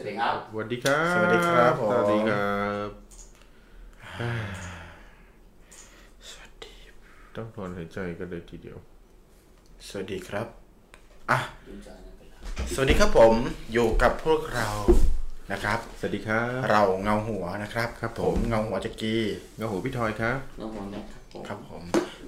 [0.00, 2.88] วัสดีครับ สวัสดีครับ สวัสดีครับผมสวัสดีครับ
[6.30, 6.74] สวัสดี
[7.36, 8.78] ต้องถอนหายใจกันเลยทีเดียว
[9.88, 10.46] สวัสดีครับ
[11.30, 12.40] อะดูจอนั้นไปแล้ว
[12.74, 13.34] สวัสดีครับผม
[13.72, 14.68] อยู่กับพวกเรา
[15.52, 19.14] นะครับ สวัสดีครับ เราเงาหัวนะครับ ครับผม เงาหัวจักรี
[19.56, 21.82] เงาหูพี่ทอยครับน้องมองนะครับผมครับผม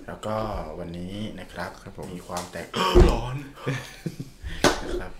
[0.07, 0.37] แล้วก็
[0.79, 2.67] วันนี้นะครับครับผมมีความแตก
[3.09, 3.37] ร้อน
[4.85, 5.13] นะครับ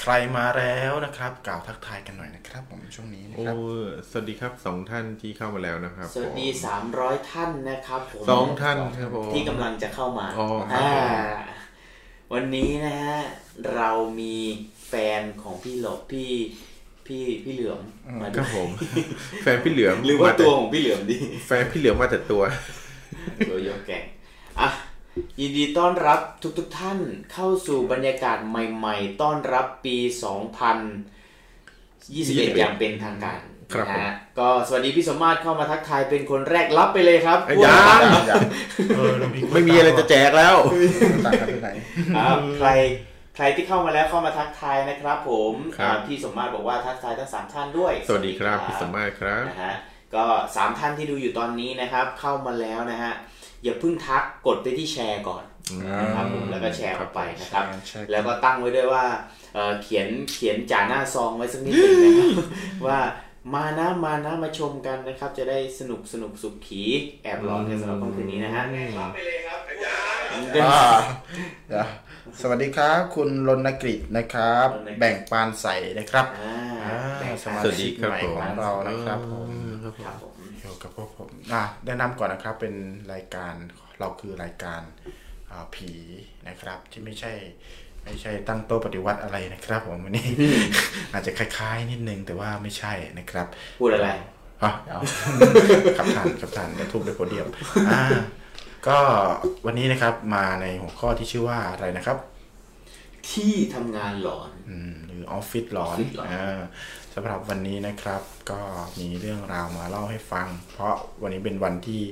[0.00, 3.56] ใครมาแล้วนะครับ กล่าวทักทายกันหน่อยนะครับ ผมช่วงนี้นะโอ้ครับ
[4.10, 6.50] สวัสดีครับสองท่านที่เข้ามาแล้วนะครับ สวัสดีผ
[6.82, 10.92] ม300ท่านนะครับผมสองท่านครับผมที่กำลังจะเข้ามาอ๋อครับอ่า
[12.32, 13.18] วันนี้นะฮะ
[13.76, 14.36] เรามี
[14.88, 16.32] แฟนของพี่หลบพี่
[17.06, 17.80] พี่พี่เหลือม
[18.22, 18.68] มาคด้รัวบยผม
[19.42, 22.42] แฟนพี่เหลือมหรือว่ามาแต่ตัวของพี่เหลือมดี แฟนพี่เหลือมมาแต่ตัว
[23.48, 24.19] ตัวโยกแกงอะ
[25.40, 26.20] ยินดีต้อนรับ
[26.58, 26.98] ทุกๆทท่าน
[27.32, 33.40] เข้าสู่บรรยากาศใหม่ ๆ ต้อนรับปี 2021 อย่างเป็นทางการ
[33.74, 37.76] ครับนะฮะก็สวัสดีพี่สมมาตรเข้ามาทักทายเป็นคนแรกรับไปเลยครับไอ้ยา
[38.26, 38.42] อย่าง
[38.96, 40.56] เออเรามีไม่มีอะไรจะแจกแล้ว
[41.26, 41.68] ต่างกันไปไหน
[42.16, 42.68] ครับใคร
[43.36, 49.74] ใครที่เข้ามาแล้วเข้ามาทักทายนะครับ ผมครับอ่าพี่สมมาตรบอกว่าทักทายทั้งสามท่านด้วย สวัสดีครับพี่สมมาตรครับนะฮะ
[50.14, 50.24] ก็
[50.56, 53.12] สามท่านที่ดูอยู่ตอนนี้นะครับ เข้ามาแล้วนะฮะ
[53.62, 55.44] อย่าเพิ่งทักกดไปที่แชร์ก่อน
[56.00, 59.04] นะครับผมแล้วก็แชร์ออกไปนะครับใช่ครับแล้วก็ตั้งไว้ด้วยว่า
[59.54, 62.28] เอ่อเขียนเขียนจ่าหน้าซองไว้สักนิดหนึ่งนะครับ
[62.86, 62.98] ว่า
[63.54, 66.82] มานะมานะมาชมกันนะครับ จะได้สนุกสนุกสุขขี
[67.22, 68.62] แอบร้อนกันสำหรับค่ำคืนนี้นะฮะ
[68.98, 69.60] รับไปเลยครับ
[70.62, 70.82] อ่า
[71.68, 71.86] เดี๋ยว
[72.40, 75.66] สวัสดีครับ คุณรณกฤษนะครับ แบ่งปานใส
[75.98, 79.48] นะครับอ่าอ่าแบ่งสปันมาสวัสดีชิกครับใหม่ผมของเรานะครับผม
[80.80, 82.74] อยู่กับพวกผมอะแนะนำก่อนนะครับเป็น
[83.12, 83.54] รายการ
[83.98, 84.80] เราคือรายการ
[85.50, 85.90] อ่าผี
[86.48, 87.32] นะครับ ที่ไม่ใช่
[88.04, 90.26] ไม่ใช่ตั้งโต๊ะปฏิวัติอะไรนะครับผมวันนี้
[91.12, 93.46] อาจจะคล้ายๆนิดนึงแต่ว่าไม่ใช่นะครับ
[93.80, 94.10] พูดอะไร
[94.62, 95.00] ฮะเอา
[95.98, 97.48] ขับทานขับทานกระทุบด้วยโพเดียม
[97.90, 98.02] อ่า
[98.88, 98.98] ก็
[99.66, 102.18] วันนี้นะครับมาในหัวข้อที่ชื่อว่าอะไรนะครับ
[103.30, 106.60] ที่ทำงานหลอน อืมหรือออฟฟิศหลอนออฟฟิศหลอนอ่า
[107.14, 108.60] สำหรับวันนี้นะครับ ก็
[109.00, 112.02] มีเรื่องราวมาเล่าให้ฟัง เพราะวันนี้เป็นวันที่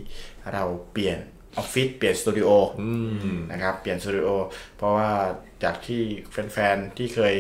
[0.52, 1.18] เราเปลี่ยน
[1.56, 2.82] ออฟฟิศเปลี่ยนสตูดิโอ
[3.52, 4.28] นะครับเปลี่ยนสตูดิโอ
[4.76, 5.10] เพราะว่า
[5.64, 7.34] จากที่แฟนๆที่เคย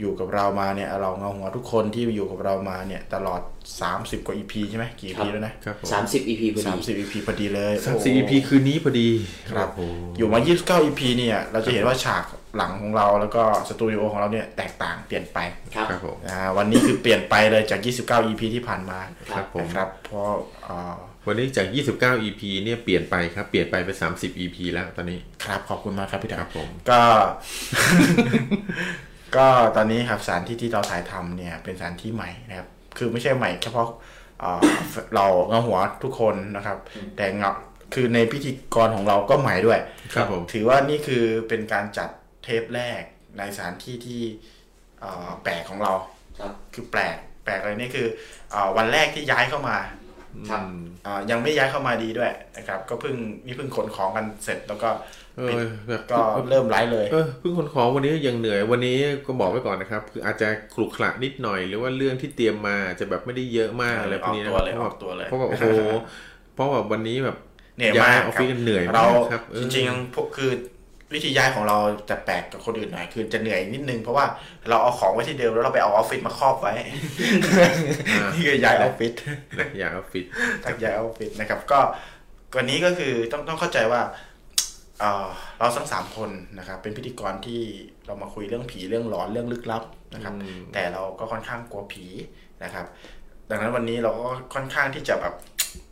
[0.00, 3.40] อยู่กับเรามาเนี่ยเราเงาหัวทุกคนที่อยู่กับเรามาเนี่ย ตลอด
[3.84, 9.08] 30 กว่า EP ใช่ไหมกี่ EP แล้วนะครับผมสามสิบ EP พอสามดีสิบ EP พอดีเลยสามโอ้สี่ EP คืนนี้พอดี
[9.50, 9.80] ครับโอ้โห
[10.18, 12.24] อยู่มา 29 EP เนี่ยเราจะเห็นว่าฉาก
[12.56, 15.38] หลังของเราแล้วก็สตูดิโอของเราเนี่ยแตกต่างเปลี่ยนไป
[15.74, 18.98] ครับครับผมอ่าวันนี้คือเปลี่ยนไปเลยจาก 29 EP ที่ผ่านมา
[19.34, 20.30] ครับผมนะครับเพราะ
[20.66, 20.96] อ่า
[21.28, 21.66] วันนี้จาก
[21.98, 27.00] 29 EP เนี่ยเปลี่ยนไปครับ เปลี่ยนไปเป็น 30 EP แล้วตอนนี้ ครับ ขอบคุณมากครับพี่ดาครับผม ก็
[29.36, 33.88] ก็ตอนนี้ครับสถานที่ที่เราถ่ายทำเนี่ยเป็นสถานที่ใหม่นะครับ คือไม่ใช่ใหม่เฉพาะ
[34.42, 34.60] อ่า
[35.14, 36.78] เราเงาหัวทุกคนนะครับ
[37.16, 37.52] แต่เงา
[37.94, 39.80] คือในพิธีกรของเราก็ใหม่ด้วย
[40.14, 42.08] ครับผมถือว่านี่คือเป็นการจัด
[42.44, 43.02] เทปแรก
[43.38, 44.22] ในสถานที่ที่
[45.02, 45.92] อ่าแปลกของเรา
[46.40, 48.06] ครับคือแปลกแปลกเลยนี่คือ
[48.54, 49.76] อาวันแรกที่ย้ายเข้ามา
[50.50, 50.62] ครับ
[51.06, 53.14] อ่ายังไม่ย้ายเข้ามาดีด้วยนะครับ ก็เพิ่ง
[53.46, 54.90] นี่เพิ่งขนของกันเสร็จแล้วก็
[55.38, 56.18] เอปิดอแบบก็
[56.50, 67.36] เริ่มไลฟ์เลยเออเพิ่งคนของวันนี้ยังเหนื่อยวันนี้ก็บอกไว้ก่อนนะครับ คืออาจจะขลุกขระนิดหน่อย หรือว่าเรื่องที่เตรียมมาจะแบบไม่ได้เยอะมากอะไรพวกนี้นะคอรัอบกตัวเลยเพราะว่าออกตัวเลยเพราะว่าโอ้โหเพราะว่าวันนี้แบบ
[67.76, 70.50] เหนื่อยมากย้ออฟฟิศกันเหนื่อยเรามากครับเออจริงๆพวกคือ
[71.14, 71.76] วิธีย้ายของเรา
[72.10, 74.26] จะแปลกกับคนอื่นหน่อยคือจะเหนื่อยนิดนึงเพราะว่า
[74.68, 76.72] เราเอาของไว้ที่เดิมแล้วเราไปเอาออฟฟิศมาครอบไว้
[78.34, 79.12] นี่คือย้ายออฟฟิศ
[79.58, 80.24] นะอยากออฟฟิศ
[80.64, 81.80] ทักย้ายออฟฟิศนะครับ ก็
[82.56, 84.00] วันนี้ก็คือต้องต้องเข้าใจว่า
[85.00, 85.26] เอ่อ
[85.58, 87.60] เราทั้งสามคนนะครับเป็นพิธีกรที่
[88.06, 89.82] เรามาคุยเรื่องผีเรื่องหลอนเรื่องลึกลับ
[90.14, 90.34] นะครับ
[90.72, 92.04] แต่เราก็ค่อนข้างกลัวผี
[92.64, 92.86] นะครับ
[93.50, 95.34] ดังนั้นวันนี้เราก็ค่อนข้างที่จะแบบ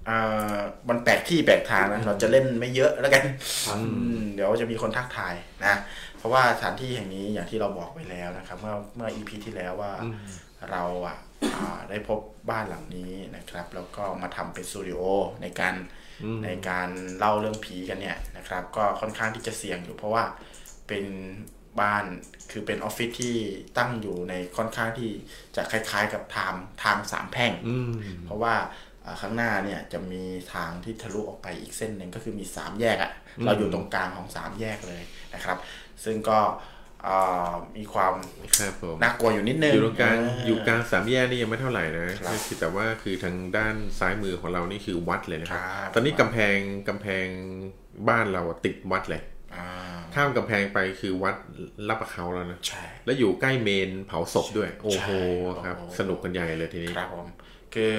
[0.09, 3.25] อ่ามันแปลกที่แปลกทางนะเราจะเล่นไม่เยอะแล้วกัน
[3.69, 3.79] อื
[4.17, 5.35] มเดี๋ยวจะมีคนทักทาย
[5.65, 5.75] นะ
[6.19, 9.93] เพราะว่าสถานที่แห่งนี้อย่างที่เราบอกไปแล้วนะครับ เมื่อเมื่อ EP ที่แล้วว่า
[10.73, 11.17] เราอะ
[11.55, 15.01] อ่าได้พบบ้านหลังนี้นะครับ แล้วก็มาทำเป็นสตูดิโอ
[15.43, 15.75] ในการ
[16.45, 16.89] ในการ
[17.19, 20.25] เล่าเรื่องผีกันเนี่ยนะครับ ก็ค่อนข้างที่จะเสี่ยงอยู่เพราะว่า
[20.89, 21.05] เป็น
[21.81, 22.05] บ้าน
[22.51, 23.37] คือเป็นออฟฟิศที่
[23.79, 25.11] ตั้งอยู่ในค่อนข้างที่
[25.57, 27.91] จะคล้ายๆกับทางทางสามแพร่งอืม
[28.25, 28.55] เพราะว่า
[29.05, 30.23] อ่าข้างหน้าเนี่ยจะมี
[30.55, 33.13] ทางที่ทะลุออกไปอีกเส้นหนึ่งก็คือมีสามแยกอะ่ะ
[33.45, 35.03] เราอยู่ตรงกลางของสามแยกเลย
[35.35, 35.59] นะครับ
[36.05, 36.74] ซึ่งก็อ่า
[37.77, 38.13] มีความ
[38.59, 46.57] ครับผมน่ากลัวอยู่นิดนึงอยู่ตรงกลางเอยู่กลางสามแยกนี่ยังไม่เท่าไหร่นะครับคือแต่ว่าคือทางด้านซ้ายมือของเรานี่คือวัดเลยนะครับครับตอนนี้กำแพง
[46.89, 47.27] กำแพง
[48.09, 49.23] บ้านเราอะติดวัดเลย
[49.55, 49.67] อ่า
[50.15, 51.35] ข้ามกำแพงไปคือวัด
[51.89, 55.09] รับประเขาแล้วนะใช่แล้วอยู่ใกล้เมนเผาศพด้วย โอ้โห
[55.55, 57.27] ใช่ครับโอ้โหสนุกกันใหญ่เลยทีนี้ครับผม
[57.75, 57.95] คือ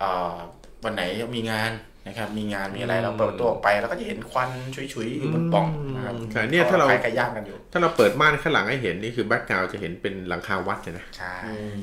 [0.00, 0.36] เอ่อ
[0.84, 1.02] วันไหน
[1.36, 1.70] มีงาน
[2.06, 5.66] นะครับมีงานมีอะไรเราเปิดประตัวออกไปแล้วก็จะเห็นควันชุยๆอยู่บนปล่อง
[5.96, 11.34] นะครับใช่เนี่ยถ้าเราขยไก่ย่างกันอยู่ ถ้าเราเปิดม่านข้างหลังให้เห็นนี่คือแบ็กกราวจะเห็นเป็นหลังคาวัดเลยนะใช่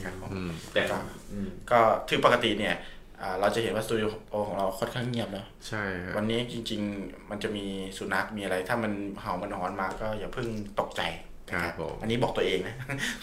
[0.03, 0.97] ครับผมอืมแต่ก็
[1.31, 1.79] อืมก็
[2.09, 2.75] ถือปกติเนี่ย
[3.21, 7.65] อ่าเราจะเห็นว่าสตูดิโอของเราค่อนข้างเงียบเนาะใช่ฮะวันนี้จริง ๆ มันจะมี
[7.97, 8.91] สุนัขมีอะไร ถ้ามัน
[9.21, 10.47] เห่ามันหอนมาก็อย่าเพิ่ง
[10.79, 11.01] ตกใจ
[11.49, 12.75] นะครับผมอันนี้บอกตัวเองนะ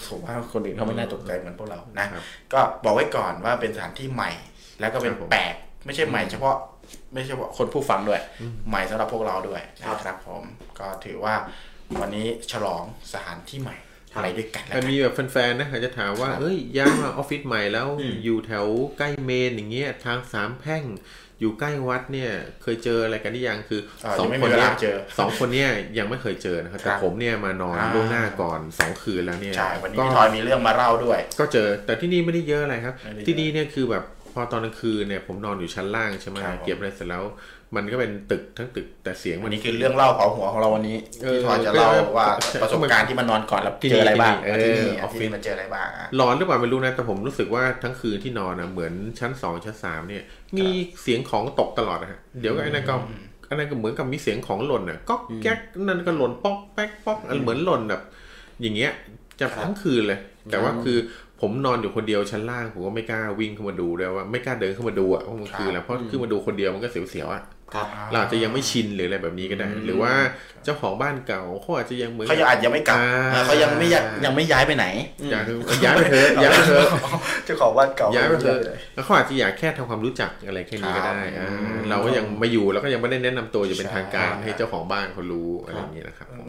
[0.06, 2.22] ผมว่าคนอื่นเขาไม่น่าตกใจเหมือนพวกเรานะครับ
[2.52, 4.30] ก็บอกไว้ก่อนว่าเป็นสถานที่ใหม่
[4.80, 5.54] แล้วก็เป็นครับผมแปลก
[5.86, 6.56] ไม่ใช่ใหม่เฉพาะ
[7.12, 8.20] ไม่ใช่เฉพาะคนผู้ฟังด้วย
[8.69, 10.43] ใหม่สำหรับพวกเราด้วยนะครับผม
[10.79, 11.35] ก็ถือว่า
[12.00, 12.82] วันนี้ฉลอง
[13.12, 13.76] สถานที่ใหม่
[14.23, 18.67] ไปด้วยกันแล้วแต่กันมีแบบแฟนๆนะอาจจะถามว่าเอ้ยย้ายมาออฟฟิศใหม่แล้วอืมอยู่แถว
[18.99, 20.85] ใกล้เมนอย่างเงี้ยทางสามแพร่ง
[21.40, 22.31] อยู่ใกล้วัดเนี่ย
[22.62, 25.69] เคยเจออะไรกันหรือยังคืออ่าสองยังไม่คนมีเวเนี้ลายเจอสองคนเนี้ย
[25.99, 37.25] ยังไม่เคยเจอนะครับแต่ครับผมเนี่ยมานอนอ่าล่วงหน้าก่อนสองคืนแล้วเนี่ยใช่วันนี้ก็พี่ทอยมีเรื่องมาเล่าด้วย ก็เจอแต่ที่นี่ไม่ได้เยอะอะไรครับไม่ได้เยอะที่นี่เนี่ยคือแบบพ อตอนกลางคืนเนี่ยผมนอนอยู่ชั้นล่างใช่ไหมครับผมเก็บอะไรเสร็จแล้ว
[37.76, 50.23] มันก็เป็นตึกทั้งตึกแต่เสียงวัมันนนี้คือเรื่องเล่าเผาหัวของเราวันนี้เออพี่ทอยจะเล่าว่าใช่ประสบการณ์ที่มานอนก่อนแล้วที่เจออะไรบ้างที่นี่ที่นี่เออออฟฟิศที่นี่มันเจออะไรบ้างอะร้อนหรือเปล่าไม่รู้นะแต่ผมรู้สึกว่าทั้งคืนที่นอนนะเหมือนชั้นสองชั้นสามเนี่ย
[50.56, 50.67] มี
[51.02, 52.94] เสียงของตกตลอดนะฮะเดี๋ยวก็ไอ้นั่นก็
[53.49, 58.02] อันนั้นก็เหมือนกับมีเสียงของหล่นน่ะก็แก๊กนั่นก็หล่นป๊อกแป๊กป๊อกอันเหมือนหล่นแบบ
[58.62, 58.93] อย่างเงี้ย
[59.41, 60.19] จะทั้งคืนเลย
[60.50, 60.99] แต่ว่าคือ
[61.40, 67.44] ผมนอนอยู่คนเดียวชั้นล่างผมก็ไม่กล้าวิ่งเข้ามาดูด้วยว่าไม่กล้าเดินเข้ามาดูอะเพราะมันคืออะไรเพราะขึ้นมาดูคนเดียวมันก็เสียวๆอะครับ
[68.11, 70.12] เราอาจจะยังไม่ชินหรืออะไรแบบนี้ก็ได้ หรือว่า
[70.65, 74.87] เจ้าของบ้านเก่าเขาอาจจะยังเหมือนเขายังอาจยังไม่กลับอ่าอ่าเขายังไม่ย้ายยังไม่ย้ายไปไหน
[75.31, 75.44] อยาก
[75.85, 76.88] ย้ายไปเถอะย้ายไปเถอะ
[77.44, 78.61] เจ้าของบ้านเก่าย้ายไปเถอะ
[78.94, 86.47] แล้วเขาอาจจะอยากแค่ทำความรู้จักอะไรแค่นี้ก็ได้ครับอ่าเราก็ยังมาอยู่แล้วก็ยังไม่ได้แนะนำตัวอย่างเป็นใช่ทางการให้เจ้าของบ้านเขารู้อะไรอย่างนี้นะครับผม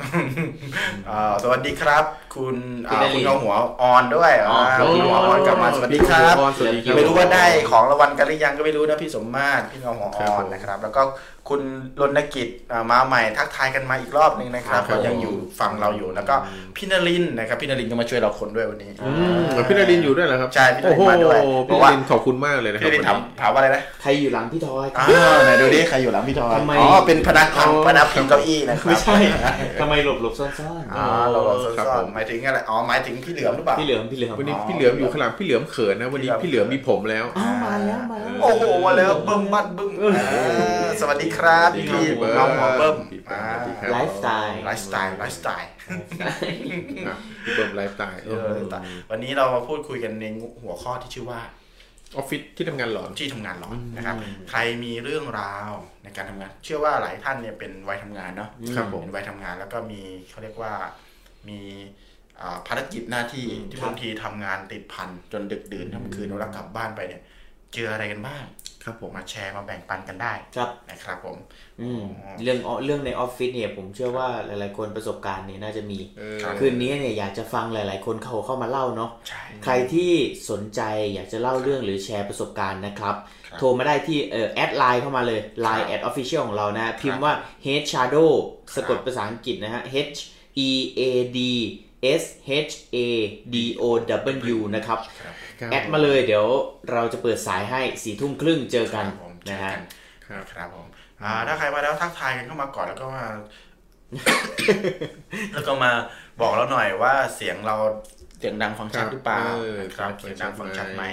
[1.10, 2.04] อ่าสวัสดีครับ
[2.36, 2.56] คุณ
[2.88, 11.02] อ่าพี่นลินคุณเอาหัวออนด้วยอ๋ออ่าคุณหัวออนกลับมาสวัสดีครับสวัสดีครับไม่รู้ว่าได้ของรางวัลกันหรือยังก็ไม่รู้นะพี่สมมาตรพี่เงาหัวครัอ่บอผนมนะครับ แล้วก็
[11.50, 11.62] คุณ
[12.02, 16.36] รณกิจอ่ามาใหม่ทักทายกันมาอีกรอบหนึ่งนะครับครับก็ยังอยู่ฟังเราอยู่แล้วก็
[16.76, 25.08] พี่นรินทร์นะครับพี่นรินทร์ก็มาช่วยเราคนด้วยวันนี้อืมแล้วพี่นารินอยู่ด้วยเหรอครับใช่พี่นารินโอ้โหมาด้วยเพพี่ราะนาว่ารินขอบคุณมากเลยนะคพี่รับนรินทร์ถามวันนี้ถามว่าอะไรนะใครอยู่หลังพี่ทอยอ่า
[25.46, 29.18] ไหนดูดิใครอยู่หลังพี่ทอยทำไมอ๋อเป็นพนักพิงอ๋อพนักพิงเก้าอี้นะครับไม่ใช่
[29.82, 40.24] ทำไมหลบหลบซ่อนซ่อนอ๋อเราเราครับซ่อผนมๆหมายถึงอะไรอ๋อหมายถึงพี่เหลือมหรือเปล่าพี่เหลือมพี่เหลือมวันนี้อ๋อพี่เหลือมอยู่ข้างหลังพี่เหลือมเขินนะวันนี้พี่พี่เหเหลืลืออมมมีผมแล้วอ้าวมาแล้วมาแล้วโอ้โหมาเลยบึ้มบัดบึ้มอ่
[40.86, 45.70] สวัสดีครับสวัสดีพี่ครับน้องหัวเบิ้มพี่อ่าสวัสดีครับไลฟ์สไตล์ไลฟ์สไตล์ไลฟ์สไตล์
[47.08, 48.58] ครับพี่เบิ้มไลฟ์สไตล์เออ
[49.12, 50.26] วันนี้เรามาพูดคุยกันใน
[50.64, 51.42] หัวข้อที่ชื่อว่า
[52.16, 54.16] ออฟฟิศที่ทำงานหลอนที่ทำงานหลอนนะครับ
[54.50, 55.72] ใครมีเรื่องราว
[56.04, 60.74] ในการทำงาน เชื่อว่าหลายท่านเนี่ยเป็นวัยทำงานเนาะครับผมเป็นวัยทำงานแล้วก็มีเขาเรียกว่า
[61.50, 61.60] มี
[62.42, 67.22] อ่าภารกิจหน้าที่ที่บางทีทำงานติดพันจนดึกดื่นทั้งคืนแล้วกลับบ้านไปเนี่ย
[67.74, 68.44] เจออะไรกันบ้าง
[68.84, 71.38] ครับผมมาแชร์มาแบ่งปันกันได้ครับนะครับผม
[71.82, 72.04] อืม
[72.44, 80.12] เรื่องเรื่องในออฟฟิศเนี่ยผมเชื่อว่าหลายๆคนประสบการณ์เนี่ยน่าจะมีเออครับคืนนี้เนี่ยอยากจะฟังหลาย ๆ คนเขาเข้ามาเล่าเนาะใช่ใครที่
[80.50, 80.82] สนใจ
[81.14, 83.16] อยากจะเล่าเรื่องหรือแชร์ประสบการณ์นะครับ
[83.48, 87.34] ครับโทรมาได้ที่เอ่อแอดไลน์เข้ามาเลย Line แอด Official ของเรานะ พิมพ์ว่า
[87.66, 88.30] Head Shadow
[88.76, 89.84] สะกดภาษาอังกฤษนะฮะ
[90.16, 90.20] H
[90.68, 91.02] E A
[91.38, 91.40] D
[92.22, 92.24] S
[92.70, 92.98] H A
[93.54, 93.84] D O
[94.56, 96.46] W นะครับครับครับแอดมาเลยเดี๋ยว
[96.92, 99.74] เราจะเปิดสายให้สี่ทุ่มครึ่งเจอกันผมนะฮะ
[100.28, 100.88] ครับครับผม
[101.24, 103.26] อ่าถ้าใครมาแล้วทักทายกันเข้ามาก่อนแล้วก็มา
[105.54, 105.92] แล้วก็มา
[106.42, 107.76] บอกเราหน่อยว่าเสียงเรา
[108.40, 111.04] เสียงดังฟังชัดหรือเปล่าเออครับเสียงดังฟังชัดไหม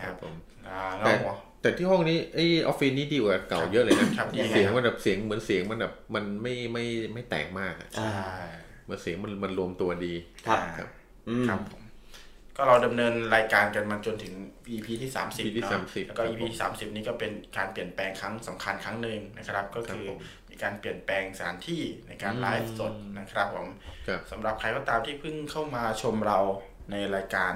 [0.00, 0.34] ครัรับบผม
[0.68, 10.14] อ่าแต่เงาหัวแต่ที่ห้องนี้ไอออฟฟิศนี้ดีกว่าเก่าเยอะเลยนะครับยังไงเสียงมันแบบเสียงเหมือนเสียงมันแบบมันไม่ไม่ไม่แตกมากอะอ่าใช่เห มันเสียงมันมันรวมตัวดี
[10.46, 10.88] ครับครับ
[11.28, 11.82] อืมครับผม
[12.56, 14.34] ก็เราดำเนินรายการกันมาจนถึง
[14.74, 20.18] EP ที่ 30 EP ที่เนอะ30แล้วก็ครับ EP ผมที่30 นี้ก็เป็นการเปลี่ยนแปลงครั้งสำคัญครั้งหนึ่งนะครับ ก็คือครับผม
[20.50, 23.68] มีการเปลี่ยนแปลงสถานที่ในการไลฟ์สดนะครับผม
[24.06, 26.38] ครับสำหรับใครก็ตามที่เพิ่งเข้ามาชมเรา
[26.90, 27.52] ในรายการ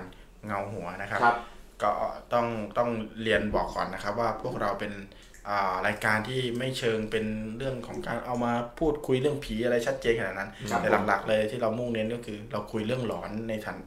[0.46, 1.36] เงาหัวนะครับครับ
[1.82, 1.90] ก็
[2.32, 2.46] ต้อง
[2.78, 2.90] ต้อง
[3.22, 5.19] เรียนบอกก่อนนะครับ ว่าพวกเราเป็นอ่า
[5.86, 7.24] รายการที่ไม่เชิงเป็น
[7.58, 13.78] เรื่องของการเอามาพูดคุยเรื่องผีอะไรชัดเจนขนาดนั้นครับแต่หลักๆ เลยที่เรามุ่งเน้นก็คือ เราคุยเรื่องหลอนในฐาน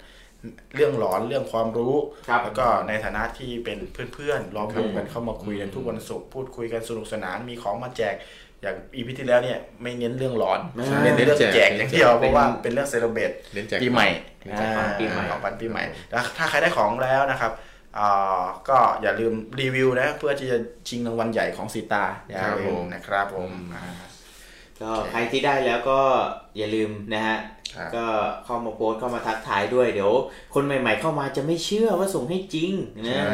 [0.76, 1.96] เรื่องหลอนเรื่องความรู้
[2.28, 3.80] ครับแล้วก็ในฐานะที่เป็น
[4.14, 8.16] เพื่อนๆล้อมวงกันเข้ามาคุยกันทุกวันศุกร์พูดคุยกันสนุกสนานมีของมาแจก
[8.62, 14.08] อย่างอีพีที่แล้วเนี่ยไม่เน้นเรื่องหลอนใช่เน้นเรื่องแจกอย่างเดียวเป็นเพราะว่าเป็นเรื่องเซเลบเรตเน้นแจกปีใหม่
[14.42, 17.73] เน้นแจกของปีใหม่ของปันปีใหม่แล้วถ้าใครได้ของแล้วนะครับอ่า
[18.70, 20.58] ก็อย่าลืมรีวิวนะ เพื่อที่จะ
[20.88, 23.84] ชิงรางวัลใหญ่ของสีตาอย่าครับลืผมมนะครับผมอ่า
[24.82, 26.00] ก็ใครที่ได้แล้วก็
[26.58, 27.38] อย่าลืมนะฮะ
[27.76, 28.06] ครับก็
[28.46, 30.14] เข้ามาโพสต์เข้ามาทักทายด้วยเดี๋ยว
[30.54, 32.74] คนใหม่ ๆ เข้ามาจะไม่เชื่อว่าส่งให้จริง
[33.08, 33.34] นะใช่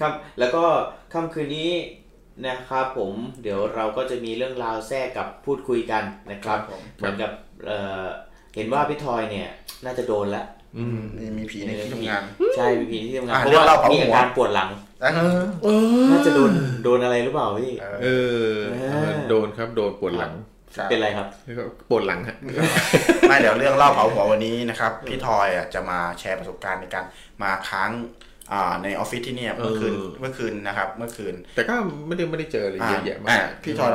[0.00, 0.64] ครับ แล้วก็
[1.12, 1.70] ค่ำคืนนี้
[2.46, 7.30] นะครับผมเดี๋ยวเราก็จะมีเรื่องราวแทรกกับพูดคุยกันนะครับผมเหมือนกับ
[7.66, 8.06] เอ่อ
[8.56, 9.48] เห็นว่าพี่ทอยเนี่ย
[9.84, 10.59] น่าจะโดนแล้วอื
[10.98, 12.22] มมีมีผีในที่ทำงาน
[12.56, 14.68] ใช่มีผีที่ทำงานอะเพราะเรื่องว่าเล่าเผามีหัวอาการปวดหลัง
[15.64, 15.68] เอ
[16.00, 16.50] อน่าจะโดน
[16.84, 20.32] โดนอะไรหรือเปล่าพี่เอเอออเออโดนครับโดนปวดหลัง
[20.74, 22.36] ใช่เป็นไรครับแล้วก็ปวดหลังฮะ
[23.28, 27.04] ไม่เดี๋ยวเรื่องเล่าเผาหัววันนี้นะครับพี่ทอยอะจะมาแชร์ประสบการณ์ในการ
[27.42, 27.90] มาค้าง
[28.52, 31.74] อ่าในออฟฟิศที่เนี่ยเมื่อคืนเออเมื่อคืนนะครับ เมื่อคืน แต่ก็
[32.06, 33.90] ไม่ได้ไม่ได้เจออะไรเยอะแยะมาอะกพี่ทอย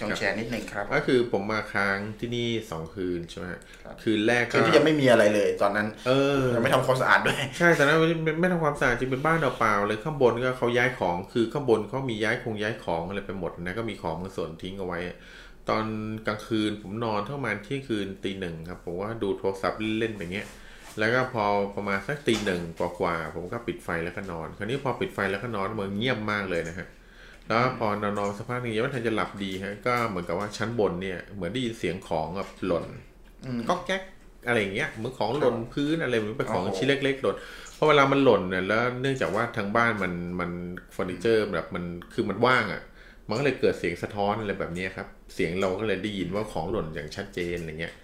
[0.00, 3.52] ลองลองแชร์นิดนึงครับ ก็คือผมมาค้างที่นี่สองคืนใช่ไหมค
[3.86, 15.00] รับคืนแรกคืก็อที่ยังไม่มีอะไรเลยตอนนั้น เออยังไม่ทำความสะอาดด้วย ใช่แต่นั้นไม่ไม่ไม่ทำความสะอาดจริงเป็นบ้านเปล่าๆเลยข้างบนก็เขาย้ายของคือข้างบนเขามีย้ายคงย้ายของอะไรไปหมดนะก็มีของบางส่วนทิ้งเอาไว้
[15.68, 15.84] ตอน
[16.26, 20.46] กลางคืนผมนอนเท่าประมาณเที่ยงคืนตีหนึ่งครับผมว่าดูโทรศัพท์เล่นๆแบบเงี้ย
[20.98, 21.44] แล้วก็พอ
[21.76, 26.86] ประมาณสักตีหนึ่งกว่าๆผมก็ปิดไฟแล้วก็นอน คราวนี้พอปิดไฟแล้วก็นอนมันเงียบมากเลยนะฮะ
[27.52, 32.84] แล้วพอนอนๆสักพักหนึงยังไม่ทันจะหลับดีฮะก็เหมือนกับว่าชั้นบนเนี่ยเหมือนได้ยินเสียงของแบบหล่น
[33.44, 34.02] อืมก็แก๊ก
[34.46, 37.36] อะไรอย่างเงี้ยเหมือนของหล่นพื้นอะไรเหมือนเป็นของโอ้โหชิ้นเล็กๆหล่น
[37.74, 40.50] เพราะเวลามันหล่นเนี่ยแล้วเนื่องจากว่าทางบ้านมันมัน
[40.92, 42.82] เฟอร์นิเจอร์แบบมันคือมันว่างอะ
[43.28, 47.94] มันก็เลยเกิดเสียงสะท้อนอะไรแบบเนี้ยครับ เสียงเราก็เลยได้ยินว่าของหล่นอย่างชัดเจนอะไรเงี้ย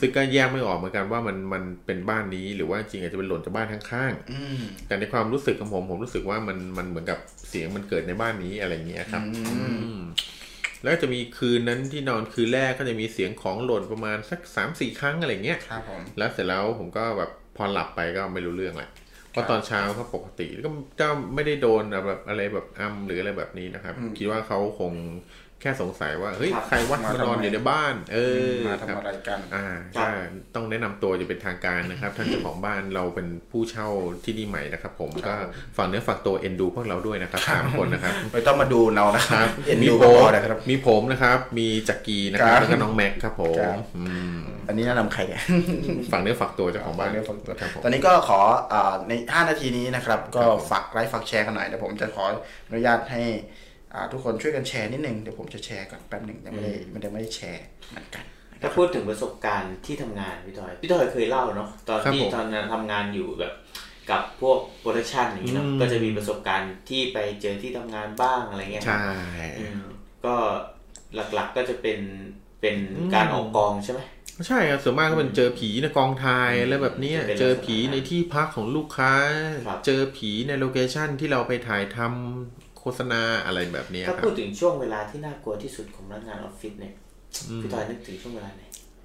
[0.00, 9.46] ซึ่งก็แยกไม่ออกเหมือนกันว่ามันมันเป็นบ้านนี้หรือว่าจริงอาจจะเป็นหล่นจากบ้านข้างๆอืมแต่ในความรู้สึกของผมผมรู้สึกว่ามันมันเหมือนกับเสียงมันเกิดในบ้านนี้อะไรเงี้ยครับอืม
[9.84, 10.00] อืม
[10.82, 18.90] แล้วก็จะมีคืนนั้นที่นอนคืนแรกก็จะมีเสียงของหล่นประมาณสักสามสี่ครั้งอะไรเงี้ยครับผมแล้วเสร็จแล้วผมก็แบบพอหลับไปก็ไม่รู้เรื่องแหละ
[19.30, 24.92] เพราะตอนเช้าก็ปกติก็ก็ไม่ได้โดนแบบอะไรแบบอัมหรืออะไรแบบนี้นะครับ คิดว่าเขาคง
[25.45, 28.18] แค่สงสัยว่าเฮ้ยครับใครวัดมานอนอยู่ในบ้าน เอ
[28.52, 33.88] อมาครัทำบอะไรกัน อ่าครับก็ต้องแนะนำตัวจะเป็นทางการนะครับ ท่านเจ้าของบ้านเราเป็นผู้เช่า
[34.24, 35.34] ที่นี่ใหม่นะครับ ผมก็
[35.76, 44.04] ฝากเนื้อฝากตัวเอ็นดูพวกเราด้วยนะครับสามคนนะครับไม่ต้องมาดูเรานะคครัรับบเอ็นมีดูผก็มพอนะครับมีผมนะครับ มีจักรีนะครับครับแล้วก็น้องแม็กครับผมครับอื
[44.36, 45.42] มอันนี้แนะนำใครเนี่ย
[46.10, 48.40] ฝากเนื้อฝากตัวเจ้าของบ้านฝากเนื้อฝากตัวครับผมตอนนี้ก็ขอ
[48.72, 52.24] อ่าใน 5 นาทีนี้นะครับ ก็ฝากไลค์ฝากแชร์กันหน่อยเดี๋ยวผมจะขอ
[52.66, 53.65] อนุญาตให้อ่า
[54.12, 58.24] ทุกคนช่วยกันแชร์นิดนึงเดี๋ยวผมจะแชร์ก่อนแป๊บหนึ่งยังไม่ได้มันยังไม่ได้แชร์เหมือนกัน
[58.62, 63.52] ถ้าพูดถึงประสบการณ์ที่ทำงานพี่ทอยพี่ทอยเคยเล่าเนาะตอนครับที่ผมตอนนั้นทำงานอยู่แบบ
[64.10, 69.06] กับพวก production อย่างนี้เนาะอืมก็จะมีประสบการณ์ที่ไปเจอที่ทำงานบ้างอะไรเงี้ยใช่
[69.60, 69.80] อืม
[70.24, 70.34] ก็
[71.34, 71.98] หลักๆก็จะเป็น
[72.60, 74.00] เป็นอืมการออกกองใช่ไหม
[74.46, 79.12] ใช่ครับส่วนมากก็เป็นเจอผีในกองถ่ายอะไรแบบเนี้ยจะเป็นเจอผีในที่พักของลูกค้า
[79.66, 86.94] ครับเจอผีใน location ที่เราไปถ่ายทำโฆษณาอะไรแบบเนี้ยครับถ้าพูดถึงช่วงเวลาที่น่ากลัวที่สุดของพนักงานออฟฟิศเนี่ย
[87.62, 88.62] พี่ทอยนึกถึงช่วงเวลาไหน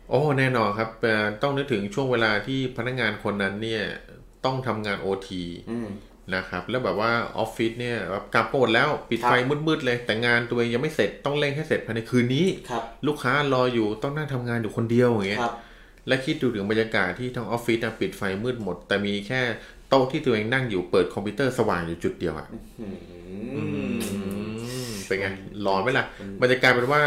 [0.10, 3.84] โอ้แน่นอนครับเอ่อต้องนึกถึงช่วงเวลาที่พนักงานคนนั้นเนี่ย
[4.46, 5.90] ต้องทำงานโอทีอืม
[6.36, 9.34] นะครับแล้วแบบว่าออฟฟิศเนี่ยแบบกลับหมดแล้วปิดครับไฟ
[9.68, 15.54] มืดๆเลย แต่งานตัวเองยังไม่เสร็จต้องเร่งให้เสร็จภายในคืนนี้ครับลูกค้ารออยู่ต้องนั่งทำงานอยู่คนเดียวอย่างเงี้ยครับ
[16.08, 19.42] และคิดดูถึงบรรยากาศที่ทั้งออฟฟิศนะปิดไฟมืดหมด แต่มีแค่
[19.90, 22.48] โต๊ะที่ตัวเองนั่งอยู่เปิดคอมพิวเตอร์สว่างอยู่จุดเดียวอะ
[22.80, 23.21] อืมอืม
[25.08, 25.28] เป็นไง
[25.66, 26.06] ร้อนไหมล่ะ
[26.42, 27.02] บรรยากาศเป็นว่า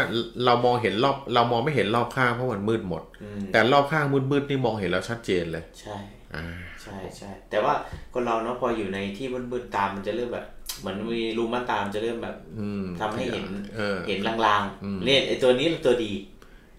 [0.45, 5.97] เรามองเห็นรอบเรามองไม่เห็นรอบข้างเพราะมันมืดหมดอืมแต่รอบข้างมืดๆนี่มองเห็นแล้วชัดเจนเลย ใช่
[6.35, 6.45] อ่า
[6.81, 7.73] ใช่ใช่แต่ว่า
[8.13, 10.45] คนเราเนาะพออยู่ในที่มืดๆตามมันจะเริ่มแบบ
[10.79, 16.13] เหมือนมีรูม่านตามนจะเริ่มแบบอืมทำให้เห็นเออเห็นลางอืมๆเนี่ยไอตัวนี้มันตัวดี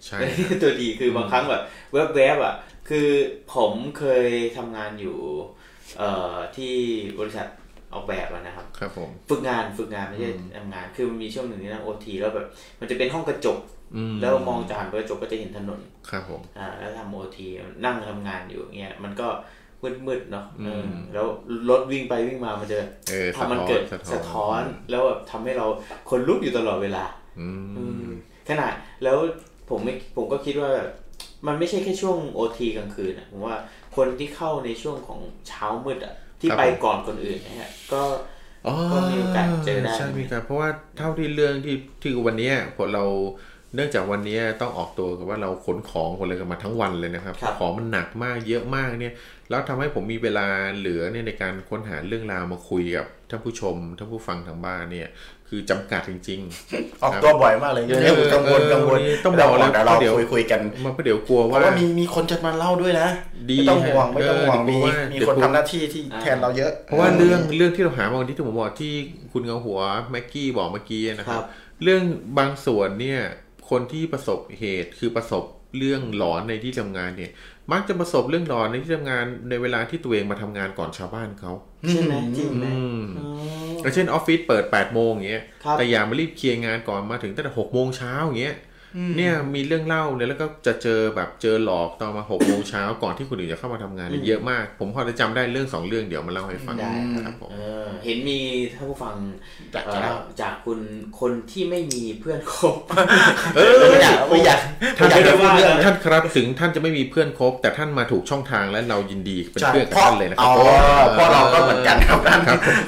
[0.06, 0.18] ใช่
[0.62, 1.62] ตัวดีคือบางครั้งแบบ
[2.14, 2.54] แวบๆอะ
[2.88, 3.08] คือ
[3.54, 4.26] ผมเคย
[4.56, 5.18] ทำงานอยู่
[5.98, 6.74] เอ่อที่
[7.18, 7.46] บริษัท
[7.96, 12.46] ออกแบบอะนะครับ ครับผมฝึกงานฝึกงานไม่ใช่ทำงาน คือมันมีช่วงหนึ่งที่นั่งโอทีแล้วแบบ
[12.80, 13.58] มันจะเป็นห้องกระจก
[13.96, 17.48] อืมแล้วมองจากกระจกก็จะเห็นถนน ครับผมอ่าแล้วทำโอที
[17.84, 19.28] นั่งทำงานอยู่เงี้ยมันก็
[20.06, 21.26] มืดๆเนาะเอออมแล้ว
[21.70, 25.66] รถวิ่งไปวิ่งมามันจะเออทำมันเกิดสะท้อน แล้วแบบทำให้เรา
[26.10, 27.04] คนลุกอยู่ตลอดเวลา
[27.40, 27.48] อื
[28.08, 28.10] ม
[28.48, 28.72] ขนาด
[29.02, 29.18] แล้ว
[29.70, 30.90] ผมไม่ผมก็คิดว่าแบบ
[31.46, 33.56] มันไม่ใช่แค่ช่วงโอทีกลางคืนอะผมว่า
[33.96, 38.02] คนที่เข้าในช่วงของเช้ามืดอะ ที่ครับไปผมก่อนคนอื่นนะฮะก็
[38.66, 43.04] อ๋อก็มีโอกาสเจอได้ใช่มีการเพราะว่าเท่าที่เรื่องที่ที่วันเนี้ยพอเรา
[43.74, 49.14] เนื่องจากวันเนี้ยต้องออกตัวกับว่าเราขนของคนเลยกันมาทั้งวันเลยนะครับครับ ของมันหนักมากเยอะมากเนี่ย
[49.50, 50.46] แล้วทำให้ผมมีเวลา
[50.76, 55.08] เหลือเนี่ยในการค้นหาเรื่องราวมาคุยกับท่านผู้ชมท่านผู้ฟังทางบ้านเนี่ย
[55.50, 56.40] คือจำกัดจริง
[57.02, 63.08] ออกตัวบ่อยมากเลยเออเนี่ยผมกังวลเออกังวลต้องบอกเลยเดี๋ยวเราเดี๋ยวคุยคุยกันๆมาเพราะเดี๋ยวกลัวเพว่าราะว่ามีมีคนจะมาเล่าด้วยนะ
[63.50, 68.92] ดีไม่ต้องห่วงไม่ต้องห่วงเออมีเพราะว่ามีเดี๋ยวคนกลัวทำหน้าที่ที่แทนเราเยอะ เพราะว่าเรื่องเรื่องที่เราหามาวันที่ที่ผมบอกที่
[69.32, 69.80] คุณเงาหัว
[70.10, 71.46] แม็กกี้บอกเมื่อกี้นะคครัรับบ
[71.82, 72.02] เรื่อง
[72.38, 73.20] บางส่วนเนี่ย
[73.70, 75.44] คนที่ประสบเหตุคือประสบ
[75.78, 77.30] เรื่องหลอนในที่ทำงานเนี่ย
[77.72, 81.52] มักจะประสบเรื่องหลอนในที่ทำงานในเวลาที่ตัวเองมาทำงานก่อนชาวบ้านเขา
[81.90, 83.28] ใช่ไหมจริงไหมอืมอ๋อ
[83.80, 88.56] อย่างเช่นออฟฟิศเปิด8ปดโมงอย่างเงี้ยครับแต่อย่ามารีบเคลียร์งานก่อนมาถึงตั้งแต่หกโมงเช้าอย่างเงี้ย
[89.16, 98.38] เนี่ยมีเรื่องเล่าเนี่ยแล้วก็จะเจอแบบเจอหลอกตอนมาหกโมงเช้าก่อนที่คนอื่นจะเข้ามาทำงานเนี่ยเยอะมาก ผมพอจะจำได้เรื่องสองเรื่องเดี๋ยวมาเล่าให้ฟังได้ครับผมเออเห็นมี
[98.74, 99.16] ท่านผู้ฟัง
[99.74, 100.80] จากเอ่อจากจากคุณ
[101.20, 102.76] คนที่ไม่มีเพื่อนคบ
[103.56, 104.60] เออไม่อยากไม่อยาก
[104.98, 110.54] ท่านไม่ได้ว่าท่านครับถึงท่านจะไม่มีเพื่อนคบ แต่ท่านมาถูกช่องทางและเรายินดีเป็นใช่เพื่อนกับเพราะท่านเลยนะครัอ๋บอ
[111.12, 112.78] เพราะเราก็เหมือนกันครับท่านครับผม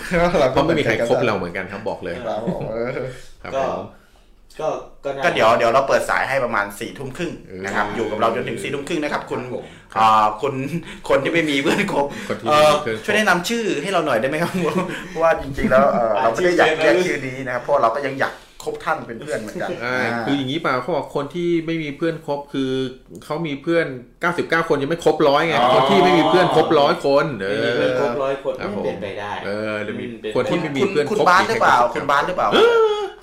[0.41, 3.05] เราเพก็ราะเหมืไม่อนมีใครกันคบเราเหมือนกันครับบอกเลยครับผมเออ
[3.43, 3.77] ครับก็ผม
[4.61, 4.69] ก็
[5.05, 7.33] ก็น่าก็เดี๋ยวเดี๋ยวเราเปิดสายให้ประมาณสี่ทุ่มครึ่ง
[7.65, 9.65] นะครับเอออยู่กับเราจนถึงสี่ทุ่มครึ่งนะครับ คุณครับผม
[10.01, 10.55] อ่าคุณ
[11.09, 14.51] คนที่ไม่มีเพื่อนคบคนที่เอ่ไม่อมีเพื่อนคบช่วยแนะนำชื่อให้เราหน่อยได้ไหมครับ
[15.09, 18.33] เพราะว่าจริงๆแล้วเอ่อเราไม่ได้อยากเรียกชื่อนี้นะครับเพราะเราก็ยังอยาก
[18.65, 22.71] คบท่านเป็นเพื่อนเหมือนกันอ่าอ่าคืออย่างนี้เปล่าเขาบอกคนที่ไม่มีเพื่อนคบคือ
[23.25, 23.87] เขามีเพื่อน
[24.27, 32.49] 99 คนยังไม่ครบร้อยไงอ๋อคนที่ไม่มีเพื่อนครบร้อยคนเอไม่มีเพื่อนครบอร้อยคนครับผมเป็นไปได้เออหรือมีอืมเป็นคนที่ไม่มีคุณเพื่อนคุณคบบาสมีหรือเปล่าแคุณบาสหรือเปล่า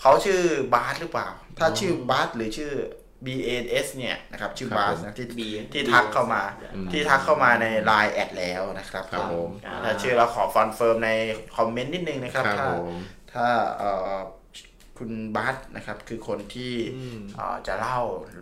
[0.01, 0.41] เขาชื่อ
[0.73, 1.27] บาสหรือเปล่า
[1.59, 2.71] ถ้าชื่อบาสหรือชื่อ
[3.25, 3.49] B A
[3.85, 6.41] S เนี่ยนะครับชื่อบาสนะที่บีที่ทักเข้ามา
[6.91, 11.09] ที่ทักเข้ามาใน Line แอดแล้วนะครับครับผมอ่าถ้าชื่อเราขอ confirm ใน
[11.55, 12.87] comment นิดนึงนะครับครับถ้าผม
[13.33, 14.09] ถ้าเอ่อ
[14.97, 16.73] คุณบาสนะครับคือคนที่
[17.35, 17.99] เอ่อจะเล่า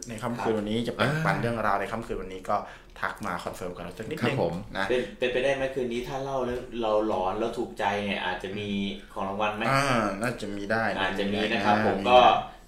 [0.10, 2.55] ในค่ำคืนวันนี้จะแบ่งปันอ่าเรื่องราวในค่ำคืนวันนี้ก็
[3.01, 8.69] ทักมา confirm กับเราสักนิดนึงครับผมนะเป็นเป็นไปได้ไหมคืนนี้ถ้าเล่าแล้วเราหลอนแล้วถูกใจเนี่ยอาจจะมี
[9.13, 9.86] ของรางวัลไหมอ่า
[10.22, 12.19] น่าจะมีได้อาจจะมีนะครับอ่าผมก็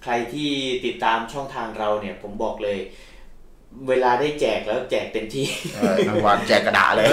[0.04, 0.50] ใครที่
[0.86, 2.78] ติดตามช่องทางเราเนี่ย ผมบอกเลย
[3.88, 7.06] เวลาได้แจกแล้วแจกเต็มที่เออรางวัลแจกกระดาษเลย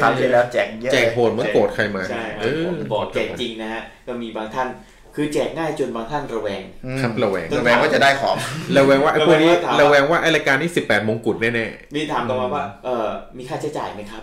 [0.00, 4.68] ครั้งที่แล้วแจกเยอะแจกเลยโหดเหมื่อนโกรธใครมาใช่คเอรับอผมบอกแจกจริงนะฮะก็มีบางท่าน
[5.16, 8.36] คือแจกง่ายจนบางท่านระแวงอืมครับระแวงระแวงว่าจะได้ของ
[8.76, 14.22] ระแวงว่าไอ้พวกนี้ระแวงว่าถามระแวงว่าไอ้รายการนี้18มงกุฎแน่นี่ถามกลันมาว่าเออมีค่าใช้จ่ายไหมครับ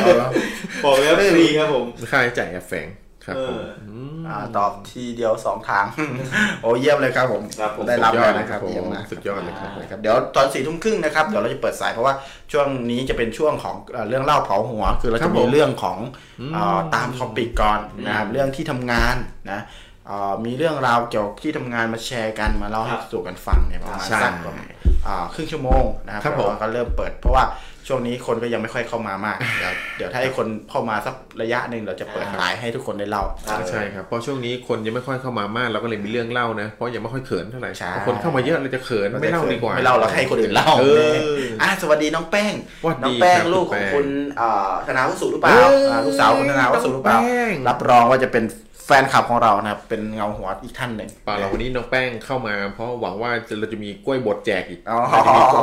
[0.00, 0.30] เอาแล้ว
[0.84, 2.88] บอกเลยว่าฟรีครับผมๆค่าใช้จ่ายแอบแฝง
[3.26, 3.64] ครับผมเออ
[4.14, 5.84] มอ่าตอบทีเดียวสองทาง
[6.62, 12.14] โอ้เยี่ยมเลยครับผมครับผมได้รับสุดยอแล้ดวนะครับผมเยี่ยมมากสุดยอดเลยครับนะครับ เดี๋ยวตอนสี่ทุ่มครึ่งนะครับ เดี๋ยวเราจะเปิดสายเพราะว่า
[12.52, 15.98] ช่วงนี้จะเป็นช่วงของเอ่อเรื่องเล่าเผาหัว คือเราครัจะบมีผมเรื่องของ
[16.54, 19.16] เอ่อตามท็อปิกก่อนนะครับ เรื่องที่ทำงาน
[19.50, 19.83] นะเอ่อ
[20.44, 24.66] มีเรื่องราวเกี่ยวกับที่ทำงานมาแชร์กันมาเล่าให้ครับสู่กันฟังเนี่ยประมาณใช่สักประมาณ
[25.06, 27.44] อ่าครึ่งชั่วโมงนะครับครับผมแล้วก็เริ่มเปิด เพราะว่า
[27.88, 33.24] ช่วงนี้คนก็ยังไม่ค่อยเข้ามามาก เดี๋ยวเดี๋ยวถ้าให้คนเข้ามาสักระยะหนึ่งเราจะเปิดสายให้ทุกคนได้เล่า
[33.70, 41.14] ใช่ครับเพราะช่วงนี้คนยังไม่ค่อยเข้ามามากเราก็เลยมีเรื่องเล่านะเพราะยังไม่ค่อยเขินเท่าไหร่ใช่พอคนเข้ามาเยอะเราจะเขินไม่เล่าดีกว่าไม่เล่าเราให้คนอื่นเล่าเออ
[41.62, 48.44] อะสวัสดีน้องแป้งสวัสดีน้องแป้งครับลูกคุณของแป้งคุณเอ่อธนาวุสุหรือเปล่าเอออ่าลูกสาวคุณธนาวุสุหรือเปล่าน้องแป้งรับรองว่าจะเป็น
[48.86, 54.98] แฟนคลับของเรานะครับ เป็นเงาหัวอีกท่านหนึ่งเปล่าเราวันนี้น้องแป้งเข้ามา เพราะหวังว่าจะเราจะมีกล้วยบดแจกอีกอ๋อ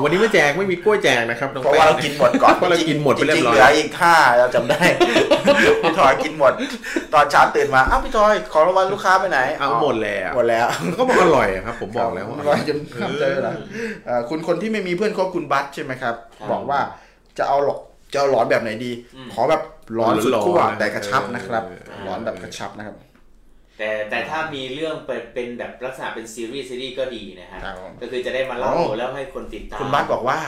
[0.03, 4.81] วันนี้ไม่แจกไม่มีกล้วยแจกนะครับน้องเพราะแป้ว่างเรากินหมดก่อนเพราะเรากินหมดไปเรียบร้อยจงๆเหลืออีกห้าเราจำได้
[5.81, 6.53] พี่ทอยกินหมด
[7.13, 10.65] ตอนเช้าตื่นมาอ้าวพี่ทอยของรางวัลลูกค้าไปไหนเอาหมดแล้วหมดแล้ว
[10.99, 13.55] ก็บอกอร่อยอะครับ ผมบอกแล้วว่าอร่อยจนข้ามใจเลยนะ
[14.05, 16.79] เอ่อคุณคนที่ไม่มีเพื่อนคบคุณบัตใช่ไหมครับครับบอกว่า
[17.37, 17.79] จะเอาหลอก
[18.13, 19.61] จะเอาหลอนแบบไหนดีอืมขอแบบ
[19.95, 22.95] หลอนสุดขั้วหลอนๆแต่กระชับนะครับเออหลอนแบบกระชับนะครับ
[23.81, 30.39] แต่แต่ถ้ามีเรื่องเป็นเป็นแบบลักษณะเป็นซีรีส์ซีรีส์ก็ดีนะฮะครับผม ก็คือจะได้มาเล่าโอ้แล้วให้คนติดตามคุณบัตบอกว่า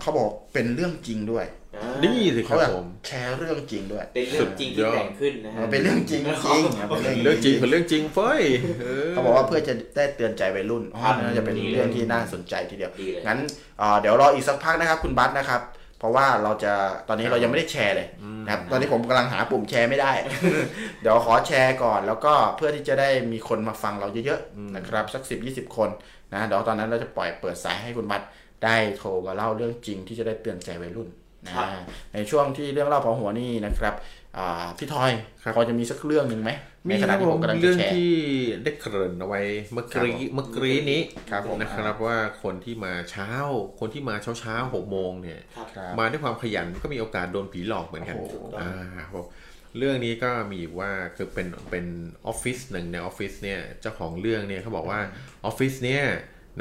[0.00, 8.42] เขาบอกเป็นเรื่องจริงด้วยอ่านี่สิคเขารับแบบผม แชร์เรื่องจริงด้วยเป็นเรื่องจริงที่แต่งขึ้นนะฮะ มันเป็นเรื่องจริงจริงมันเป็นเรื่องจริงเป็นเรื่องจริงเฟ้ย
[9.10, 13.38] เขาบอกว่าเพื่อจะได้เตือนใจวัยรุ่นอ๋อครับน่าจะเป็นเรื่องที่น่าสนใจทีเดียว ดีเลย งั้น
[13.78, 15.60] เอ่อเดี๋ยวรออีกสักพักนะครับคุณบัตนะครับ
[16.02, 16.72] เพราะว่าเราจะ
[17.08, 18.08] ตอนนี้เรายังไม่ได้แชร์เลย
[18.44, 20.12] นะครับตอนนี้ผมกำลังหาปุ่มแชร์ไม่ได้
[21.00, 25.90] เดี๋ยวขอแชร์ก่อน แล้วก็เพื่อที่จะได้มีคนมาฟังเราเยอะๆนะครับสักสิบยี่สิบคน
[26.32, 28.22] นะเดี๋ยวตอนนั้นเราจะปล่อยเปิดสายให้คุณบัต
[28.64, 31.08] ได้โทรมาเล่าเรื่องจริงที่จะได้เตือนใจวัยรุ่น
[31.44, 31.66] นะครับ
[32.14, 33.94] ในช่วงที่เรื่องเล่าเผาหัวนี่นะครับ
[34.38, 36.50] อ่าพี่ทอยครับพอจะมีสักเรื่องหนึ่งไหม
[36.88, 38.12] มีในขคณะรับที่ผผมมกำลังจะเรื่องแชร์ที่
[38.64, 39.40] ได้เกริ่นเอาไว้
[39.72, 41.00] เมื่อกี้ครับผมเมื่อกี้นี้
[41.30, 43.30] ครับผมนะครับว่าคนที่มาเช้า
[43.80, 49.26] คนที่มาเช้าเช้าหกโมงเนี่ยครับครับมาด้วยความขยันก็มีโอกาสโดนผีหลอกเหมือนกันโอ้โหอ่าครับผม
[49.78, 51.86] เรื่องนี้ก็มีอยู่ว่าคือเป็นเป็น
[52.26, 55.00] ออฟฟิศหนึ่งในออฟฟิศเนี่ยเจ้าของเรื่องเนี่ยเขาบอกว่า
[55.44, 56.04] ออฟฟิศเนี่ย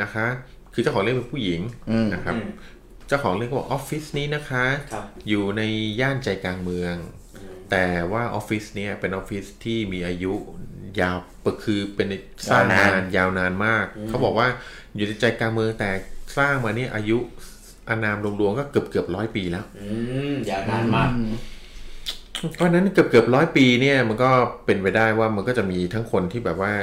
[0.01, 0.27] นะคะ
[0.73, 5.61] คือเจ้าของเรื่องเป็นผู้หญิงอืมนะครับอืมเจ้าของเรื่องก็บอกออฟฟิศนี้นะคะครับอยู่ใน
[6.01, 6.95] ย่านใจกลางเมือง
[7.71, 10.33] แต่ว่าออฟฟิศเนี่ยเป็นออฟฟิศที่มีอายุ
[11.01, 11.17] ยาว
[11.63, 12.07] คือเป็น
[12.49, 14.47] สร้างยาวนานนานยาวนานมาก เขาบอกว่า
[14.95, 15.89] อยู่ในใจกลางเมืองแต่
[16.37, 17.17] สร้างมาเนี่ยอายุ
[17.89, 19.87] อานามรวมๆก็เกือบเกือบร้อยปีแล้วอื
[20.31, 21.09] มยาวนานมาก
[22.55, 24.31] เพราะฉะนั้นเกือบเกือบร้อยปีเนี่ยมันก็
[24.65, 26.73] เป็นไปได้ว่ามันก็จะมีทั้งคนที่แบบว่า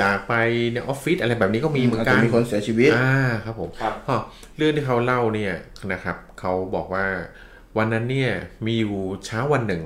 [0.00, 0.34] จากไป
[0.72, 4.18] ในออฟฟิศอะไรแบบนี้ก็มีเหมือนกันาจจะมีคนเสียชีวิตอ่าครับผมครับอ๋อ
[4.56, 5.54] เรื่องที่เขาเล่าเนี่ย
[5.92, 7.06] นะครับเขาบอกว่า
[7.78, 8.30] วันนั้นเนี่ย
[8.66, 9.82] มีอยู่เช้าวันหนึ่ง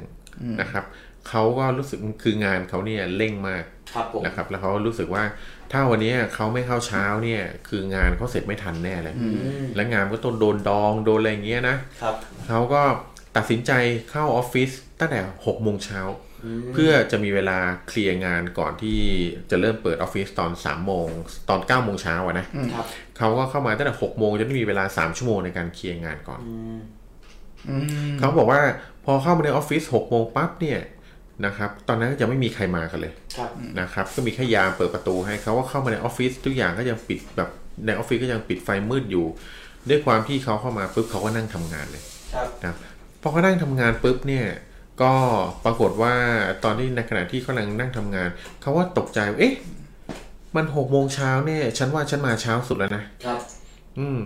[0.61, 0.85] นะครับ
[1.29, 5.25] เขาก็รู้สึกคืองานเขาเนี่ยเร่งมากครับผมนะครับแล้วเขารู้สึกว่า
[5.73, 9.14] ถ้าวันนี้เขาไม่เข้าเช้าเนี่ยคืองานเขาเสร็จไม่ทันแน่เลย
[9.77, 12.14] และงานก็ต้องโดนดองโดนอะไรอย่างเงี้ยนะครับ
[12.49, 12.83] เขาก็
[13.37, 13.73] ตัดสินใจ
[14.11, 16.01] เข้าออฟฟิศตั้งแต่หกโมงเช้า
[16.72, 18.99] เพื่อจะมีเวลาเคลียร์งานก่อนที่
[19.51, 21.09] จะเริ่มเปิดออฟฟิศตอน3ามโมง
[21.49, 22.87] ตอน9ก้าโมงเช้าอะนะครับ
[23.18, 26.40] เขาก็เข้ามาตั้งแต่หกโมงจะได้มีเวลาสามชั่วโมงในการเคลียร์งานก่อน
[28.18, 28.61] เขาบอกว่า
[29.05, 30.81] พอเข้ามาในออฟฟิศหกโมงปั๊บเนี่ย
[31.46, 37.51] นะครับ ตอนนั้นก็ยังไม่มีใครมากันเลยครับนะครับ ก็มีแค่ยามเปิดประตูให้เขาก็เข้ามาในออฟฟิศทุกอย่างก็ยังปิดแบบ
[37.87, 39.27] ในออฟฟิศก็ยังปิดไฟมืดอยู่
[39.88, 42.03] ด้วยความที่เขาเข้ามาปุ๊บเขาก็นั่งทำงานเลย
[42.35, 42.77] ครับนะครับ
[43.22, 44.46] พอเขานั่งทำงานปุ๊บเนี่ย
[45.03, 45.13] ก็
[45.65, 46.15] ปรากฏว่า
[46.65, 48.29] ตอนที่ในขณะที่เขากำลังนั่งทำงาน
[48.61, 49.55] เขาว่าตกใจว่าเอ๊ะ
[50.57, 53.41] มันหกโมงเช้าเนี่ย ฉันว่าฉันมาเช้าสุดแล้วนะ ครับ
[53.99, 54.19] อืม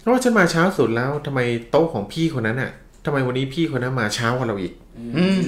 [0.00, 2.70] เพราะว่าฉันมาเช้าสุดแล้วทำไมโต๊ะของพี่คนนั้นอะ
[3.04, 4.72] ทำไมวันนี้พี่คนนั้นมาเช้ากว่าเราอีก
[5.16, 5.40] อืม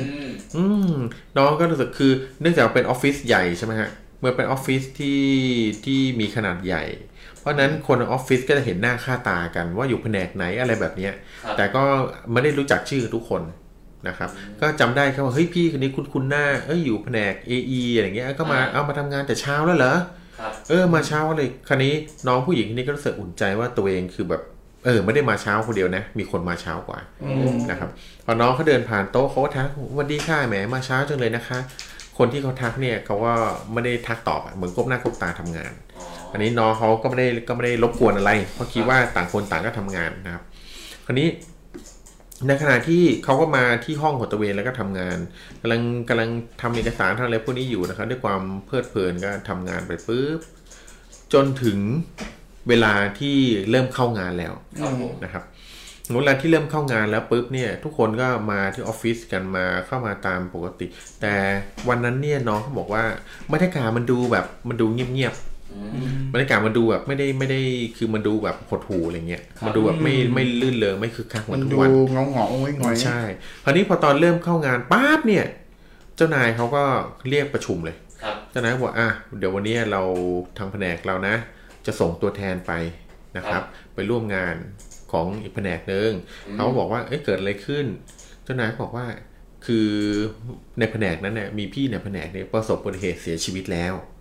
[0.57, 0.93] อืม
[1.37, 5.23] น้องก็รู้สึกคือเนื่องจากเป็นออฟฟิศใหญ่ใช่ไหมฮะ เมื่อเป็นออฟฟิศที่
[5.85, 6.85] ที่มีขนาดใหญ่
[7.41, 11.13] เพราะฉะนั้นคนในออฟฟิศก็จะเห็นหน้าค่าตากันว่าอยู่แผนกไหนอะไรแบบเนี้ย
[11.45, 11.85] ครับแต่ก็
[12.33, 13.43] ไม่ได้รู้จักชื่อทุกคน
[14.07, 14.31] นะครับ
[14.61, 19.95] ก็จำได้แค่ว่าเฮ้ยพี่คนนี้คุณคุณหน้าเอ้ยอยู่แผนก AE อะไรเงี้ยก็มาเอามาทำงานแต่เช้าแล้วเหรอ
[20.41, 21.95] ครับเออมาเช้าเลยคันนี้
[22.29, 24.43] น้องผู้หญิงคนนี้ก็รู้สึกอุ่นใจว่าตัวเองคือแบบ
[24.85, 26.99] เออไม่ได้มาเช้าคนเดียวนะ มีคนมาเช้ากว่า
[27.71, 27.91] นะครับ
[28.25, 31.59] พอน้องเขาเดินผ่านโต๊ะเขาก็ทักสวัสดีค่ะแหมมาเช้าจังเลยนะคะ
[32.19, 33.35] คนที่เขาทักเนี่ยเขาก็
[33.73, 35.73] ไม่ได้ทักตอบอะเหมือนก้มหน้าก้มตาทำงาน
[36.33, 40.43] อันนี้น้องเขาก็ไม่ได้ก็ไม่ได้รบกวนอะไรเพราะคิดว่าต่างคนต่างก็ทำงานนะครับ
[41.07, 41.29] คราวนี้
[42.47, 45.19] ในขณะที่เขาก็มาที่ห้องของตัวเองแล้วก็ทำงาน
[45.61, 50.41] กำลังกำลังทำเอกสารทำอะไรพวกนี้อยู่นะครับ ด้วยความเพลิดเพลินก็ทำงานไปปุ๊บ
[51.33, 51.79] จนถึง
[52.69, 53.37] เวลาที่
[53.71, 54.55] เริ่มเข้างานแล้ว
[55.25, 55.45] นะครับ
[56.21, 60.87] เวลาที่เริ่มเข้างานแล้วปุ๊บเนี่ยทุกคนก็มาที่ออฟฟิศกันมาเข้ามาตามปกติ
[61.21, 61.35] แต่
[61.89, 63.05] วันนั้นเนี่ยน้องเขาบอกว่า
[63.53, 65.58] บรรยากาศมันดูแบบมันดูเงียบๆ
[66.33, 67.61] บรรยากาศมันดูแบบไม่ได้ไม่ได้
[67.97, 73.21] คือมันดูแบบหดหูอะไรเงี้ยมันดูแบบไม่ไม่ลื่นเริงไม่คึกคักเหมืมัอนนทุดูกวันเงาเงาๆงอยงอยๆใช่
[73.65, 75.45] คราวนี้พอตอนเริ่มเข้างานปั๊บเนี่ย
[76.17, 76.85] เจ้านายเขาก็
[77.29, 80.03] เรียกประชุมเลยครับเจ้านายบอกอะเดี๋ยววันนี้เรา
[80.59, 81.35] ทางแผนกเรานะ
[81.87, 82.73] จะส่งตัวแทนไป
[83.37, 83.63] นะครับ
[83.95, 84.57] ไปร่วมงาน
[85.13, 86.11] ของอีกแผนกหนึ่ง
[86.55, 87.87] เขาบอกว่าเอ้ยเกิดอะไรขึ้น
[88.45, 89.07] เจ้านายก็บอกว่า
[89.67, 89.89] คือ
[90.79, 94.18] ในแผนกนั้นเนี่ยมีพี่ในแผนกเนี่ยประสบอุบัติเหตุเสียชีวิตแล้วอ๋อ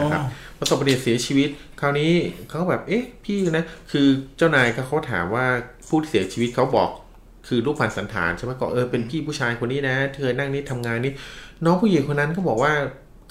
[0.00, 0.22] นะครับ
[0.58, 1.48] ประสบอุบัติเหตุเสียชีวิต
[1.80, 2.12] คราวนี้
[2.48, 5.46] เขาก็แบบเอ๊ะพี่นะคือเจ้านายก็เขาถามว่า
[5.88, 6.90] ผู้ที่เสียชีวิตเขาบอก
[7.48, 11.12] คือรูปพันสันฐานใช่ไหมก็เออเป็นพี่ผู้ชายคนนี้นะ เธอนั่งนี่ทำงานนี่
[11.64, 12.72] น้องผู้หญิงคนนั้นก็บอกว่า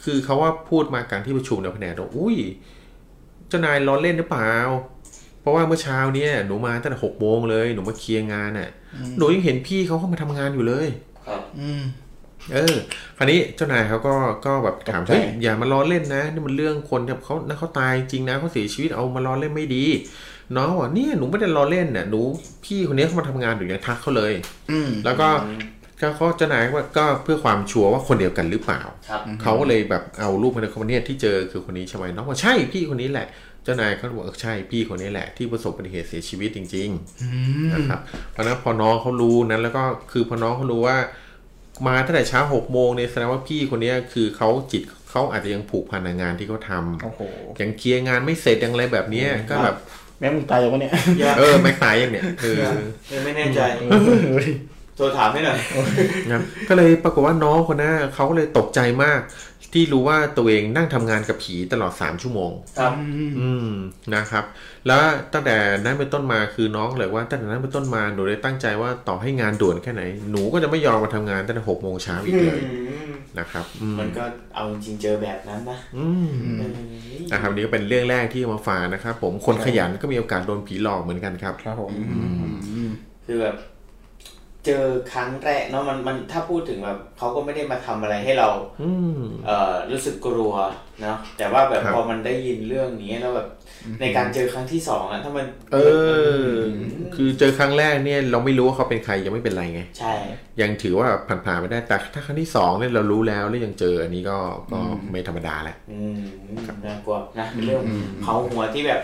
[0.04, 2.38] คือเขาว่าพูดมากลางที่ประชุมในแผนกว่าอุ้ย
[3.48, 4.54] เจ้านายล้อเล่นหรือเปล่า
[5.42, 8.70] เพราะว่าเมื่อเช้าเนี่ยหนูมาตั้งแต่หกโมงเลยหนูมาเคลียร์งานน่ะ
[9.18, 10.88] หนูยังเห็นพี่เขาเข้ามาทำงานอยู่เลย
[11.28, 11.82] ครับ อืม
[12.52, 12.76] เออ
[13.18, 19.86] คราวนี้เจ้านายเขาก็ก็แบบถามตกใจเฮ้ยอย่ามาล้อเล่นนะนี่มันเรื่องคนที่เขานะเขาตายจริงนะเขาเสียชีวิตเอามาล้อเล่นไม่ดี
[20.56, 22.22] น้องบอกเนี่ยหนูไม่ได้ล้อเล่นน่ะหนู
[22.66, 24.34] พี่คนนี้เขามาทำงานอยู่ยังทักเขาเลย
[24.72, 25.28] อืมแล้วก็
[26.02, 33.28] ก็เขาเจ้านายว่าก็เพื่อความชัวร์ว่าคนเดียวกันหรือเปล่าครับเขาก็เลยแบบเอารูปมาในคอมเมนต์ที่เจอคือคนนี้ใช่ไหมน้องบอกใช่พี่คนนี้แหละ
[33.64, 38.00] เจ้านายเขาบอกเออใช่พี่คนนี้แหละ ที่ประสบอุบัติเหตุเสียชีวิตจริงๆนะครับ
[38.32, 40.98] เพราะฉะนั้นพอน้องเขารู้นั้นแล้วก็คือพอน้องเขารู้ว่า
[41.88, 47.22] มาตั้งแต่เช้าหกโมงเนี่ยแสดงว่าพี่คนเนี้ยคือเขาจิตเขาอาจจะยังผูกพันในงานที่เขาทำโอ้โห
[47.62, 49.76] ยังเคลียร์งานไม่เสร็จยังอะไรแบบเนี้ยก็แบบ
[50.20, 50.92] แม่มึงตายอย่างวะเนี่ย
[51.24, 52.62] ยากเออไม่ตายยังเนี่ยเออ
[53.14, 53.60] ยังไม่แน่ใจ
[54.96, 55.60] โทรถามให้หน่อย
[56.30, 59.20] นะครับก็เลยปรากฏว่าน้องคนนั้นเขาก็เลยตกใจมาก
[59.74, 62.94] ที่รู้ว่าตัวเองนั่งทำงานกับผีตลอด 3 ชั่วโมง ครับ
[63.40, 63.70] อืม
[64.16, 64.46] นะครับ
[64.88, 65.02] แล้ว
[65.34, 72.60] ตั้งแต่นั้นเป็นต้นมาคือน้องเลยว่าตั้งแต่นั้นเป็นต้นมาหนูเลยตั้งใจว่าต่อให้งานด่วนแค่ไหน หนูก็จะไม่ยอมมาทำงานตั้งแต่หกโมงเช้าอีกเลย
[73.40, 74.24] นะครับอืมมันก็
[74.56, 76.28] เอาจริงๆเจอแบบนั้นนะอืม
[76.60, 76.74] เออ
[77.32, 81.92] นะครับนี่ก็เป็นเรื่องแรกที่เอามาฝากนะครับผมคนขยันก็มีโอกาสโดนผีหลอกเหมือนกันครับ ครับผม
[83.26, 83.56] คือแบบ
[84.66, 88.50] เจอครั้งแรกเนาะมันมันถ้าพูดถึงแบบเขาก็ไม่ได้มาทำอะไรให้เรา
[88.84, 90.54] อืมเอ่อรู้สึกกลัว
[91.02, 93.48] เนาะแต่ว่าแบบครับพอมันได้ยินเรื่องนี้แล้วแบบ
[94.02, 95.78] ในการเจอครั้งที่สองอะถ้ามัน เอ
[96.46, 96.50] อ
[97.16, 100.14] คือเจอครั้งแรกเนี่ย เราไม่รู้ว่าเขาเป็นใครยังไม่เป็นไรไง ใช่
[100.62, 104.38] ยังถือว่าผ่านๆไปได้แต่ถ้าครั้งที่สองเนี่ยเรารู้แล้วแล้วยังเจออันนี้ก็
[104.72, 104.80] ก็
[105.12, 106.22] ไม่ธรรมดาแหละอืม
[106.86, 107.84] น่ากลัวนะเป็นเรื่อง
[108.22, 109.02] เผาหัวที่แบบ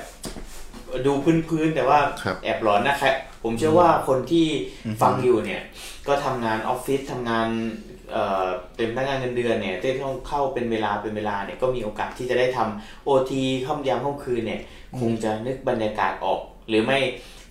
[1.06, 1.14] ดู
[1.50, 4.48] พื้นๆแต่ว่าครับแอบหลอนนะครับผมเชื่อว่าคนที่
[5.02, 5.62] ฟังอยู่เนี่ย
[6.08, 7.48] ก็ทำงานออฟฟิศทำงาน
[8.12, 14.62] เอ่อเป็นพนักงานเงินเดือนเนี่ยที่ต้องเข้าเป็นเวลาเป็นเวลาเนี่ยก็มีโอกาสที่จะได้ทำโอทีค่ำยามค่ำคืนเนี่ย
[15.00, 17.00] คงจะนึกบรรยากาศออก หรือไม่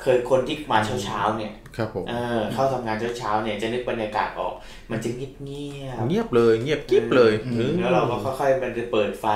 [0.02, 4.54] เคยคนที่มาเช้าเช้าๆเนี่ยครับผมเออเข้าทำงานเช้าเช้าๆเนี่ยจะนึกบรรยากาศออก
[4.90, 9.26] มันจะเงียบเงียบเงียบเลยเงียบกิ๊บเลยอืมแล้วเราก็ค่อยๆมันจะเปิดไฟ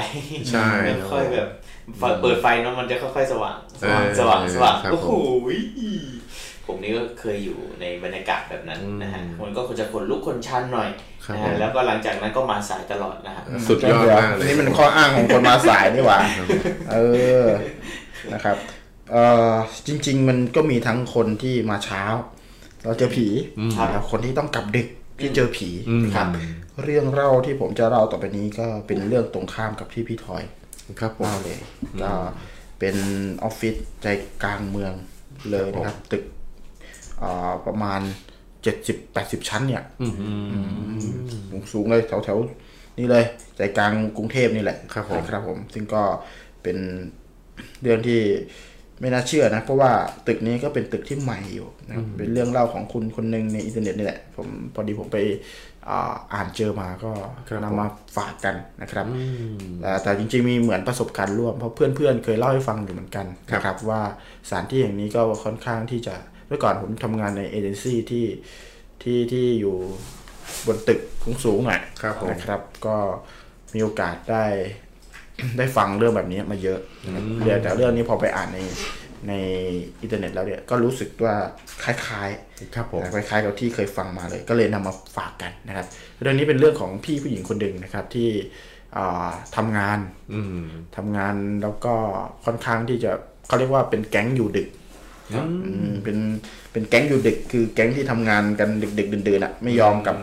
[0.50, 0.66] ใช่
[1.12, 1.48] ค่อยๆแบบ
[2.22, 5.10] เปิดไฟเนาะมันจะค่อยๆสว่าง สว่างเออสว่างสว่างครับโอ้โห
[6.66, 10.88] ผมนี่ก็เคยอยู่ในบรรยากาศแบบนั้นนะฮะอืมมันก็จะขนลุกขนชันหน่อย
[11.24, 16.18] ครับนะผฮะมแล้วก็หลังจากนั้นก็มาสายตลอดนะฮะสุดยอดมากเลยนี่มันข้ออ้างของคนมาสายนี่หว่า
[16.92, 16.96] เอ
[17.44, 17.46] อ
[18.32, 18.56] นะครับ
[19.12, 19.52] เอ่อ
[19.86, 22.02] จริง ๆ มันก็มีทั้งคนที่มาเช้า
[22.84, 23.26] เราเจอผี
[23.76, 24.88] ครับแล้วคนที่ต้องกลับดึก
[25.20, 26.26] ที่เจอผีอืมครับ
[26.84, 30.42] เรื่องเล่าที่ผมจะเล่าต่อไปนี้ก็เป็นเรื่องตรงข้ามกับที่พี่ทอย
[31.00, 31.56] ครับผมเล่าเลย
[32.02, 32.12] ก็
[32.84, 33.00] เป็น
[33.44, 34.06] ออฟฟิศใจ
[34.42, 34.92] กลางเมือง
[35.50, 36.24] เลยนะครับ ตึก
[37.22, 38.00] อ่าประมาณ
[38.62, 39.82] เจ็ดสิบแปดสิบชั้นเนี่ย
[41.50, 43.24] สูงสูงเลยแถวแถวๆนี่เลย
[43.56, 46.02] ใจกลางกรุงเทพนี่แหละครับผมนะครับผม ซึ่งก็
[46.62, 46.76] เป็น
[47.82, 48.20] เรื่องที่
[49.00, 49.90] ไม่น่าเชื่อนะ เพราะว่า
[50.26, 55.18] ตึกนี้ก็เป็นตึกที่ใหม่อยู่นะครับเป็นเรื่องเล่าของคุณคนหนึ่งในอินเทอร์เน็ตนี่แหละ ผมพอดีผมไป
[55.88, 57.12] อ่าอ่านเจอมาก็
[57.48, 59.06] ครับนำมาฝากกันนะครับ
[59.80, 64.00] แต่แต่จริงๆมีเหมือนประสบการณ์ร่วมเพราะเพื่อนๆ เคยเล่าให้ฟังอยู่เหมือนกันนะครับว่า
[64.48, 66.14] สถานที่อย่างนี้ก็ค่อนข้างที่จะ
[66.48, 68.26] เมื่อก่อนผมทำงานในเอเจนซี่ที่
[69.02, 69.76] ที่ที่อยู่
[70.66, 71.00] บนตึก
[71.44, 72.96] สูงๆหน่อยครับผมนะครับ ก็
[73.74, 74.44] มีโอกาสได้
[75.58, 78.58] ได้ฟังเรื่องแบบนี้มาเยอะนะครับเรื่องแต่เรื่องนี้พอไปอ่านใน
[79.28, 79.32] ใน
[80.02, 81.34] อินเทอร์เน็ตแล้วเนี่ยก็รู้สึกว่า
[81.82, 85.86] คล้ายๆครับผมคล้ายๆกับที่เคยฟังมาเลย ก็เลยนำมาฝากกันนะครับ
[86.20, 88.30] เรื่องนี้เป็นเรื่องของพี่ผู้หญิงคนหนึ่งนะครับที่
[88.96, 89.98] อ่าทำงาน
[90.32, 90.64] อืม
[90.96, 91.94] ทำงานแล้วก็
[92.44, 93.10] ค่อนข้างที่จะ
[93.46, 94.68] เขาเรียกว่าเป็นแก๊งอยู่ดึก
[95.34, 96.18] อืมเป็น
[96.72, 100.16] เป็นแก๊งอยู่ดึก คือแก๊งที่ทำงานกันดึกๆดื่นๆอะไม่ยอมกลับ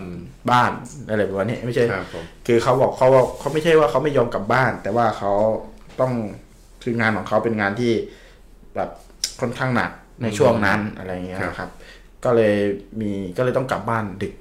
[0.51, 0.71] บ้าน
[1.09, 5.31] อะไรแบบนี้ไม่ใช่ครับผมคือเขาบอกเขาว่าเขาไม่ใช่ว่าเขาไม่ยอมกลับบ้าน แต่ว่าเขา
[5.99, 6.13] ต้อง
[6.83, 7.91] คืองานของเขาเป็นงานที่
[8.79, 8.91] แบบ
[9.41, 9.91] ค่อนข้างหนัก
[10.23, 11.69] ในช่วงนั้นอะไรอย่างเงี้ยครับนะครับ
[12.23, 12.55] ก็เลย
[13.01, 14.33] มีก็เลยต้องกลับบ้านดึก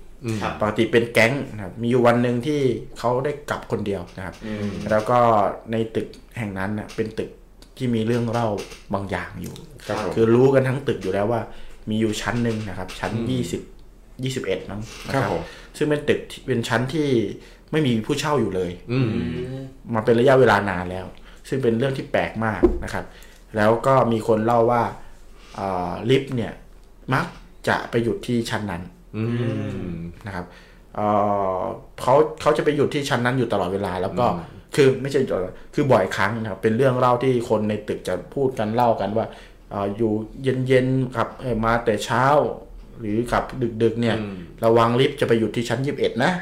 [0.43, 2.61] ครับปกติเป็นแก๊งนะครับมีอยู่วันหนึ่งที่
[2.99, 5.19] เขาได้กลับคนเดียวนะครับอืมแล้วก็
[5.73, 7.31] ในตึกแห่งนั้นน่ะเป็นตึก
[7.77, 8.49] ที่มีเรื่องเล่า
[8.95, 9.55] บางอย่างอยู่
[9.87, 11.43] ครับผมคือรู้กันทั้งตึกอยู่แล้วว่า
[11.91, 13.63] มีอยู่ชั้นหนึ่งนะครับ ชั้นยี่สิบ
[14.25, 15.43] ยี่สิบเอ็ดมั้งนะครับผม
[15.77, 17.09] ซึ่งเป็นตึกที่เป็นชั้นที่
[17.73, 19.09] ไม่มีผู้เช่าอยู่เลย อืม
[19.95, 21.07] มาเป็นระยะเวลานานแล้ว
[21.49, 23.05] ซึ่งเป็นเรื่องที่แปลกมากนะครับ
[23.57, 24.83] แล้วก็มีคนเล่าว่า
[25.59, 26.53] อ่าลิฟต์เนี่ย
[27.15, 27.27] มัก
[27.69, 28.83] จะไปหยุดที่ชั้นนั้น
[29.17, 29.23] อื
[29.91, 29.93] ม
[30.27, 30.47] นะครับ
[30.95, 31.07] เอ่
[31.59, 31.61] อ
[32.03, 34.27] เขาเขาจะไปหยุดที่ชั้นนั้นอยู่ตลอดเวลา แล้วก็
[34.77, 39.27] คือไม่ใช่ตลอดคือบ่อยครั้งนะครับเป็นเรื่องเล่าที่คนในตึกจะพูดกันเล่ากันว่า
[39.71, 40.13] เอ่ออยู่
[40.69, 42.25] เย็นๆขับเอ่อมาแต่เช้า
[43.01, 43.45] หรือขับ
[43.83, 44.17] ดึกๆเนี่ย
[44.65, 46.33] ระวังลิฟต์จะไปหยุดที่ชั้นยีิบเอ็ดนะ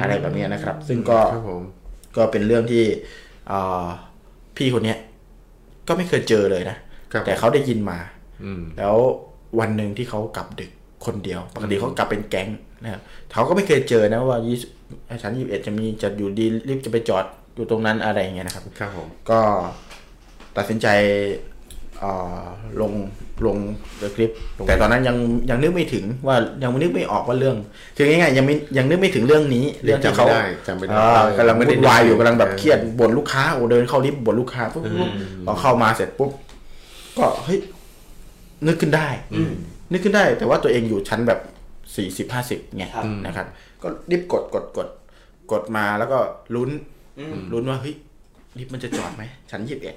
[0.00, 1.62] อะไรแบบเนี้ยนะครับ ซึ่งก็ครับผม
[2.16, 2.84] ก็เป็นเรื่องที่
[3.48, 3.86] เอ่อ
[4.56, 4.98] พี่คนเนี้ย
[5.90, 6.76] ก็ไม่เคยเจอเลยนะ
[7.12, 7.98] ครับแต่เขาได้ยินมา
[8.44, 8.96] อืมแล้ว
[9.60, 10.70] วันหนึ่งที่เขากลับดึก
[11.06, 12.48] คนเดียว ปกติเขากลับเป็นแก๊ง
[12.82, 14.56] นะครับเขาก็ไม่เคยเจอนะว่ายี่
[15.22, 17.24] ชั้นยี่สิบเอ็ดจะมีจะอยู่ดีรีบจะไปจอด
[17.54, 19.40] อยู่ตรงนั้นอะไรอย่างเงี้ยนะครับ ครับผมก็
[20.56, 21.59] ตัดสินใจเอ่อ
[22.80, 22.92] ลง
[23.46, 23.56] ลง
[23.98, 24.30] เดคลิป
[24.66, 25.16] แต่ตอนนั้นยัง
[25.50, 27.56] ยังนึกไม่ถึงว่ายังนึกไม่ออกว่าเรื่อง
[27.96, 35.10] คือง่ายๆยังไม่ยังนึกไม่ถึงเรื่องนี้ เรื่องที่เขาจำไม่ได้จำไม่ได้อ่ากำลังไม่วุ่ได้นวายอยู่นึกกำลังแบบเออเครียดบ่นลูกค้าโอ้เดินเข้าลิฟต์บ่นลูกค้าปุ๊บปุ๊บ
[35.46, 36.30] พอเข้ามาเสร็จปุ๊บ
[37.18, 37.58] ก็เฮ้ย
[38.66, 39.08] นึกขึ้นได้
[39.92, 41.40] นึกขึ้นได้ แต่ว่าตัวเองอยู่ชั้นแบบ
[41.96, 43.46] สี่สิบห้าสิบไงครับนะครับ
[43.82, 44.88] ก็รีบกดกดกด
[45.52, 46.18] กดมาแล้วก็
[46.54, 46.70] ลุ้น
[47.18, 47.94] อืมลุ้นว่าเฮ้ย
[48.58, 49.96] ลิฟต์มันจะจอดไหมชั้นยี่สิบเอ็ด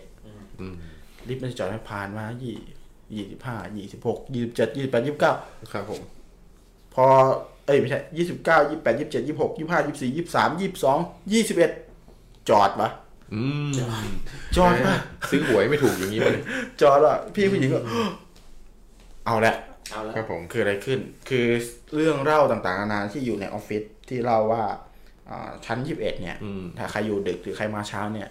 [1.27, 2.55] ลิฟต์มันจะจอดไหมผ่านมายี่
[3.13, 5.33] ยี่สิบห้ายี่สิบหกยี่สิบเจ็ดยี่สิบแปดยี่สิบเก้า
[5.71, 6.01] ครับผม
[6.93, 7.05] พอ
[7.65, 10.97] เอ้ยไม่ใช่ยี่สิบเก้ายี่แปดยี่เจ็ดยี่หกยี่ห้ายี่สี่ยี่สามยี่สอง
[11.33, 11.71] ยี่สิบเอ็ด
[12.49, 12.89] จอดปะ
[13.33, 13.71] อืม
[14.57, 14.95] จอดปะ
[15.29, 16.37] ซื้อหวยไม่ถูกอย่างนี้เลย
[16.81, 17.79] จอดละพี่ผู้หญิงก็
[19.25, 19.55] เอาละ
[19.91, 21.45] เอาละครับผมคืออะไรขึ้น คือ
[21.95, 24.63] เรื่องเล่าต่างๆนานาที่อยู่ในออฟฟิศที่เล่าว่า
[25.29, 28.29] อ่าชั้นยี่สิบเอ็ดเนี่ยอืมถ้าใครอยู่ดึกหรือใครมาเช้าเนี่ย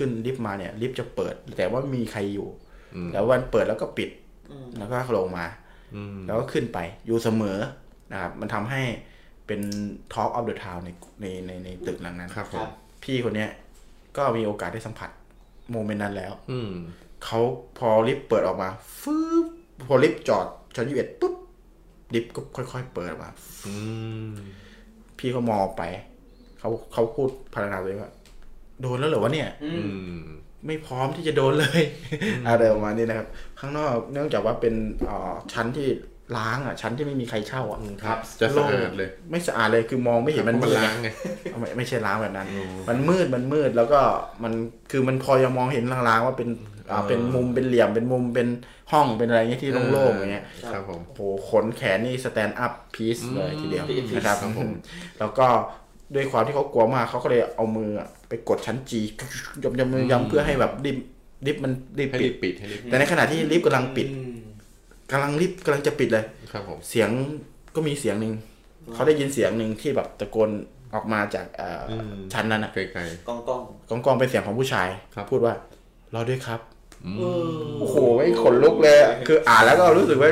[0.00, 2.48] ขึ้นลิฟต์มาเนี่ยลิฟต์จะเปิด แต่ว่ามีใครอยู่
[3.12, 4.10] แล้ววันเปิดแล้วก็ปิด
[4.78, 5.46] แล้วก็ลงมา
[5.94, 7.58] อืมแล้วก็ขึ้นไปอยู่เสมอ
[8.12, 8.82] นะครับมันทำให้
[9.46, 9.60] เป็น
[10.12, 12.70] Talk of the Town ในในในในตึกหลังนั้นครับผครัมบ
[13.04, 13.50] พี่คนเนี้ย
[14.16, 15.10] ก็มีโอกาสได้สัมผัส
[15.70, 16.72] โมเมนต์นั้นแล้ว อืม
[17.24, 17.40] เขา
[17.78, 18.68] พอลิฟต์เปิดออกมา
[19.00, 19.46] ฟืบ
[19.88, 21.34] พอลิฟต์จอดชั้นยี่สิบเอ็ดปุ๊บ
[22.14, 23.30] ลิฟต์ก็ค่อย ๆ เปิดออกมา
[23.66, 23.74] อื
[24.28, 24.30] ม
[25.18, 25.82] พี่ก็มองไป
[26.58, 28.10] เขาเขาพูดพารณนาเลยว่า
[28.82, 30.22] โดนแล้วเหรอวะเนี่ยอืมอืม
[30.66, 31.82] ไม่พร้อมที่จะโดนเลย
[32.46, 33.28] อะไรประมาณนี้นะครับ
[33.60, 34.74] ข้างนอกเนื่องจากว่าเป็น
[35.06, 35.88] เอ่อชั้นที่
[36.38, 41.08] ล้างอะชั้นที่ไม่มีใครเช่าอะครับจะสะอาดเลย ไม่สะอาดเลยคือมองไม่เห็นมันมันมืดล้างไง
[41.50, 42.46] เอาไม่ไม่ใช่ล้างแบบนั้น
[42.88, 44.00] มันมืดมันมืดแล้วก็
[44.42, 44.52] มัน
[44.90, 46.48] คือมันพอยังมองเห็นลางๆว่าเป็น
[46.90, 48.48] อ่าเออเป็นมุมเป็นเหลี่ยมเป็นมุมเป็น
[48.92, 54.70] ห้องเป็นอะไรเงี้ยที่โล่งๆอย่างเงี้ยครับผมโอ้โหขนแขนนี่ stand up please เลยทีเดียวอืมนะครับครับผม
[55.18, 55.46] แล้วก็
[56.14, 59.00] ด้วยความที่เขากลัวมากเขาก็เลยเอามืออะไปกดชั้นจี้
[59.62, 61.06] ย้ำย้ำย้ำเพื่อให้แบบลิฟต์
[61.46, 64.40] ลิฟต์มันรีบให้ปิรีบปิดให้รีบแต่ในขณะที่ลิฟต์กำลังปิดอืม
[65.12, 67.08] กำลังลิฟต์กำลังจะปิดเลยครับผมเสียง
[67.74, 68.34] ก็มีเสียงหนึ่ง
[68.94, 70.50] เขาได้ยินเสียงหนึ่งที่แบบตะโกน
[70.94, 75.54] ออกมาจากเอ่ออมชั้นนั้นอะไกลกล้องกล้องกองกองเป็นเสียงของผู้ชายครับพูดว่า
[76.14, 80.30] รอด้วยครับๆอืมเออโอ้โหไอ้ขนลุกเลยอะคืออ่านแล้วก็รู้สึกว่า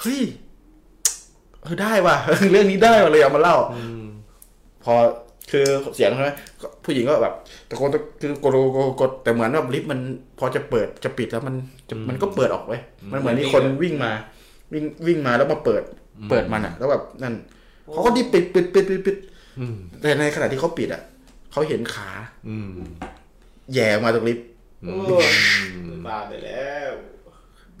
[0.00, 0.20] เฮ้ย
[1.62, 2.16] เออได้ว่ะ
[2.50, 3.56] เรื่องนี้ได้ว่ะเลยเอามาเล่า
[3.99, 3.99] ม
[4.84, 4.94] พอ
[5.50, 5.66] คือ
[5.96, 7.34] เสียงใช่ไหมก็ผู้หญิงก็แบบ
[7.68, 10.00] ตะโกนตะคือกดกดกดแต่เหมือนแบบลิฟต์มัน
[10.38, 11.54] พอจะเปิดจะปิดแล้วมัน
[11.88, 12.80] จะมันก็เปิดออกไว้ย
[13.12, 14.12] มันเหมือนมีคนวิ่งมา
[14.72, 15.82] วิ่งวิ่งมาแล้วมาเปิด
[16.30, 17.34] เปิดมันอะ แล้วแบบนั่น
[17.92, 19.16] เขาก็ดิปิดปิดปิดปิดปิด
[19.58, 21.02] อืมแต่ในขณะที่เขาปิดอะ
[21.52, 22.10] เขาเห็นขา
[22.48, 22.70] อืม
[23.72, 24.46] แหย่ออกมาตรงลิฟต์
[24.82, 24.96] โอ้
[26.06, 26.90] บ้าไปแล้ว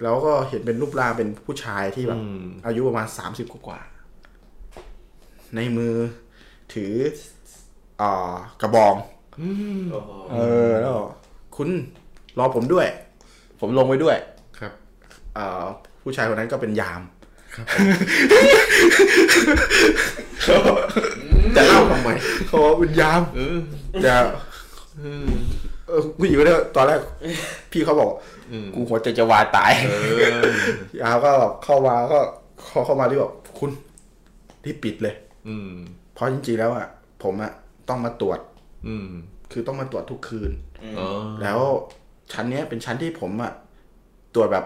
[0.02, 5.94] แล้วก็เห็นเป็นรูปร่างเป็นผู้ชายที่แบบอืมอายุประมาณสามสิบกว่าๆในมือ
[6.74, 6.94] ถือ
[8.00, 8.94] อ่ากระบอง
[9.90, 10.36] โอ้โหเอ
[10.70, 11.08] อแล้วบอก
[11.56, 11.68] คุณ
[12.38, 12.86] รอผมด้วย
[13.60, 14.16] ผมลงไปด้วย
[14.58, 14.72] ครับ
[15.36, 15.64] อ่า
[16.02, 17.00] ผู้ชายคนนั้นก็เป็นยาม
[21.56, 22.10] จะเล่าทำไม
[22.46, 23.58] เขาบอกเป็นยามเออ
[24.04, 24.14] จะ
[24.98, 25.28] เออ
[25.88, 27.00] เออผู้หญิงคนนี้ตอนแรก
[27.72, 28.08] พี่เขาบอก
[28.50, 29.94] อืมกูหัวใจจะวายตายเอ
[30.38, 30.42] อ
[31.00, 32.18] ยามก็แบบเข้ามาก็
[32.66, 33.70] เข้าเข้ามาที่บอกคุณ
[34.64, 35.14] ที่ปิดเลย
[35.48, 36.86] อืมเพ ราะจริงๆแล้วอะ
[37.22, 37.52] ผมอะ
[37.88, 38.40] ต้องมาตรวจ
[38.88, 39.08] อืม
[39.52, 40.52] คือต้องมาตรวจทุกคืน
[40.98, 41.06] อ๋อ
[41.42, 41.58] แล้ว
[42.32, 43.52] ชั้นเนี้ยเป็นชั้นที่ผมอะ
[44.34, 44.64] ตรวจแบบ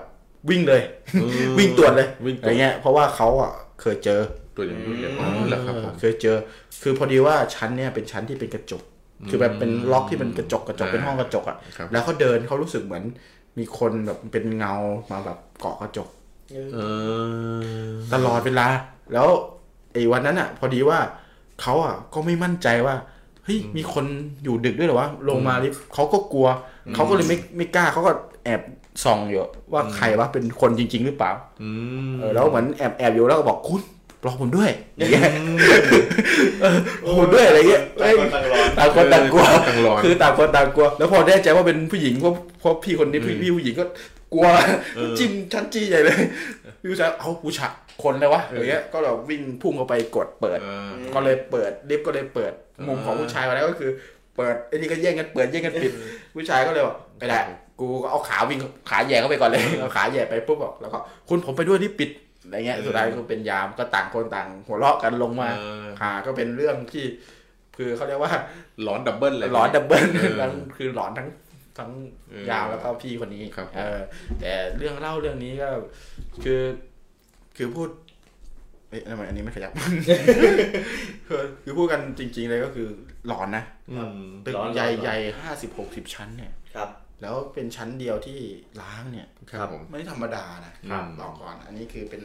[0.50, 0.82] วิ่งเลย
[1.20, 4.20] เออวิ่งตรวจเลยวิ่งตรวจอะไรเงี้ยเพราะว่าเขาอะเคยเจอ
[4.56, 6.36] ตัวอย่างนี้เลยอ๋อเหรอครับผมเคยเจอ
[6.82, 8.82] คือพอดีว่าชั้นเนี่ยเป็นชั้นที่เป็นกระจก
[9.30, 13.04] คือแบบเป็นล็อกที่เป็นกระจกกระจกอ่าเป็นห้องกระจกอะครับแล้วเขาเดินเขารู้สึกเหมือน
[13.58, 14.74] มีคนแบบเป็นเงา
[15.12, 16.08] มาแบบเกาะกระจก
[16.74, 16.78] เอ
[17.58, 18.66] อตลอดเวลา
[19.12, 19.28] แล้ว
[19.92, 20.98] ไอ้วันนั้นอะ พอดีว่า
[21.62, 22.94] เขาอะก็ไม่มั่นใจว่า
[23.44, 24.04] เฮ้ยมีคน
[24.44, 26.48] อยู่ดึกด้วยเหรอวะลงมาลิฟต์เขาก็กลัว
[26.94, 28.10] เขาก็เลยไม่ไม่กล้าเขาก็
[28.44, 28.60] แอบ
[29.04, 29.40] ส่องอยู่
[29.72, 31.30] ว่าใครวะเป็นคนจริง ๆ หรือเปล่า
[31.62, 31.70] อื
[32.10, 33.82] มเออแล้วเหมือนแอบแอบอยู่แล้วก็บอกคุณ
[34.26, 35.24] รอผมด้วยอย่างเงี้ย
[36.60, 36.76] เออ
[37.18, 43.84] ผมด้วยอะไรเงี้ยเอ้ยต่างคนต่างรอต่างคนต่างกลัวต่างร้อนคือต่างคนต่างกลัว แล้วพอแน่ใจว่าเป็นผู้หญิงเพราะเพราะพี่คนนี้พี่พี่ผู้หญิงก็
[44.34, 44.46] กลัว
[45.18, 46.16] จิ้มชั้นจี้ใหญ่เลย
[46.80, 52.52] พี่ผู้ชายเอาผู้ชาย คนเลยวะอย่างเงี้ยก็แบบวิ่งพุ่งเข้าไปกดเปิดเออก็เลยเปิดลิฟต์ก็เลยเปิด
[52.88, 53.90] มุมของผู้ชายมาแล้วก็คือ
[54.36, 55.92] เปิดไอ้นี่ก็แย่งกันเปิดแย่งกันปิด
[56.34, 57.40] ผู้ชายก็เลยบอกไม่ได้
[57.80, 58.58] กูก็เอาขาวิ่ง
[58.90, 62.10] ขาแหย่เข้าไปก่อนเลยเอาขาแหย่ไปปุ๊บบอกแล้วก็คุณผมไปด้วยที่ปิด
[62.44, 67.04] อะไรเงี้ยสุดท้ายก็เป็นยามก็ต่างคนต่าง หัวเราะกันลงมาเออหาก็เป็นเรื่องที่
[67.76, 68.32] คือเขาเรียกว่า
[68.82, 71.28] หลอน double เลยหลอน double เออทั้งคือหลอนทั้ง
[71.78, 71.90] ทั้ง
[72.30, 74.00] เออยามแล้วก็พี่คนนี้ครับผมเออ
[74.40, 75.68] แต่เรื่องเล่าเรื่องนี้ก็
[76.44, 76.60] คือ
[77.56, 77.88] คือพูด
[78.88, 79.72] เอ้ยทำไมอันนี้ไม่ขยับ
[81.28, 82.86] คือคือพูดกันจริง ๆ เลยก็คือ
[83.26, 86.88] หลอนนะอืมตึกหลอนใหญ่หลอนใหญ่ห้าสิบหกสิบชั้นเนี่ย ครับ
[87.22, 88.38] แล้วเป็นชั้นเดียวที่
[88.82, 92.22] ล้างเนี่ย ครับผม ไม่ธรรมดานะครับ บอกก่อน อันนี้คือเป็น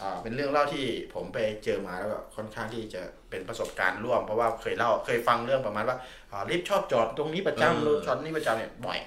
[0.00, 5.96] อ่าเป็นเรื่องเล่าที่ผมไปเจอมาแล้วก็ค่อนข้างที่จะเป็นประสบการณ์ร่วม เพราะว่าเคยเล่าเคยฟังเรื่องประมาณว่า
[6.30, 8.98] อ่าลิฟต์ชอบจอดตรงนี้ประเออจำรถจอดนี่ประจำเนี่ยบ่อย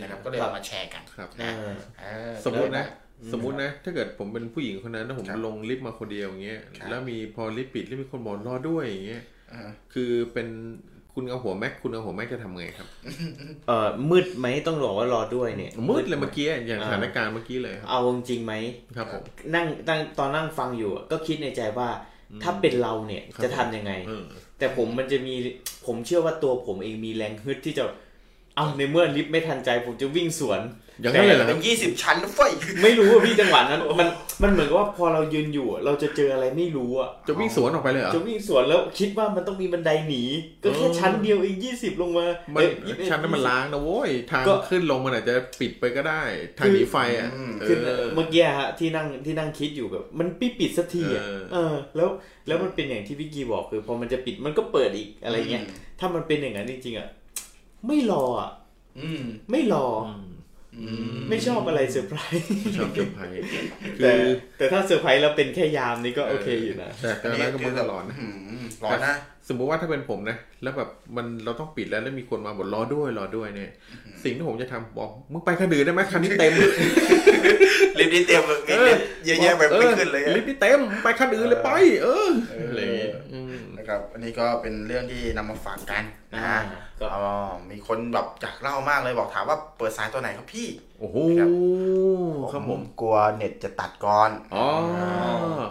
[0.00, 2.86] นะครับก็เลยเอามาแชร์กันครับ นะเออเออสมมตินะ
[3.32, 10.48] สมมตินะ ถ้าเกิดผมเป็นผู้หญิงคนนั้นแล้วผมครับลงลิฟต์มาคนเดียวอย่างเงี้ยครับแล้วมีพอลิฟต์ปิดแล้วมีคนบอกรอด้วยอย่างเงี้ยอ่าคือเป็น
[11.14, 12.88] คุณเอาหัวแม็กคุณเอาหัวแม็กจะทำไงครับ
[13.68, 18.52] เออมืดไหมต้องบอกว่ารอด้วยเนี่ย มืดเลยเมื่อกี้อย่างอ่าสถานการณ์เมื่อกี้เลยครับเอาจริงๆไหม
[18.96, 19.22] ครับผม
[19.54, 21.88] นั่งตั้งตอนนั่งฟังอยู่อะก็คิดในใจว่า
[22.42, 24.24] ถ้าเป็นเราเนี่ยครับจะทำยังไงเออ
[24.58, 25.34] แต่ผมมันจะมี
[25.86, 27.84] ผมเชื่อว่าตัวผมเองมีแรงฮึดที่จะ
[28.56, 30.60] เอาในเมื่อลิฟต์ไม่ทันใจ ผมจะวิ่งสวน
[31.00, 32.52] อย่างนั้นเลยเหรอคเป็รับนยี่สิบชั้นนะเฟย
[32.82, 34.08] ไม่รู้อะพี่จังหวะนั้นมัน
[34.42, 40.22] มันเหมือนกับว่าพอเรายืนอยู่อะเราจะเจออะไรไม่รู้อะจะวิ่งสวนออกไปเลยเหรอจะวิ่งสวนแล้วคิดว่ามันต้องมีบันไดหนี
[40.62, 42.68] ก็แค่เออชั้นเดียวเองยี่สิบลงมามันเอ้ย
[43.06, 46.22] 21ชั้นนั้นมันล้างนะโว้ยทางก็ขึ้นลงมันอาจจะปิดไปก็ได้
[46.58, 47.30] ทางหนีไฟอะ
[47.66, 52.08] คือเออเมื่อกี้ฮะที่นั่งที่นั่งคิดอยู่แบบมันปิดปิดสักทีอะเออเออ แล้ว
[52.46, 55.64] แล้วมันเป็นอย่างที่พี่กีบอกคือพอมันจะปิดมันก็เปิดอีกอะไรเงี้ย
[56.00, 57.08] ถ้ามันเป็นอย่างนั้นจริงๆอะ
[57.86, 58.50] ไม่รออะ
[59.00, 60.33] อืมไม่รออืม
[61.30, 63.32] ไม่ชอบอะไรเซอร์ไพรส์ชอบเซอร์ไพรส์
[63.98, 64.22] คือแต่
[64.58, 68.26] แต่ถ้าเซอร์ไพรส์แล้วเป็นแค่ยามนี่ก็โอเคอยู่นะแต่แต่นั้นก็มันก็หลอนนะอื
[68.62, 69.14] มหลอนนะ
[69.48, 73.70] สมมุติว่าถ้าเป็นผมนะ แล้วแบบมันเราต้องปิดแล้วแล้วมีคนมาบอกรอด้วยรอด้วยเนี่ย
[74.24, 76.52] สิ่งที่ผมจะทำบอกมึงไปคันอื่นได้ไหมคันนี้เต็ม
[78.04, 81.70] ลิฟต์นี่เต็มเลยมีลิฟต์เยอะแยะแบบไม่ขึ้นเลยอะลิฟต์นี่เต็มไปคันอื่นเลยไป
[82.02, 82.30] เออ
[82.68, 86.58] อะไรอย่างงี้อืมนะครับอันนี้ก็เป็นเรื่องที่นำมาฝากกันนะอ่า
[87.00, 87.24] ก็อ๋อ
[87.70, 91.50] มีคนแบบอยากเล่ามากเลยบอกถามว่าเปิดสายตัวไหนครับพี่โอ้โหครับ
[92.52, 94.66] ครับผมกลัวเน็ตจะตัดก่อนอ๋อ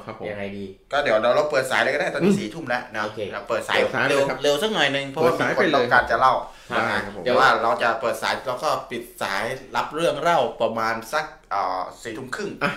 [0.06, 6.34] ครับผมยังไงดี ก็เดี๋ยวเราเราเปิดสายเลยก็ได้ตอนนี้สี่ทุ่มแล้วนะโอเคเราเปิดสายเปิดสายเร็วเลยครับเร็วสักหน่อยหนึงเพราะว่าเปิดสายมีคไปนเลยต้องการจะเล่า
[6.70, 9.44] ได้นะครับผมเดี๋ยวว่าเราจะเปิดสายแล้วก็ปิดสาย
[9.76, 12.72] รับเรื่องเล่าประมาณสักเอ่อสี่ทุ่มครึ่งอะ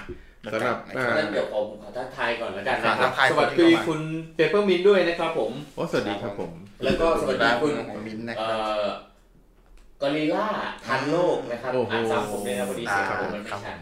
[0.44, 4.00] นะสำหรับนะคอ่ารับงั้นเดี๋ยวผมขอทักทายก่อนแล้วกันนะคทัรับกทายสวัสคนที่ดีเข้ามาคุณ
[4.36, 6.52] เปเปอร์มินด้วยนะครับผมโอ้สวัสดีครับผม
[6.84, 8.84] แล้วก็สวัสดีคุณของมิ้นท์นะคเอ่รับอ
[10.03, 10.47] กอริลล่า
[10.86, 13.78] ทันโลกนะครับโอ้โหอ่านซ้ำผมเลยนะพอดีเสียงอ่าผมมันไม่ชัน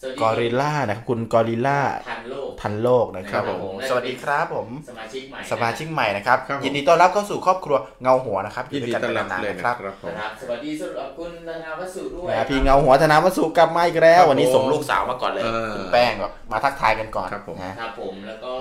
[0.00, 1.78] สวัสดีกอริลล่านะครับคุณกอริลล่า
[2.08, 18.54] ทันโลกทันโลกนะครับครับผผมมสวัสดีครับผม สมาชิกใหม่สมาชิกใหม่นะครับครับผมยินดีต้อนรับเข้าสู่ครอบครัวเงาหัวนะครับยินดีกัต้อนรับนานเลยๆนะนะคครัรับบผมนะครับสวัสดีสำหรับคุณธนาวัสุด้วยนะพี่เงาหัวธนาวสุกลับมาอีกแล้วครับวันนี้ผมส่งลูกสาวมาก่อนเลยเออคุณแป้งแบบมาทักทายกันก่อนครับผมนะครับผมแล้วก็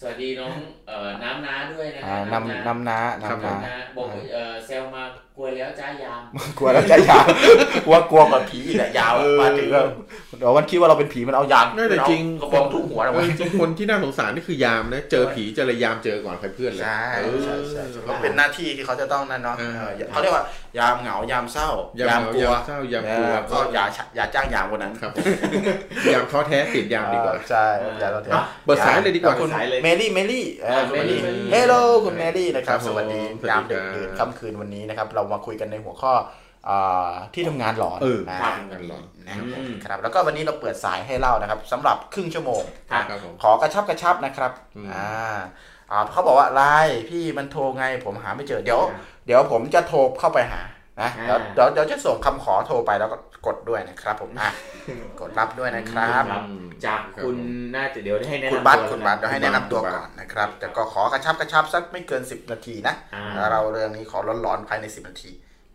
[0.00, 0.54] สวัสดีน้อง
[0.88, 2.98] เอ่อน้ำน้าด้วยนะคอ่ารันำนำน้า
[3.28, 5.02] ครับนำน้าน้ำน้าบอกว่าเอ่อเซลมา
[5.38, 6.22] กลัวแล้วจ้ายาม
[6.58, 7.26] กลัวแล้วจะยาว
[7.86, 9.84] กลัวกลัวกว่าผีอีกแหละยาวเออมาถึงแล้ว
[10.38, 20.44] เดี๋ยวมันคิดว่าเราเป็นผีมันเอายางน่าจะจริงเอากระบองทุบหัวเราเออจริงๆคนที่น่าสงสารนี่คือยามนะเจอผีเจออะไรยามเจอก่อนใครเพื่อนเลยใช่เออใช่ใช่เขาเป็นหน้าที่ที่เขาจะต้องนั่นเนาะเออเออเขาเรียกว่า
[20.78, 21.68] ยามเหงายามเศร้า
[22.00, 23.84] ยามกลัวยามเศร้ายามกลัวเออก็อย่า
[24.16, 25.24] อย่าจ้างยามคนนั้นครับผม
[26.14, 27.64] ยามท้อแท้ติดยามดีกว่าใช่
[28.00, 31.74] อย่าเราเถอะอะเปิดสายเลยดีกว่าคุณสายเลยเมลี่เมลี่เอออ่าคุณเมลี่ Mary Mary hello
[32.04, 36.12] คุณเมลี่นะครับครับผมสวัสดีสวัสดียามดึกครับดื่นค่ำคืนวันนี้นะครับเรามาคุยกันในหัวข้อ
[36.68, 45.38] อ่าที่ทำงานหลอนเออนะครับทำงานหลอนนะครับอืมครับ แล้วก็วันนี้เราเปิดสายให้เล่านะครับสำหรับครึ่งชั่วโมงครับครับผมขอกระชับกระชับนะครับอืมอ่า
[45.90, 48.80] อ่าเขาบอกว่าไลน์พี่มันโทรไงผมหาไม่เจอเดี๋ยว
[49.26, 50.60] เดี๋ยวผมจะโทรเข้าไปหา
[51.00, 54.50] นะเดี๋ยวอ่าเดี๋ยวเดี๋ยวจะส่งคำขอโทรไปแล้วก็กดด้วยนะครับผมอะ
[55.20, 56.42] กดรับด้วยนะครับครับ
[56.86, 57.36] จากคุณ
[57.76, 65.30] น่าจะเดี๋ยวให้แนะนำคุณบัสตัวคุณบัสเดี๋ยวให้แนะนำตัวก่อนนะครับ แต่ก็ขอกระชับกระชับสักไม่เกิน 10 นาทีนะอ่าแล้วเราเรื่องนี้ขอร้อนๆภายใน 10 นาที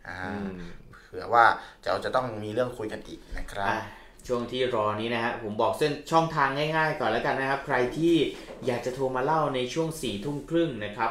[0.08, 0.52] อ่าอืม
[1.04, 1.44] เผื่อว่า
[1.84, 3.82] เราจะต้องมีเรื่องคุยกันอีกนะครับอะ
[4.26, 8.14] ช่วงที่รอนี้นะฮะผมบอกเส้นช่องทางง่ายๆ ก่อนแล้วกันนะครับ ใครที่
[8.66, 11.10] อยากจะโทรมาเล่าในช่วง4ี่ทุ่มครึ่งนะครับ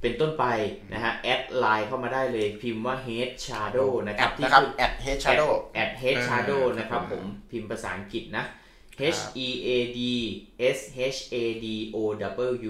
[0.00, 0.44] เป็นต้นไป
[0.92, 5.42] นะฮะ add ไลน์เข้ามาได้เลยพิมพ์ว่า head shadow นะคแอรับดที่นะครับขึ้นแอดเฮดชาร์โด
[5.74, 8.44] แอด head shadow อ่านนะครับครับผมพิมพ์ภาษาอังกฤษนะ
[9.16, 10.00] H E A D
[10.76, 10.78] S
[11.14, 11.96] H A D O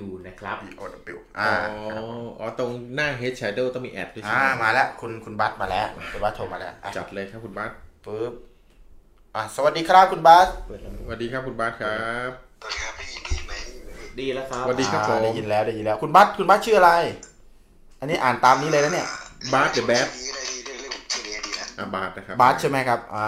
[0.00, 0.82] W นะครับโอ
[1.16, 1.98] วอ๋อ่าอ
[2.38, 7.70] อ๋อตรงหน้า head shadow ต้องมีแอดด้วยใช่อ่าไหมมาแล้วคุณคุณบัสมาแล้วคุณบัสโทรมาแล้วอะจัดเลยครับคุณบาส
[8.06, 8.32] ปึ๊บ
[9.34, 10.48] อะสวัสดีครับคุณบัส
[11.04, 16.90] สวัสดีครับคุณบาสครับสวัสดีครับได้ยินดีไหมดีแล้วครับสวัสดีครับอ่าผมได้ยินแล้วได้ยินแล้ว คุณบัสคุณบัสชื่ออะไร
[18.00, 19.08] อันนี้อ่านตามนี้เลยนะเนี่ย
[19.52, 23.26] บาสเดอะแบทชื่อนี้ก็ได้ดีเรื่องเรื่องชื่อนี้ดีนะอ่าบาสนะครับบัสใช่ไหมครับอ่า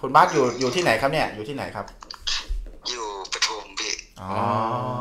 [0.00, 1.86] คุณบัสอยู่อยู่ที่ไหนครับเนี่ยอยู่ที่ไหนครับ
[2.90, 4.30] อยู่ปทุมพี่อ๋อ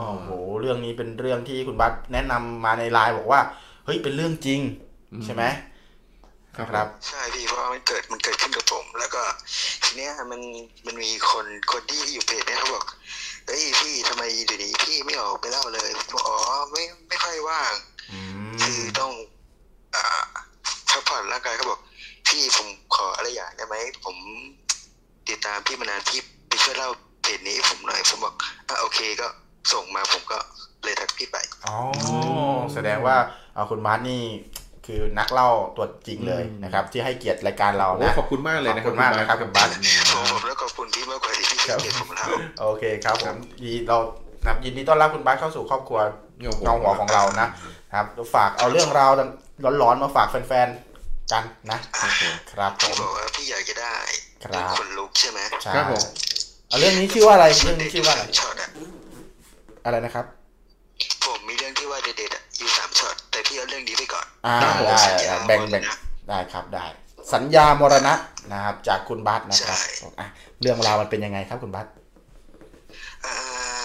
[0.08, 0.30] โอ้โห
[0.62, 3.42] เรื่องนี้เป็นเรื่องที่คุณบัสแนะนำมาในไลน์บอกว่า
[3.86, 4.60] เฮ้ยเป็นเรื่องจริง
[5.26, 5.44] ใช่ไหม
[6.58, 9.22] ครับครับใช่พี่เพราะว่ามันเกิดมันเกิดขึ้นกับผม แล้วก็
[9.84, 10.42] ทีเนี้ยมัน
[10.86, 12.86] มันมีคนคนที่อยู่เพจเนี่ยเขาบอก
[13.48, 16.38] เฮ้ยพี่ทำไมเดี๋ยวนี้พี่ไม่ออกไปเล่าเลยผมบอกอ๋อ
[16.72, 17.74] ไม่ไม่ค่อยว่าง
[18.12, 18.20] อื
[18.62, 19.12] คือมต้อง
[19.96, 20.06] อ่า
[20.90, 21.80] พักผ่อนร่างกายเขาบอก
[22.28, 24.16] พี่ผมขออะไรอย่างได้ไหมผม
[25.30, 26.20] ติดตามพี่มานานพี่
[26.50, 26.90] ไปช่วยเล่า
[27.22, 28.34] เพจนี้ให้ผมหน่อยผมบอก
[28.68, 29.28] อะโอเคก็
[29.74, 30.40] ส่งมาผมก็
[30.84, 31.76] เลยทักพี่ไปอ๋อ
[32.74, 33.18] แสดงว่า
[33.56, 34.22] เอาคุณบัสนี่
[34.86, 39.68] คือนักเล่าตัวจริงเลยนะครับ ที่ให้เกียรติรายการเราโอ้นะขอบคุณมากเลยนะคขรัอบบคุณมากนะครับคุณบาส
[40.14, 42.26] ผมผมแล้วขอบคุณพี่มากกว่าที่พี่ให้เกียรติผมเล่า
[42.62, 43.98] โอเคครับผมยินเรา
[44.42, 46.00] นะครับยินดีต้อนรับคุณบัสเข้าสู่ครอบครัว
[46.40, 47.48] เงาหัวเงาหัวของเรานะ
[47.94, 49.12] ครับเราฝากเอาเรื่องราว
[49.82, 53.96] ร้อนๆมาฝากแฟนๆกันนะครับผมครับผพี่มบอกว่าพี่อยากจะได้
[54.44, 56.04] ครับคนลุกใช่ไหมใช่ครับผม
[56.68, 58.70] เอาเรื่องนี้ชื่อว่าอะไรเรื่องนี้ชื่อว่าอะไรช็อตอะ
[59.86, 60.26] อะไรนะครับ
[61.26, 62.44] ผมมีเรื่องที่ว่าเด็ดๆอะ
[63.54, 65.98] อยู่สามช็อตแต่พี่เอาเรื่องนี้ไปก่อนอ่าครับผมได้สัญญาแบ่งว่าแบ่งนะ
[66.30, 66.86] ได้ครับได้
[67.34, 68.14] สัญญามรณะ
[68.52, 70.28] นะครับ จากคุณบัสนะครับใช่อะ
[70.62, 71.88] เรื่องราวมันเป็นยังไงครับคุณบัส
[73.26, 73.34] อ่า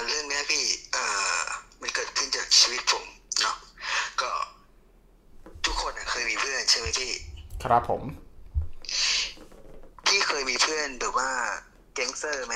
[0.06, 0.64] เรื่องเนี้ยพี่
[0.94, 1.04] อ่า
[1.80, 3.04] มันเกิดขึ้นจากชีวิตผม
[3.42, 3.56] เนาะ
[4.20, 4.30] ก็
[5.64, 7.12] ทุกคนอะเคยมีเพื่อนใช่ไหมพี่
[7.62, 8.02] ครับผม
[10.06, 11.30] พี่เคยมีเพื่อนแบบว่า
[11.94, 12.54] แก๊งเซอร์ไหม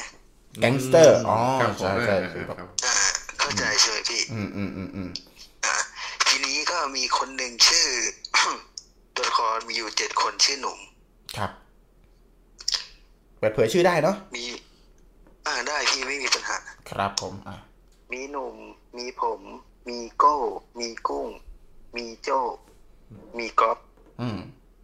[0.61, 2.95] แก๊งสเตอร์ อ๋อครับผมใช่ใช่อ่าคือแบบครับอ่า
[3.39, 5.32] เข้าใจใช่ไหมพี่ อืมอืมอืมอืมอ่า
[6.35, 7.87] ทีนี้ก็มีคนหนึ่งชื่อ
[9.15, 10.79] ตัวละครมีอยู่เจ็ดคนชื่อหนุ่ม
[11.37, 11.51] ครับ
[13.39, 14.45] เปิดเผยชื่อได้เนาะ มี
[15.47, 16.59] อ่าได้พี่ไม่มีปัญหา
[16.91, 17.57] ครับผมอะ
[18.13, 18.55] มีหนุ่ม
[18.99, 19.41] มีผม
[19.89, 20.37] มีโก้
[20.81, 21.29] มีกุ้ง
[21.97, 22.41] มีโจ้
[23.39, 23.79] มีก๊อฟ
[24.21, 24.39] อืม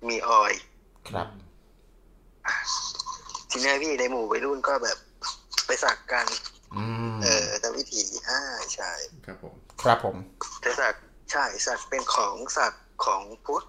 [0.08, 0.52] มีออย
[1.08, 1.28] ครับ
[3.50, 4.98] ทีนี้พี่ในหมู่วัยรุ่นก็แบบ
[5.66, 6.26] ไปสักกัน
[6.76, 6.84] อื
[7.14, 8.40] มเออแต่วิธีอ่า
[8.74, 8.90] ใช่
[9.26, 10.16] ครับผม ครับผม
[10.62, 10.94] แต่สัก
[11.30, 12.72] ใช่สักเป็นของสัก
[13.04, 13.64] ของพุทธ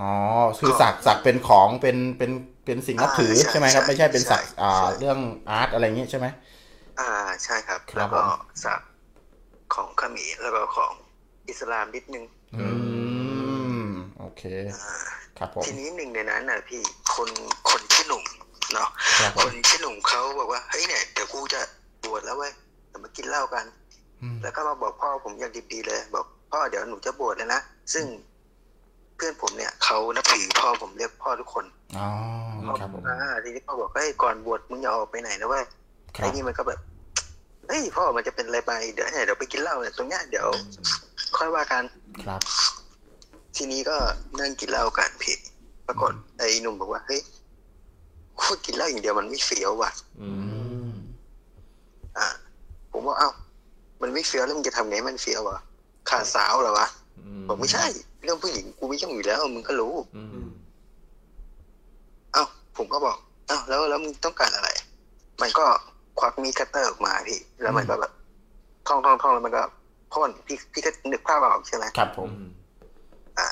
[0.00, 0.12] อ๋อ
[0.60, 2.30] คือสักสักเป็นของเป็นเป็น
[2.64, 5.18] เป็นสิ่งนับถืออ่าใช่ใช่ไหมครับใช่ไม่ใช่เป็นสักใช่อ่าใช่เรื่อง
[5.50, 6.26] อาร์ตอะไรอย่างงี้ใช่ไหม
[7.00, 7.10] อ่า
[7.44, 8.26] ใช่ครับครับแล้วก็ผม
[8.64, 8.80] สัก
[9.74, 10.92] ของเขมรแล้วก็ของ
[11.48, 12.24] อิสลามนิดนึง
[12.54, 12.68] อื
[13.82, 13.86] ม
[14.18, 14.42] โอเค
[14.72, 16.82] อ่าครับผมทีนี้หนึ่งในนั้นน่ะพี่
[17.14, 17.30] คน
[17.70, 18.24] คนที่อหนุ่ม
[18.72, 18.88] เนาะ
[19.20, 21.60] ครับผคมนที่อหนุ่มเขาบอกว่าเฮ้ยเนี่ยเดี๋ยวกูจะ
[22.04, 22.52] บวชแล้วเว้ย
[22.88, 23.64] เดี๋ยวมากินเหล้ากัน
[24.22, 27.60] อืมแล้วก็มาบอกพ่อผมอย่างดีๆเลย บอก พ่อเดี๋ยวหนูจะบวชแล้วนะ
[27.92, 28.04] ซึ่ง
[29.16, 31.64] เพื่อนผมเนี่ยเขานับถือพ่อผมเรียกพ่อทุกคน
[31.98, 32.08] อ๋อ
[32.80, 35.64] ครับผมอ่าทีนี้พ่อบอกเฮ้ยก่อนบวชมึงอย่าออกไปไหนนะเว้ย
[36.16, 36.80] ครัไอ้บนี่มันก็แบบ
[37.68, 40.46] เฮ้ยพ่อมันจะเป็นอะไรไปเดี๋ยวเนี่ยเดี๋ยวไปกินเหล้าเนี่ยตรงเนี้ยเดี๋ยว
[41.36, 41.82] ค่อยว่ากัน
[42.24, 42.40] ครับ
[43.56, 43.96] ทีนี้ก็
[44.40, 45.36] นั่งกินเหล้ากันพี่
[45.86, 47.20] ปรากฏไอ้หนุ่มบอกว่าเฮ้ย
[48.40, 49.90] พูดกินเหล้าอย่างเดียวมันไม่เฟี้ยวว่ะ
[50.20, 50.28] อื
[50.88, 50.90] ม
[52.18, 52.26] อ่า
[52.92, 53.30] ผมว่าเอ้า
[54.02, 55.58] มันไม่เฟี้ยวแล้วมึงจะทำไงให้มันเฟี้ยววะ
[56.10, 56.88] ขาดสาวเหรอวะ
[57.48, 57.84] บอกไม่ใช่
[58.22, 60.48] เรื่องผู้หญิงกูไม่ต้องอยู่แล้วมึงก็รู้อืม
[62.32, 62.44] เอ้า
[62.76, 63.16] ผมก็บอก
[63.48, 64.68] เอ้าแล้วแล้วมึงต้องการอะไร
[65.42, 65.64] มันก็
[66.18, 68.12] ควักมีดคัตเตอร์ออกมาพี่ แล้วมันก็แบบ
[68.86, 69.62] ท่องท่องท่องแล้วมันก็
[70.12, 72.28] พ่นพี่พี่ก็นึกภาพออกใช่ไหมครับผม
[73.38, 73.48] อ่า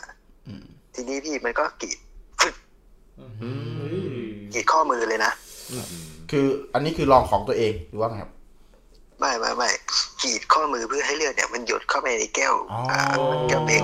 [0.47, 1.99] อืมทีนี้พี่มันก็กรีด
[2.41, 2.55] ฟึด
[3.19, 4.19] อืม
[4.53, 5.33] กรีดข้อมือเลยนะ
[6.31, 8.31] คืออันนี้คือลองของตัวเองหรือว่าไงครับ
[9.19, 9.71] ไม่ไม่ไม่
[10.23, 13.01] กรีดข้อมือเพื่อให้เลือดเนี่ยมันหยดเข้าไปในแก้วอ๋ออ่า
[13.49, 13.83] แก้วเบ่ง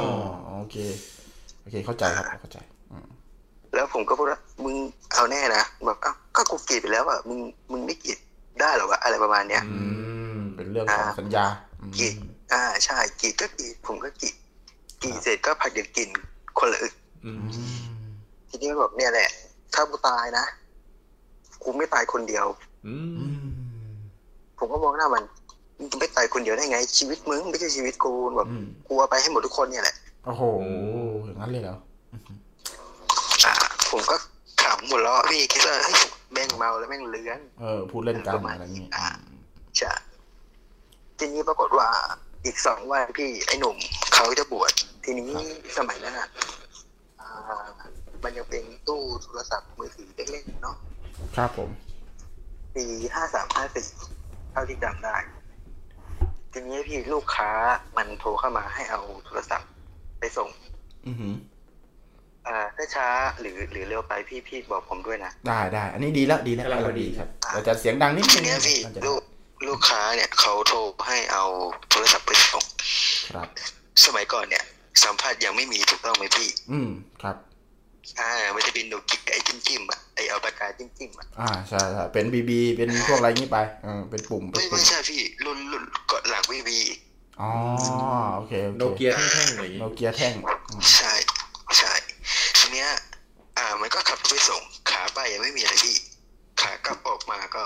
[0.56, 0.76] โอเค
[1.60, 2.58] โอเคเข้าใจครับเข้าใจ
[2.90, 3.06] อืม
[3.74, 4.76] แล้วผมก็พูดว่ามึง
[5.14, 7.38] เอาแน่นะแบบเอ้าก็กูกรีดไปแล้วอะมึง
[7.72, 8.18] มึงไม่กรีด
[8.60, 9.78] ได้เหรอวะอะไรประมาณเนี้ยอื
[10.36, 11.44] มเป็นเรื่องของสัญญา
[11.80, 12.14] อืมกรีด
[12.52, 14.34] อ่าใช่กรีดก็กรีดผมก็กรีด
[15.02, 16.08] กรีดเสร็จก็ผัดกันกิน
[16.58, 18.08] คนละอึกอืมอืม
[18.48, 19.28] ทีนี้มันบอกเนี่ยแหละ
[19.74, 20.44] ถ้ากูตายนะ
[21.62, 22.46] กูไม่ตายคนเดียว
[22.86, 23.46] อือืม
[23.94, 23.96] ม
[24.58, 25.24] ผมก็มองหน้ามัน
[25.84, 30.42] มึงจะไม่ตายคนเดียวได้ไง ชีวิตมึงไม่ใช่ชีวิตกูแบบอืมกูเอาไปให้หมดทุกคนเนี่ยแหละโอ้โห
[31.24, 31.76] อย่างนั้นเลยเหรอ
[33.44, 33.54] อ่า
[33.90, 34.16] ผมก็
[34.62, 35.96] ขำหัวเราะพี่คิดว่าเฮ้ย
[36.32, 39.06] แม่งเมาแล้วแม่งเลื้อนเออพูดเล่นกันประมาณอะไรอย่างงี้อ่า
[39.76, 39.92] ใช่
[41.18, 41.88] ทีนี้ปรากฏว่า
[42.44, 43.76] อีกสองวันพี่ไอ้หนุ่ม
[44.14, 44.72] เขาจะบวช
[45.04, 45.30] ทีนี้
[45.78, 46.28] สมัยนั้นอะ
[47.20, 47.30] อ่า
[48.24, 50.76] มันยังเป็นตู้โทรศัพท์มือถือเล็กๆเนาะ
[51.36, 51.70] ครับผม
[52.74, 53.86] ปีห้าสามห้าสี่
[54.52, 55.16] เท่าที่จำได้
[56.56, 57.50] ทีนี้พี่ลูกค้า
[57.96, 59.68] มันโทรเข้ามาให้เอาโทรศัพท์
[60.18, 60.48] ไปส่ง
[61.06, 61.34] อือหือ
[62.46, 63.08] อ่าถ้าช้า
[63.40, 69.22] หรือหรือเร็วไปพี่พี่บอกผมด้วยนะ ได้ได้ อันนี้ดีแล้วดีแล้วกำลังดีครับ เราจะเสียงดังนิดทีนึงเนี้ยพี่น่าจะลูก
[69.68, 71.44] ลูกค้าเนี่ยเขาโทรให้เอา
[71.90, 72.64] โทรศัพท์ไปส่ง
[73.30, 73.48] ครับ
[74.04, 74.64] สมัยก่อนเนี่ย
[75.04, 76.90] สัมภาษณ์ยังไม่มีถูกต้องไหมพี่ อืม
[77.22, 77.36] ครับ
[78.20, 86.78] อ่ามันจะเป็นโนกิไอ้จิ้มจิ้มๆอะไอเอาปากกาจิ้มจิ้มๆอะอ่าใช่ใช่เป็นบีบีเป็นพวกอะไรงี้ไปเออเป็นปุ่มเป็นไม่ปุ่ไม่มใช่พี่รุ่นรุ่นก่อนหลังวีวี
[87.40, 87.50] อ๋อ
[88.36, 90.34] โอเคโอเคโนเกียแท่งๆอะไรอย่างงี้โนเกียแท่ง
[90.68, 91.12] อืมใช่
[91.78, 91.92] ใช่
[92.58, 92.90] ทีเนี้ย
[93.58, 95.96] อ่ามันก็ขับรถไปส่งขาไปยังไม่มีอะไรพี่
[96.60, 97.64] ขากลับออกมาก็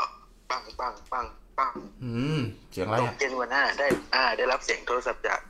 [0.50, 1.26] ปังปังปัง
[1.58, 1.72] ปัง
[2.02, 2.40] อืม
[2.72, 5.40] เสียงอะไรตกอะเย็นวันหน้าได้ อ่า ได้รับเสียงโทรศัพท์จาก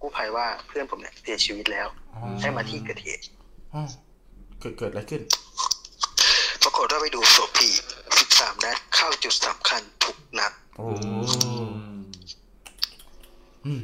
[0.00, 3.43] กู้ภัยว่าเพื่อนผมเนี่ยเสียชีวิตแล้วอ๋อให้มาที่เกิดเหตุอ๋อ
[4.60, 5.22] เกิดเกิดอะไรขึ้น
[6.62, 7.72] ปรากฏว่าไปดูศพพี่
[8.18, 11.12] สิบสามนัดเข้าจุดสำคัญทุกนัดโอ้อื
[11.66, 12.02] ม
[13.64, 13.82] อืม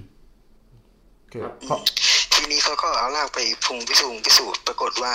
[1.30, 1.80] เกิดครับเพราะ
[2.32, 5.14] ทีนี้เขาก็เอาร่างไปพุงพิสูจน์พิสูจน์ปรากฏว่า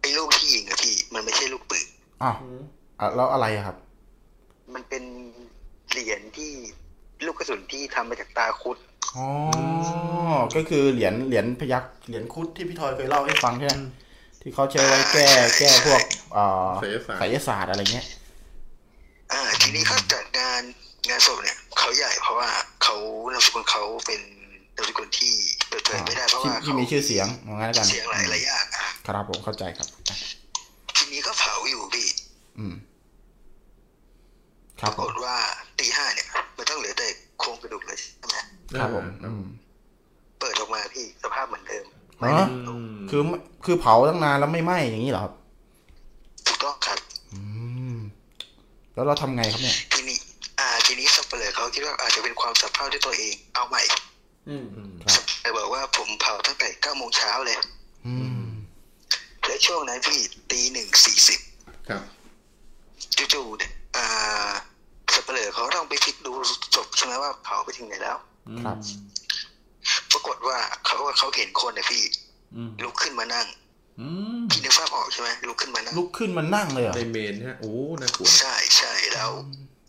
[0.00, 1.86] ไอ้ลูกที่ยิงอะพี่ มันไม่ใช่ลูกปืน
[2.22, 2.36] อ้าว
[3.00, 3.76] อะแล้วอะไรอะครับ
[4.74, 5.04] มันเป็น
[5.90, 6.52] เหรียญที่
[7.24, 8.78] ลูกกระสุนที่ทำมาจากตาคุด
[9.16, 9.28] อ๋อ
[10.54, 13.74] ก็คือเหรียญเหรียญพยักเหรียญคุดที่พี่ทอยเคยเล่าให้ฟังใช่ไหม
[14.40, 15.26] ที่เขาใช้ไว้แก้
[15.58, 16.00] แก้พวก
[16.34, 18.06] เอ่อไสยศาสตร์ไสยศาสตร์อะไรเงี้ย
[19.32, 20.62] อ่า ทีนี้เขาจัดงาน
[21.08, 22.50] งานศพเนี่ยเขาใหญ่เพราะว่า
[22.82, 22.96] เขา
[23.32, 24.20] นามสกุลเขาเป็น
[24.76, 25.32] นามสกุลที่
[25.68, 29.88] เปิดเผยไม่ได้เพราะที่ว่าที่เขามีชื่อเสียงว่างั้นแล้วกันเสียงหลายหลายอย่างอะครับผมเข้าใจครับ
[30.96, 32.08] ทีนี้ก็เผาอยู่พี่
[32.58, 32.74] อืม
[34.80, 35.36] คปรับราผกมฏว่า
[35.78, 37.08] ตีห้าเนี่ย มันต้องเหลือแต่
[37.40, 38.36] โครงกระดูกเลยใช่ไหม
[38.78, 39.44] ครับผมอืม
[40.40, 41.84] เปิดออกมาพี่สภาพเหมือนเดิม
[42.22, 42.36] อ๋อ
[43.10, 43.22] คือ
[43.64, 45.32] คือเผาตั้งนานแล้วไม่ไหม้อย่างนี้เหรอครับ
[46.46, 46.98] ถูกต้องครับ
[47.32, 47.40] อื
[47.94, 47.96] ม
[48.94, 50.16] แล้วเราทำไงครับเนี่ยทีนี้
[50.58, 53.82] อ่า ทีนี้สับเปลือเขาคิดว่าอาจจะเป็นความสับเพร่าด้วยตัวเองเอาใหม่
[54.48, 54.66] อืม
[55.02, 57.56] ครับสับเปลือบอกว่าผมเผาตั้งแต่เก้าโมงเช้าเลย
[58.06, 58.14] อื
[58.44, 58.48] ม
[59.46, 60.18] และช่วงนั้นพี่
[60.50, 61.40] ตีหนึ่งสี่สิบ
[61.88, 62.02] ครับ
[63.34, 64.50] จู่ๆเนี่ยอ่า
[65.14, 66.32] สับเปลือเขาต้องไปพลิกดู
[66.74, 68.16] ศพใช่ไหมว่าเผาไปถึงไหนแล้ว
[68.62, 68.76] ครับ
[70.12, 72.02] ปรากฏว่าเขาว่าเขาเห็นคนเนี่ยพี่
[72.54, 73.46] อืมลุกขึ้นมานั่ง
[74.00, 79.30] อืมพี่นึกภาพออกใช่ไหมลุกขึ้นมานั่งลุกขึ้นมานั่งเลยเหรอในเมนฮะโอ้น่ากลัวใช่ใช่แล้ว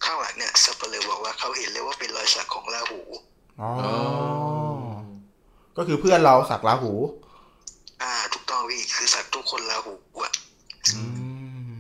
[0.03, 3.01] ข้างหลังเนี่ยสับเปลือบอกว่าเขาเห็นเลยว่าเป็นรอยสักของราหู
[3.62, 3.93] อ๋ออ๋อ
[5.78, 6.93] ก็คือเพื่อนเราสักลาหู
[8.01, 9.93] อ่าถูกต้องพี่คือสักทุกคนราหู
[10.24, 10.32] อะ
[10.95, 11.03] อื
[11.70, 11.72] ม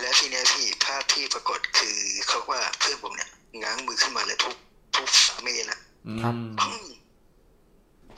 [0.00, 1.98] และทีเนี้ยพี่ภาพที่ปรากฏคือ
[2.28, 3.30] เขาว่าเพื่อนผมเนี่ย
[3.62, 4.56] ง้างมือขึ้นมาเลยทุบ
[4.94, 5.80] ทุบสามเมนอะ
[6.22, 6.72] ครับปัง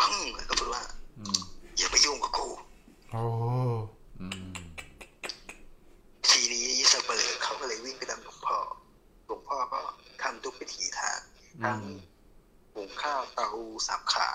[0.00, 0.84] ปังแล้วก็พูดว่า
[1.18, 1.40] อืม
[1.76, 2.48] อย่าไปยุ่งกับกู
[3.10, 3.22] โอ้
[4.20, 4.54] อืม
[6.28, 8.58] ทีนี้สับเปลือเขาก็เลยวิ่งไปตามหลวงพ่อ
[9.26, 9.80] หลวงพ่อก็
[10.22, 11.18] ทำทุกพิธีทาง
[11.64, 11.80] ทั้ง
[12.74, 13.48] หุงข้าวเตา
[13.86, 14.28] สามขา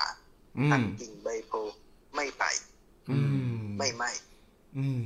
[0.58, 1.52] อืทั้งมกิ่งใบโพ
[2.16, 2.44] ไม่ไป
[3.10, 3.18] อื
[3.56, 4.04] มไม่ไหม
[4.78, 5.02] อืม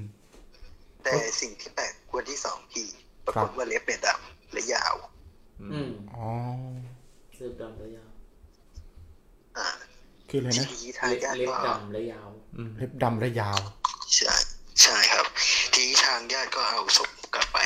[1.03, 2.87] แต่สิ่งที่แปลกวันที่สองพี่
[3.25, 4.95] ปรากฏว่าเล็บเนี่ยดำและยาว
[5.61, 6.27] อืมอ๋อ
[7.35, 8.11] เสื้อดำและยาว
[9.57, 9.67] อ่า
[10.29, 13.59] คืออะไรทีนะนี้ทางเล็บญาติเล็บก็ดำและยาวอืมเล็บดำและยาว
[14.15, 14.35] ใช่
[14.81, 15.25] ใช่ครับ
[15.73, 17.57] ทีนี้ทางญาติก็เอาศพกลับไป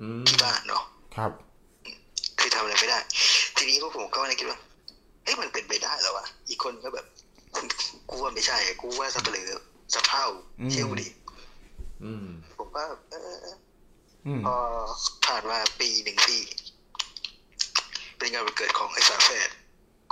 [0.00, 0.82] อืมที่บ้านเนาะ
[1.16, 1.32] ครับ
[2.38, 2.98] คือทำอะไรไม่ได้
[3.56, 4.58] ทีนี้พวกผมก็เลยคิดว่า
[5.24, 7.06] เฮ้ยมันเป็นไปได้เหรอวะอีกคนก็แบบ
[8.10, 9.50] กูว่าไม่ใช่กูว่าสับเปลือ
[9.94, 10.24] สะเพร่า
[10.60, 11.08] อืมเชี่ยวดิ
[12.04, 12.26] อืม
[12.58, 13.46] ผมก็เออ
[14.26, 14.56] อืมพอ
[15.26, 16.40] ผ่านมาปีหนึ่งพี่
[18.20, 19.50] เป็นงานวันเกิดของไอ้ฝาแฝด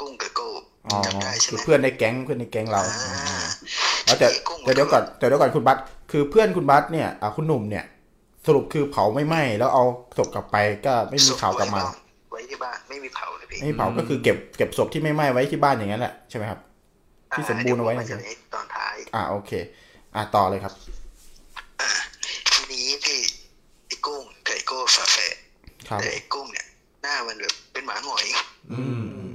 [0.01, 0.49] กุ้งกับโก้
[0.87, 2.83] อ๋อจำได้ใช่คืไหอมเพื่อนในแก๊งเพื่อนในแก๊งเรา
[3.27, 3.39] อ่า
[4.05, 5.79] แล้วแต่ทีนี้กุ้งแต่เดี๋ยวก่อนแต่เดี๋ยวก่อนคุณบัส
[6.11, 7.85] คือเพื่อนคุณบัสเนี่ยอ่าคุณหนุ่มเนี่ย
[8.47, 9.85] สรุปคือเผาไม่ไหม้แล้วเอา
[10.17, 10.57] ศพกลับไป
[10.87, 11.83] ก็ไม่มีข่าวกลับมา
[12.31, 16.61] ไว้ที่บ้านไม่มีเผาเลยพี่ไม่เผาก็คือเก็บเก็บศพที่ไม่ไหม้ไว้ที่บ้านอย่างนั้นแหละใช่ไหมครับ
[17.37, 19.51] ที่สมบูรณ์เอาไว้อ่าดี๋ยผมมาจะตอนท้าย อ่าโอเค
[20.15, 20.73] อ่าต่อเลยครับ
[21.81, 21.91] อ่า
[22.53, 23.19] ทีนี้พี่
[23.87, 25.37] ไอ้กุ้งกับไอ้โก้ฝาแฝด
[25.89, 26.78] ครับแต่ไอ้กุ้งเนี่ยห
[27.09, 28.27] น้ามันแบบเป็นหมาหงอย
[28.73, 29.31] อืม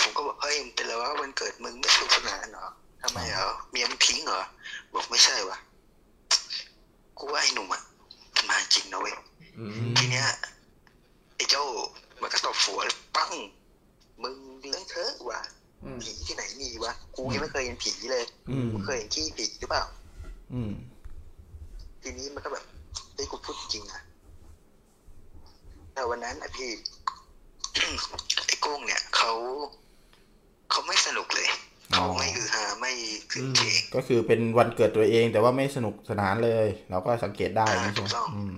[0.00, 2.66] ผมก็บอกเฮ้ยมันเป็นอะไรวะวันเกิดมึงไม่สนุกสนานเหรอ
[3.02, 4.42] ทำไมเหรอเมียมึงทิ้งเหรอ
[4.92, 5.58] บอกไม่ใช่วะ
[7.18, 7.82] กูว่าไอ้หนุ่มอะ
[8.34, 9.14] มันมาจริงนะเว้ย
[9.58, 10.26] อืมทีเนี้ย
[11.36, 11.64] ไอ้เจ้า
[12.20, 13.32] มันก็ตบหัวเลยปัง
[14.22, 15.40] มึงเลี้ยงเถอะวะ
[15.84, 19.84] อืมผีที่ไหนมีวะกูยังไม่เคยเห็นผีเลยอืมมึงเคยเห็นขี้ผีหรือเปล่า
[20.52, 20.72] อืม
[22.02, 22.64] ทีนี้มันก็แบบ
[23.14, 24.00] เฮ้ยกูพูดจริงอะ
[25.94, 26.70] แต่วันนั้นอะพี่
[28.46, 29.32] ไอ้กุ้งเนี่ยเขา
[30.70, 31.48] เขาไม่สนุกเลย
[31.94, 32.92] เขาไม่อือฮาไม่
[33.32, 38.56] ขึ้นเพลงก็คือเป็นวันเกิดตัวเอง แต่ว่าไม่สนุกสนานเลย เราก็สังเกตได้อ่านะใช่ถูไหมกต้องอืม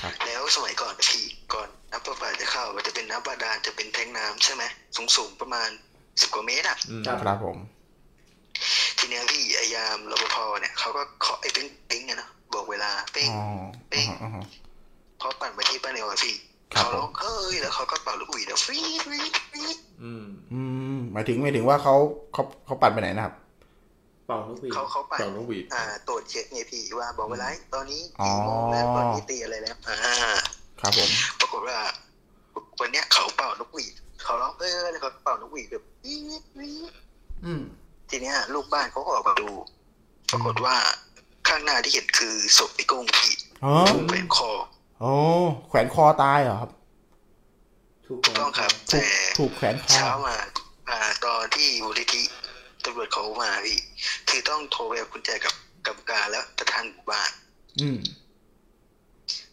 [0.00, 1.24] ครับแล้วสมัยก่อนอะพี่
[1.54, 4.62] ก่อนน้ำประปาจะเข้ามันจะเป็นน้ำบาดาลจะเป็นแทงน้ำใช่ไหม
[4.96, 5.68] สูงสูงๆประมาณ
[6.20, 7.58] สิบกว่าเมตรอะอืมครับผม
[8.98, 13.38] ทีเนี้ยพี่ไอยามรปภเนี่ยเขาก็เคาะไอ้ปิ้งปิ้งอะเนาะบอกเวลาปิ้งอ๋อ
[13.94, 14.44] อ่าฮะอ่าฮะ
[15.20, 20.60] พอปั่นไปที่ป้าเนวอะพี่ครับ เขาร้องเอ้ยแล้วเขาก็เป่าลูกหวีดแล้วฟรีดฟรีดฟรีดอืม อื
[20.96, 21.94] ม หมายถึงหมายถึงว่าเขา
[22.32, 23.34] เขาเขาปัดไปไหนนะครับ
[24.26, 29.96] เป่านกหวีดเขาเขาปั่นเป่านกหวีดอ่าตรวจเช็คไงพี่ว่าบอกเวลาตอนนี้อ๋อกี่โมงแล้วตอนนี้ตีอะไรแล้วอ่า
[30.80, 31.10] ครับผม
[31.40, 31.78] ปรากฏว่า
[32.80, 36.92] วันเนี้ยเขาเป่านกหวีดเขาร้องเออแล้วเขาเป่านกหวีดแบบฟรีดฟรีด
[37.44, 37.62] อืม
[38.10, 39.48] ทีเนี้ย ลูกบ้านเขาก็ออกมาดู
[40.32, 40.76] ปรากฏว่า
[41.48, 44.50] ข้างหน้าที่เห็นคือศพไอ้กุ้งพี่อ๋อถูกแขวนคอ
[45.00, 45.12] โอ้
[45.68, 46.70] แขวนคอตายเหรอครับ
[48.06, 49.04] ถูกถูกต้องครับถูแต่ก
[49.38, 50.36] ถูกแขวนคอเช้ามา
[50.90, 52.22] อ่าตอนที่มูลนิธิ
[52.84, 53.78] ตำรวจเขามาพี่
[54.28, 55.54] คือต้องโทรไปเอากุญแจกับ
[55.86, 57.30] กรรมการและประธานหมู่บ้าน
[57.80, 57.98] อืม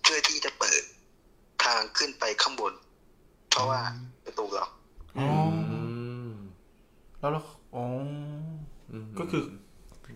[0.02, 0.82] เพื่อที่จะเปิด
[1.66, 2.74] ทางขึ้นไปข้างบน
[3.50, 3.82] เพราะว่า
[4.26, 4.70] ประตูล็อก
[5.18, 5.28] อ๋อ
[5.72, 5.80] อื
[6.30, 6.34] ม
[7.20, 7.44] แล้วแล้ว
[7.76, 7.84] อ๋อ
[8.92, 9.44] อืมก็คือ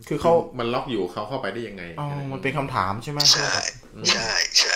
[0.07, 3.51] คือเขามันล็อกอยู่เขาเข้าไปได้ยังไงอ๋อมันเป็นคำถามใช่ไหมใช่
[4.11, 4.75] ใช่ใช่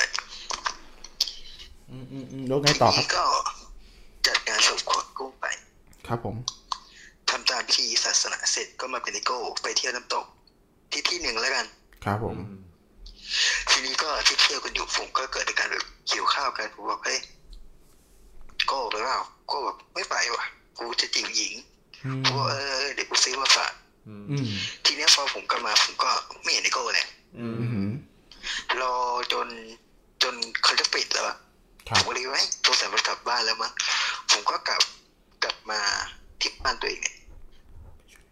[1.91, 3.25] อืมอืมอืมแล้วไงต่อครับทีนี้ก็
[4.27, 5.45] จัดงานศพขวดกุ้งไป
[6.07, 6.35] ครับผม
[7.29, 10.25] ทำตามพิธีศาสนาเสร็จก็มาเป็นไอโก้ไปเที่ยวน้ำตก
[10.91, 11.65] ที่ที่หนึ่งแล้วกัน
[12.05, 12.61] ครับผมอืม
[13.69, 17.19] ทีนี้ก็ที่เที่ยวกันอยู่ผมก็เกิดอาการแบบหิวข้าวกันผมบอกเฮ้ย
[18.67, 20.45] โก้ไปเปล่าโก้แบบไม่ไปว่ะ
[20.77, 21.53] กูจะจีบหญิง
[22.05, 23.71] อืมผมบอกเออเดี๋ยวกูซื้อมาฝาก
[24.07, 24.47] อืมอืม
[24.85, 26.09] ทีเนี้ยพอผมกลับมาผมก็
[26.43, 27.91] ไม่เห็นไอโก้เลยอืมอืม
[28.81, 28.93] รอ
[29.33, 29.47] จน
[30.23, 30.33] จน
[30.63, 31.37] เขาจะปิดแล้วอะครั
[31.87, 33.71] ผบมก็เลยว่าตัวสายมันกลับบ้านแล้วมั้ง
[34.31, 34.81] ผมก็กลับ
[35.43, 35.79] กลับมา
[36.41, 37.15] ที่บ้านตัวเองเนี่ย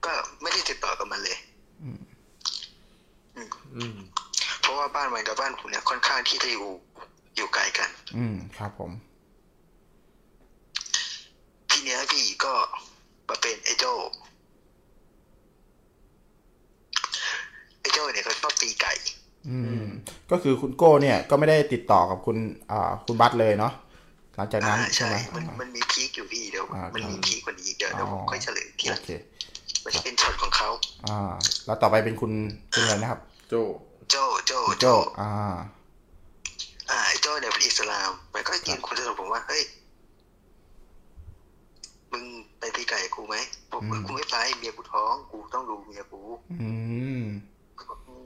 [0.06, 1.38] ก็ไม่ได้ติดต่อกับมันเลย
[1.82, 1.90] อื
[3.96, 3.98] ม
[4.62, 6.68] เพราะว่าบ้านมันกับบ้านผมเนี่ยค่อนข้างที่จะอยู่
[7.36, 8.92] อยู่ไกลกัน อืมครับผม
[11.70, 12.54] ทีเนี้ยพี่ก็
[13.30, 13.86] มาเป็นไอ้โจ
[17.82, 18.94] ไอ้โจเนี่ยเขาชอบตีไก่
[19.48, 19.86] อืม
[20.32, 22.38] ก็คือคุณโก้เนี่ยก็ไม่ได้ติดต่อกับคุณ
[22.72, 23.74] อ่าคุณบัตเลยเนาะ
[24.36, 29.10] หลังจากนั้นอ่าใช่ใช่ไหมมันมันมีพีคอยู่พี่เดี๋ยวอ่ามัมันมีพีคกว่านี้เดี๋ยวเดี๋ยวผมค่อยเฉลยทีหโอลังเค
[29.84, 30.70] มันจะเป็นช็อตของเขา
[31.08, 31.20] อ่า
[31.66, 32.32] แล้วต่อไปเป็นคุณ
[32.74, 33.20] คุณอะไรนะครับ
[33.50, 33.54] โจ
[34.10, 34.16] โจ
[34.80, 34.86] โจ
[35.22, 35.32] อ่า
[36.90, 39.64] อ่าไอ้โจเนี่ยเป็นอิสลาม มันก็ยืนคุยกับผมว่าเฮ้ย
[42.12, 42.24] มึง
[42.60, 43.36] ไปตีไก่กูไหม
[43.72, 46.22] บอกเออกูไม่ไปเมียกูท้อง กูต้องดูเมียกู
[46.62, 46.70] อื
[47.22, 47.24] ม
[47.78, 48.26] ก็บอกอืม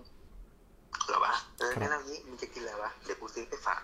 [1.07, 3.81] เหรอวะเอองั้นเอางี้มึงจะกินอะไรวะเดี๋ยวกูซื้อไปฝาก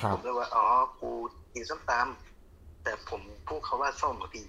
[0.00, 0.64] ครัผบมเลยว่าอ๋อ
[1.00, 1.10] กู
[1.54, 4.46] กินส้มตำแต่ผมพูดเขาว่าส้มอะพี่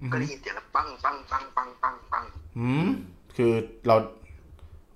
[0.00, 2.24] อืมก็ได้ยินเสียงแล้วปังปังปังปังปังปัง
[2.58, 2.88] อืม
[3.36, 3.52] คือ
[3.86, 3.96] เรา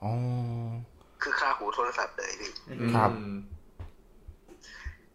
[0.02, 0.12] อ๋อ
[1.22, 2.52] คือคาหูโทรศัพท์เลยพี่
[2.94, 3.10] ครับ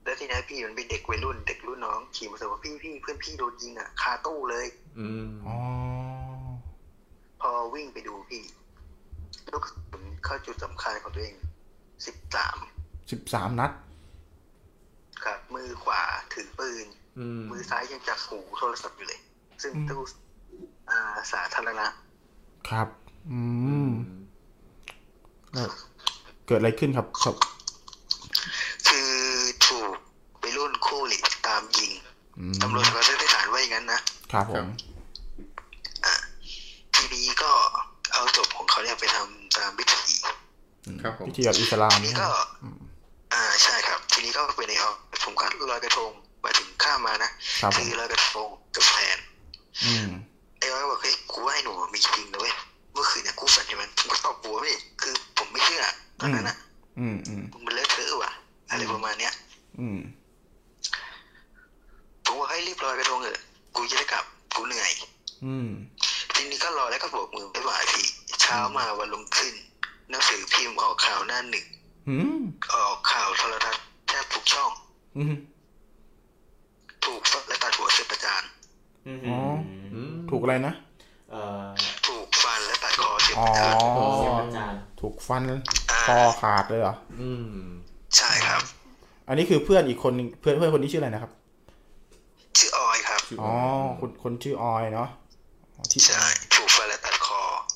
[0.03, 4.65] แล้วทีนี้พี่มันเป็นเด็กวัยรุ่น เด็กรุ่นน้องขี่มาเสว่าพี่พี่เพื่อนพี่โดนยิงอะ คาตู้เลย
[4.99, 5.57] อืมอ๋อ
[7.41, 8.43] พอวิ่งไปดูพี่
[9.51, 11.35] ลูกกระสุนเข้าจุดสำคัญของตัวเอง
[12.05, 12.57] สิบสาม
[13.11, 13.71] สิบสามนัด
[15.23, 16.01] ครับ มือขวา
[16.33, 16.87] ถือปืน
[17.19, 19.19] อืมมือซ้ายยังจับหูโทรศัพท์อยู่เลย
[19.61, 20.01] ซึ่งอืมตู้
[20.89, 21.87] อ่าสาธารณะ
[22.69, 22.87] ครับ
[23.31, 23.39] อื
[23.87, 23.89] ม
[25.53, 25.69] แล้ว
[26.47, 27.35] เกิดอะไรขึ้นครับครับ
[28.87, 29.11] คือ
[29.67, 29.91] ถูก
[30.39, 31.91] ไปรุ่นคู่หลีตามยิง
[32.37, 33.99] อืมตำรวจเขาสันนิษฐานว่าอย่างนั้นนะ
[34.31, 34.65] ครับผม
[36.95, 37.51] ทีนี้ก็
[38.11, 40.13] เอาศพของ เขาเนี่ยไปทำตามพิธี
[41.01, 42.29] ครับผมพิธีแบบอิสลามทีนี้เนี่ยก็
[42.63, 42.77] อืม
[43.33, 44.89] อ่าใช่ครับ ทีนี้ก็ไปในเอา
[45.23, 46.11] ผมก็ลอยกระทง
[46.43, 47.29] มาถึงข้ามมานะ
[47.61, 49.17] ครับผมคือลอยกระทงกับแฟน
[49.85, 50.09] อืม
[50.57, 52.53] ไอ้ร้อยก็บอกเฮ้ยกูว่าไอ้หนูมีจริงนะเว้ย
[52.93, 55.83] เมื่อคืนเนี่ยกูฝันเห็นมันผมก็ตอบบัวไม่คือผมไม่เชื่อ
[56.19, 56.57] ตอนนั้นอะ
[56.99, 58.31] อืมอืมมันเลอะเทอะว่ะ
[58.69, 59.33] อะไรประมาณเนี้ย
[59.79, 59.99] อืม
[62.25, 63.39] ผมว่าให้ยรีบลอยกระทงเถอะ
[63.75, 64.91] กูจะได้กลับกูเหนื่อย
[65.45, 65.69] อืม
[66.33, 68.05] ทีนี้ก็รอแล้วก็โบกมือไปบ่ายพี่
[68.43, 69.55] เช้ามาวันลงขึ้น
[70.09, 71.65] หนังสือพิมพ์ออกข่าวหน้าหนึ่ง
[72.09, 72.41] อืม
[72.73, 74.71] ออกข่าวโทรทัศน์แทบทุกช่อง
[75.17, 75.35] อืม
[77.05, 78.43] ถูกฟันและตัดหัวเสียประจาน
[79.07, 79.37] อืมอ๋อ
[79.93, 80.73] อืมถูกอะไรนะ
[81.31, 81.69] เอ่อ
[82.07, 83.75] ถูกฟันและตัดคอเสียอ๋ปอระจาน
[84.17, 85.41] เสียอาจารย์ถูกฟัน
[85.91, 87.47] อ่าคอขาดเลยเหรออืม
[88.17, 88.61] ใช่ครับ
[89.27, 91.31] อันนี้คือเพื่อนอีกคนนึงเพื่อนเพื่อนคนนี้ชื่ออะไรนะครับ
[92.57, 93.51] ชื่อออยครับ อ๋อ
[93.99, 95.09] คนคนชื่อออยเนาะ
[95.75, 96.23] อ๋อที่ใช่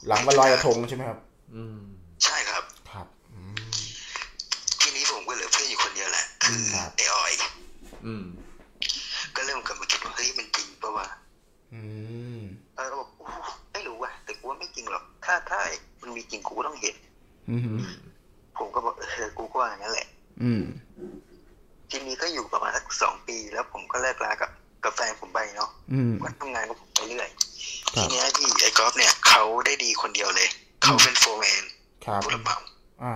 [0.07, 1.19] หลังวันลอยกระทงใช่ไหมครับ
[1.55, 1.79] อืม
[2.23, 3.77] ใช่ครับ ครับอืม
[4.81, 7.33] ทีนี้ผมก็เหลือเพื่อนอยู่คนเดียวแหละ คือครับไอออย
[8.05, 8.25] อืม
[9.35, 11.07] ก็เริ่มกลับมาคิดว่าเฮ้ยมันจริงปะวะ
[11.73, 11.81] อื
[12.39, 12.41] ม
[12.75, 13.27] เออก็บอกอู้
[13.71, 15.59] ไม่รู้ว่ะ แต่กูว่าไม่จริงหรอก ถ้าถ้า
[16.01, 16.95] มันมีจริงกูก็ต้องเห็น
[17.49, 17.79] อืม
[18.57, 20.07] ผมก็บอกเออกูก็ว่าอย่างนั้นแหละ
[20.43, 20.63] อืม
[21.89, 24.51] ทีนี้ก็อยู่ประมาณสักสองปีแล้วผมก็เลิกลากับ
[24.83, 27.46] กับแฟนผมไปเนาะอืมก็ทำงานกับผมไปเรื่อยครั
[27.93, 30.49] ทีบเนี้ยพี่ไอ้กอล์ฟเนี่ยเขาได้ดีคนเดียวเลย
[30.83, 31.63] เขาเป็นโฟร์แมน
[32.05, 32.57] ครับผู้รับเหมา
[33.03, 33.13] อ่า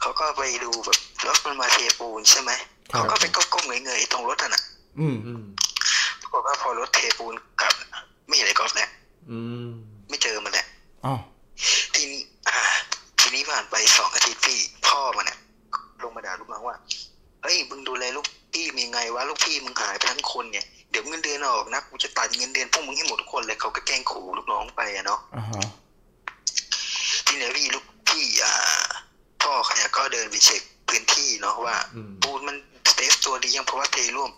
[0.00, 2.50] เขาก็ไปดูแบบรถมันมาเทปูนใช่ไหม
[2.92, 4.62] ครับเขาก็ไปก้มๆเงยๆตรงรถน่ะนะ
[5.00, 5.42] อืมอืม
[6.20, 7.72] ปรากฏว่าพอรถเทปูนกลับ
[8.26, 8.90] ไม่เห็นไอ้กอล์ฟแล้ว
[9.30, 9.68] อืม
[10.08, 10.66] ไม่เจอมันแล้ว
[11.04, 11.14] อ๋อ
[11.94, 12.58] ทีนี้อ่า
[13.20, 15.38] ทีนี้ผ่านไปสองอาทิตย์พี่ พ่อมันเนี่ย
[16.02, 16.76] ลงมาด่าลูกน้องว่า
[17.42, 25.62] เฮ้ยมึงดูแลลูกพี่มีไงวะลูกพี่มึงหายไปทั้งคนเนี่ย เดี๋ยวเงินเดือนออกนะกูจะตัดเงินเดือนพวกมึงให้หมดทุกคนเลยเขาก็แกล้งขู่ลูกน้องไปอะเนาะอ่าฮะ
[27.26, 28.54] ทีนี้พี่ลูกพี่อ่า
[29.42, 32.56] พ่อเขาเนี่ยก็เดินไปเช็คพื้นที่เนาะว่าอืมปูนมัน
[32.90, 34.30] สเตฟตัวดียังเพราะว่าเทร่วม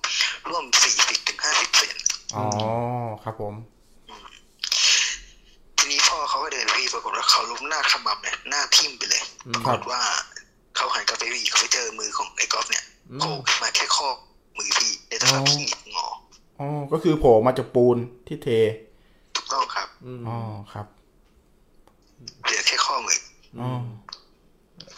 [0.49, 1.97] ร่วมสี่สิบถึงห้าสิบเซน
[2.35, 2.45] อ๋อ
[3.25, 3.55] ครับผม
[5.77, 10.01] ทีนี้พ่อเขาก็เดินไปพี่ปรากฏว่าเขาล้มหน้าขมับเนี่ยหน้าทิ่มไปเลยอืมปรากฏว่า
[10.77, 14.09] เขาหันกลับไปวีเขาไปเจอมือของไอ้กอล์ฟเนี่ยอืมโผล่ขึ้นมาแค่ข้อ
[14.59, 16.09] มือพี่ในสภาพที่หงิกงอ
[16.61, 17.97] อ๋อก็คือโผล่มาจากปูน
[18.27, 18.49] ที่เท
[19.37, 20.39] ถูกต้องครับอืมอ๋อ
[20.73, 20.87] ครับ
[22.45, 23.19] เหลือแค่ข้อมือ
[23.61, 23.71] อ๋อ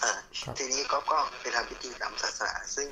[0.02, 2.88] อ่าครับทีนี้ก็ก็ไปทำพิธีตามศาสนาซึ่ง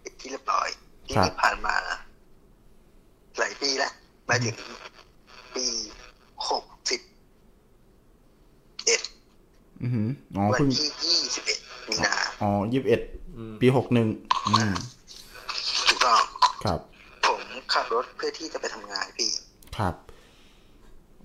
[0.00, 0.68] เป็นที่เรียบร้อย
[1.06, 1.76] ที่ครับที่ผ่านมา
[3.38, 3.92] หลายปีแล้ว
[4.28, 4.56] มาถึง
[5.54, 5.66] ปี
[6.50, 7.00] หกสิบ
[8.86, 9.00] เอ็ด
[9.82, 13.00] อือหืออ๋อวันเพิ่งที่ยี่สิบเอ็ดมีนาอ๋อยี่สิบเอ็ด
[13.36, 14.08] อืมปีหกหนึ่ง
[14.48, 14.72] อืม
[15.88, 16.20] ถูกต้อง
[16.64, 16.95] ครับผม
[17.76, 19.30] ขับรถเพื่อที่จะไปทำงานพี่
[19.76, 19.94] ครับ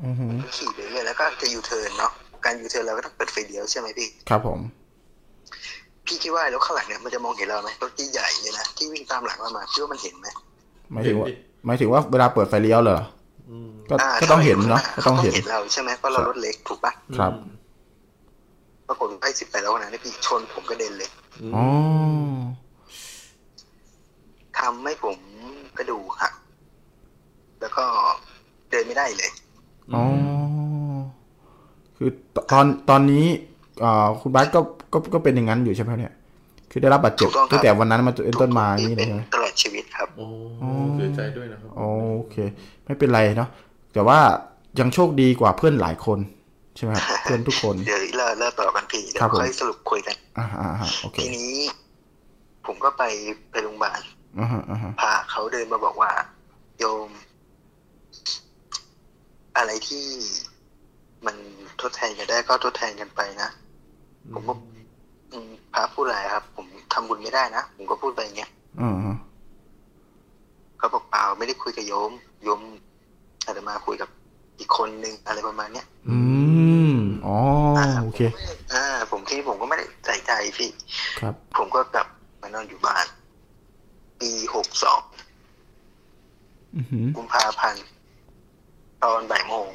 [0.04, 2.12] อือหือขี่ไปเรื่อยแล้วก็จะยูเทิร์นเนาะ
[2.45, 4.60] การยูเทิร์นเราก็ต้องเปิดไฟเลี้ยวใช่ไหมพี่ ครับผม
[6.06, 10.28] พี่คิดว่ารถข้างหลังเนี่ยมันจะมองเห็นเราไหมรถที่ใหญ่เลยนะที่วิ่งตามหลังเรามาคิดว่ามันเห็นไหม
[10.93, 11.28] หมายถึงว่า
[11.66, 12.99] หมายถึงว่าเวลาเปิดไฟเลี้ยวเหรอ
[13.49, 17.32] อืมก็าก็ต้องเห็นเนาะก็เขาต้องต้องเห็นเห็นเราใช่ไหมเพราะเรารถเล็กถูกปะครับ
[18.88, 21.10] ปรากฏว่าไอ้สิบแปดแล้วนะพี่ชนผมกระเด็นเลย
[21.56, 21.66] อ๋อ
[24.60, 25.18] ทำให้ผม
[25.78, 26.34] กระดูกหัก
[27.62, 27.84] แล้วก็
[28.70, 29.32] เดินไม่ได้เลย
[29.95, 30.03] อ๋อ
[31.97, 32.09] คือ
[32.51, 33.26] ตอนตอนนี้
[33.84, 34.59] อ่าคุณบาสก็
[34.93, 36.14] ก็ก็เป็นอย่างนั้นอยู่ใช่ไหมเนี่ย
[36.72, 40.26] คือได้รับบาดเจ็บถูกต้องครับตั้งแต่วันนั้นมาจนต้นมาอย่างนี้เลยเป็นใช่ไหมตลอดชีวิตครับ โอ้
[40.95, 41.84] เสียใจด้วยนะครับโอ
[42.32, 42.36] เค
[42.86, 43.49] ไม่เป็นไรเนาะ
[43.93, 44.20] แต่ว่า
[44.80, 46.20] ยังโชคดีกว่าเพื่อนหลายคน
[46.76, 51.53] ใช่ไหมครับเพื่อนทุกคนเดี๋ยวเล่าเล่าต่อกันพี่เดี๋ยครัวบผมค่อยสรุปคุยกันอ่าอ่าอ่าโอเคทีนี้
[52.66, 53.03] ผมก็ไป
[53.51, 54.01] ไปโรงพยาบาล
[54.39, 56.12] อ่าฮะอ่าฮะพาเขาเดินมาบอกว่า
[56.80, 57.09] โยม
[59.57, 60.05] อะไรที่
[61.26, 61.36] มัน
[61.82, 63.49] ทดแทนกันได้ก็ทดแทนกันไปนะ
[64.34, 64.53] ผมก็
[65.32, 68.49] อืมพระพูดอะไรครับ ผมทำบุญไม่ได้นะ ผมก็พูดไปอย่างเงี้ย
[68.82, 69.18] อ่าฮะ
[70.78, 72.12] เขาบอกเปล่าไม่ได้คุยกับโยม
[72.43, 72.59] โยม
[73.45, 74.09] อาจจะมาคุยกับ
[74.59, 76.18] อีกคนนึงอะไรประมาณเนี้ย อื
[76.91, 76.95] ม
[77.26, 77.38] อ๋อ
[78.03, 78.22] โอเค
[78.74, 80.70] อ่า ผมที่ผมก็ไม่ได้ใส่ใจพี่
[81.20, 82.07] ครับ ผมก็กลับ
[82.41, 83.05] มานอนอยู่บ้าน
[84.22, 85.01] ปีหกสอง
[86.76, 87.86] อือหือกุมภาพันธ์
[89.04, 89.68] ตอนบ่ายโมง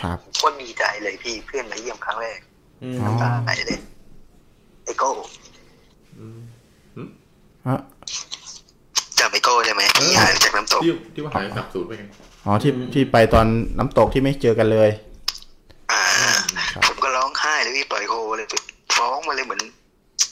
[0.00, 2.38] ครับโคนดีใจเลยพี่เพื่อนมาเยี่ยมครั้งแรก
[2.82, 3.78] อืมอ๋อน้ำตาไหลเลย
[4.84, 5.10] ไอโก้
[7.66, 7.78] ฮะ
[9.18, 12.02] จำไอโก้ได้ไหมที่หายจากน้ำตกที่ที่ว่าหายสับสูญไปไง
[12.44, 13.46] อ๋อที่ที่ไปตอน
[13.78, 14.90] น้ำตกที่ไม่เจอกันเลย
[15.92, 16.02] อ่า
[16.72, 18.46] ครับผมก็ร้องไห้เลยพี่ปล่อยโฮเลย
[18.96, 19.62] ฟ้องมาเลยเหมือน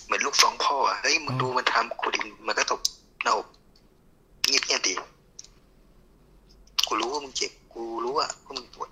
[0.07, 2.80] เหมือนลูกฟ้องพ่ออะเฮ้ยมึงดูมันทำกูดิมันก็ตก
[3.22, 3.47] หน้าอก
[4.49, 4.93] เงียบเงียบๆดี
[6.87, 8.89] กูรู้ว่ามึงเจ็บ กูรู้ว่าว่ามึงปวด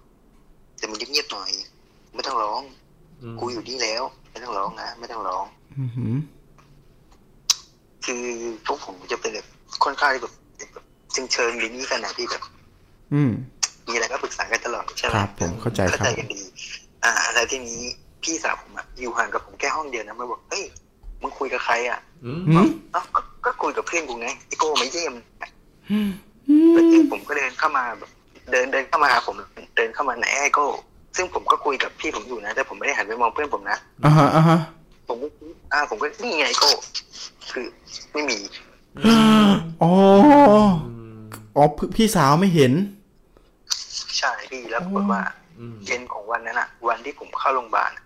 [0.79, 1.51] แต่มึงเงียบๆหน่อย
[2.15, 2.63] ไม่ต้องร้อง
[3.39, 5.45] กูอยู่นี่แล้ว ไม่ต้องร้องนะ ไม่ต้องร้อง
[5.79, 6.15] อือหือ
[8.05, 8.25] คือ
[8.67, 9.47] พวกผมจะเป็นแบบ
[9.85, 10.33] ค่อนข้างแบบ
[10.73, 12.43] แบบเชิงเชิงอย่างนี้กันนะพี่แบบ
[13.15, 13.33] อืม
[13.87, 16.41] มีอะไรก็ปรึกษากันตลอดใช่ไหมครับผมเข้าใจเข้าครัใจบกันดี
[17.05, 17.81] อ่าแล้วทีนี้
[18.23, 20.65] พี่สาวผมอะอยู่ห่างกับผมแค่ห้องเดียวนะมาบอกเฮ้ย
[21.23, 25.15] มึงคุยกับใครอะอืมหืมเอ้าก็ก็คุยกับเพื่อนกูไงไอโก้ไม่เยี่ยม
[25.91, 25.99] อื
[26.73, 28.11] แล้วมผมก็เดินเข้ามาแบบ
[28.51, 29.35] เดินเดินเข้ามาหาผม
[29.77, 30.67] เดินเข้ามาไหนไอโก้
[31.17, 34.59] ซึ่งผมก็คุยกับพี่ผมอยู่นะ แต่ผมไม่ได้หันไปมองเพื่อนผมนะอ่าฮะอ่าฮะ
[35.09, 35.27] ผมก็
[35.73, 36.71] อ่า ผมก็นี่ไงไอโก้
[37.53, 37.67] คือ
[38.13, 38.39] ไม่มี
[39.83, 39.91] อ๋อ
[41.57, 42.73] อ๋อพี่พี่สาวไม่เห็น
[44.19, 45.23] ใช่พี่แล้วปรากฏว่า
[45.59, 48.05] อืมเย็นของวันนั้นอะ วันที่ผมเข้าโรงพยาบาลอะ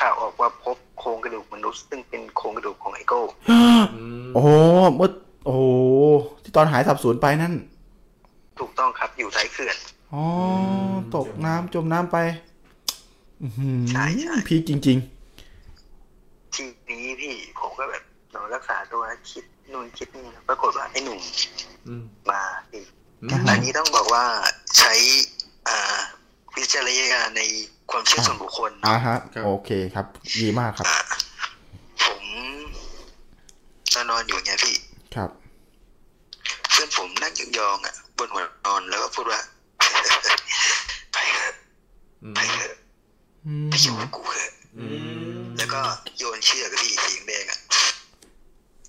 [0.00, 3.20] ข่าวออกว่าพบโครงกระดูกมนุษย์ซึ่งเป็นโครงกระดูกของไอโก้
[4.34, 4.42] โอ้
[4.96, 5.10] เมื่อ
[5.44, 5.62] โอ้โห
[6.42, 7.54] ที่ตอนหายสับสูญไปนั่น
[8.60, 9.76] ถูกต้องครับอยู่ท้ายเขื่อน
[10.14, 10.24] อ๋อ
[11.16, 12.18] ตกน้ำจมน้ำไป
[13.42, 14.98] อื้อหือใช่ใช่พีคจริง
[16.54, 18.02] ทีนี้พี่ผมก็แบบ
[18.34, 21.20] นอนรักษาตัวคิดนู่นคิดนี่นะปรากฏว่าไอ้หนุ่ม
[21.88, 22.42] อืมมา
[22.72, 22.86] อีก
[23.22, 24.24] อือ่ามฮะอันนี้ต้องบอกว่า
[24.78, 24.92] ใช้
[25.68, 25.98] อ่า
[26.56, 27.42] วิจารณญาณใน
[27.90, 30.06] ความเชื่อส่วนบุคคลๆอ่าฮะโอเคครับ
[30.42, 30.98] ดีมากครับอ่า
[32.04, 32.24] ผม
[33.94, 34.74] นอนนอนอยู่อย่างเงี้ยพี่
[35.16, 35.30] ครับ
[36.70, 39.40] เพื่อนผมนั่งยองๆอะ บนหัวนอนแล้วก็พูดว่า
[41.12, 41.54] ไปเถอะ
[42.22, 42.74] อืมไปเถอะ
[43.46, 44.86] อืมไปอยู่กับกูเถอะอื
[45.38, 45.80] มแล้วก็
[46.18, 47.58] โยนเชือกกับพี่สีแดงอะ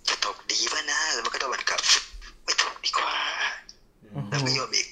[0.07, 1.79] จะตกดีป่ะนะแล้วมันก็ตะวันกลับ
[2.43, 3.13] ไม่ตกดีกว่า
[4.29, 4.87] แล้วก็โยนอีก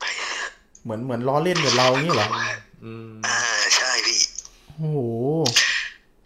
[0.00, 0.50] ไปเถอะ
[0.84, 2.28] เหมือนเหมือนล้อเล่นกับเรางี้เหรอ
[2.84, 3.38] อืมอ่า
[3.76, 4.20] ใช่พี่
[4.66, 4.98] โอ้โห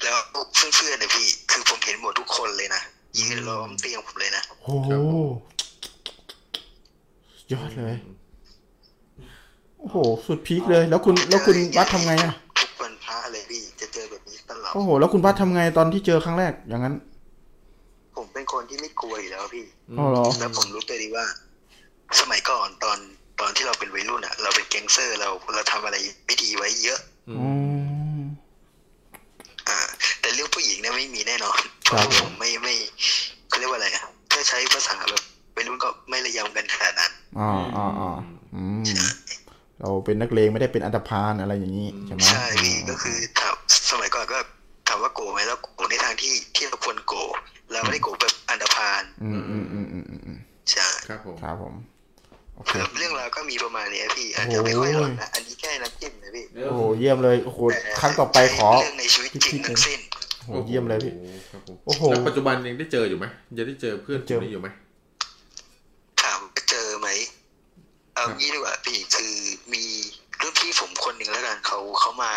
[0.03, 0.17] แล้ว
[0.55, 2.83] เพื่อนๆเนี่ยพี่ คือผมเห็นหมดทุกคนเลยนะ
[3.19, 4.91] ยืนล้อมเตียงผมเลยนะโอ้โห
[7.53, 7.97] ยอดเลย
[9.79, 9.97] โอ้โห
[10.27, 16.95] สุดพีคเลย แล้วคุณ แล้วคุณวัดทำไงอะทุกวันพระเลยพี่จะเจอแบบนี้ตลอด โอ้โห แล้วคุณวัดทำไงตอนที่เจอครั้งแรก อย่างนั้น
[18.17, 19.65] ผมเป็นคนที่ไม่กลัวอยู่แล้วพี่
[19.99, 21.27] อ๋อเหรอแล้วผมรู้ตัวดีว่า
[22.21, 22.99] สมัยก่อนตอน
[23.41, 25.97] ตอนที่เราเป็นวัยรุ่นอะ เราเป็นแก๊งเซอร์เราเราทำอะไร
[26.27, 27.45] ไม่ดีไว้เยอะอือ๋อ
[28.19, 28.21] ม
[29.69, 29.79] อ่า
[30.21, 32.75] แต่เรื่องผู้หญิงเนี่ยไม่มีแน่นอนเพครัราะบผมไม่ไม่
[33.49, 35.23] เขาเรียกว่าอะไรอะถ้าใช้ภาษาแบบ
[35.61, 38.11] วัยรุ่นก็ไม่ระยำกันขนาดนั้นอ๋ออ๋ออ๋อ
[38.55, 38.83] อืม
[39.81, 43.55] เราเป็นนักเลงไม่ได้เป็นอันธพาลอะไรอย่างนี้ใช่ไหมใช่พี่ก็คือถาม
[43.91, 44.39] สมัยก่อนก็
[44.89, 47.37] ถามว่าโกรธไหมแล้วโกรธในทางที่ที่เราควรโกรธ
[47.73, 50.39] เราไม่ได้โกรธแบบอันดพาลอืมอืมอืมอืมอืมอืม
[50.71, 51.75] ใช่ครับผมครับผม
[52.57, 57.61] โอเคเรื่องราวก็มีประมาณเนี้ยพี่อาจจะไม่ค่อยหลอนนะอันนี้แค่น้ำจิ้มนะพี่โอ้โหเยี่ยมเลยโอ้โห
[58.01, 60.01] ครั้งต่อไปขอเรื่องในชีวิตจริงทั้งสิ้น
[60.47, 61.13] โอ้โหเยี่ยมเลยพี่
[61.51, 63.25] ครับผมโอ้โหแล้วปัจจุบันยังได้เจออยู่ไหม
[63.57, 64.69] ยังได้เจอเพื่อนคนนี้อยู่ไหม
[66.21, 67.09] ถามว่าเจอไหม
[68.21, 69.35] เอาครับงี้ดีกว่าพี่คือ
[69.73, 69.85] มี
[70.41, 72.33] รุ่นพี่ผมคนหนึ่งแล้วกันเขาเขามา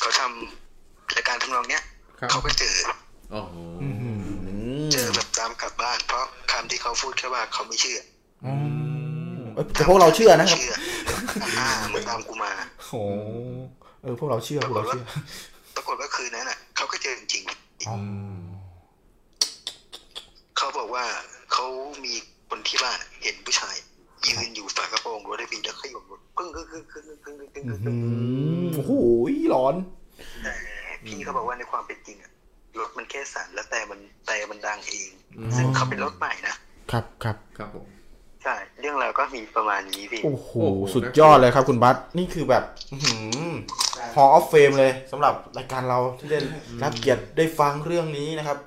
[0.00, 1.82] เขาทำรายการทำนองเนี้ย
[2.20, 2.74] ครับเขาก็เจอ
[3.30, 4.20] โอ้โหอืม
[4.92, 8.00] เจอแบบตามกลับบ้าน เพราะคำที่เขาพูดแค่ว่าเขาไม่เชื่อ
[8.46, 8.54] อ๋อ
[9.54, 10.76] เอ้ยแต่พวกเราเชื่อนะครับเชื่อ
[11.58, 12.94] อ่ามึงตามกูมาโอ้โห
[14.02, 15.02] เออพวกเราเชื่อพวกเราเชื่อ
[15.76, 17.42] ปรากฏว่าคืนนั้นอะเขาก็เจอจริง
[17.88, 17.98] อ๋อๆ
[20.56, 21.04] เขาบอกว่า
[21.52, 21.66] เขา
[22.04, 22.14] มี
[22.48, 23.76] คนที่บ้านเห็นผู้ชาย
[24.28, 27.94] ยืนอยู่ฝากระโปรงรถได้พี่แล้วขยบรถกึ้งกึ้งกึ้งกึ้งกึ้งกึ้งกึ้งกึ้งอื้อคือ
[28.74, 28.92] โอ้โห
[29.54, 29.74] ร้อน
[30.44, 30.52] แต่
[31.06, 32.32] พี่เขาบอกว่าในความเป็นจริงอะ
[32.78, 35.10] รถมันแค่สั่นแล้วแต่มันแต่มันดังเอง
[35.56, 36.54] ซึ่งเขาเป็นรถใหม่นะ
[36.90, 37.86] ครับครับครับผม
[38.42, 40.50] ใช่เรื่องราวก็มีประมาณนี้พี่โอ้โห
[40.94, 42.64] สุดยอดเลยครับคุณบัสนี่คือแบบ
[44.14, 46.38] พอออฟเฟมเลยสำหรับรายการเราที่ได้
[46.82, 48.58] รับเกียรติได้ฟังเรื่องนี้นะครับ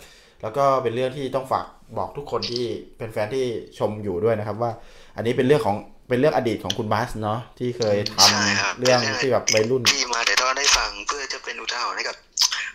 [0.42, 1.66] แล้วก็เป็นเรื่องที่ต้องฝาก
[1.98, 2.66] บอกทุกคนที่
[2.98, 3.46] เป็นแฟนที่
[3.78, 4.72] ชมอยู่ด้วยนะครับว่า
[5.16, 5.78] อันนี้เป็นเรื่องของ
[6.10, 12.18] เป็นเรื่องอดีตของคุณบัสเนาะที่เคยทำใช่ครับเรื่องที่แบบวัยรุ่นพี่มาแต่ตอนได้ฟังเพื่อจะเป็นอุทาหรณ์ให้กับ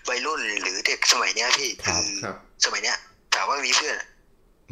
[0.09, 2.97] วัยรุ่นหรือเด็กสมัยเนี้ยพี่ครับคือครับสมัยเนี้ย
[3.35, 4.09] ถามว่ามีเพื่อนอะ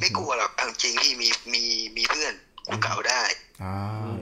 [0.01, 1.65] ไม่กลัวหรอกเอาจริงพี่มีมี
[1.97, 2.33] มีเพื่อน
[2.67, 3.23] กูเก่าได้
[3.63, 3.75] อ่า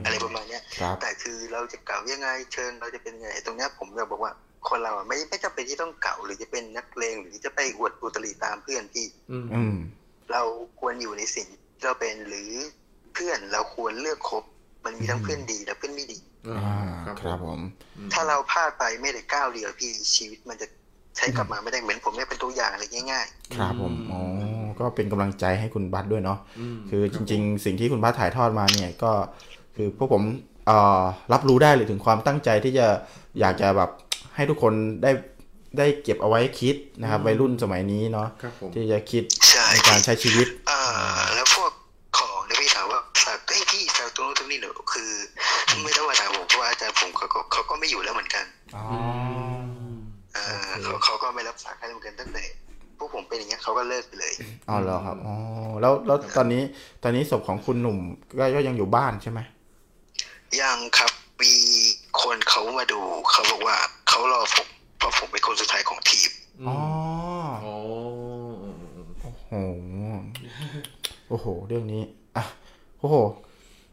[0.05, 4.31] อะไรประมาณเนี้ยครับแต่คือเราจะเก่ายังไงเชิญเราจะเป็นยังไงตรงเนี้ยผมอยากบอกว่า
[4.69, 9.75] คนเราอะไม่ไม่จำเป็นที่ต้องเก่าหรือจะเป็นนักเลงหรือจะไปอวดอุตริตามเพื่อนพี่อืมอืม
[10.31, 10.41] เรา
[10.79, 12.51] ควรอยู่ในสิ่งที่เราเป็นหรือ
[13.15, 14.43] เพื่อนเราควรเลือกคบ
[14.85, 17.59] มันมีทั้งเพื่อนดีและเพื่อนไม่ดีอ่าอ่าครับครับผม
[18.13, 20.67] ถ้าเราพลาดไปไม่ได้ก้าวเดียวพี่ชีวิตมันจะ
[21.17, 24.19] ใช้กลับมาไม่ได้เหมือนผมเนี่ยเป็นตัวอย่างอะไรง่ายครับผมอ๋อ
[24.79, 26.39] ก็เป็นกำลังใจให้คุณบัสด้วยเนาะ
[26.75, 29.11] มคือจริง ๆ สิ่งที่คุณบัสถ่ายทอดมาเนี่ยก็
[29.75, 30.23] คือพวกผม
[30.67, 31.01] เอ่อ
[31.33, 32.87] รับรู้ได้เลยถึงความตั้งใจที่จะ
[33.39, 33.89] อยากจะแบบ
[34.35, 35.11] ให้ทุกคนได้
[35.77, 40.81] ได้เก็บเอาไว้คิดนะครับวัยรุ่นสมัยนี้เนาะครับผมที่จะคิดๆใช่ในการใช้ชีวิตอ่า
[41.33, 41.71] แล้วพวก
[42.17, 42.99] ของเนี่ยพี่ถามว่า
[43.55, 45.11] ฝากไอ้ยพี่ฝากตรงนู้นตรงนี้หนูคือ
[45.83, 48.45] ไม่ต้องมาถามผมเพราะว่าอาจารย์ผมเขาก็เขาก็ไม่อยู่แล้วเหมือนกัน
[48.75, 48.85] อ๋อ
[50.33, 50.37] เอ
[50.67, 52.43] อเขาเขาก็ไม่รับฝากให้เหมือนกันตั้งแต่
[52.97, 54.33] พวกผมเป็นอย่างเงี้ยเขาก็เลิกไปเลย
[54.69, 55.35] อ๋อเหรอครับอ๋อ
[55.81, 56.63] แล้วแล้วตอนนี้
[57.03, 57.97] ตอนนี้ศพของคุณหนุ่ม
[58.39, 59.39] ก็ก็ยังอยู่บ้านใช่ไหม
[60.61, 61.53] ยังครับมี
[62.21, 62.99] คนเขามาดู
[63.31, 63.77] เขาบอกว่า
[64.09, 66.31] เขารอผมเพราะผมเป็นคนสุดท้ายของทีม
[66.67, 66.77] อ๋อ
[67.65, 67.75] อ๋อ
[69.21, 69.51] โอ้โห
[71.29, 72.03] โอ้โห เรื่องนี้
[72.35, 72.43] อะ
[72.99, 73.15] โอ้โห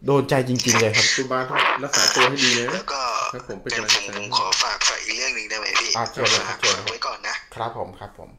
[0.07, 3.01] โดนใจจริง ๆ เลยครับคุณบาสต้องรักษาตัวให้ดีนะแล้วก็
[3.33, 8.31] ครับผมเป็นเป็นกำลังผใจมผมขอฝากฝากอีกเรื่องหนึ่งได้ไหมพี่อะเชิญเลยครับฝากเชิญเลยฝากไว้ก่อนนะครับผมครับผม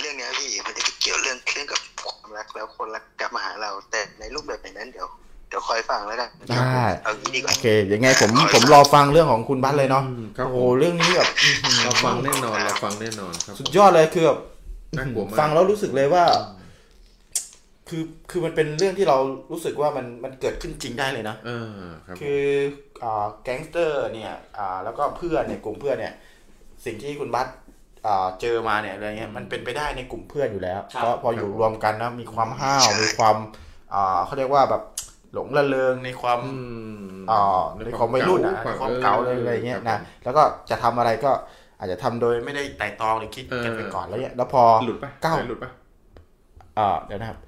[0.00, 5.06] เรื่องเนี้ยพี่มันจะเกี่ยวเรื่องเรื่องกับความรักแล้วคนรักกลับมาหาเรา แต่ในรูปแบบไหนนั้นเดี๋ยว
[5.48, 14.38] เดี๋ยวคอยฟังแล้วกันได้เอางี้ดีกว่าโอเคยังไงผมผมรอฟังเรื่องของคุณบัสเลยเนาะอืมครับโอ้ผโหมเรื่องนี้แบบอื้อหือเราฟังแน่นอนเราฟังแน่นอนครับสุดยอดเลยคือแบบ
[14.98, 16.24] น่ากลัวมากฟังแล้วรู้สึกเลยว่า
[17.88, 19.16] คือคือมันเป็นเรื่องที่เรา
[19.52, 21.66] รู้สึกว่ามันมันเกิดขึ้นจริงได้เลยนะเออ
[22.06, 22.44] ครับคือ
[23.02, 26.14] อ่าแก๊งสเตอร์เนี่ยอ่าแล้วก็เพื่อนเนี่ยกลุ่มเพื่อนเนี่ย
[26.84, 27.48] สิ่งที่คุณบัส
[28.06, 33.36] อ่าเจอมาเนี่ยอะไรเงี้ยมันเป็นไปได้ในกลุ่มเพื่อนอยู่แล้วครับเพราะพออยู่รวมกันนะมีความห้าวมีความ
[33.94, 34.82] อ่าเขาเรียกว่าแบบ
[35.34, 36.52] หลงระเริงในความอื
[37.16, 41.30] มอ่าในความวัยรุ่นอะในความเก่าเลยอะไรเงี้ยนะแล้วก็จะทำอะไรก็
[41.78, 45.70] อาจจะทำโดยไม่ได้ไต่ตรองหรือคิดกันไปก่อนแล้วเนี่ยแล้วพอหลุดปะก้าวหลุดปะ
[46.78, 47.47] อ่าเดี๋ยวนะครับใ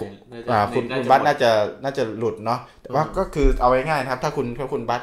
[0.00, 0.10] คุณ
[0.50, 1.50] น่าคุณจะบัตหมดน่าจะ
[1.84, 5.00] น่าจะหลุดเนาะแต่ว่าก็คือเอาง่ายๆนะครับ ถ้าคุณถ้าคุณบัต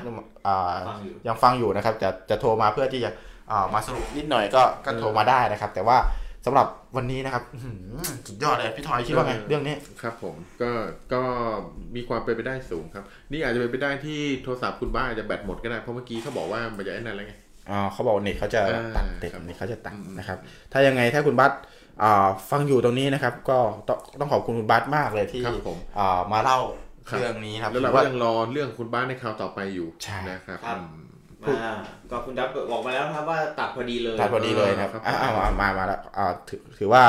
[0.48, 3.12] อ่าฟังอยู่ยังฟังอยู่นะครับ จะจะโทรมาเพื่อที่จะ
[3.52, 5.98] อ่ามาสรุปนิดหน่อยก็ก็โทรมาได้นะครับ แต่ว่า
[6.46, 7.78] สำหรับวันนี้นะครับอื้อหือ
[8.28, 10.72] สุดยอดเลยพี่ทอยคิดว่าไงเรื่องนี้ครับ ผมก็
[11.14, 11.22] ก็
[11.96, 17.34] มีความเป็นไปได้สูงครับ นี่อาจจะเป็นไปได้ที่โทรศัพท์คุณบ้าอาจจะแบตหมดก็ได้เพราะเมื่อกี้เขาบอกว่ามันจะไอ้นั่นแล้วไง
[17.70, 20.38] อ่าเขาบอกเน็ตเขาจะอ่าตัดเน็ตครับเน็ตเขาจะตัดอืมนะครับ
[20.72, 21.60] ถ้ายังไงถ้าคุณบัตอ่า
[22.50, 26.60] ฟังอยู่ตรงนี้นะครับ ก็ต้องต้องขอบคุณคุณบัตมากเลยที่ครับผมอ่ามาเล่า
[27.10, 31.74] ครับเรื่องนี้ครับแล้วเราถือก็ว่ายังรอเรื่องคุณบ้านในคราวต่อไปอยู่ใช่นะครับครับอืมอ่า
[32.12, 37.04] ก็คุณดับบอกมาแล้วครับว่าตัดพอดีเลยได้พอดีเลยนะครับครับอ่ามามามาแล้วอ่าถือถือว่า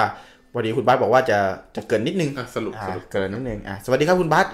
[0.53, 1.39] พอดีคุณบัตบอกว่าจะ
[1.77, 4.47] จะเกินนิดนึงอะสรุปอ่าสรุปเกินนิดนึงอะสวัสดีครับคุณบัต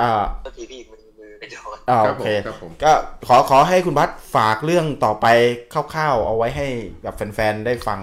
[0.00, 0.10] อ่า
[0.44, 2.92] ก็ทีพี่มือมือไปโดนอ่าครัโอบผมเคครับผมก็
[3.26, 5.26] ขอขอให้คุณบัตฝากเรื่องต่อไป
[5.72, 6.66] คร่าวๆเอาไว้ให้
[7.02, 7.98] แบบแฟนๆได้ฟัง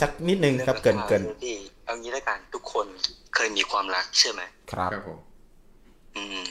[0.00, 2.86] สักนิดนึงครับเกินเกินพี่เอางี้แล้วกันทุกคน
[3.34, 4.40] เคยมีความรักใช่ไหม
[4.72, 5.18] ครับครับผม
[6.16, 6.44] อืม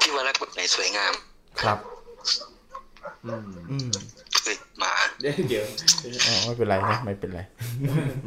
[0.00, 1.12] พี่ว่ารักแบบไหนสวยงาม
[1.60, 1.78] ครับ
[3.26, 3.88] อืมอืม
[4.42, 5.64] เฮ้ยหมาเดี๋ยวเดี๋ยว
[6.26, 7.40] อ๋อไม่เป็นไรนะไม่เป็นไร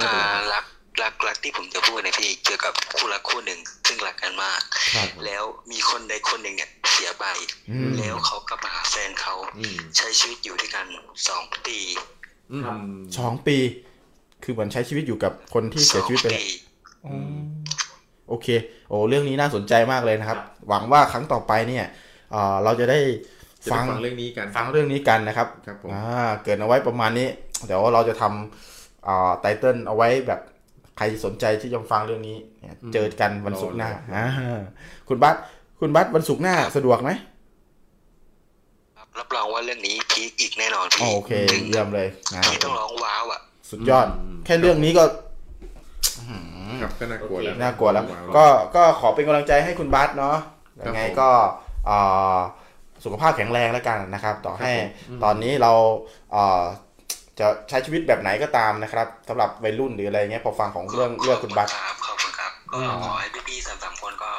[0.03, 0.15] อ่า
[0.53, 0.65] รัก
[1.01, 4.61] รักรักที่ผมจะพูดนะพี่เกี่ยวกับคู่รักคู่หนึ่ง ซึ่งรักกันมาก
[4.95, 7.25] ครับแล้วมีคนใดคนหนึ่งเนี่ยเสียไป
[7.71, 10.85] อืมแล้วเขากลับมาหาแฟนเขาอืมใช้ชีวิตอยู่ด้วยกัน
[11.27, 11.79] สองปี
[12.51, 12.63] อืม
[13.17, 13.57] สองปี
[14.45, 16.43] คือเหมือนใช้ชีวิตอยู่กับคนที่สเสียองชีวิตไปปีแล้ว
[17.05, 17.15] อ๋อ
[18.29, 18.47] โอเค
[18.89, 20.39] โอ้เรื่องนี้น่าสนใจมากเลยนะครับ
[20.69, 21.85] หวังว่าครั้งต่อไปเนี่ย
[22.31, 22.99] เอ่อเราจะได้
[23.65, 26.05] จะฟัได้งฟังเรื่องนี้กันฟังเรื่องนี้กันนะครับครับผมอ่า
[26.43, 27.27] เกิดเอาไว้ประมาณนี้
[27.65, 30.41] เดี๋ยวเราจะทำอ่าไตเติลเอาไว้แบบ
[30.97, 34.25] ใครสนใจที่จะฟังเรื่องนี้เนี่ยเจอกันวันศุกร์หน้าอ่า
[35.07, 35.35] คุณบัส
[35.79, 37.11] คุณบัสวันศุกร์หน้าสะดวกไหม
[38.97, 44.07] ครับรับรองว่าเรื่องนี้พีคอีกแน่นอนอ๋อพี่โอเคถึงเยี่ยมเลยอ่าพี่ต้องร้องว้าวอะ สุดยอด
[44.45, 45.03] แค่เรื่องนี้ก็
[46.81, 48.45] ครับก็น่ากลัวแล้วน่ากลัวแล้วาก็
[48.75, 50.37] ก็ขอเป็นกำลังใจให้คุณบัสเนาะ
[50.81, 51.29] ครับยังไงผมก็
[51.89, 52.37] อ่า
[53.03, 55.71] สุขภาพแข็งแรงแล้วกันนะครับ ต่อให้ครับผมตอนนี้เรา
[56.35, 56.63] อ่า
[57.39, 64.31] จะใช้ชีวิตแบบไหนก็ตามนะครับสำหรับวัยรุ่นหรืออะไรเงี้ยพอฟังของเรื่องเรื่องคุณบัสครับขอบคุณครับก็ขอให้พี่ๆสามสามคนก็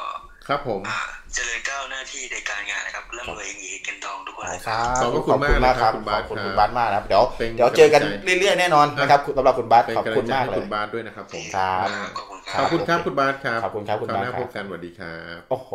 [0.47, 0.99] ครับผมอ่า
[1.33, 15.69] เจริญก้าวหน้าที่ในการงานนะครับร่ำรวยอย่างนี้เกินทองทุกคนเลยครับขอบพระคุณมากมากครับคุณขบาอสบคุณครับคุณบาสมากนะครับเดี๋ยวเป็นเดี๋ยวเจอกันกำลังใจเรื่อยๆแน่นอนนะครับสำหรับคุณบาสเป็นขอบกำลัคุงณใจมากให้เลยคุณบาสด้วยนะครับผมครับอ่าขอบคุณคขรัอบบคุณครับคุณบาสครับขอบคุณครับคุณคราวบาสหน้าครับพบกันสวัสดีครับโอ้โห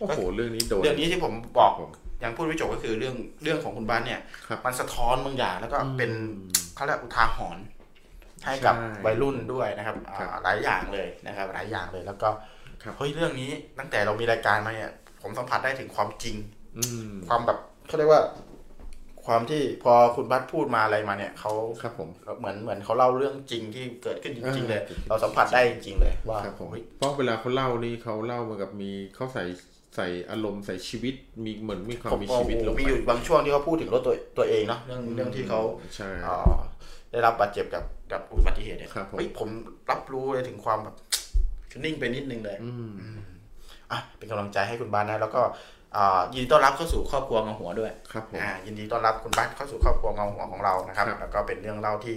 [0.00, 1.90] โอ้โหเรื่องนี้โดนเรื่องนี้ที่ผมบอกผม
[2.24, 7.64] ยังพูดไม่จบก็คือเรื่องเรื่องของคุณบาสเนี่ยครับมันสะท้อนบางอย่างแล้วก็เป็นอืมเขาเรียกอุทาหรณ์
[8.44, 12.59] ให้กับใช่วัยรุ่นด้วยนะครับครับอ่าหลายอย่างเลยนะครับ หลายอย่างเลยแล้วก็ครับ
[12.98, 14.90] เฮ้ยเรื่องนี้ตั้งแต่เรามีรายการมาเนี่ย
[15.22, 16.36] ผมสัมผัสได้ถึงความจริง
[16.78, 18.22] อืมความแบบเขาเรียกว่า
[19.26, 21.52] ความที่พอคุณบัสพูดมาอะไรมาเนี่ยเขา
[21.82, 22.08] ครับผม
[22.38, 29.44] เหมือนเหมือนเขาเล่าเรื่องจริงที่เกิดขึ้นจริง ๆ เลยเออเราสัมผัสได้จริงๆเลยว่าครับผมเฮ้ยเพราะเวลาเขาเล่านี่เขาเล่ามากับมีเขาใส่
[29.96, 31.14] ใส่อารมณ์ใส่ชีวิต
[31.44, 35.60] มีเหมือนมีความผมมีโอ้ชีวิตโหลงมีไปอยู่บางช่วงที่เขาพูดถึงรถตัวตัวเองเนาะเรื่องเรื่องที่เขา
[35.96, 36.54] ใช่เอ่อ
[37.12, 39.48] ได้รับบาดเจ็บกับกับอุบัติเหตุเนี่ยครับผมเฮ้ยผม
[39.90, 40.96] รับรู้เลยถึงความแบบ
[41.84, 42.90] นิ่งไปนิดนึงเลยอืม
[43.90, 45.42] อะเป็นกำลังใจให้คุณบ้านนะ แล้วก็
[45.96, 52.16] อ่ายินดีต้อนรับเข้าสู่ครอบครัวเงาหัวด้วยครับผมอ่ายินดีต้อนรับคุณบ้านเข้าสู่ครอบครัวเงาหัวของเรานะครับครับ แล้วก็เป็นเรื่องเล่าที่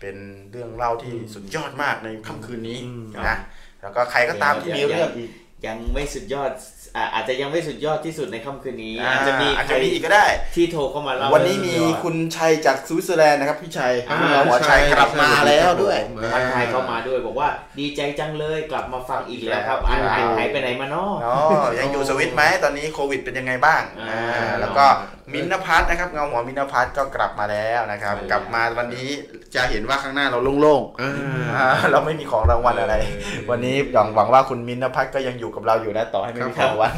[0.00, 0.16] เป็น
[0.50, 3.36] เรื่องเล่าที่สุดยอดมากในค่ำคืนนี้อืมนะ
[3.82, 5.30] แล้วก็ใครก็ตามที่มีเรื่องอีก
[5.66, 6.50] ยังไม่สุดยอด
[6.96, 17.48] อ่าอาจจะยังไม่สุดยอดที่สุดในค่ำคืนนี้อ่าอาจจะมีอาจใครจะมีอีกก็ได้ ที่โทรเข้ามาเล่าวันนี้มีเรื่องสุดยอดคุณชัยจากสวิตเซอร์แลนด์นะครับพี่ชัยอ่าคุณหัวชัยใช่กลับมาใช่แล้วด้วยผมทักทายเข้ามาด้วยบอกว่า
[17.78, 21.48] ดีใจจังเลยกลับมาฟังอีกแล้วครับครับอ่านหายหายไปไหนมาเนาะเนาะ
[21.78, 24.86] ยังอยู่สวิตไหมตอนนี้โควิดเป็นยังไงบ้างอ่า อ่าแล้วก็
[25.34, 29.08] มินนพัฒน์นะครับเงาหัวมินนพัฒน์ก็กลับมาแล้วนะครับใช่กลับมาวันนี้
[29.54, 31.12] จะเห็นว่าข้างหน้าเราโล่งๆอ่า
[31.56, 36.94] อ่าเราไม่มีของรางวัลอะไรเออวันนี้หวังหวังว่าคุณมินพัฒน์ก็ยังอยู่กับเราอยู่นะต่อให้ไม่มีครัของบรางวัล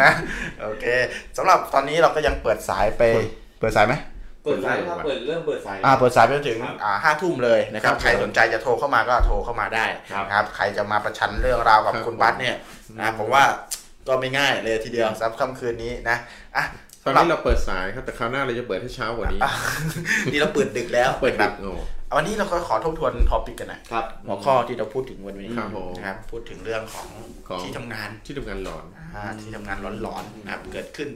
[0.00, 0.10] นะ
[0.62, 0.84] โอเค
[1.36, 3.02] สำหรับตอนนี้เราก็ยังเปิดสายไป
[3.60, 3.94] เปิดสายไหม
[4.44, 12.56] เปิดสายครับเปิดเริ่มเปิดสายอ่าเปิดสายไปจนถึงครับอ่าห้าทุ่มเลยนะครับครับใครสนใจจะโทรเข้ามาก็โทรเข้ามาได้ครับนะครับใครจะมาประชันเรื่องราวกับครับคุณบัสเนี่ย
[13.00, 13.44] นะผมว่า
[14.08, 16.16] ก็ไม่ง่ายเลยทีเดียวสำหรับค่ำคืนนี้นะ
[16.56, 16.64] อะ
[17.04, 19.52] ตอนนี้เราเปิดสายครับแต่คราวหน้าเราจะเปิดให้เช้ากว่านี้อะ
[20.32, 21.72] นี่เราเปิดดึกแล้วเปิดคดึรับกโอ้
[22.16, 27.08] วันนี้เราก็ขอทบทวนทอปิกกันหน่อยครับหัวข้อที่เราพูดถึงวันนี้ครับผมนะครับ พูดถึงเรื่องของ
[27.48, 28.84] ของที่ทำงานที่ทำงานหลอน
[29.14, 31.08] อ่าที่ทำงานหลอนๆนะครับ เกิดขึ้น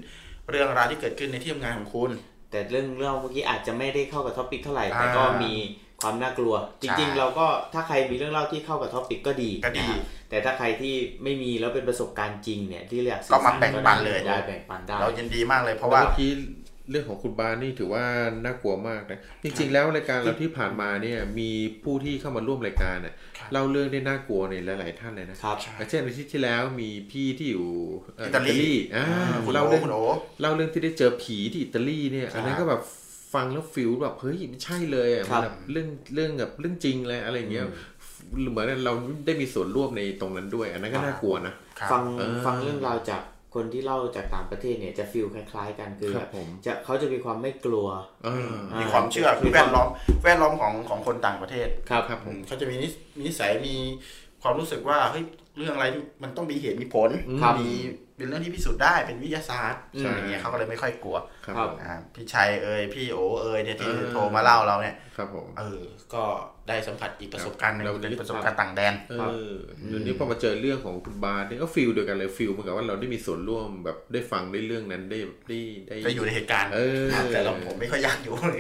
[0.51, 2.11] เรื่องราวที่เกิดขึ้นในที่ทำงานของคุณ
[2.51, 5.53] แต่เรื่องเล่าเมื่อกี้อาจจะไม่ได้เข้ากับ topic เท่าไหร่อ่าแต่ก็มี
[6.01, 16.31] ความน่ากลัว จริงใช่ๆเราก็ถ้าใครมีเรื่องเล่าที่เข้ากับ topic ก็ดีก็ดีนะฮะแต่ถ้าใครที่ไม่มีแล้วเป็นประสบการณ์จริงเนี่ยที่อยากสื่ก็มาสรแบ่งปันเลยได้แบ่งปันได้เรายินดีมากเลยเพราะแล้วว่าเมื่อกี้
[16.91, 18.05] เรื่องของคุณบาสนี่ถือว่า
[18.45, 21.51] น่ากลัวมากนะจริงๆแล้วรายการเราที่ผ่านมาเนี่ยมี
[21.85, 27.69] ผู้ที่เข้ามาร่วมรายการเนี่ยครับเล่าเรื่องได้น่ากลัวในหลาย ๆ ท่านเลยนะครับอย่างเช่นอาทิตย์ที่แล้วมีพี่ที่อยู่
[28.17, 28.63] เอิตาลี
[28.97, 29.07] อ่า
[29.45, 29.99] คุณเล่าโอเรื่องคุณโอ
[30.41, 32.83] เล่าเรื่องที่ได้เจอผีที่อิตาลีเนี่ยอันนั้นก็แบบ
[33.35, 37.65] ฟังแล้ว feel แบบเฮ้ยไม่ใช่เลยอะครัมันบแบบเรื่องเรื่องแบบเรื่องจริงเลยอะไรอย่างเงี้ย
[38.51, 38.95] เหมือนเรา
[39.27, 43.23] ได้มีส่วนร่วมในตรงนั้นด้วย อันนั้นก็น่ากลัวนะครับฟังเออฟังเรื่องราวจาก
[43.57, 47.89] คนที่เล่าจากต่างประเทศเนี่ยจะ feel คล้าย ๆ กันคือครับผมจะเขาจะมีความไม่กลัว
[48.27, 49.89] อ่าอ่ามีความเชื่อคือแวดล้อม
[50.25, 52.93] แวดล้อมของของคนต่างประเทศครับครับผมเขาจะมีนิส
[53.25, 53.77] นิสัยมี
[54.43, 55.25] ความรู้สึกว่าเฮ้ย
[55.59, 57.11] เรื่องอะไรที่มันต้องมีเหตุมีผล
[57.43, 57.71] ครับมี
[58.17, 61.17] เป็นเรื่องที่พิสูจน์ได้เป็นวิทยาศาสตร์อืมอะไรเงี้ยเขาก็เลยไม่ค่อยกลัว
[61.47, 65.83] ครับครับผมอ่าพี่ชัยเอ่ยพี่โอเอ่ยเนี่ยที่เออโทรมาเล่าเราเนี่ยครับผมเออ
[66.15, 66.25] ก็
[66.69, 69.15] ได้สัมผัสอีกประสบการณ์หนึงเราเป็นได้ประสบการณ์ต่างแดนเอ
[69.51, 69.53] อ
[69.89, 75.19] เดี๋ยวนี้พอมาเจอเรื่องของคุณบาสเนี่ยก็ feel เดียวกันเลย feel เหมือนกับว่าเราได้มีส่วนร่วมแบบได้ฟังได้เรื่องนั้นได้
[75.49, 78.57] ได้ได้ได้อยู่ในเหตุการณ์เออแต่เราผมไม่ค่อยอยากอยู่ใน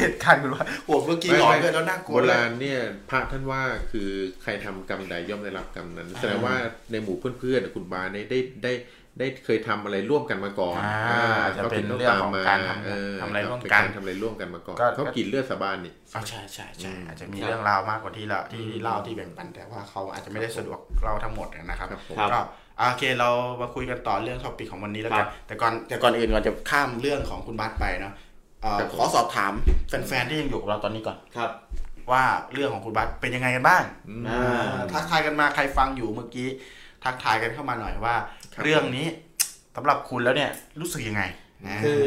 [0.00, 3.62] เหตุการณ์คุณว่าโหเมื่อกี้หลอนเลยแล้วน่ากลัโบวเลยราณเนี่ยพระท่านว่า
[3.92, 4.08] คือ
[4.42, 6.54] ใครทำกรรมใดย่อมได้รับกรรมนั้นแสดงว่า
[6.92, 8.72] ในหมู่เพื่อนๆคุณบาสเนี่ยได้ได้
[9.18, 22.40] ได้เคยทำอะไรร่วมกันมาก่อนอ่าจะเป็นเรื่องของการทำเออทำอะไรร่วมเป็นกันทำอะไรร่วมกันมาก่อนก็เขากินเลือดสาบานนี่อ่าใช่ใช่ใช่อืมอาจจะมีครับเรื่องราวมากกว่าที่เราที่เล่าที่แบ่งปัน แต่ว่าเขาอาจจะไม่ได้สะดวกเล่าทั้งหมดนะครับครับผมครับก็
[22.80, 23.28] อะโอเคเรา
[23.60, 28.12] มาคุยกันต่อเรื่องท็อปิกของวันนี้แล้วคกัรันบแต่ก่อนแต่ก่อนอื่นก่อนจะข้ามเรื่องของคุณบัสไปเนาะ
[28.62, 29.52] เอ่อครับผมขอสอบถาม
[29.88, 31.50] แฟนๆที่ยังอยู่กับเราตอนนี้ก่อนครับ
[32.10, 33.82] ว่าเรื่องของคุณบัสเป็นยังไงกันบ้าง
[34.28, 36.48] อ่าทักทายกันมาใครฟังอยู่เมื่อกี้
[37.04, 39.06] ทักทายกันเข้ามาหน่อยว่าครับ เรื่องนี้
[39.76, 40.50] สำหรับคุณแล้วเนี่ย
[40.80, 41.22] รู้สึกยังไง
[41.66, 42.00] นะคือ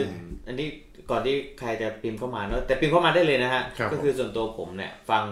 [0.48, 0.68] อันนี้
[1.10, 5.24] ก่อนที่ใครจะพิมพ์เข้ามาเนอะแต่พิมพ์เข้ามาได้เลยนะฮะครับก็คือส่วนตัวผมเนี่ยฟัง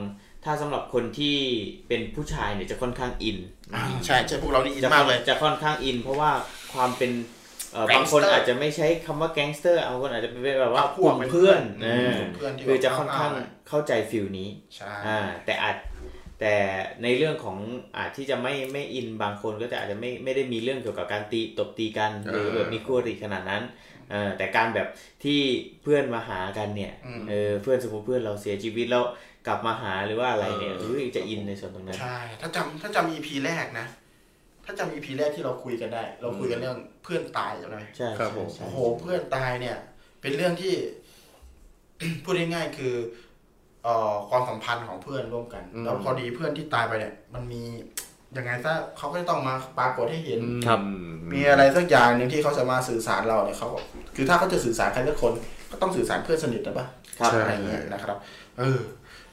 [0.46, 1.36] ถ้าสำหรับคนที่
[1.88, 3.38] เป็นผู้ชายเนี่ยจะค่อนข้าง in
[3.76, 6.32] อ่าใช่ใช่พวกเรานี่ in จะมากเลยจะค่อนข้าง in เพราะว่า
[6.74, 7.12] ความเป็น
[7.74, 15.76] เอ่อแก๊งบางสเตอร์คนอาจจะไม่ใช้คำว่าแก๊งสเตอร์บางคนอาจจะเป็นแบบว่าเอาพกวกลุ่มเพื่อนเป็นเออกลุ่มเพื่อนที่คือจะค่อนข้างแบบเข้าใจ feel นี้ใช่อ่าแต่อาจ
[16.40, 16.56] แต่
[17.04, 17.58] ในเรื่องของ
[17.98, 23.64] อาจที่จะไม่ไม่ in บางคนก็จะอาจจะไม่ไม่ได้มีเรื่องเกี่ยวกับการตีตบตีกันหรือเออแบบมีคู่อริขนาดนั้น
[24.12, 24.88] เออแต่การแบบ
[25.24, 25.40] ที่
[25.84, 29.04] เพื่อนมาหากันเนี่ยอืมเออเพื่อนสมมติเพื่อนเราเสียชีวิตแล้ว
[29.48, 33.88] กลับมาหาหรือว่าอะไรเนี่ยหรือจะอินในส่วนตรงนั้นใช่ถ้าจำถ้าจำ EP แรกนะ
[34.66, 39.78] ถ้าจำ EP แรกที่เราคุยกันได้ เราคุยกันเรื่องเพื่อนตายจำได้ไหมใช่ครับผมใช่โอ้โหเพื่อนตายเนี่ย
[40.22, 40.74] เป็นเรื่องที่
[42.24, 43.27] พูดง่ายๆคือเอ่อ
[44.30, 47.64] ความสัมพันธ์ของเพื่อนร่วมกันอืมแล้วพอดีเพื่อนที่ตายไปเนี่ย มันมี
[48.38, 50.80] ยังไงซะเขาก็จะต้องมาปรากฏให้เห็นครับ
[51.34, 53.84] มีอะไรสักอย่างหนึ่งที่เขาจะมาสื่อสารเราเนี่ยเขาบอก
[54.16, 55.34] คือถ้าเขาจะสื่อสารใครสักคน
[55.72, 56.86] ก็ต้องสื่อสารเพื่อนสนิทนะปะ
[57.20, 58.18] ครับใช่อะไรเงี้ยนะครับ
[58.60, 58.80] เออ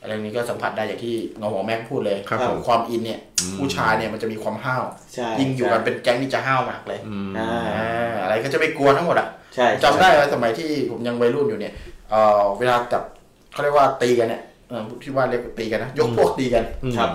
[0.00, 3.20] อะไรนี้ก็สัมผัสได้อย่างที่เงาหัวแม็กพูดเลยครับผมความอินเนี่ย
[3.58, 11.74] ผู้ชายเนี่ยมันจะมีความห้าวใช่ยิ่งอยู่กันเป็นแก๊งนี่จะห้าวมากเลยอืมอ่าอ่าอะไรก็จะไม่กลัวทั้งหมดอะใช่จำได้ว่าสมัยที่ผมยังวัยรุ่นอยู่เนี่ย
[12.10, 13.02] เออเวลาจับ
[13.54, 16.64] เขาเรียกว่าตีกันเนี่ยเออที่ว่าเรียกตีกันนะยกพวกตีกัน
[16.98, 17.10] ครับ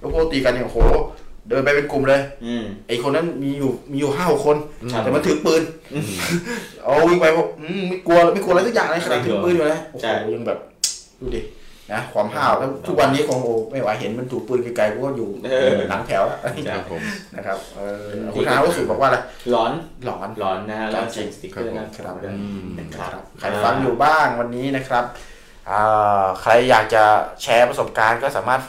[0.00, 0.78] ยกพวกตีกันเนี่ยโอ้โห
[1.48, 4.56] เดินไปเป็นกลุ่มเลยอืมไอคนนั้นมีอยู่มีอยู่ห้าคน
[4.92, 5.62] ครับแต่มันถือปืน
[6.82, 10.58] เอาวิ่งไปบอกอืมไม่กลัวไม่กลัวอะไรสักอย่างเลยขนาดถือปืนอยู่นะโอ้โหใช่ยังแบบ
[11.20, 11.42] ดูดิ
[11.92, 15.28] นะความห้าวแล้วทุกวันนี้คงโอ้ไม่ไหวเห็นมันถูกปืนไกลๆกูก็อยู่
[15.88, 16.38] หลังแถวแล้ว
[16.72, 17.00] ครับผม
[17.36, 19.18] นะครับเออคุณอาวัสุบอกว่าอะไร
[19.50, 19.72] หลอน
[20.04, 22.38] หลอนหลอนนะฮะแล้วจริเซ็งนสติ๊กเกอร์นะคครัรับบด้วยนะ
[22.78, 25.29] นะคครัรับบใครฟังอยู่บ้างวันนี้นะครับอ่า
[26.40, 27.04] ใครอยากจะ
[27.42, 28.62] แชร์ประสบการณ์ก็สามารถ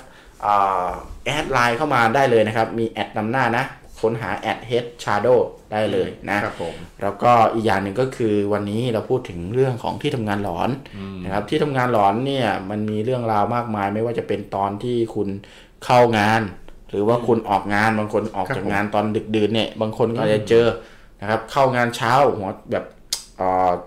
[0.45, 0.87] อ่า
[1.25, 3.65] แอดไลน์เข้ามาได้เลยนะครับ มีแอดนำหน้านะ
[4.01, 5.39] ค้นหาแอด head shadow
[5.71, 10.69] ได้เลยนะครับผมแล้วก็อีกอย่างหนึ่งก็คือวันนี้เราพูดถึงเรื่องของที่ทำงานหลอน
[11.23, 15.27] นะครับที่ทำงานหลอนเนี่ยมันมีเรื่องราวมากมาย ไม่ว่าจะเป็นตอนที่คุณ
[15.85, 16.41] เข้างาน
[16.89, 20.65] หรือว่าคุณออกงานบางคนออกครับจากผมงานตอนดึกดื่นเนี่ยบางคนก็อาจจะเจอ
[21.21, 23.00] นะครับเข้างานเช้าหัวแบบเอ่อ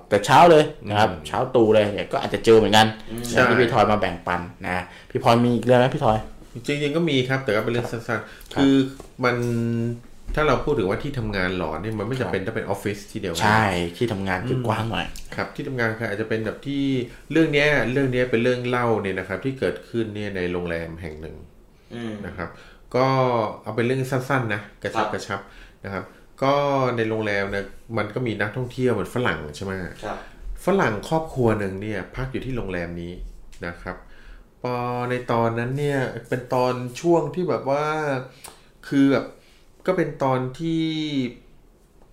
[0.09, 2.87] แต่เช้าเลยนะครับ เช้าตรู่เลยเนี่ยก็อาจจะเจอเหมือนกัน
[3.29, 6.19] ใช่อย่างที่พี่ทอยมาแบ่งปันนะพี่พรมีอีกเรื่องไหมพี่ทอย
[6.67, 8.75] จริงๆก็มีครับแต่ก็เป็นเรื่องสั้นๆคือ
[9.25, 9.37] มัน
[10.35, 13.65] ถ้าเราพูดถึงว่าที่ทำงานหลอนเนี่ยมันไม่จำเป็นต้องเป็นออฟฟิศที่เดียวกันใช่
[13.97, 15.07] ที่ทำงานคือกว้างหน่อย
[15.37, 16.83] ครับ ที่ทำงานคืออาจจะเป็นแบบที่
[17.33, 21.37] เรื่องเนี้ยเรื่องเนี้ยเป็นเรื่องเล่าเนี่ยนะครับ ที่เกิดขึ้นเนี่ยในโรงแรมแห่งหนึ่ง
[21.95, 22.49] อืมนะครับ
[22.97, 23.07] ก็
[23.63, 25.41] เอาเป็นเรื่องสั้น ๆ นะกระชับครับกระชับ
[25.85, 26.05] นะครับ
[26.43, 26.55] ก็
[26.97, 27.67] ในโรงแรมเนี่ย
[27.99, 29.73] มันก็มีนักท่องเที่ยวเหมือนฝรั่งใช่ไหม
[30.05, 30.19] ครับ
[30.67, 33.13] ฝรั่งครอบครัวหนึ่งเนี่ยพักอยู่ที่โรงแรมนี้
[33.67, 33.97] นะครับ
[34.63, 34.75] พอ
[35.11, 37.85] ในตอนนั้นเนี่ยเป็นตอนช่วงที่แบบว่า
[38.89, 39.27] คือแบบ
[39.87, 40.85] ก็เป็นตอนที่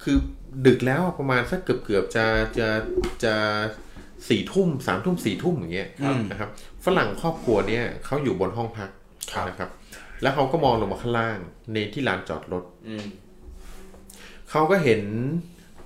[0.04, 0.18] คือ
[0.68, 2.26] ดึกแล้วอะประมาณสักเกือบเกือบๆจะ
[2.60, 2.68] จะ
[3.24, 3.36] จะ
[4.30, 5.90] สี่ทุ่มสามทุ่มสี่ทุ่มอย่างเงี้ย
[6.32, 6.50] นะครับ
[6.86, 8.90] ฝรั่งครอบครัวเนี่ยเขาอยู่บนห้องพัก
[9.48, 9.70] นะครับ
[10.22, 11.38] แล้วเขาก็มองลงมาข้างล่าง
[11.74, 13.06] ในที่ลานจอดรถอืม
[14.52, 15.02] เขาก็เห็น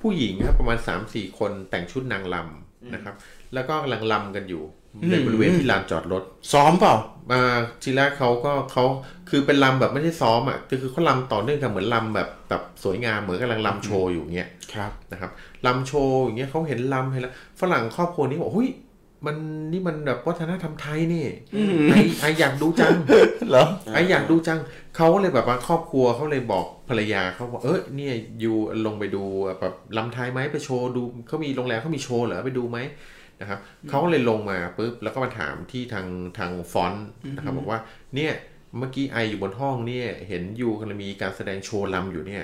[0.02, 3.16] ผู้หญิงครับประมาณ3ามสี่คนแต่งชุดนางลำนะครับ
[3.54, 4.64] แล้วก็กำลังลำกันอยู่
[5.12, 6.24] ในบริเวณที่ลานจอดรถ
[6.54, 6.96] ซ้อมเปล่า
[7.32, 7.42] มา
[7.84, 8.86] ทีแรกเขาก็เขา
[9.30, 15.32] คือเป็นลำแบบไม่ใช่ซ้อมอะคือคือเขาลำต่อเนื่องกันเหมือนลำแบบแบบสวยงามเหมือนกำลังลำโชว์อยู่เงี้ยครับนะครับ
[15.66, 18.70] ลำโชว์อย่างเงี้ยเขาเห็นลำเห็นแล้วฝรั่งครอบครัวนี้บอกหุย
[19.26, 19.36] มัน
[19.72, 21.26] นี่มันแบบวัฒนธรรมไทยนี่
[21.92, 22.94] ไอไออยากดูจัง
[23.50, 24.60] เหรอไออยากดูจัง
[24.96, 28.56] เขาเลยแบบว่าครอบครัวเขาเลยบอกภรรยาเขาบอกเออเนี่ยอยู่
[28.86, 29.24] ลงไปดู
[29.62, 32.78] แบบลำไทยไหมไปโชว์ดูเขามีโรงแรมเขามีโชว์เหรอไปดูไหม
[33.42, 33.60] นะครับ
[33.90, 37.80] เขาก็เลยลงมาปุ๊บแล้วก็มาถามที่ทางทางฟอนต์นะครับบอกว่า
[38.16, 38.34] เนี่ย
[38.78, 42.44] เมื่อกี้ไออยู่บนห้องเนี่ยเห็นยูกำลังมีการแสดงโชว์ลำอยู่เนี่ย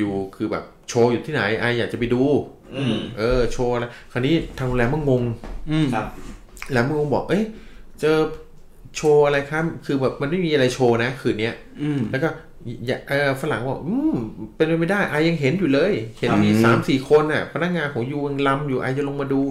[0.00, 2.22] ยูคือแบบโชว์อยู่ที่ไหนไออยากจะไปดู
[2.55, 2.55] อืม
[3.18, 5.22] เออโชว์แล้วคราวนี้ทางโรงแรมก็งง
[5.94, 6.06] ครับ
[6.72, 7.44] แล้วมึงบอก เอ้ย
[8.00, 8.18] เจอ
[8.96, 12.28] โชว์อะไรครับ คือแบบมันไม่มีอะไรโชว์นะคืนเนี้ยอืมแล้วก็
[12.86, 14.16] อย่าเออฝรั่งบอก อืม
[14.56, 19.42] เป็นไปไม่ได้ ไอายังเห็นอยู่เลย เห็นมีสามสี่คนน่ะ พนักงานของยูยังลำอยู่ไอาจะลงมาดู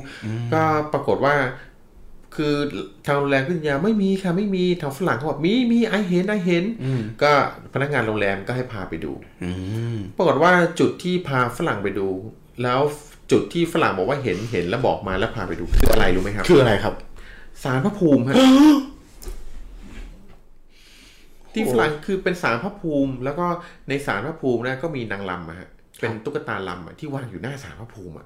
[0.53, 0.61] ก็
[0.93, 1.35] ปรากฏว่า
[2.35, 2.55] คือ
[3.05, 6.63] ทางโรงแรมก็ยืนยันไม่มีค่ะไม่มีทางฝรั่งเขาบอกมีมีไอเห็นไอเห็น
[7.23, 7.31] ก็
[7.73, 9.11] พนักงานโรงแรมก็ให้พาไปดู
[9.43, 9.51] อื
[9.95, 12.07] มปรากฏว่าจุดที่พาฝรั่งไปดู
[12.63, 12.79] แล้ว
[13.31, 16.93] จุดที่ฝรั่งบอกว่าเห็นเห็นแล้วบอกมาแล้วพาไปดูคืออะไรรู้ไหมครับคืออะไรครับ
[17.63, 18.35] สารพระภูมิฮะ
[21.53, 23.45] ที่ฝรั่งคือเป็นสารพระภูมิ แล้วก็
[23.89, 25.69] ในสารพระภูมินะก็มีนางลำอะฮะ
[25.99, 28.25] เป็นตุ๊กตาลำอะที่วางอยู่หน้าสารพระภูมิอะ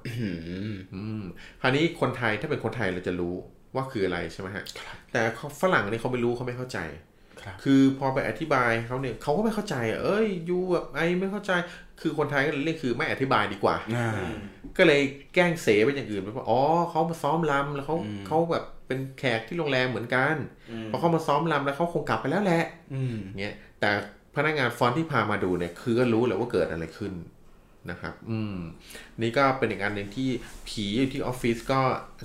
[0.94, 1.22] อืม
[1.60, 3.34] คราวนี้คนไทยถ้าเป็นคนไทยเราจะรู้
[3.74, 4.64] ว่าคืออะไรใช่ไหมฮะ
[5.12, 5.22] แต่
[5.60, 6.78] ฝรั่งเนี่ยเขาไม่รู้เขาไม่เข้าใจ
[7.44, 11.52] ครับคือพอไปอธิบายเขาเนี่ยเขาก็ไม่เข้าใจอะเอ้ยยูแบบไอไม่เข้าใจ
[12.00, 14.10] คือคนไทยก็เลยเรียกคือไม่อธิบายดีกว่าอ่า
[14.76, 15.00] ก็เลย
[15.34, 16.60] แกล้งเสไปอย่างอื่นไปว่าอ๋อ
[16.90, 17.96] เขามาซ้อมลำแล้วเขา
[18.26, 20.34] เขาแบบเป็นแขกที่โรงแรมเหมือนกัน
[20.90, 22.64] พอเขามาซ้อมลำแล้วเขาคงกลับไปแล้วแหละ
[22.94, 23.90] อืมเงี้ยแต่
[24.36, 27.12] พนักงานฟอนต์ที่พามาดูเนี่ย คือก็รู้แหละว่าเกิดอะไรขึ้น
[27.90, 28.56] นะครับ อืม
[29.22, 30.28] นี่ก็เป็นอีกอันหนึ่งที่
[30.68, 31.80] ผีอยู่ที่ออฟฟิศก็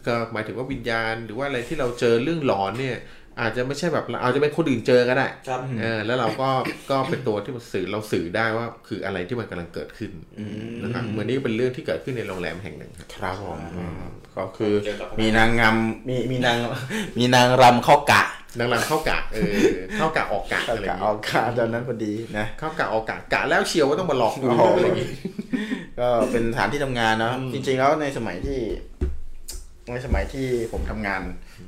[0.08, 2.98] ก็หมายถึงว่าวิญญาณ หรือว่าอะไรที่เราเจอเรื่องหลอนเนี่ย
[3.42, 6.50] อาจจะไม่ใช่แบบอาจจะเป็นคนอื่นเจอก็ได้ครับเออแล้วเราก็
[6.92, 10.12] ก็เป็นตัวที่มันสื่อเราสื่อได้ว่าคืออะไรที่มันกำลังเกิดขึ้น
[10.84, 13.58] นะครับเหมือนนี้เป็นเรื่องที่เกิดขึ้นในโรงแรมแห่งหนึ่งครับครับผม
[14.38, 15.76] ก็คือเจอกับมีนางงาม
[16.10, 16.58] มีมีนาง
[17.18, 18.24] มีนางรำเข้ากะ
[18.70, 19.54] หลังๆเข้ากะเออ
[19.98, 25.10] เข้ากะออกกะอะไรอย่างอเงี้อยกการตอนนั้นพอดีนะเข้ากะออกกะกะแล้วเชียวว่าต้องมาหลอกกูโอ้โหอะไรอย่างงี้
[26.00, 28.60] ก็เป็นสถานที่ทำงานเนาะอืมจริง ๆ แล้วในสมัยที่
[29.92, 31.22] ในสมัยที่ผมทำงาน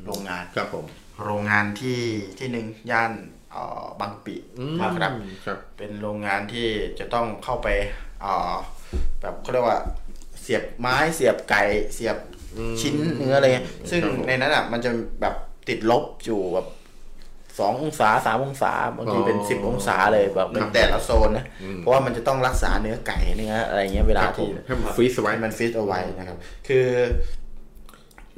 [0.06, 0.86] โรงงานครับผม
[1.24, 2.00] โรงงานที่
[2.40, 3.12] ที่หนึ่งย่าน
[3.52, 4.92] เอ่อบางกะปิอืมครับ
[5.46, 6.68] ครับ เป็นโรงงานที่
[7.00, 7.68] จะต้องเข้าไป
[8.22, 8.56] เอ่อ
[9.22, 9.80] แบบเขาเรียกว่า
[10.42, 11.64] เสียบไม้เสียบไก่
[11.94, 12.18] เสียบ
[12.58, 14.92] อืมชิ้นเนื้ออะไรเงี้ยซึ่งครับผมในนั้นอะมันจะ
[15.22, 15.36] แบบ
[15.68, 16.68] ติดลบอยู่แบบ
[17.62, 26.38] สององศาสามองศาบางทีเป็นอ๋อสิบองศาเลยแบบเป็นครับแต่ละโซนนะอืมเพราะว่ามันจะต้องรักษาเนื้อไก่เนื้ออะไรเงี้ยเวลาครับผที่มให้มันฟรีซไว้ให้มันฟิตเอาไว้นะครับ
[26.68, 26.88] คือ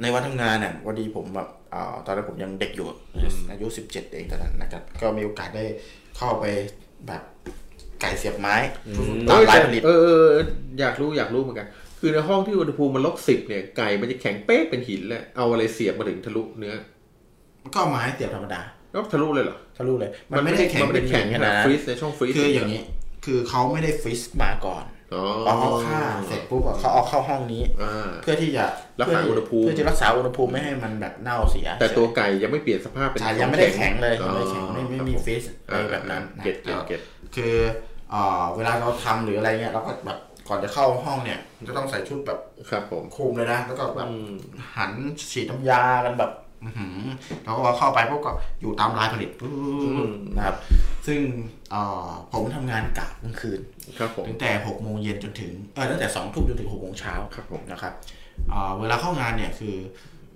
[0.02, 1.59] ในวันทำงานเนี่ยวันดีผมแบบอ่า
[2.06, 2.86] ตอนนั้นผมยังเด็กอยู่
[3.52, 5.66] อายุสิบเจ็ดเองตอนนั้นนะครับ ก็มีโอกาสได้
[6.18, 6.46] เข้าไป
[7.08, 7.24] แบบ
[8.02, 8.56] ไก่เสียบไม้
[9.30, 10.46] ตามร้านผลิตเออเออเออ
[10.80, 11.68] อยากรู้อยากรู้เหมือนกัน
[12.00, 16.76] คือในห้องที่อุณหภูมิมันลบสิบเนี่ยไก่มันจะแข็งเป๊ะเป็นหินเลยเอาอะไรเสียบมาถึงทะลุเนื้อ
[17.74, 22.82] ก็เอาไม้เสียบธรรมดาแล้วทะลุเลยเหรอทะลุเลย มันไม่ได้แข็งมันไม่ได้แข็งขขนานาดดนั้นฟรีซในช่องฟรีซคืออย่างนี้
[23.26, 24.84] คือเขาไม่ได้ฟรีซมาก่อน
[25.14, 28.66] อ๋อพอเขาฆ่าเสร็จปุ๊บอะเขาเอาเข้าห้องนี้อ่าเพื่อที่จะ
[29.02, 37.02] รักษาอุณหภูมิเพื่อที่รักษาอุณหภูมิไม่ให้มันแบบเน่าเสีย แต่ตัวไก่ยังไม่เปลี่ยนสภาพเป็นใช่ยังไม่ได้แข็งเลยอ๋ยังอไม่ได้แข็งไม่ไม่มีครับผม freeze อะไรแบบนั้นนะ get get get
[37.36, 37.56] คือ
[38.12, 44.32] เอ่อเวลาเราทำหรืออะไรเงี้ยเราก็แบบก่อนจะเข้าห้องเนี่ยจะต้องใส่ชุดแบบครับผมคลุมเลยนะแล้วก็แบบอืม
[44.76, 44.92] หัน
[45.32, 46.32] ฉีดน้ำยากันแบบ
[46.64, 47.00] อื้อหือ
[47.44, 48.32] เราก็เข้าไปพวกก็
[48.62, 49.52] อยู่ตามลายผลิตปุ๊บ
[50.38, 50.56] นะครับ
[51.08, 51.20] ซึ่ง
[51.72, 53.60] เอ่อผมทำงานกะกลางคืน
[53.98, 57.94] ครับผมตั้งแต่หกโมงเย็นจนถึงเออตั้งแต่สองทุ่มจนถึงหกโมงเช้าครับผมนะครับ
[58.50, 59.76] เอ่อเวลาเข้างานเนี่ยคือ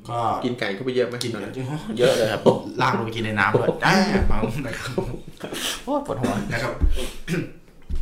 [0.10, 1.54] ก็กินไก่เข้าไปเยอะไหมกินเยอะ
[2.00, 2.42] เยอะเลยครับ
[2.82, 3.96] ลากลงไปกินในน้ำด้วยได้
[4.32, 4.92] มานะครับ
[5.84, 6.74] โอ้ปวดหัวนะครับ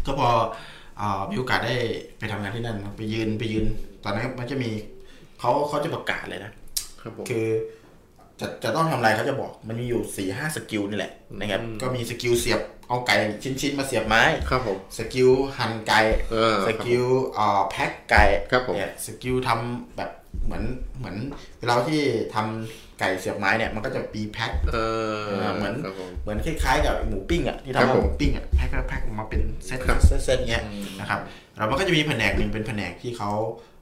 [0.06, 0.30] ก็พอ
[0.98, 1.76] เอ่อมีโอกาสได้
[2.20, 3.66] ไปทำงานที่นั่น ไปยืนไปยืน
[4.04, 4.70] ตอนนั้นมันจะมี
[5.40, 6.52] เขาเขาจะประกาศเลยนะ
[7.02, 7.48] ครับผมคือ
[8.42, 16.00] จะจะต้องทำอะไรเขาจะบอกมันมีอยู่สี่ห้า skill นี่แหละนะครับอืมก็มี skill เสียบเอาไก่ชิ้นๆมาเสียบไม้ครับผม skill หั่นไก่
[16.32, 20.12] เออ skill เอ่อแพ็คไก่ครับผมเนี่ย skill ทำแบบ
[20.46, 20.64] เหมือน
[20.98, 21.16] เหมือน
[21.60, 22.02] เวลาที่
[22.36, 24.78] ทำไก่เสียบไม้เนี่ยมันก็จะปีแพ็คเอ
[25.16, 30.64] อเหมือนครับผมเหมือนคล้ายๆกับหมูปิ้งอะที่ครับทำผมหมูปิ้งอะ pack pack ออกมาเป็นเซตครับ set set เงี้ย
[31.00, 31.20] นะครับ
[31.58, 33.32] แล้วมันก็จะมีแผนกหนึ่งเป็นแผนกที่เขา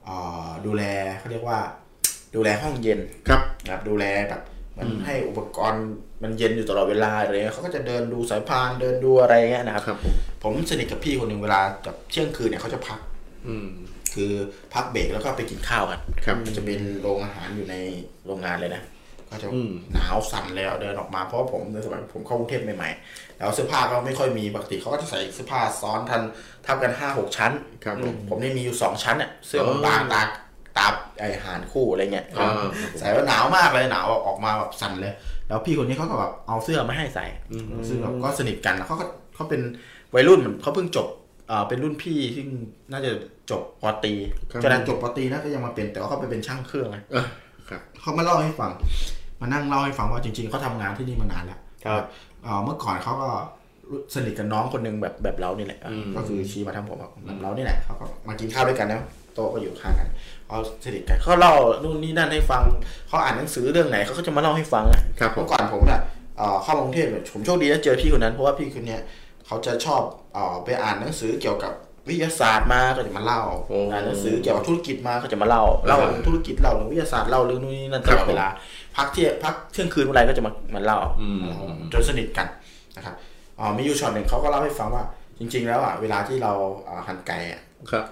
[0.06, 0.16] เอ่
[0.46, 0.84] อดูแล
[1.20, 1.60] เขาเรียกว่า
[2.36, 4.42] ดูแลห้องเย็นครับนะครับดูแลแบบ
[4.74, 5.86] เหมันให้อุปกรณ์
[6.24, 13.00] มันเย็นอยู่ตลอดเวลาอะไรเงี้ยเขาก็จะเดินดูสายพานเดินดูอะไรเงี้ยนะครับครับผมผมสนิทกับพี่คนหนึ่งเวลาแบบเที่ยงคืนเนี่ยเขาจะพัก
[13.48, 13.68] อืม
[14.14, 14.32] คือ
[14.74, 17.76] พักเบรกแล้วก็ไปกินข้าวกันครับมันจะเป็นโรงอาหารอยู่ใน
[18.26, 18.84] โรงงานเลยนะ
[19.30, 26.22] ก็จะอืมหนาวสั่นเลยอะเดินออกมาเพราะว่าผมในสมัยผมเข้ากรุงเทพใหม่ๆแล้วเสื้อผ้าก็ไม่ค่อยมีปกติเขาก็จะใส่เสื้อผ้าซ้อนทัน
[26.66, 27.52] ทับกันห้าหกชั้น
[27.84, 30.28] ครับผมผมนี่มีอยู่สองชั้นเนี่ยเสื้ออ๋อบางๆตาก
[30.78, 30.88] ตา
[31.20, 32.52] ไอหารคู่อะไรเงี้ยอ่า
[32.98, 35.14] ใส่แล้วหนาวมากเลยหนาวแบบออกมาแบบสั่นเลย
[35.48, 37.26] แล้วพี่คนนี้เขาก็แบบเอาเสื้อมาให้ใส่
[37.88, 39.06] ซึ่งแบบก็สนิทกันแล้วเขาก็
[39.36, 39.62] เขาเป็น
[40.16, 41.08] วัยรุ่นเหมือนเขาเพิ่งจบ
[41.48, 42.44] เอ่อเป็นรุ่นพี่ที่
[42.92, 43.12] น่าจะ
[43.52, 44.14] จบปอตรี
[44.52, 47.26] ครับจากนั้นจบปอตรีนะก็ยังมาเป็นแต่ว่าเขาไปเป็นช่างเครื่องไงเออ
[47.70, 48.72] ครับเขามาเล่าให้ฟัง
[49.42, 52.04] มานั่งเล่าให้ฟังว่าจริงๆเขาทำงานที่นี่มานานแล้วครับ
[52.44, 53.30] เอ่อเมื่อก่อนเขาก็
[54.16, 59.00] สนิทกับน้องคนหนึงแบบแบบเรานี่แหละอืมก็คือชี้มาทางผมอะแบบเรานี่แหละเขาก็มากินข้าวด้วยกันนะ
[59.34, 60.08] โต๊ะก็อยู่ข้างกัน
[60.50, 61.54] เขาสนิทกันเขาเล่า
[61.84, 62.64] นู่นนี่นั่นให้ฟัง
[63.08, 66.02] เขาอ่านหนังสือเรื่องไหนเขาก็จะมาเล่าให้ฟังอะครับผมเมื่อก่อนผมเนี่ย
[66.38, 69.02] เอ่อเข้ามากรุงเทพเนี่ยผมโชคดีได้เจอพี่คนนั้นเพราะว่าพี่คนเนี้ย
[69.48, 70.02] เขาจะชอบ
[70.34, 71.74] เอ่อไปอ่านหนังสือเกี่ยวกับ
[72.08, 78.48] วิทยาศาสตร์มาก็จะมาเล่าโอ้อ่านหนังสือเกี่ยวกับธุรกิจมาก็จะมาเล่าเล่าเรื่องธุรกิจเล่าเรื่องวิทยาศาสตร์เล่าเรื่องนู่นนี่นั่นตลอดเวลา
[78.98, 81.60] พักเที่ยงพักเที่ยงคืนเมื่อไหรก็จะมามาเล่าอืมเล่า
[81.94, 82.48] จนสนิทกัน
[82.96, 83.16] นะครับ
[83.60, 85.04] อ๋อมีอยู่ช็อตหนึ่งเขาก็เล่าให้ฟังว่า
[85.40, 86.52] จริง ๆ แล้วอะเวลาที่เรา
[86.88, 88.06] อ่าหั่นไก่อะ ครับ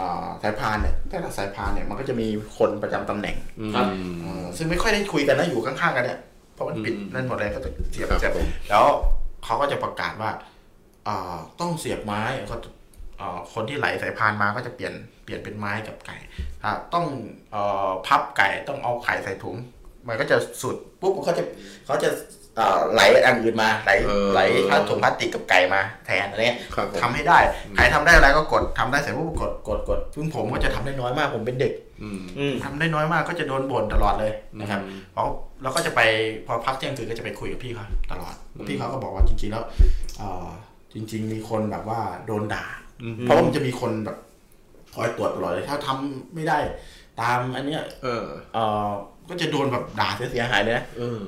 [0.00, 2.26] อ่าสายพานเนี่ยแต่ละสายพานเนี่ยมันก็จะมี
[2.58, 3.36] คนประจำตำแหน่ง
[3.74, 3.86] ครับ
[4.22, 6.18] เออซึ่งไม่ค่อยได้คุยกันนะอยู่ข้างๆกันเนี่ย
[6.54, 8.86] เพราะมันปิดอืมนั่นหมดเลยก็จะเสียบครับเสียบผมแล้ว
[9.44, 10.30] เขาก็จะประกาศว่า
[11.08, 12.58] อ่าต้องเสียบไม้เขา
[13.20, 14.94] อ่าคนที่ไหลสายพานมาก็จะเปลี่ยน
[15.24, 16.16] เปลี่ยนเป็นไม้กับไก่
[16.64, 17.06] อ่าต้อง
[17.52, 19.56] เอ่อพับไก่ต้องเอาไข่ใส่ถุง
[20.08, 21.44] มันก็จะสุดปุ๊บเขาจะ
[21.86, 22.43] เขาจะอ่า
[22.92, 24.40] ไหลอันอื่นมาไหลเออไหล
[24.70, 27.38] พลาสถุงพลาสติกกับไก่มาแทนอะไรเงี้ยครับผมทำให้ได้
[27.76, 31.72] ใครทำได้อะไรก็กดทำได้เสร็จปุ๊บกดกดกดซึ่งผมก็จะทำได้น้อยมากผมเป็นเด็ก
[32.02, 35.26] อืมอืมทำได้น้อยมากก็จะโดนบ่นตลอดเลยนะครับอืมเพราะ
[35.62, 36.00] เราก็จะไป
[36.46, 39.64] พอพักเที่ยงคืนก็จะไปคุยกับพี่เขาตลอดอืมพี่เขาก็บอกว่าจริงๆแล้ว
[40.18, 40.48] เอ่อ
[40.94, 42.64] จริง ๆ มีคนแบบว่าโดนด่า
[43.02, 44.18] อืมเพราะว่ามันจะมีคนแบบ
[44.94, 46.58] คอยตรวจตลอดเลยถ้าทำไม่ได้
[47.20, 48.24] ตามอันเนี้ย เออ
[48.54, 48.88] เอ่อ
[49.28, 51.20] ก็จะโดนแบบด่าเสียหายเลยนะเออ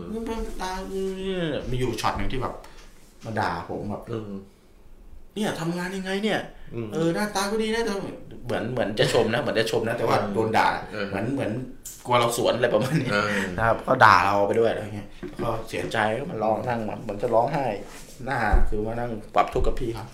[0.62, 0.72] ด่า
[1.70, 2.54] มีอยู่ช็อตหนึ่งที่แบบ
[3.24, 4.28] มาด่าผมแบบเออ
[5.34, 6.40] เนี่ยทำงานยังไงเนี่ย
[6.94, 7.92] เออหน้าตาก็ดีนะแต่
[8.44, 11.52] เหมือนเหมือนจะชมนะเหมือนจะชมนะแต่ว่าโดนด่าเออเหมือนเหมือน
[12.06, 15.08] กลัวเราสวนอะไรประมาณนี้เออนะครับก็ด่าเราไปด้วยอะไรเงี้ย
[15.42, 17.66] ก็เสียใจก็มาร้องนั่งเหมือนจะร้องไห้
[18.24, 20.08] หน้าคือมานั่งปรับทุกข์กับพี่ครับ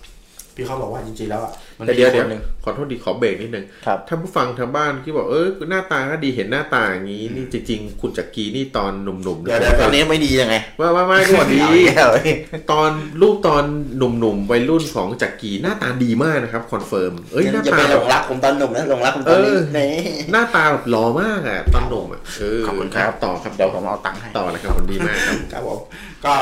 [0.55, 12.29] พี่เขาบอกว่าจริงๆแล้วอะมันแต่มีเดี๋ยวคเดี๋ยวนหนึ่งขอโทษดีขอเบรกนิดนึงครับถ้าผู้ฟังทางบ้านที่บอกเออหน้าตาก็ดีเห็นหน้าตาอย่างนี้ นี่จริงๆ คุณจักรีนี่ตอนหนุ่มๆเดี๋ยวเดี๋ยวตอนนี้ไม่ดียังไงว่าว่าไม่ก็ดีเอาอีกแล้วเว้ย
[12.71, 12.89] ตอน
[13.21, 13.63] รูปตอน
[13.97, 19.91] หนุ่มๆวัยรุ่นของจักรีหน้าตาดีมากนะครับ confirm เอ้ยหน้าอย่าตาไปหแบลบงรักผมตอนหนุ่มนะหลงรักผมตอนนี้เออนี่
[20.31, 25.79] หน้าตาแบบหล่อมากอะตอนหนุ่มอะเออขอบคุณครับต่อครับเดี๋ยวผมเอาตังค์ให้ต่อเลยครับผมดีมากครับครับผม
[26.25, 26.35] ก็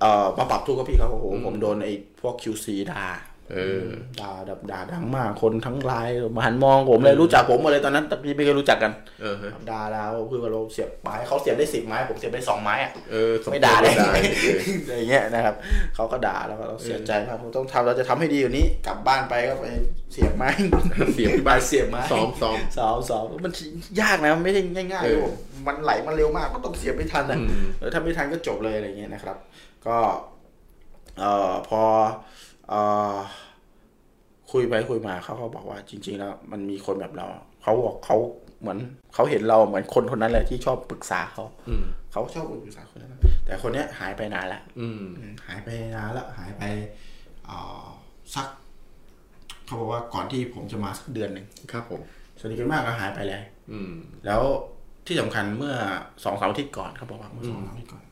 [0.00, 3.06] เอ่อมาปรับทุกข์กับพี่เขาโอ้โหผมโดนไอ้พวก QC ด่า
[3.52, 3.84] เออ
[4.20, 8.92] ด่าด่าด่าดังมากคนทั้งไลน์มาหันมองผมเลยรู้จักผมหมดเลยตอนนั้นแต่พี่ไม่เคยรู้จักกัน
[9.22, 15.54] เออฮะด่าด่าคือว่าเราเสียบไม้เขาเสียบได้สิบไม้ผมเสียบได้สองไม้อะเออสไม่ด่าเลยไม่ได้เอออะไรเงี้ยนะครับ
[15.94, 19.66] เขาก็ด่าแล้วก็เราเสียใจมากผมต้องทำเราจะทำให้ดีกว่านี้ กลับบ้านไปก็ไป
[20.12, 20.48] เสียบไม้
[21.14, 23.52] เสียบที่บ้านเสียบไม้ซ้อมซ้อมสาวสาวมัน
[24.00, 24.60] ยากนะมันไม่ได้
[24.92, 25.32] ง่ายเอๆอผม
[25.66, 29.36] มันไหลมันเร็วมากก็ต้องเสียบไม่ทันนะอืมเออถ้าไม่ทันก็จบเลยอะไรเงี้ยนะครับ
[29.86, 29.96] ก็
[31.18, 32.04] เอ่อพอเอ่อ
[34.52, 37.26] คุยไปคุยมาเขาก็บอกว่าจริง ๆ แล้ว มันมีคนแบบเรา
[37.62, 38.16] เขาบอกเขา
[38.60, 38.78] เหมือน
[39.14, 43.10] เขาเห็นเราเหมือนคนคนนั้นแหละที่ชอบปรึกษาเขาอืมเขาชอบปรึกษาคนนั้น
[43.44, 46.62] แต่คนเนี้ยหายไปนานแล้วอืมอืมหายไปนานแล้วหายไป
[47.46, 47.86] เอ่อ
[48.34, 48.46] สัก
[49.66, 52.00] เขาบอกว่าก่อนที่ผมจะมาสักเดือนหนึ่งครับผม
[52.40, 53.42] สนิทกันมากก็หายไปเลย
[53.72, 53.92] อืม
[54.26, 54.42] แล้ว
[55.06, 55.74] ที่สำคัญเมื่อ
[56.24, 58.02] สองสามอาทิตย์ก่อนเขาบอกว่าเมื่อสองสามอาทิตย์ก่อน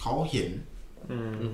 [0.00, 0.50] เขาเห็น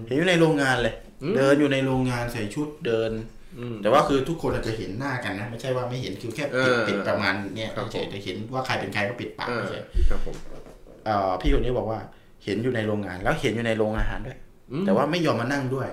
[0.06, 0.94] เห็นอยู่ในโรงงานเลย
[1.36, 3.10] เดินอยู่ในโรงงานใส่ชุดเดิน
[3.58, 11.98] อืมแต่ว่าคือทุกคนอาจจะเห็นหน้ากันนะ ไม่ใช่ว่าไม่เห็นคือแค่ปิดเออปิดประมาณเนี้ยครับเฉยๆแต่เห็นว่าใครเป็นใครก็ปิดปากเออเฉยครับผมๆเอ่อพี่คนนี้บอกว่า
[12.44, 14.38] เห็นอยู่ในโรงงาน แล้วเห็นอยู่ในโรงอาหารด้วย
[14.72, 15.88] อืมแต่ว่าไม่ยอมมานั่งด้วย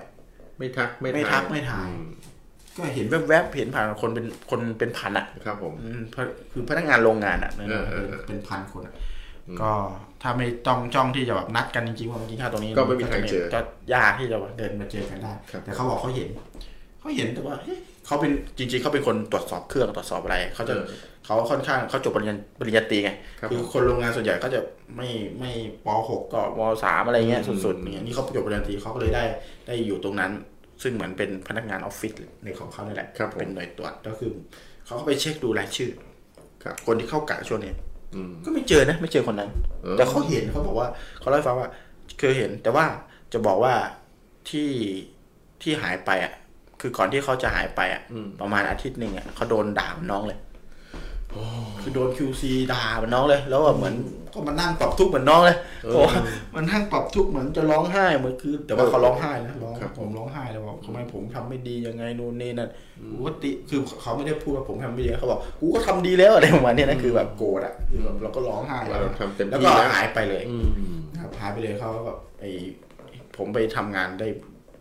[0.57, 2.09] ไม่ทักไม่ไม่ทักไม่ถ่ายอืม
[2.77, 8.93] ก็เห็นแวบๆเห็นผ่านคนเป็นคนเป็นพันอะ ครับผมอืมเพราะคือพนักงานโรงงานอะเออเออเออเป็นพันคนอะ
[9.61, 9.71] ก็
[10.21, 13.59] ถ้าไม่ต้องจ้องที่จะแบบนัดกันจริงๆว่ามากินข้าวตรงนี้ก็ไม่มีทางเจอก็
[13.93, 16.29] ยากที่จะแบบเดินมาเจอกันได้ครับแต่เขาบอกเขาเห็น
[16.99, 20.85] เขาเห็นแต่ว่าเฮ้ยเขาเป็นจริง ๆเขาเป็นคนตรวจสอบเครื่องตรวจสอบอะไรเขาจะเออ
[21.25, 24.59] เขาค่อนข้างเขาจบปริญญาปริญญาตรีไงครับคือคนโรงงานส่วนใหญ่ก็จะ
[24.97, 25.09] ไม่
[25.39, 25.51] ไม่
[25.85, 29.23] ป .6 ก็ม .3 อะไรเงี้ยสุดๆเนี่ยนี่เขาจบปริญญาตรีเขาก็เลยได้
[29.67, 30.31] ได้อยู่ตรงนั้น
[30.83, 32.13] ซึ่งเหมือนเป็นพนักงานออฟฟิศ
[32.43, 34.29] ในของเขานี่แหละครับผมเป็นหน่วยตรวจก็คือ
[34.85, 35.91] เขาก็ไปเช็คดูรายชื่อ
[36.63, 37.94] ครับคนที่เข้ากะช่วงนี้อืม
[38.45, 39.49] ก็ไม่เจอนะไม่เจอคนนั้น
[39.83, 40.87] เออแต่เขาเห็นเขาบอกว่า
[41.19, 41.69] เขาเล่าให้ฟังว่า
[42.19, 42.85] เคยเห็น แต่ว่า
[43.33, 43.73] จะบอกว่า
[44.49, 44.69] ที่
[45.61, 46.33] ที่หายไปอะ
[46.81, 48.01] คือก่อนที่เขาจะหายไปอะ
[48.41, 50.39] ประมาณอาทิตย์หนึ่งอะเขาโดนด่าเหมือนน้องเลย
[51.81, 52.43] คือโดน QC
[52.73, 53.95] ด่าเหมือนน้องเลย แล้วแบบเหมือน
[54.33, 55.57] ก็มานั่งปรับทุกข์เหมือนน้องเลย
[55.95, 56.17] บอกว่า
[56.55, 62.69] มันนั่งปรับทุกข์เหมือนจะร้องไห้เหมือนคือ แต่ว่าเขาร้องไห้นะร้องครับผมร้องไห้เลยบอกทำไมผมทำไม่ดียังไงนู่นนี่นั่น
[63.11, 70.67] กูก็ติคือเขาไม่ได้พูดว่าผมทำไม่ดีเขาบอกกูก็ทำดีแล้วอะไรประมาณเนี้ยนะคือแบบโกรธอะคือแบบเราก็ร้องไห้ว่าเราทำเต็มแล้วที่ก็แล้วหายไปเลยอืม
[71.13, 72.45] นะครับหายไปเลยเขาก็แบบไอ
[73.37, 74.27] ผมไปทำงานได้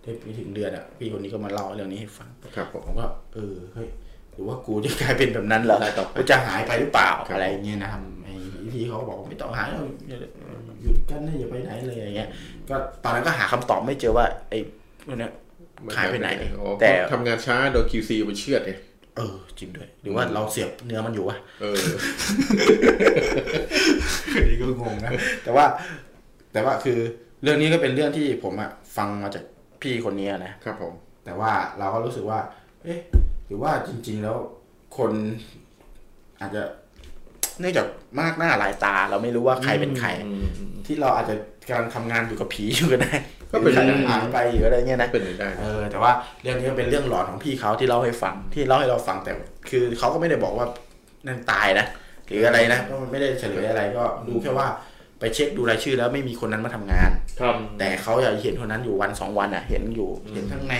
[0.02, 3.88] ได้ไม่ถึงเดือนอะพี่คนนี้ก็มาเล่าเรื่องนี้ให้ฟังครับผมผมก็เออเฮ้ย
[4.34, 8.32] หรือว่ากูจะกลายเป็นแบบนั้นเหรอได้ต่อไปกูจะหายไปหรือเปล่าครับอะไรอย่างเงี้ยนะครับไอ้
[8.72, 9.82] พี่เขาก็บอกว่าไม่ต้องหายหรอก
[10.82, 12.28] หยุดกันนะอย่าไปไหนเลยอย่างเงี้ย
[12.68, 14.58] ก็ตอนนั้นก็หาคำตอบไม่เจอว่า ไอ้
[15.06, 15.32] พวกเนี้ย
[15.96, 16.28] หายไปไหน
[16.60, 18.72] อ๋อแต่เขาทำงานช้าโดน QC ไปเชือดไง
[19.16, 21.78] เออจริงด้วย หรือว่าเราเสียบเนื้อมันอยู่วะเออ
[24.34, 25.10] อันนี้ก็งงนะ
[25.44, 25.64] แต่ว่า
[26.52, 26.98] แต่ว่าคือ
[27.42, 29.44] เรื่องนี้ก็เป็นเรื่องที่ผมอะฟังมาจาก
[29.82, 30.92] พี่คนนี้นะครับผม
[31.24, 32.38] แต่ว่าเราก็รู้สึกว่า
[32.84, 32.98] เอ๊ะ
[33.46, 34.36] หรือว่าจริง ๆ แล้ว
[34.96, 35.12] คน
[36.40, 36.62] อาจจะ
[37.60, 37.86] เนื่องจาก
[38.20, 40.08] มากหน้าหลายตา เราไม่รู้ว่าใครเป็นใคร
[40.86, 41.34] ที่เราอาจจะ
[41.68, 43.14] กำลังทำงานอยู่กับผีอยู่ก็ได้
[43.50, 46.12] ก็เป็นหรือหายไปหรืออะไรเงี้ยนะเป็นไปได้เออแต่ว่า
[46.42, 49.32] เรื่องนี้ก็เป็นเรื่องหลอนของพี่เขาที่เล่าให้ฟังที่เล่าให้เราฟังแต่
[49.70, 50.66] คือเขาก็ไม่ได้บอกว่า
[51.26, 51.86] นั่นตายนะ
[52.26, 54.68] หรืออะไรนะก็ไม่ได้เฉลยอะไรก็ดูแค่ว่า
[55.20, 57.10] ไปเช็คดูรายชื่อแล้วไม่มีคนนั้นมาทำงาน
[57.40, 60.76] ครับแต่เขาอยากเห็นคนนั้นอยู่วันสองวันอะ เห็นอยู่ เห็นทั้งใน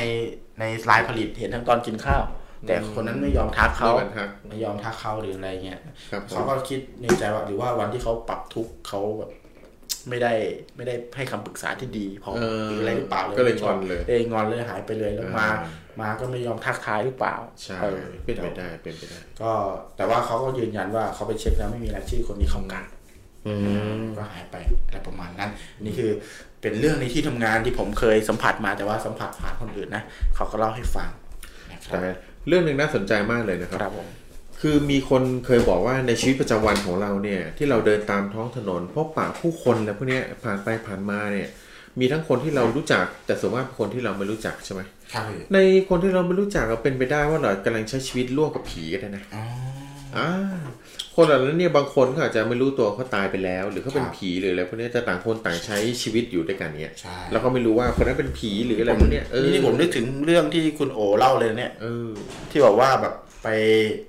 [0.61, 2.23] ในไลน์ผลิตเห็นทั้งตอนกินข้าว
[2.67, 5.81] แต่คนนั้นไม่ยอมทักเขาไม่ยอมทักไม่ยอมทักเขาหรืออะไรเงี้ย
[6.11, 9.31] ครับผเขามก็คิดในใจว่าหรือว่าวันที่เขาปรับทุกข์เขาแบบ
[10.09, 10.33] ไม่ได้
[10.77, 15.57] ไม่ได้ให้คำปรึกษาที่ดีพอเออหรืออะไรหรือเปล่าก็เลยงอนเลยเลยงอนเลยหายไปเลยแล้วมาอ่า
[16.01, 17.35] มาก็ไม่ยอมทักทายหรือเปล่า
[17.65, 19.53] ใช่ออเป็นไปได้เป็นไปได้ ก็
[19.97, 22.83] แต่ว่าเขาก็ยืนยันว่าเขาไปเช็คแล้วไม่มีรายชื่อคนนี้เข้ากะ
[24.19, 25.51] ก็หายไปอะไรประมาณนั้น
[25.85, 26.11] นี่คือ
[26.61, 30.03] เป็นเรื่องในที่ทำงานที่ผมเคยสัมผัสมาแต่ว่าสัมผัสผ่านคนอื่นนะ
[30.35, 31.11] เขาก็เล่าให้ฟัง
[31.73, 32.03] นะครัแต่บ
[32.49, 34.09] เรื่องหนึ่งน่าสนใจมากเลยนะครับครับผม
[34.61, 41.49] คือมีคนเคยบอกว่าในชีวิตประจำวันของเราเนี่ย ที่เราเดินตามท้องถนนพบปะผู้คนแล้วพวกเนี้ยผ่านไปผ่านมาเนี่ย
[42.01, 44.81] มีทั้งคนที่เรารู้จักแต่ส่วนมากเป็นคนที่เราไม่รู้จักใช่ไหม
[45.13, 45.59] ครับพี่ใน
[45.89, 49.45] คนที่เราไม่รู้จักก็เป็นไปได้ว่าเรากำลังใช้ชีวิตร่วมกับผีก็ได้นะอ๋อ
[50.17, 50.31] อ่า
[51.15, 62.09] คนเหล่านั้นเนี่ยบางคนเขาอาจจะไม่รู้ตัวเขาตายไปแล้ว หรือเขาเป็นครับผีหรืออะไรพวกเนี้ยแต่ต่างคนต่างใช้ชีวิตอยู่ด้วยกันเนี่ยใช่แล้วก็ไม่รู้ว่าคนนั้นเป็นผีหรืออะไรพวกเนี้ยเออนี่นี่ผมนึกถึงเรื่องที่คุณโอเล่าเลยเนี่ยเออ
[62.51, 63.49] ที่บอกว่าแบบไป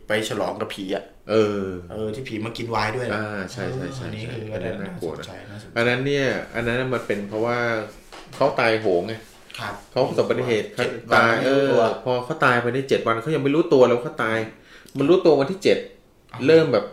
[0.07, 6.25] ไปฉลองกับผีอะเออ เออที่ผีมากินไวน์ด้วยนะอ่าใช่ใช่ใช่อันนี้ใช่คืออัก็นได้นั้นน่ากลัวสนนะใจน่าสนใจอันนั้นเนี่ย
[6.55, 7.57] อันนั้นมันเป็นเพราะว่า
[8.35, 9.13] เขาตายโหงไง
[9.59, 14.37] ครับเขาประสบอุบัติเหตุเจ็ดตายวันเอไม่รู้อตัวพอเขาตายไปในเจ็ดวันเขายังไม่รู้ตัวแล้ววาเขาตาย
[14.97, 15.77] มันรู้ตัววันที่เจ็ด
[16.47, 16.85] เริ่มแบบ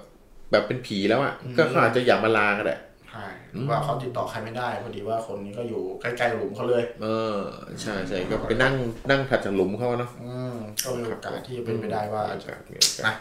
[0.50, 2.76] แบบเป็นผีแล้วอะก็เขาอาจจะอยากมาลาก็ได้
[3.10, 7.06] ใช่หรือว่าเขาติดต่อใครไม่ได้พอดีว่าคนนี้ก็อยู่ใกล้ๆหลุมเขาเลย เอ
[7.36, 7.38] อ
[7.82, 8.74] ใช่ใช่ก็ไปนั่ง
[9.10, 13.14] นั่งถัดจากหลุมเขาเนาะอืมก็มีโอกาสที่จะเป็นไปได้ว่ามีโอกาสมีโอกาสนะ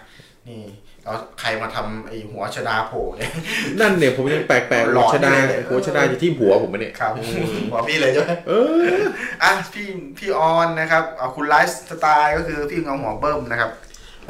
[0.47, 0.61] นี่
[1.03, 3.31] แล้วใครมาทำไอ้หัวชดาโผล่เนี่ย
[3.79, 7.11] นั่นเนี่ยผมยังแปลกๆหลหัอวชฎาเลยหัวชฎาอยู่ที่หัวผมอะเนี่ยครับ
[7.69, 8.53] หัวพี่เลยใช่ไหมเอ
[8.83, 8.99] อ
[9.43, 9.87] อะพี่
[10.17, 13.71] พี่ออนนะครับเอาคุณไลฟ์สไตล์ก็คือพี่เงาหัวเบิ้มนะครับ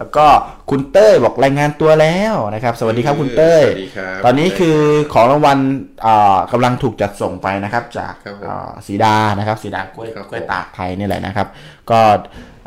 [0.02, 0.28] แล้วก็
[0.70, 4.78] คุณเต้ยบอกรายงานตัวแล้วนะครับ สวัสดีครับคุณเต้ยสวัสดีครับตอนนี้คือ
[5.14, 5.58] ของรางวัล
[6.06, 11.48] อ่ากำลังถูกจัดส่งไปนะครับ จากครับผมอ่าสีดานะครับสีดากล้วยครับผมกล้วยตากไทยนี่แหละนะครับ
[11.90, 12.00] ก็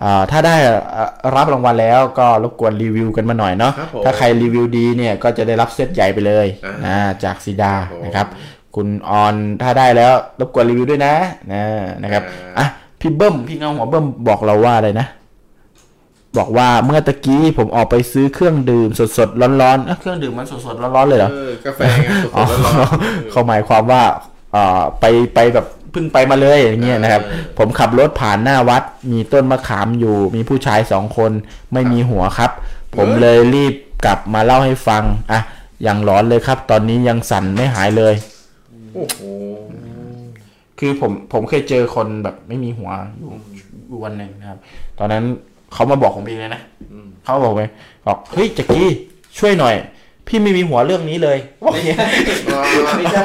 [0.03, 0.57] อ่าถ้าได้
[0.97, 8.27] อ่ารับรางวัลแล้วก็รบกวนรีวิวกันมาหน่อยเนาะครับผมถ้าใครรีวิวดีเนี่ยก็จะได้รับเซตใหญ่ไปเลยอ่านะจากสีดาครับผมนะครับ
[8.77, 11.15] คุณออนถ้าได้แล้วรบกวนรีวิวด้วยนะ
[11.53, 11.63] นะ
[12.03, 12.67] นะครับอ่าอะ
[13.01, 15.07] พี่เบิ้มพี่เงาหัวเบิ้มบอกเราว่าอะไรนะ
[16.37, 18.89] บอกว่าเมื่อตะกี้ผมออกไปซื้อเครื่องดื่ม
[19.19, 24.03] สดๆร้อนๆเอ้าเครื่องดื่มมันสดๆร้อนๆเลยเหรอเออกาแฟไงสดอ๋อๆร้อนๆเขาหมายความว่า
[24.55, 25.05] อ่าไป
[25.35, 28.83] ไปแบบเพิ่งไปมาเลยอย่างเงี้ยนะครับเออผมขับรถผ่านหน้าวัด
[29.13, 31.33] มีต้นมะขามอยู่ มีผู้ชายสองคน
[31.73, 32.51] ไม่มีหัวครับ
[32.97, 33.75] ผมเลยรีบ
[34.05, 35.03] กลับมาเล่าให้ฟัง
[35.33, 35.41] อะ
[35.83, 38.15] อย่างร้อนเลยครับ ตอนนี้ยังสั่นไม่หายเลย
[38.95, 39.19] โอ้โห
[40.79, 43.31] คือผมผมเคยเจอคนแบบไม่มีหัวอยู่
[43.89, 44.59] อยู่วันหนึ่งนะครับ
[44.99, 45.25] ตอนนั้น
[45.75, 46.63] เขามาบอกผมเองเลยนะ
[47.25, 47.61] เขาบอกไป
[48.07, 48.89] บอกเฮ้ยจักกี้
[49.39, 49.75] ช่วยหน่อย
[50.27, 51.99] พี่ไม่มีหัวเรื่องนี้เลยบอกอย่างเงี้ย
[52.97, 53.25] ไม่ใช่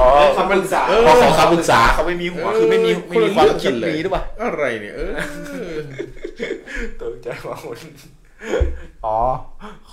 [0.00, 5.12] อ๋อคำปรึกษาพอขอคำปรึกษาเขาไม่มีหัวคือไม่มีไม่มีความคิดนี้หรือเปล่าอะไรเนี่ยเออ
[7.00, 7.78] ตกใจหัวคุณ
[9.04, 9.16] อ๋อ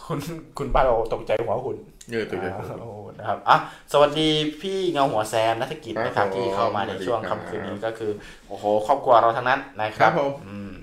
[0.06, 0.20] คุณ
[0.58, 1.78] คุณป้าเราตกใจหัวคุณ
[2.12, 3.58] เออตัวเดียวอ่าโอ้นะครับอะ
[3.92, 4.30] สวัสดี
[4.62, 8.12] พี่เงาหัวแซมนักกิจนะคครัรับบผมที่เข้ามาในช่วงสวัสดีครับค่ำคืนนี้ก็คือ
[8.48, 10.83] โอ้โหครอบครัวเราทั้งนั้นนะครัครับบผมอืมอ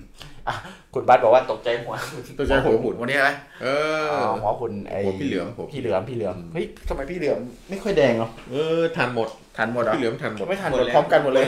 [0.93, 1.95] คุณบัสบอกว่าตกใจหัว
[2.37, 3.29] ตัวใจหัวหมุนวันนี้อะไร
[3.63, 3.67] เอ
[4.07, 4.11] อ
[4.41, 7.39] หัวคุณไอ้หัวพี่เหลือมผมพี่เหลือมพี่เหลือมเฮ้ยทำไมพี่เหลือม
[7.69, 11.45] ไม่ค่อยแดงเนาะเออทันหมดทันหมดเหรอพี่เหลือมทันหมดไม่ทันหมดพร้อมกันหมดเลย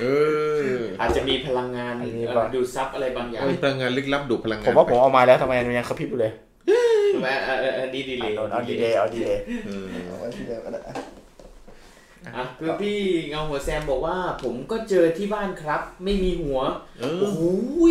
[0.00, 0.06] เอ
[0.58, 6.32] ออาจจะมีพลังงานอันนี้เอ่อก็ดูดซับอะไรบางอย่างเออพลังงานลึกลับดูดพลังงานผมว่าผมเอามาแล้วทำไมมันยังกระพริบอยู่เลย
[7.22, 12.98] แม่เออเออเออดีดีเลยเอาดีเดย์เอาดีเดย์เออเอาไว้ที่เดิมก็ได้อะคือพี่
[13.28, 16.60] เงาหัวแซมบอกว่า ผมก็เจอที่บ้านครับ ไม่มีหัว
[17.00, 17.40] เอโอ้อโห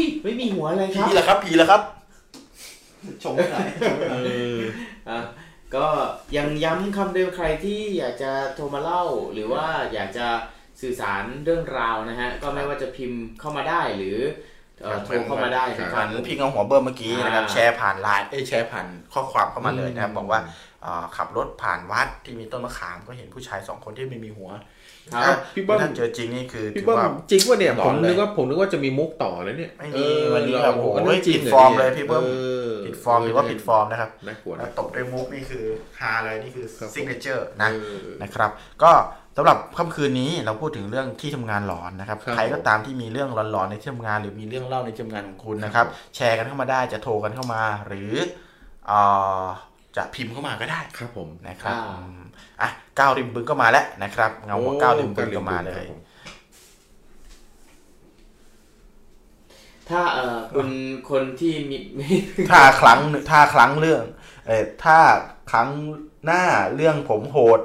[0.01, 1.81] ยไม่มีหัวอะไรครับผีเหรอครับผีเหรอครับ
[3.23, 3.59] ชมไม่ได้
[4.11, 4.15] เอ
[4.55, 4.59] อ
[5.09, 5.19] อะ
[5.75, 5.87] ก็
[6.37, 9.03] ยังย้ำคำเดิมใครที่อยากจะโทรมาเล่า
[9.33, 10.27] หรือว่าอยากจะ
[10.81, 14.17] สื่อสารเรื่องราวนะฮะ ก็ไม่ว่าจะพิมพ์เข้ามาได้หรือ
[14.81, 20.47] เอ่อโทรเข้ามาได้นะคผ่ารับนพี่เงาหัวเบอร์เมื่อกี้นะครับอ่าแชร์ผ่านไลน์เอ้ยแชร์ผ่านข้อความเข้ามาเลยนะครับบอกว่าอ่า
[21.17, 24.49] ขับรถผ่านวัดที่มีต้นมะขามก็เห็นผู้ชายสองคนที่ไม่มีหัว
[25.13, 32.27] ครับอะพี่เบิ้มถ้าเจอจริงนี่คือพี่ถือเบิ้มว่าจริงว่าเนี่ยหลผอนมเลยนึกว่าผมนึกว่าจะมีมุกต่อแล้วเนี่ยไม่มีเออวันนี้แบบโอ้โหอันนั้นจริงผิดฟอร์มเลยพี่เบิ้มอ
[32.69, 35.63] อผิดฟอร์มถือว่าผิดฟอร์มนะครับน่ากลัวแล้วนะตบด้วยมุกนี่คือ
[35.99, 38.51] ฮาเลยนี่คือครับผมซิงเกิลนะเออนะครับ
[38.83, 38.91] ก็
[39.37, 45.85] สำหรับค่ำคืนนี้เราพูดถึงเรื่องที่ทำงานหลอนนะครับครับใครก็ตามที่มีเรื่องหลอนๆในที่ทำงาน หรือมีเรื่องเล่าในที่ทำงานของคุณนะครับ
[46.15, 48.11] แชร์กันเข้ามาได้จะโทรกันเข้ามา หรือ
[48.87, 48.99] เอ่
[49.41, 49.45] อ
[49.99, 52.21] จะพิมพ์เข้ามาก็ได้ครับผมนะครับอ่าอืม
[52.61, 52.69] อะ
[52.99, 55.85] ก้าวริมบึงก็มาแล้วนะครับเงาหัวก้าวริมบึงก็มาเลย
[59.89, 60.69] ถ้าเอ่อคุณ
[61.09, 61.77] คนที่มี
[62.49, 62.99] ถ้าครั้ง
[63.29, 64.03] ถ้าครั้งเรื่อง
[64.47, 64.99] เออถ้า
[65.51, 65.69] ครั้ง
[66.25, 66.43] หน้า
[66.75, 67.61] เรื่องผมโหด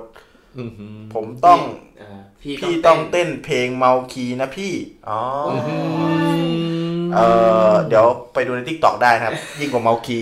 [0.59, 1.61] อื้อหือผมต้อง
[1.99, 4.75] เอ่อพี่พี่ต้องเต้นเพลงเมาคีนะพี่
[5.09, 5.51] อ๋ออ
[7.15, 7.21] เอ
[7.71, 10.19] อเดี๋ยวไปดูใน TikTok ได้นะครับ ยิ่งกว่าเมาคี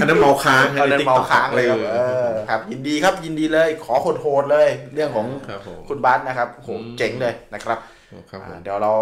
[0.00, 7.78] อันนั้นเมาค้างเอาเดินเมาค้างเลยครับเอเอออครับ ยินดีครับยินดีเลยขอโหดๆเลย เรื่องของครับผมคุณบัสนะครับโหอืมเจ๋งเลยนะครับ
[8.30, 8.92] ครับผมอ่าเดี๋ยวเรา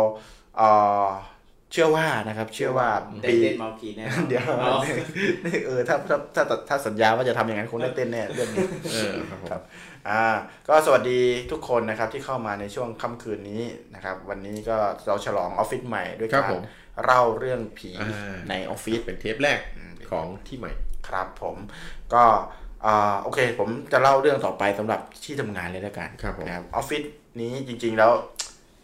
[0.56, 0.68] เอ่
[1.04, 1.06] อ
[1.72, 2.88] เชื่อว่านะครับ เชื่อว่า
[3.22, 4.78] ได้ปีเต้นเมาคีแน่นอนเดี๋ยวอ๋อ
[5.66, 9.62] เออถ้าถ้าถ้าถ้าสัญญาว่าจะทำอย่างนั้นคงได้เต้นแน่เรื่องนี้เออครับผมครับ
[10.08, 10.22] อ่า
[10.68, 11.20] ก็สวัสดี
[11.50, 13.62] ทุกคนนะครับที่เข้ามาในช่วงค่ำคืนนี้
[13.94, 14.76] นะครับ วันนี้ก็
[15.06, 16.62] เราฉลองออฟฟิศใหม่ด้วยครักาบรผม
[17.04, 19.58] เล่าเรื่องผีอ่าในออฟฟิศเป็นเทปแรก
[20.10, 20.72] ของที่ใหม่
[21.08, 21.56] ครับผม
[22.14, 22.24] ก็
[22.86, 27.02] อ่าโอเค ผมจะเล่าเรื่องต่อไปสำหรับที่ทำงานเลยแล้วกันครับผมนะครับออฟฟิศ
[27.40, 28.10] นี้จริง ๆ แล้ว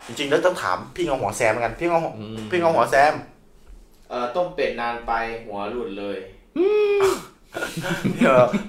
[0.06, 2.12] จริง ๆ แล้วต้องถามพี่เงาหัวแซมเหมือนกันพี่เงาหัว
[2.50, 3.14] พี่เงาหัวแซม
[4.08, 5.12] เอ่อต้มเป็ดนานไป
[5.46, 6.18] หัวหลุดเลย
[6.56, 6.60] เอ
[7.04, 7.06] อ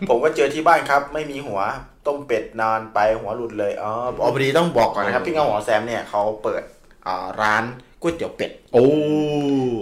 [0.10, 1.60] ผมก็เจอที่บ้านครับ ไม่มีหัว
[2.08, 3.92] ต้มเป็ดนานไปหัวหลุดเลยอ๋อ
[4.22, 6.64] อ๋อพอดีต้องบอกก่อนนะครับพี่เงาหัวแซมเนี่ยเขาเปิด
[7.08, 7.64] อ่าร้าน
[8.02, 8.86] ก๋วยเตี๋ยวเป็ด โอ้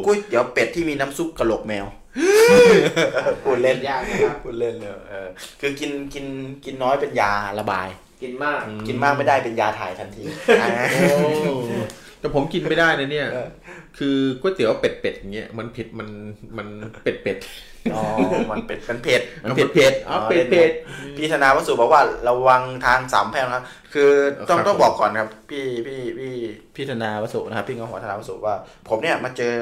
[0.05, 1.85] ก๋วยเตี๋ยวเป็ดที่มีน้ำซุปกระโหลกแมว
[3.43, 5.27] พูดเล่นยากนะครับพูดเล่นเลยเออ
[5.61, 6.25] คือกินกิน
[6.65, 7.87] กินน้อยเป็นยาระบาย
[8.21, 10.23] กินมากกินมากไม่ได้เป็นยาถ่ายทันที
[10.61, 10.69] อ่า
[12.19, 13.47] แต่ผมกินไม่ได้นะเนี่ยเออ
[13.97, 16.09] คือก๋วยเตี๋ยวเป็ดเป็ดๆอย่างเงี้ยมันเผ็ดมัน
[16.57, 16.67] มัน
[17.03, 17.37] เป็ดเป็ด
[17.93, 18.01] อ๋อ
[18.51, 20.71] มันเป็ดมันเผ็ดมันเผ็ดเผ็ดๆอ๋อเป็ดเป็ด
[21.17, 23.63] พี่ธนาวสุบอกว่าระวังทางสามแพร่งนะครับ
[23.93, 24.11] คือ
[24.49, 26.33] ต้องครับต้องบอกก่อนครับ พี่พี่พี่
[26.75, 28.55] พี่ธนาวสุนะครับพี่เงาหัวธนาวสุว่า
[28.89, 29.55] ผมเนี่ยมาเจอ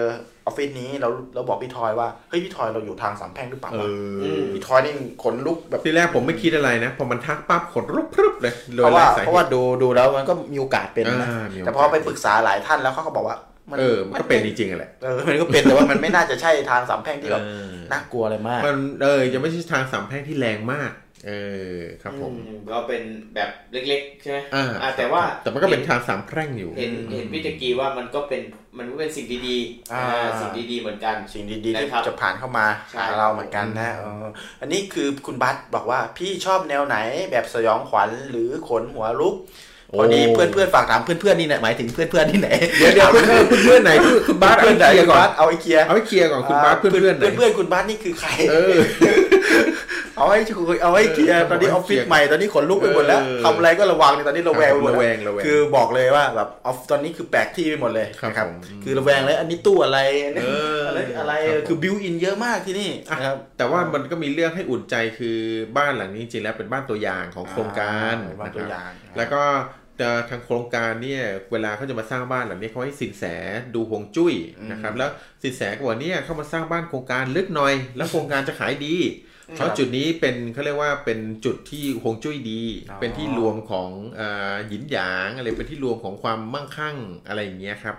[0.46, 3.88] ออฟฟิศนี้เราเราบอกพี่ทอยว่าเฮ้ยพี่ทอยเราอยู่ทางสามแพร่งหรือเปล่าเอวะ
[4.24, 4.94] อพี่ทอยนี่
[5.24, 13.38] ขนลุกแบบทีแรกผมไม่คิดอะไรนะพอมันทักปั๊บขนลุกพรึบเลยโดเพยราะว่าไร้สาเพเหราะว่าตุดูดูแล้วมันก็มีโอกาสเป็นนะอ่ามีโอกาสแต่พอไปปรึกษาหลายท่านแล้วเขาก็บอกว่า
[13.80, 20.92] เออมันก็เป็นจริงๆอะแหละเออมันก็เป็นแต่ว่ามันไม่น่าจะใช่ทางสามแพร่งที่แบบเออน่ากลัวอะไรมาก มันเออยังไม่ใช่ทางสามแพร่งที่แรงมาก
[21.28, 21.32] เอ
[21.76, 23.02] อครับผมอืมก็เป็น
[23.36, 28.42] แบบเล็กๆ ใช่ไหมอ่าอ่าแต่ว่าแต่มันก็เป็นทางสามแพร่งอยู่ เห็นเห็นพี่ตะกี้ว่ามันก็เป็น
[28.78, 34.26] มันก็เป็นสิ่งดีๆอ่าอ่าสิ่งดีๆเหมือนกัน สิ่งดีๆที่นะครับจะผ่านเข้ามาใช่หาเราเหมือนกันนะเออ
[34.62, 36.98] อันนี้คือคุณบัสบอกว่าพี่ชอบแนวไหน
[37.32, 39.44] แบบสยองขวัญหรือขนหัวลุกโอ้
[40.00, 42.50] พอดีเพื่อนเพื่อนๆฝากถามเพื่อนเพื่อนๆนี่เนี่ยหมายถึงเพื่อนเพื่อนๆที่ไหน
[42.80, 48.76] เดี๋ยวเดี๋ยวเพื่อนคุณเพื่อนไหนคือคุณบาสเอาเพื่อนไปไหนเคลียร์คุณก่อบันสเอาไอ้เคลียร์เอาไปเคลียร์ก่อนคุณบาสเพื่อนเพื่อนไหนเพื่อนๆคุณบัสนี่คือใครเออ
[50.18, 60.00] เอาให้คุยเอาให้เคลียร์เออตอนนี้อเอาอฟให้เคลีฟิยศร์ใหม่ตอนนี้ขนลุกไปหมดแล้วเออทำอะไรก็ระวังในตอนนี้ระแวงไปหมดระแวแล้วงระแวงคือบอกเลยว่าแบบออฟตอนนี้คือแปลกที่ไปหมดเลยครับนะครับผมคือระแวงเลยอันนี้ตู้อะไร
[60.36, 60.46] เอ
[60.76, 65.38] อออะไรอะไรครับผมคือ built-in เยอะมากที่นี่นะครับแต่ว่ามันก็มีเรื่องให้อุ่นใจคือ
[65.78, 69.85] บ้านหลังนี้จริงๆแล้วเป็นบ้านตัวอย่างของโครงการอ่าบ้านตัวอย่างนะครับแล้วก็จะ
[70.30, 73.24] ทางโครงการเนี่ยเวลาเขาจะมาสร้างบ้านหลังนี้เขาให้ซินแส
[73.76, 74.34] ดูฮวงจุ้ย
[74.72, 75.10] นะครับ แล้ว
[75.44, 78.96] ซินแสก็บอกเนี่ยเข้ามาสร้างบ้านโครงการลึกหน่อย แล้วโครงการจะขายดี
[79.56, 83.90] เพราะจุดนี้เป็นเขาเรียกว่าเป็นจุดที่ฮวงจุ้ยดีอ๋อเป็นที่รวมของ
[84.20, 86.98] อ่าหยินหยางอะไรเป็นที่รวมของความมั่งคั่ง
[87.28, 87.96] อะไรอย่างเงี้ยครับ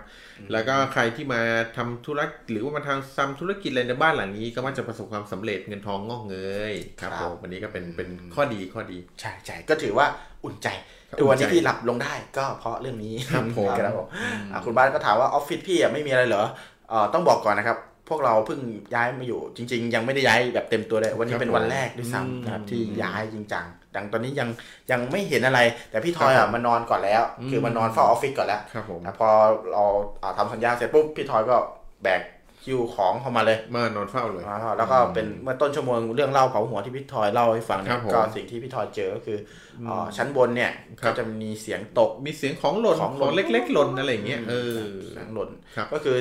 [0.52, 1.40] แล้วก็ใครที่มา
[1.76, 6.36] ทำธุรกิจหรือว่ามาทำทำธุรกิจอะไรในบ้านหลังนี้ก็มักจะประสบความสำเร็จเงินทองงอกเง
[6.72, 10.06] ยครับครับผมวันนี้ก็เป็นเป็นข้อดีข้อดีใช่ใช่ก็ถือว่า
[10.44, 10.68] อุ่นใจ
[11.08, 14.06] ครับตัวนี้อุ่นใจที่หลับลงได้ก็เพราะเรื่องนี้ครับผมครับผม
[14.52, 16.44] อะคุณบ้านก็ถามว่าออฟฟิศพี่อะไม่มีอะไรเหรอ
[16.88, 17.78] เอ่อต้องบอกก่อนนะครับ
[18.08, 18.60] พวกเราเพิ่ง
[18.94, 24.48] ย้ายมาอยู่ จริง ๆ ยังไม่ได้ย้ายแบบเต็มตัวเลย วันนี้เป็นวันแรกด้วยซ้ำนะครับที่ย้ายจริงจังดังตอนนี้ยัง
[24.90, 25.60] ยังไม่เห็นอะไร
[25.90, 29.28] แต่พี่ทอยอะมานอนก่อนแล้ว คือมานอนเฝ้าออฟฟิศก่อนแล้วครับผมนะพอ
[29.72, 29.84] เรา
[30.22, 31.56] อ่าทำสัญญาเสร็จปุ๊บพี่ทอยก็
[32.02, 32.20] แบก
[32.66, 39.38] คิวของเข้ามาเลยมานอนเฝ้าเลยอ่าแล้วก็เป็นเมื่อต้นชั่วโมงเรื่องเล่าเผาหัวที่พี่ทอยเล่าให้ฟังเนี่ครัยบผมก็สิ่งที่พี่ทอยเจอก็คือ
[39.86, 40.70] ออ่าชั้นบนเนี่ย
[41.00, 44.78] ครัก็บจะมีเสียงตกมีเสียงของหล่นของขหล่องนเล็กๆหล่นอะไรอย่างเงี้ยเออ
[45.08, 46.16] เสียงหล่นครับก็คือ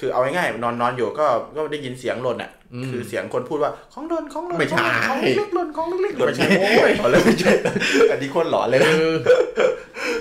[0.00, 1.26] คือเอาง่ายๆนอนนอนอยู่ก็
[1.56, 7.52] ก็ได้ยินเสียงหล่นอะอืมคือเสียงคนพูดว่าของหล่นของหล่นไม่ใช่ของเล็กๆหล่นของเล็กๆหล่นไม่ใช่โว้ยเอาเลยไม่ใช่
[8.10, 9.14] อันนี้คนหลอนเลยเอนะอ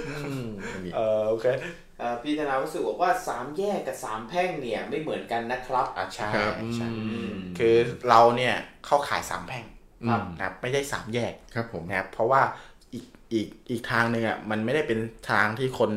[0.08, 1.87] อืมอันนี้เออโอเคเอ่อ
[2.24, 7.76] พี่ธนาวัสดุบอกว่าสามแยกกับสามแพร่งเนี่ยไม่เหมือนกันนะครับอะใช่ครับใช่อืมคือ
[8.10, 8.54] เราเนี่ย
[8.86, 9.66] เข้าขายสามแพร่ง
[10.10, 12.42] ครับนะครับไม่ได้สามแยกครับผมนะครับเพราะว่า
[12.94, 15.00] อีกอีกอีกทางหนึ่งอะมันไม่ได้เป็น
[15.32, 15.92] ทางที่คน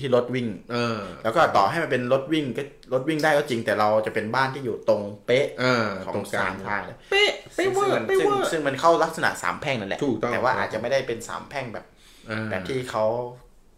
[0.00, 2.62] ที่รถวิ่งเออ แล้วก็ต่อให้มันเป็นรถวิ่งก็
[2.92, 11.84] รถวิ่งได้ก็จริง แต่เราจะเป็นบ้านที่อยู่ตรงเป๊ะเออของตรงกลาสางมทางเลยเป๊ะเป๊ะเวอซึ่งร์มันเป๊ะซึ่เวงอร์ซึ่งมันเข้าลักษณะสามแพร่งนั่นแหละถูกต้องแต่ว่าครับอาจจะไม่ได้เป็นสามแพร่งแบบ
[12.30, 13.04] อ่าแบบที่เขา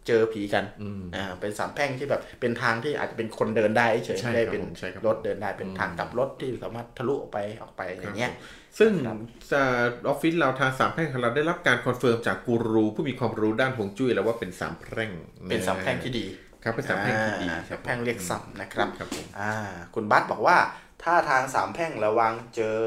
[0.07, 8.31] เจอผีกันอืมอ่าเป็นสามแพร่งที่แบบเป็นทางที่อาจจะเป็นคนเดินได้เฉยใช่ไม่ได้ครับเป็นผมใช่ครับรถเดินได้เป็นทางกลับรถที่สามารถทะลุออกไปออกไปอย่างเงี้ย
[8.79, 9.19] ซึ่งครับ
[9.51, 9.61] จะ
[10.07, 15.11] ออฟฟิศเราทางสามแพร่งของเราได้รับการ confirm จากกูรูผู้มีความรู้ด้านฮวงจุ้ยแล้วว่าเป็นสามแพร่ง
[15.49, 16.25] เป็นสามแพร่งที่ดี
[16.63, 19.53] ครับเป็นสามแพร่งที่ดีอ่าสามแพร่งเรียกทรัพย์นะครับครับผมอ่า
[19.95, 20.57] คุณบัสบอกว่า
[21.03, 22.77] ถ้าทางสามแพร่งระวังเจอ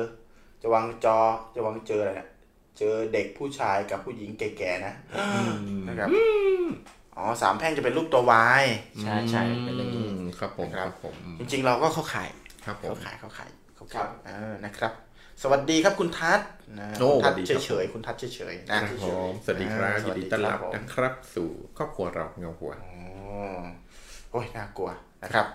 [0.63, 1.19] จะวางจอ
[1.55, 2.31] จะวางเจออะไรเนี่ย
[2.79, 4.95] เจอเด็กผู้ชายกับผู้หญิงแก่ๆนะ
[5.89, 6.09] นะครับ
[7.19, 8.65] อ๋อสามแพร่งจะเป็นรูปตัววาย
[9.03, 12.29] ใช่ใช่เป็นอย่างนี้มครับผมคครัรับบผม จริงๆเราก็เข้าขาย
[12.65, 14.93] ครับผมเข้าขายเข้าขายเข้าครัขายบเออนะครับ
[15.43, 22.93] สวัสดีครับคุณทัศน์นะโอ้คุณทัศสวัสดีน์ครับเฉยๆคุณทัศน์เฉยๆนะครับผมสวัสดีครับอ่ายินดีต้อนรับสวัสดีครับผมนะครับ สู่ครอบครัวเราเงาหัวอ๋อ
[24.31, 24.91] โอ้ยน่ากลัว
[25.23, 25.47] นะครับ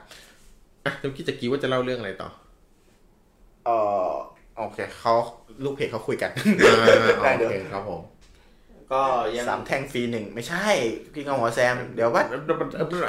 [0.85, 2.29] อะเมื่อกี้จะกี้ว่าจะเล่าเรื่องอะไรต่อ
[3.65, 3.69] เอ
[4.09, 4.11] อ
[4.57, 5.13] โอเคเขา
[5.63, 6.31] ลูกเพจเขาคุยกัน
[6.65, 6.75] อ่า
[7.23, 8.01] ได้โอเดี๋ยวครับผม
[8.93, 9.03] ก็
[9.35, 10.65] ยังสามแท่งฟรีหนึ่งไม่ใช่
[11.13, 12.23] พี่เงาหัวแซม เดี๋ยวว่า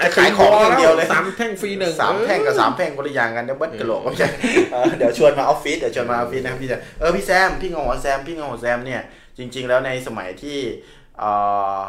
[0.05, 4.29] จะขายของอย่างเดียวเลยสามแท่งฟรีหนึ่งสามแท่งกับสามแท่งคนละอย่างกันเดี๋ยวเบิ้ลกะโหลกไม่ใช่
[4.73, 9.03] เออเดี๋ยวชวนมาออฟฟิศเดี๋ยวชวนมาออฟฟิศนะครับพี่แซมเออพี่แซมพี่เงาหัวแซมพี่เงาหัวแซมเนี่ย
[9.39, 10.59] จริง ๆ แล้วในสมัยที่
[11.19, 11.31] เอ่
[11.77, 11.81] อ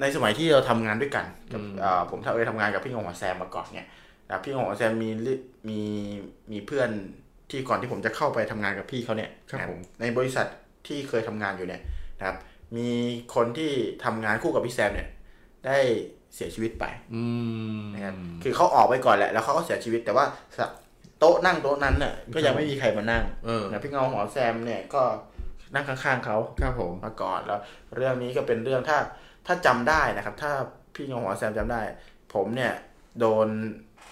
[0.00, 3.88] ในในสมัยที่เราทำงานด้วยกันกับอ่าผมทำเคยทำงานกับพี่งงหัวแซมมาก่อนเนี่ย
[4.26, 5.34] นะครับพี่งงหัวแซมมีลิ
[5.68, 5.80] มี
[6.52, 6.90] มีเพื่อน
[7.50, 10.46] ที่ก่อนที่ผมจะเข้าไปทำงานกับพี่เขาเนี่ยครับผมในบริษัท
[10.86, 11.82] ที่เคยทำงานอยู่เนี่ย
[12.22, 12.38] นะครับ
[12.76, 12.88] มี
[13.34, 13.72] คนที่
[14.04, 15.08] ทำงานคู่กับพี่แซมเนี่ย
[15.66, 15.78] ได้
[16.34, 16.84] เสียชีวิตไป
[17.14, 17.22] อื
[17.78, 20.24] มนะครับคือเขาออกไปก่อนแหละแล้วเขาก็เสียชีวิต แต่ว่า
[21.18, 25.02] โต๊ะนั่งโต๊ะนั้นเนี่ยก็ยังไม่มีใครมานั่งเออนะพี่เงาหัวแซมเนี่ยก็
[25.74, 27.60] นั่งข้างๆเขาครับผมมาก่อนแล้ว
[27.96, 28.98] เรื่องนี้ก็เป็นเรื่องถ้า
[29.46, 30.52] ถ้าจำได้นะครับ ถ้า
[30.94, 31.80] พี่เงาหัวแซมจำได้
[32.34, 32.72] ผมเนี่ย
[33.20, 33.48] โดน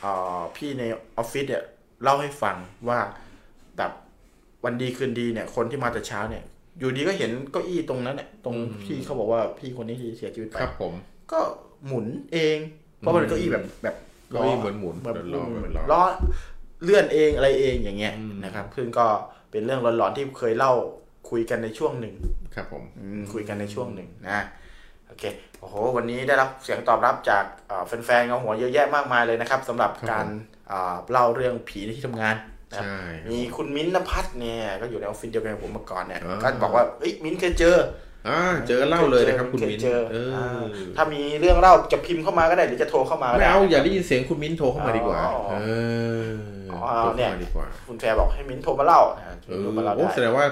[0.00, 0.82] เอ่อพี่ใน
[1.16, 1.64] ออฟฟิศเนี่ย
[2.02, 2.56] เล่าให้ฟัง
[2.88, 3.00] ว่า
[3.76, 3.92] แบบ
[4.64, 6.44] วันดีคืนดีเนี่ย คนที่มาแต่เช้าเนี่ย
[6.80, 10.92] อยู่ดีก็เห็นเก้าอี้ตรงนั้นเนี่ยตรงที่เขาบอกว่าพี่คนนี้ที่เสียชีวิตไปครับ ผม
[11.32, 11.40] ก็
[11.86, 12.58] หมุนเอง
[12.98, 13.96] เพราะมันเป็นเก้าอี้แบบแบบ
[14.28, 16.02] เก้าอี้เหมือนหมุนแบบล้อเหมือนล้อล้อ
[16.84, 19.06] เลื่อนเองอะไรเองอย่างเงี้ยอืมนะครับซึ่งก็
[19.50, 20.72] เป็นเรื่องร้อนๆที่เคยเล่า
[21.30, 22.14] คุยกันในช่วงหนึ่ง
[22.54, 24.40] ครับ ผมอืมคุยกันในช่วงหนึ่งนะ
[25.08, 25.24] โอเค
[25.60, 30.26] โอ้โหวันนี้ได้รับเสียงตอบรับจากเอ่อแฟนๆเงาหัวเยอะแยะมากมายเลยนะครับสำหรับครับการ
[30.70, 32.96] อ่าเล่าเรื่องผีในที่ทำงานนะครับ ใช่
[33.30, 37.76] มีคุณมิ้นท์นภัทรเนี่ยก็อยู่ในออฟฟิศเดียวกันกับผมมาก่อนเนี่ยอ่าก็บอกว่าเอ้ยมิ้นท์เคยเจอ
[38.28, 40.62] อ่าเจอเล่าเลยนะครับคุณมิ้นเจอเอออ่า
[40.96, 45.54] ถ้ามีเรื่องเล่าจะพิมพ์เข้ามาก็ได้หรือจะโทรเข้ามาก็ไม่ได้เอาอย่าได้ยินเสียงคุณมิ้นโทรเข้ามาดีกว่าอ๋อเอ
[46.24, 50.44] อ๋อเนี่ยโทรเนี่เข้ายมาดีกว่าคุณแฟร์บอกให้มิ้นท์โทรมาเล่าอ่าเออโทรมาเล่าโอ้ได้แสดงว่า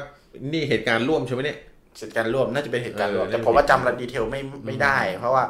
[0.52, 1.58] นี่เหตุการณ์ร่วมใช่ไหมเนี่ย
[1.98, 5.44] เหตุการณ์ร่วมน่าจะเป็นเหตุการณ์ร่วมเออแต่ผมว่าจำราย detail ไม่ไม่ได้ เพราะว่า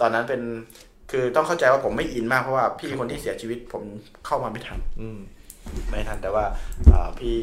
[0.00, 0.40] ตอนนั้นเป็น
[1.10, 3.82] คือต้องเข้าใจว่าผมไม่อินมากเพราะว่าพี่คนที่เสียชีวิตผม
[4.26, 5.18] เข้ามาไม่ทันอืม
[5.90, 6.44] ไม่ทันแต่ว่า
[6.92, 7.38] อ่าพี่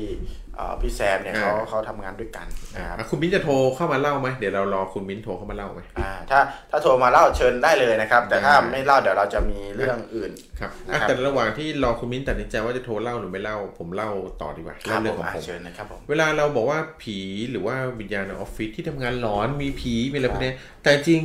[0.59, 6.39] อ่าพี่แซมเนี่ยอ่าเขาเขาทำงานด้วยกันนะครับอะคุณมิ้นจะโทรเข้ามาเล่าไหมเดี๋ยวเรารอคุณมิ้นโทรเข้ามาเล่าไหมอ่าถ้า
[6.69, 14.09] ถ้าโทรมาเล่าเชิญได้เลยนะครับ แต่ถ้าได้ไม่เล่าเดี๋ยวเราจะมีเรื่องอื่นครับนะครับอะแต่ระหว่างที่รอคุณมิ้นตัดสินใจว่าจะโทรเล่าหรือไม่เล่าผมเล่า
[14.41, 17.17] ต่อดีกว่าครัเล่าบเรื่ผองมของอ่าผมเชิญนะครับผมเวลาเราบอกว่าผี
[17.51, 21.21] หรือว่าวิญญาณในออฟฟิศที่ทำงานหลอนมีผีมีอะไรพวกเนี้ยแต่จริง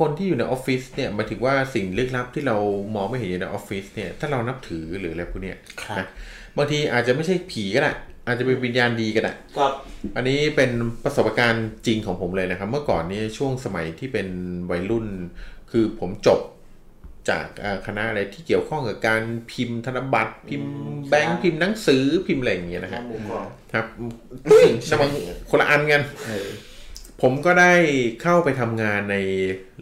[0.00, 2.56] คนที่อยู่ในออฟฟิศเนี่ยหมายถึงว่าสิ่งลึกลับที่เรา
[2.94, 6.06] มองไม่เห็นอยู่ในออฟฟิศเนี่ยถ้าเรานับถือหรืออะไรพวกเนี้ยครับนะ
[6.56, 7.92] บางทีอาจจะไม่ใช่ผีก็ได้
[8.26, 9.72] อาจจะเป็นวิญญาณดีก็ได้ครับ
[10.16, 10.70] อันนี้เป็น
[11.04, 14.28] ประสบการณ์จริงของผมเลยนะครับ เมื่อก่อนนี้ช่วงสมัยที่เป็น
[14.70, 15.06] วัยรุ่น
[15.70, 16.40] คือผมจบ
[17.30, 19.22] จากเอ่อคณะอะไรที่เกี่ยวข้องกับการ
[19.52, 20.70] พิมพ์ธนบัตรพิมพ์
[21.08, 23.86] แบงค์พิมพ์หนังสือพิมพ์อะไรอย่างเงี้ยนะฮะหมูกรอบครับ
[24.90, 25.08] นำมา
[25.50, 26.02] คนละอันกัน
[27.22, 27.72] ผมก็ได้
[28.22, 29.16] เข้าไปทำงานใน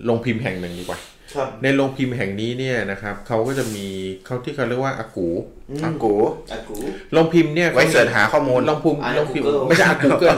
[0.04, 1.00] โรงพิมพ์แห่งหนึ่งดีกว่า
[1.34, 3.86] ครับในโรงพิมพ์แห่งนี้เนี่ยนะครับเขาก็จะมี
[4.26, 5.28] เขาที่เขาเรียกว่าอากู
[5.84, 6.14] อากู
[6.52, 6.76] อากู
[7.12, 10.36] โรงพิมพ์เนี่ยไว้ search หาข้อมูลโรงพิมพ์อ่าโรงพิมพ์ Google ไม่ใช่อากูเกิล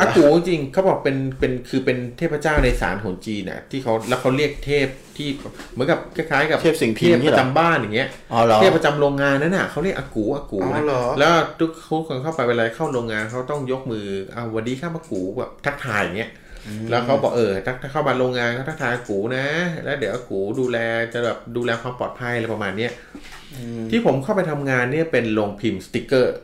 [0.00, 5.28] อากูจริงๆเขาบอกเป็นเป็นคือเป็นเทพเจ้าในศาลของจีนน่ะที่เขาแล้วเขาเรียกเทพที่
[5.72, 11.70] เหมือนกับคล้ายๆกับเทพสิ่งพิมพ์เทพนี่ปเหรอระจำบ้านอย่างเงี้ยอ๋อเหรอเทพประจำโรงงานนั่นน่ะเขาเรียกอากูอากูอ๋อนะเหรอแล้วทุก
[12.08, 16.30] คนเข้าไปเวลาเข้าโรงงานเขาต้องยกมืออ่าวันดีข้ามอากูแบบทักทายอย่างเงี้ย
[16.90, 19.46] แล้วเขาบอกเออถ้าถ้าเข้ามาโรงงานก็ทักทายอากูนะ
[19.84, 20.78] แล้วเดี๋ยวอากูดูแล
[21.14, 22.92] จะแบบดูแลความปลอดภัยอะไรประมาณเนี้ย
[23.90, 26.34] ที่ผมเข้าไปทำงานเนี่ยเป็นโรงพิมพ์สติกเกอร์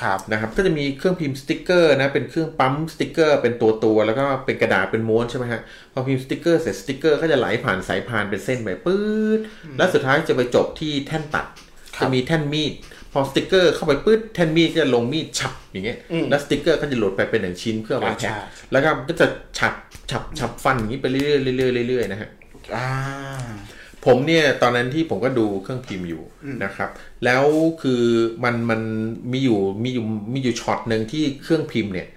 [0.00, 5.60] ครับนะครับก็จะมีเครื่องพิมพ์สติกเกอร์นะเป็นเครื่องปั๊มสติกเกอร์เป็นตัวตัวๆแล้วก็เป็นกระดาษเป็นม้วนใช่ไหมฮะ
[5.92, 9.02] พอพิมพ์สติกเกอร์เสร็จสติกเกอร์ก็จะไหลผ่านสายพานเป็นเส้นไปปื๊
[9.38, 9.40] ด
[9.76, 11.46] แล้วสุดท้ายจะไปจบที่แท่นตัด
[11.96, 12.72] ครับจะมีแท่นมีด
[13.12, 18.38] พอสติกเกอร์เข้าไปปื๊ดแท่นมีดก็จะลงมีดฉับอย่างเงี้ยอืมแล้วสติกเกอร์ก็จะหลุดไปเป็นหนึ่งชิ้นเพื่อเอาไว้แพ็คใช่
[18.72, 19.26] แล้วก็ก็จะ
[19.58, 19.72] ฉับ
[20.10, 22.28] ฉับฉับฟันอย่างนี้ไปเรื่อยๆเรื่อยๆเรื่อยๆนะฮะ
[22.76, 22.88] อ่า
[24.06, 26.22] ผมเนี่ยตอนนั้นที่ผมก็ดูเครื่องพิมพ์อยู่
[26.64, 26.90] นะครับ
[27.24, 27.44] แล้ว
[27.82, 28.02] คือ
[28.44, 28.80] มันมัน
[29.32, 30.04] มีอยู่มีอยู่
[30.34, 32.08] มีอยู่ช็อตหนึ่งที่เครื่องพิมพ์เนี่ย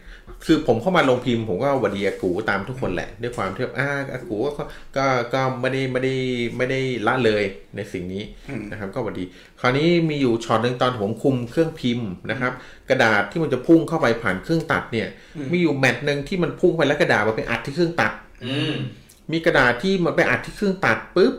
[0.46, 4.64] คือผมเข้ามาลงพิมพ์ผมก็หวัดดีอากูตามทุกคนแหละ ด้วยความที่แบบอ่าอากูก็
[4.98, 6.16] ก็ก็ไม่ได้ไม่ได้
[6.58, 7.44] ไม่ได้ละเลย
[7.76, 8.24] ในสิ่งนี้
[8.72, 9.24] นะครับ ก็หวัดดี
[9.62, 12.54] คราวนี้มีอยู่ช็อตหนึ่งตอนผมคุมเครื่องพิมพ์นะครับ
[12.90, 15.08] กระดาษที่มันจะพุ่งเข้าไปผ่านเครื่องตัดเนี่ย
[15.52, 18.12] มีอยู่แมตช์หนึ่งที่มันพุ่งไปแล้วกระดาษมันไปอัดที่เครื่องตัด
[18.46, 18.74] อืม
[19.32, 21.34] มีกระดาษที่มันไปอัดที่เครื่องตัดปุ๊บ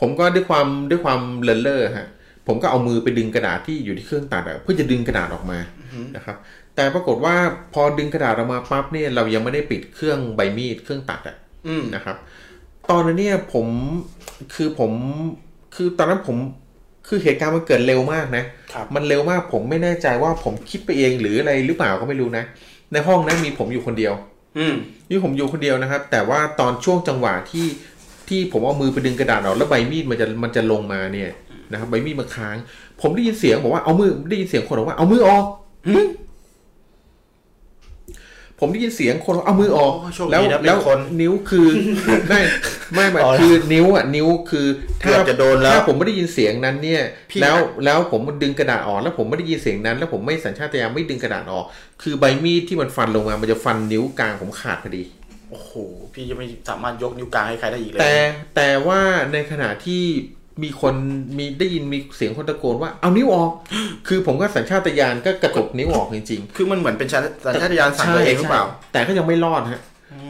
[0.00, 2.08] ผมก็ด้วยความด้วยความเลินเล่อฮะ
[2.46, 5.58] ผมก็เอามือไปดึงกระดาษที่อยู่ที่เครื่องตัดอะเพื่อจะดึงกระดาษออกมา
[6.16, 6.36] นะครับ
[6.74, 7.36] แต่ปรากฏว่า
[7.74, 11.36] พอดึงกระดาษออกมาปั๊บเนี่ยเรายังไม่ได้ปิดเครื่องใบมีดเครื่องตัดอะ
[11.66, 12.16] อืมนะครับ
[12.90, 13.66] ตอนนั้นเนี่ยผม
[14.54, 14.92] คือผม
[15.74, 16.36] คือตอนนั้นผม
[17.08, 22.44] คือเหตุการณ์มันเกิดเร็วมากนะครับมันเร็วมากผมไม่แน่ใจว่าผมคิดไปเองหรืออะไรหรือเปล่าก็ไม่รู้นะ
[22.92, 24.12] ในห้องนั้นมีผมอยู่คนเดียว
[24.58, 24.74] อืม
[25.10, 27.66] นี่ผมอยู่คนเดียวนะครับ แต่ว่าตอนช่วงจังหวะที่
[28.28, 31.30] ที่ผมเอามือไปดึงกระดาษออกแล้วใบมีดมันจะมันจะลงมาเนี่ย
[31.72, 32.56] นะครับใบมีดมันค้าง
[33.00, 35.44] ผมได้ยินเสียงบอกว่าเอามือได้ยินเสียงคนบอกว่าเอามือออก
[38.60, 41.68] ผมได้ยินเสียงคนว่าเอามือออกโอ้โชคดีแล้วนะเป็นแล้วคนนิ้วคือ
[42.28, 42.40] ไม่
[42.94, 44.66] ไม่ไม่อ๋อคือนิ้วอะนิ้วคือ
[45.02, 51.64] ถ้าเกือบจะโดนแล้วถ้าผมไม่ได้ยินเสียงนั้นเนี่ยพี่แล้วแล้วผมดึงกระดาษออก แล้วผมไม่ได้ยินเสียงนั้น แล้วผมไม่สัญชาตญาณไม่ดึงกระดาษออก
[52.02, 55.04] คือใบมีดที่มันฟันลงมามันจะฟันนิ้วกลางผมขาดพอดี
[55.50, 55.72] โอ้โห
[56.14, 58.14] พี่จะไม่สามารถยกนิ้วกลางให้ใครได้อีกเลยแต่
[58.56, 59.00] แต่ว่า
[59.32, 60.02] ในขณะที่
[60.62, 60.94] มีคน
[61.38, 63.50] มีได้ยินมีเสียงคนตะโกนว่าเอานิ้วออก
[64.08, 69.80] คือผมก็สัญชาตญาณก็กระตุกนิ้วออกจริงคือมันเหมือนเป็นสัญชาตญาณๆสั่งตัวเองหรือเปล่าใช่แต่ก็ยังไม่รอดฮะ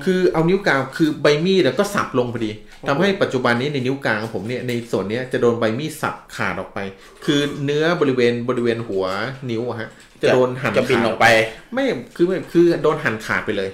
[0.05, 2.51] คือเอานิ้วกลางคือใบมีดอะก็สับลงพอดี
[2.89, 6.79] ทำให้ปัจจุบันนี้ในนิ้วกลางของผมเนี่ยในส่วนเนี้ยจะโดนใบมีดสับขาดออกไป
[7.25, 9.05] คือเนื้อบริเวณบริเวณหัว
[9.51, 9.89] นิ้วอะฮะ
[10.23, 11.27] จะโดนหั่นจะบินขาดออกไป
[11.75, 11.85] ไม่
[12.17, 13.71] คือไม่คือโดนหั่นขาดไปเลย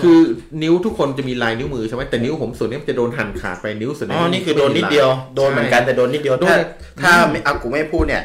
[0.00, 0.18] คือ
[0.62, 6.56] นิ้วทุกคนจะมีลายนิ้วมือใช่ไหมแต่นิ้วผมส่วนนี้มันจะโดนหั่นขาดไปนิ้วส่วนอ๋นี้อนี่คือโดนนิดเดียวโดนเหมือนกันแต่โดนนิดเดียวโดนถ้า
[7.02, 8.24] ถ้าไม่อากูไม่พูดเนี่ย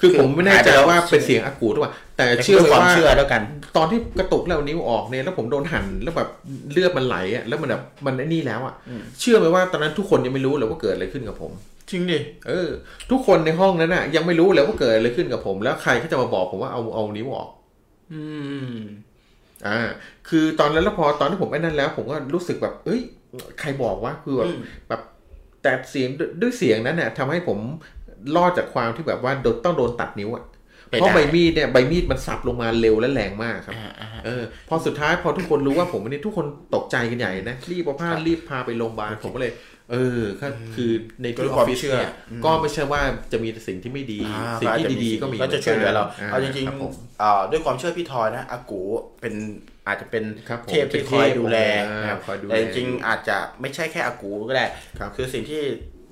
[0.00, 3.42] คือผมไม่แน่ใจหายไปแล้วว่าเป็นเสียงอากูหรือเปล่า แต่เชื่เชื่ออความว่าเชื่อแล้วกัน
[3.76, 6.28] ตอนที่กระตุกแล้วนิ้วออกเนี่ยแล้วผมโดนหั่นแล้วแบบ
[6.72, 8.74] เลือดมันไหลอะแล้วมันแบบมันไอ้นี่แล้วอะ
[9.20, 11.52] เชื่อไหมว่าตอนนั้นทุกคนยังไม่รู้เลยว่าเกิดอะไรขึ้นกับผม
[11.90, 12.18] จริงดิ
[12.48, 12.68] เออ
[13.10, 17.48] ทุกคนในห้องนั้นน่ะ ยังไม่รู้เลยว่าเกิดอะไรขึ้นกับผม แล้วใครก็จะมาบอกผมว่าเอาเอานิ้วออก
[18.12, 18.22] อื
[18.74, 18.76] ม
[19.66, 19.78] อ่า
[20.28, 23.00] คือตอนนั้นแล้วพอตอนที่ผมไอ้นั่นแล้ว ผมก็รู้สึกแบบ เอ้ย
[23.60, 24.58] ใครบอกว่าคือแบบอืม
[24.88, 25.00] แบบ
[25.62, 27.58] แต่เสียงด้วยด้วยเสียงนั้นเนี่ยทำให้ผม
[28.36, 30.44] รอดจากความที่แบบว่าโดนต้องโดนตัดนิ้วอะ
[30.88, 39.52] เพราะใบมีดเนี่ยใบมีดมันสับลงมาเร็วและแรงมากครับอ่าอ่าเออพอสุดท้ายพอทุกคนรู้ว่าผมวันนี้ทุกคนตกใจกันใหญ่นะรีบเอาผ้ารีบพาไปโรงพยาบาลผมก็เลย
[39.92, 40.90] เออก็คือ
[41.22, 43.00] ในด้ที่วยอควาอมฟฟิศเชื่อเนี่ยอืมก็ไม่ใช่ว่า
[43.32, 48.80] จะมีแต่สิ่งที่ไม่ดีอ่าสิ่งที่ก็อาจจะดีๆก็มีก็จะช่วยเหลือเราาเอาจริงคบผมๆอ่าด้วยความเชื่อพี่ทอยนะอากู
[49.20, 49.34] เป็น
[49.86, 54.66] อาจจะเป็นครับผมเทพที่คอยดูแลเป็นเทพนะครับคอยดูแลแต่จริงๆอาจจะไม่ใช่แค่อากูก็ได้
[54.98, 55.62] ครับคือสิ่งที่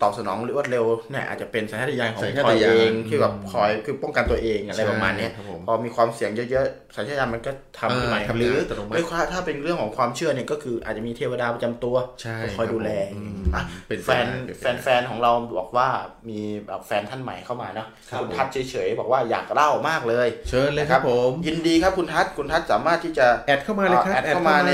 [0.03, 15.89] ตอบสนองรวดเร็วเนี่ยอาจจะเป็นสัญชาตญาณของสัญพี่ชาทตอยญาณเองที่แบบอืมคอยคือป้องกันตัวเองอะไรประมาณเนี้ยใช่ครับผมพอมีความเสี่ยงเยอะๆสัญชาตญาณมันก็ทำขึ้นมาอ่าทำหรืออัตโนมัติไม่ว่าถ้าเป็นเรื่องของความเชื่อเนี่ยก็คืออาจจะมีเทวดาประจำตัวใช่คอยดูแลครับผมอะเป็นไปแฟนได้เป็นไปแฟได้นแฟนของเราบอกว่า
[16.29, 24.73] มีแบบแฟนท่านใหม่เข้ามาเนาะครับคุณทัศน์เฉยๆบอกว่าอยากเล่ามากเลย เชิญเลยครับผมยินดีครับคุณทัศน์คุณทัศน์สามารถที่จะ add เข้ามาเลยครับ add เข้ามาใน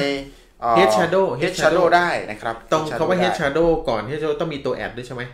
[0.79, 5.25] Head Shadow Head Shadow ได้นะครับต้อง Head คำว่า Shadow Head ได้ Shadow ก่อน Head Shadow ต้องมีตัวแอดด้วยใช่ไหม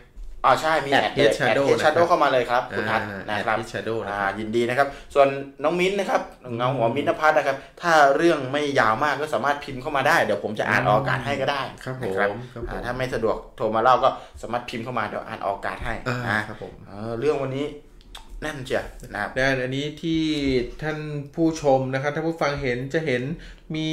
[0.45, 5.29] อ่าใช่มีแอด Head Shadow แอด Shadow นะครับเข้ามาเลยครับคุณทัศน์อ่านะครับ Head Shadow นะอ่าครับยินดีนะครับ ส่วน
[5.65, 6.21] น้องมิ้นท์นะครับ
[6.57, 14.09] เงาหัวมิ้นท์นภัสนะครับ ถ้าเรื่องไม่ยาวมากก็สามารถพิมพ์เข้ามาได้เดี๋ยวผมจะอ่านออกอากาศให้ก็ได้ครับผมนะครับครับผมอ่าถ้าไม่สะดวกโทรมาเล่าก็
[14.43, 20.23] สามารถพิมพ์เข้ามาเดี๋ยวอ่านออกอากาศให้อ่านะครับผมเออเรื่องวันนี้แน่นเชียวนะครับด้านอันนี้ที่
[20.83, 20.99] ท่าน
[21.35, 23.23] ผู้ชมนะครับท่านผู้ฟังเห็นจะเห็น
[23.77, 23.91] มี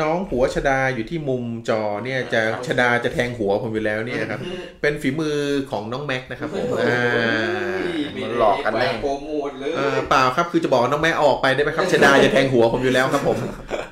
[0.00, 4.40] น้องหัวชดาอยู่ที่มุมจอเนี่ยจะชดาจะแทงหัวผมอยู่แล้วเนี่ยครับ
[4.80, 5.36] เป็นฝีมือ
[5.70, 7.78] ของน้องแม็กนะครับผมอ่า
[8.14, 13.38] มันหลอกกันแน่โปรโมทเลยเอ่อเปล่าครับคือจะบอกว่าน้องแม็กเอาออกไปได้ไหมครับชดาจะแทงหัวผมอยู่แล้วครับผม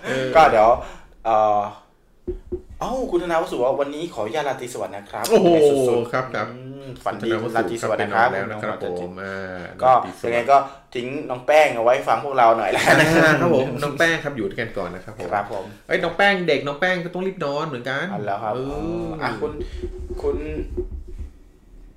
[0.08, 0.70] เออก็เดี๋ยว
[1.24, 1.60] เอ่อ
[2.80, 5.48] เอ้าคุณธนาวสุว่าวันนี้ขออนุญาตราตรีสวัสดิ์นะครับโอ้โห
[5.88, 10.56] สุดๆครับครับอืมฝันดีคุณราตรีสวัสดิ์นะครับแล้วนะครับผมอ่าก็ราตรีสยังไงวัสดิ์ก็
[10.94, 19.52] ทิ้งน้องแป้งเอาไว้ฟังพวกเราหน่อยแล้วนะอ่าครับผมน้องแป้งครับอยู่ด้วยกันก่อนนะครับผมครับผมเอ้ยน้องแป้งเด็กน้องแป้งก็ต้องรีบนอนเหมือนกันอันแล้วครับเออออะคุณ
[20.22, 20.36] คุณ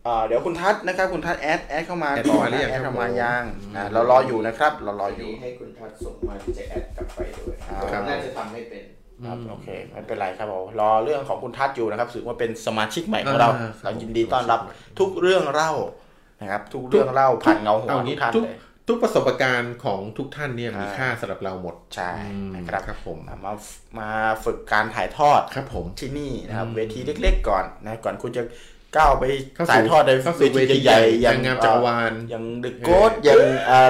[0.03, 7.55] เอ่อเดี๋ยวคุณทัศน์นะครับคุณทัศน์แอดแอดเข้ามาแอดก่อนเข้ามาหรือนะยังแอดครับเข้ามาผมยังอืมอะเรารออยู่นะครับ เรารออยู่ให้คุณทัศน์ส่งมาจะแอดกลับไปด้วย
[7.91, 8.83] ครับน่าจะทำไม่เป็น
[9.25, 14.59] ครับโอเคไม่เป็นไรครับผมรอเรื่องของคุณทัศน์อยู่นะครับถือว่าเป็นสมาชิกใหม่ของเราอ่าครับเรายินดีต้อนรับ
[14.99, 15.71] ทุกเรื่องเล่า
[16.41, 18.57] นะครับ ทุกเรื่องเล่าผ่านเงาหัวเอาทุงี้กท่านทุกเลย
[18.87, 23.53] ทุกประสบการณ์ของทุกท่านเนี่ยมีอ่าค่าสำหรับเราหมดใช่อืมนะครับครับผมมามา
[23.99, 24.09] มา
[24.45, 28.43] ฝึกการถ่ายทอดครับผมที่นี่นะครับอืมเวทีเล็ก ๆ ก่อนนะก่อนคุณจะ
[28.97, 29.23] ก้าวไป
[29.55, 33.41] เข้าสู่ถ่ายทอดในเข้าสู่เวทีใหญ่ๆนางงามจักรวาลอย่างเดอะโกดอย่าง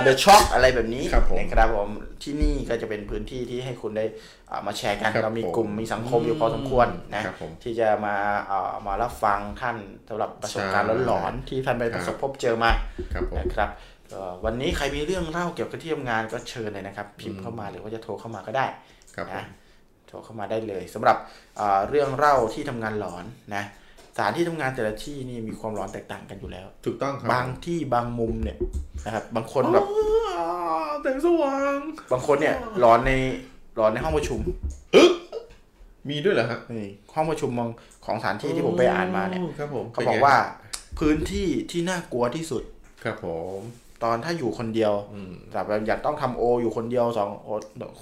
[0.01, 1.89] เดอะช็อคอะไรแบบนี้ครับผมนะครับผม
[2.23, 4.05] ที่นี่ก็จะเป็นพื้นที่ที่ให้คุณได้
[4.49, 8.15] อ่ามาแชร์กันครับเรามีผมกลุ่มมีสังคมอยู่พอสมควรนะครับผมที่จะมา
[8.49, 9.77] อ่ามารับฟังท่าน
[10.09, 12.71] สำหรับประสบการณ์ใช่หลอนๆที่ท่านไปประสบพบเจอมา
[13.13, 13.69] ครับผมนะครับ
[14.11, 18.65] ก็วันนี้ใครมีเรื่องเล่าเกี่ยวกับที่ทำงานก็เชิญเลยนะครับ พิมพ์เข้ามาหรือว่าจะโทรเข้ามาก็ได้
[19.15, 19.43] ครับผมนะ
[20.07, 21.17] โทรเข้ามาได้เลยสำหรับ
[21.59, 23.25] อ่าเรื่องเล่าที่ทำงานหลอน
[23.55, 23.63] นะ
[24.15, 28.57] สถานที่ทำงานแต่ละที่นี่มีความหลอนแตกต่างกันอยู่แล้ว ถูกต้องครับบางที่บางมุมเนี่ย
[29.05, 29.85] นะครับบางคนแบบ
[30.37, 30.47] อ๋อ
[31.03, 31.77] แต่งสว่าง
[32.11, 33.11] บางคนเนี่ยหลอนใน
[33.75, 34.39] หลอนในห้องประชุม
[36.09, 37.69] มีด้วยเหรอฮะนี่ห้องประชุมของ
[38.05, 40.35] ของสถานที่ที่ผมไปอ่านมาเนี่ยครับผมเขาบอกว่า
[40.99, 42.63] พื้นที่ที่น่ากลัวที่สุด
[43.03, 43.27] ครับผ
[43.57, 43.59] ม
[44.03, 47.49] ตอนถ้าอยู่คนเดียวอืมแบบอยากต้องทำโอ อยู่คนเดียวสองโอ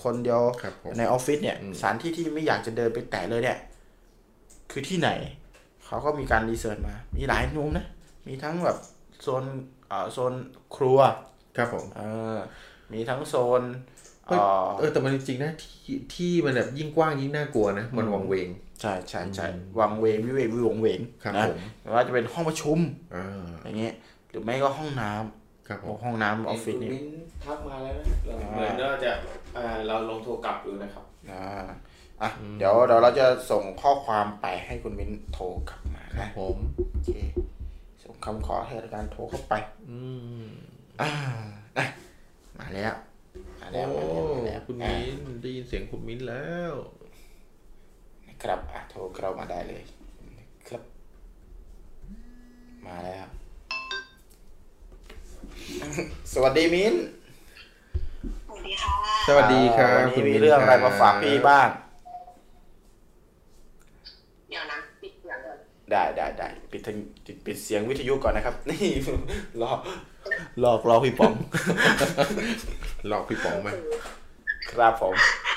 [0.04, 3.58] คนเดียวครับผมในออฟฟิศเนี่ยอืมสถานที่ที่ไม่อยากจะเดินไปแตะเลยเนี่ย
[4.72, 5.10] คือที่ไหน
[5.90, 7.86] เขาก็มีการรีเสิร์ชมา มีหลายมุมนะ
[8.28, 8.78] มีทั้งแบบ
[9.22, 9.44] โซน
[9.88, 10.34] เอ่อโซน
[10.76, 11.00] ครัว
[11.58, 12.02] ครับผม เอ
[12.36, 12.38] อ
[12.94, 13.62] มีทั้งโซน
[14.28, 18.48] เอ้ยเอ่อเออแต่มันจริงๆนะที่ที่มันแบบยิ่งกว้างยิ่งน่ากลัวนะ มันวังเวง
[18.82, 19.48] ใช่ใช่ใช่
[19.80, 22.80] วังเวงวิเวกวิวงเวงครับนะผมไม่ว่าจะเป็นห้องประชุม
[23.16, 23.94] อ่าอย่างเงี้ย
[24.30, 27.08] หรือไม่ก็ห้องน้ำครับผโอ้มห้องน้ำออฟฟิศคุณนี่มิ้น
[27.46, 29.12] ทักมาแล้วนะเราเหมือนเราจะ
[29.58, 31.66] อ่าเราลงโทรกลับอยู่นะครับอ่า
[32.22, 36.58] อะเดี๋ยวเดี๋ยวเราจะส่งข้อความไปให้คุณมิ้นโทรกลับมานะผม
[36.92, 37.10] โอเค
[38.04, 39.54] ส่งคำขอให้รายการโทรเข้าไป
[39.90, 40.00] อื
[40.42, 40.46] ม
[41.02, 41.12] อ่า
[41.78, 41.86] อะ
[42.60, 42.94] มาแล้ว
[43.62, 46.74] มาแล้วโอ้มาแล้วมาแล้วคุณอะมิ้นได้ยินเสียงคุณมิ้นแล้ว
[48.44, 49.84] ครับอะโทรเรามาได้เลย
[50.68, 50.84] ครับ
[52.88, 53.28] มาแล้ว
[56.34, 56.94] สวัสดีมิ้น
[58.48, 58.96] สวัสดีค่ะ
[59.28, 61.70] สวัสดีครับอ่าวันคุณนี้มีมิ้นเรื่องอะไรคบมาฝากพี่บ้าง
[64.50, 65.58] เดี๋ยวนะปิดเสียงก่อน
[65.92, 68.92] ได้ได้ได้ปิดทางปิดปิดเสียงวิทยุก่อนนะครับ นี่
[69.62, 69.72] รอ
[70.64, 71.34] รอรอพี่ป๋อง
[73.08, 73.74] หลอกพี่ป๋องมา
[74.72, 75.14] ครับผม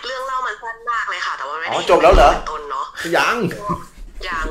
[0.07, 2.87] เรื่องเล่ามันสั้นมากเลยค่ะแต่ว่าไม่อ๋ได้อจบแล้วเหรอต้นเนาะ
[3.17, 3.37] ยัง
[4.29, 4.47] ยัง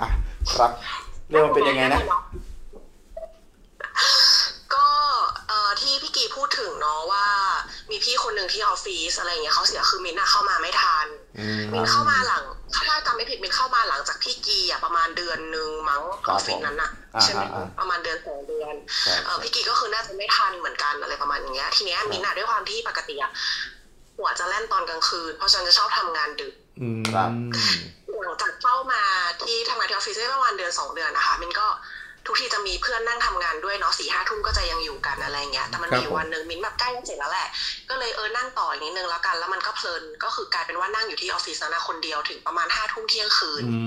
[0.00, 0.08] อะ
[0.54, 0.70] ครับ
[1.30, 2.00] เรื่องมันเป็นยังไงนะ
[4.74, 4.86] ก็
[5.48, 7.26] เอ่อที่พี่กีพูดถึงเนาะว่า
[7.90, 11.42] มีพี่คนหนึ่งที่ออฟฟิศอะไรอย่างเงี้ยเขาเสียคือมินอะเข้ามาไม่ทันอื ม
[11.72, 12.42] มินเข้ามาหลัง
[12.74, 23.30] ถ้าจำไม่ผิดมินเข้ามาหลังจากพี่กีอะประมาณเดือนหนึ่งมั้งครัอบอฟฟิศนั้นอะอ่าใช่ไหมอ่าประมาณเดือนสองเดือนใช่เอ่อพี่กีก็คือน่าจะไม่ทันเหมือนกันอะไรประมาณอย่างเงี้ยทีเนี้ยมินอะด้วยความที่ปกติอะ
[24.16, 27.30] หัวจะแล่นตอนกลางคืน เพราะฉะนันจะชอบทำงานดึกอืมครับ
[28.24, 29.02] หลังจากเข้ามา
[29.42, 31.66] ที่ทำงานที่ออฟฟิศได้ประมาณเดือนสองเดือนนะคะมินก็
[32.30, 37.48] ทุกทีจะมีเพื่อนนั่งทำงานด้วยเนาะสี่ห้าทุ่มก็จะยังอยู่กันอะไรเงี้ยแต่มันมีอยู่วันหนึ่งมินแบบใกล้จะเสร็จแล้วแหละ
[37.90, 43.86] ก็เลยเออนั่งต่ออีกนิดนึงแล้วกัน แล้วมันก็เพลินก็คือกลายเป็นว่านั่งอยู่ที่ออฟฟิศนั้นนะคนเดียวถึงประมาณห้าทุ่มเที่ยงคืนอืม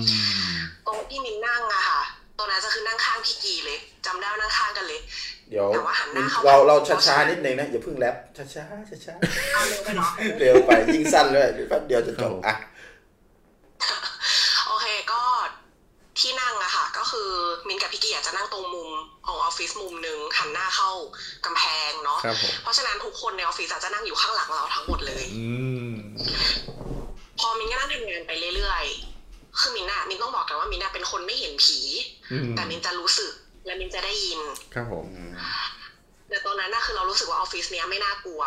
[0.86, 2.02] ตรงที่มินนั่งอะค่ะ
[2.38, 5.00] ตรงนั้นจะคือนั่งข้างพี่กีเลยจำได้ว่านั่งข้างกันเลย
[5.50, 8.56] เดี๋ยวแต่ว่าหันหน้าเข้าเราเราเพราะช้าฉะนั้นๆนิดนึงนะอย่าเพิ่งแรปช้าๆ
[9.06, 9.16] ช้า
[9.54, 12.56] เอาเร็วไปเนาะๆเร็วไปยิ่งสั้นเลยแป๊บเดียวจะจบอะ
[14.68, 15.22] โอเคก็
[16.24, 17.30] ที่นั่งอะค่ะ ก็คือ
[17.68, 18.90] มินกับพี่กีอะจะนั่งตรงมุม
[19.26, 20.92] ของออฟฟิศมุมหนึ่งหันหน้าเข้า
[21.46, 25.48] กำแพงเนาะครับผมเพราะฉะนั้นทุกคนในออฟฟิศอะจะนั่งอยู่ข้างหลังเราทั้งหมดเลยอื
[25.90, 25.94] ม
[27.40, 31.80] พอมินก็นั่งทำงานไปเรื่อยๆคือมินอะมินต้องบอกกันว่ามินอะเป็นคนไม่เห็นผี
[32.32, 33.34] อืมแต่มินจะรู้สึก
[33.66, 34.40] และมินจะได้ยิน
[34.74, 35.06] ครับผม
[36.30, 38.42] แต่ตอนนั้นน่ะคือเรารู้สึกว่าออฟฟิศเนี้ยไม่น่ากลัว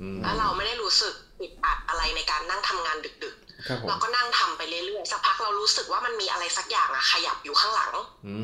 [0.00, 3.43] อืมแล้วเราไม่ได้รู้สึกอึดอัดอะไรในการนั่งทำงานดึกครับผๆม
[3.88, 7.92] เราก็นั่งทำไปเรื่อยๆสักพักเรารู้สึกว่ามันมีอะไรสักอย่างอะขยับอยู่ข้างหลัง
[8.26, 8.34] อื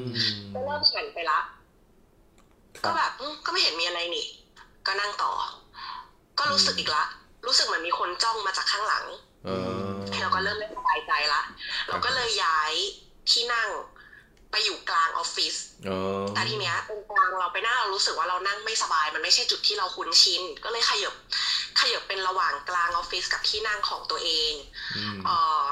[0.00, 0.02] ม
[0.54, 1.38] ก็เริ่มหันไปละ
[2.84, 4.26] ก็แบบอืมก็ไม่เห็นมีอะไรนี่
[4.86, 5.32] ก็นั่งต่อ
[6.38, 7.04] ก็รู้สึกอีกละ
[7.46, 9.04] รู้สึกเหมือนมีคนจ้องมาจากข้างหลัง
[9.44, 11.42] เออเราก็เริ่มไม่สบายใจละ
[11.88, 12.72] เราก็เลยย้าย
[13.30, 13.68] ที่นั่ง
[14.50, 15.54] ไปอยู่กลางออฟฟิศ
[15.86, 15.90] เอ
[16.20, 21.14] อแต่ทีเนี้ยตรงกลางเราไปนั่งเรารู้สึกว่าเรานั่งไม่สบาย มันไม่ใช่จุดที่เราคุ้นชิน ก็เลยขยับ
[21.80, 24.52] ขยับเป็นระหว่างกลางออฟฟิศกับที่นั่งของตัวเอง
[24.96, 25.64] อืมเอ่อ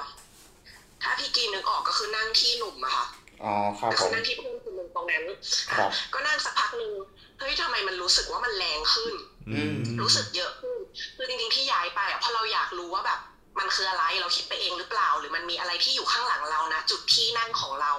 [1.03, 3.07] ถ้าพี่กีนึกออกก็คือนั่งที่หนุ่มอะค่ะ
[3.43, 5.25] อ๋อครับก็ผคือมนั่งที่เพื่อนคนหนึ่งตรงนั้น
[5.73, 6.93] ครับอะก็นั่งสักพักหนึ่ง
[7.39, 9.15] เฮ้ยทำไมมันรู้สึกว่ามันแรงขึ้น
[9.51, 10.79] อืมรู้สึกเยอะขึ้น
[11.17, 13.19] คือจริงๆที่ย้ายไปอะเพราะเราอยากรู้ว่าแบบ
[13.59, 17.93] มันคืออะไรเราคิดไปเองหรือเปล่า หรือมันมีอะไรที่อยู่ข้างหลังเรานะจุดที่นั่งของเรา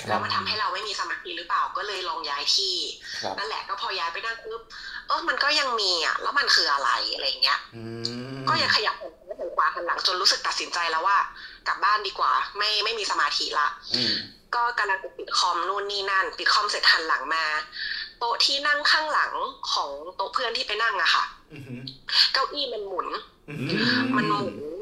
[0.00, 2.76] ครัแล้บวมันทำให้เราไม่มีสมาธิหรือเปล่าก็เลยลองย้ายที่
[3.22, 4.62] ครับนั่นแหละก็พอย้ายไปนั่งปุ๊บ
[5.08, 7.82] เออมันก็ยังมีอะแล้วมันคืออะไรอะไรเงี้ยอื
[8.36, 11.18] มก็ยังขยับหันซ้ายหันขวาหันหลังจนรู้สึกตัดสินใจแล้วว่า
[11.68, 14.14] กลับบ้านดีกว่า ไม่ไม่มีสมาธิละอืม
[14.54, 17.44] ก็กำลังจะปิดคอมนู่นนี่นั่น ปิดคอมเสร็จหันหลังมา
[18.18, 19.32] โต๊ะที่นั่งข้างหลัง
[19.72, 21.80] ของโต๊ะเพื่อนที่ไปนั่งอะค่ะอืม
[22.32, 23.08] เก้าอี้มันหมุน
[23.48, 23.54] อื
[24.16, 24.79] มันหมุนแบบ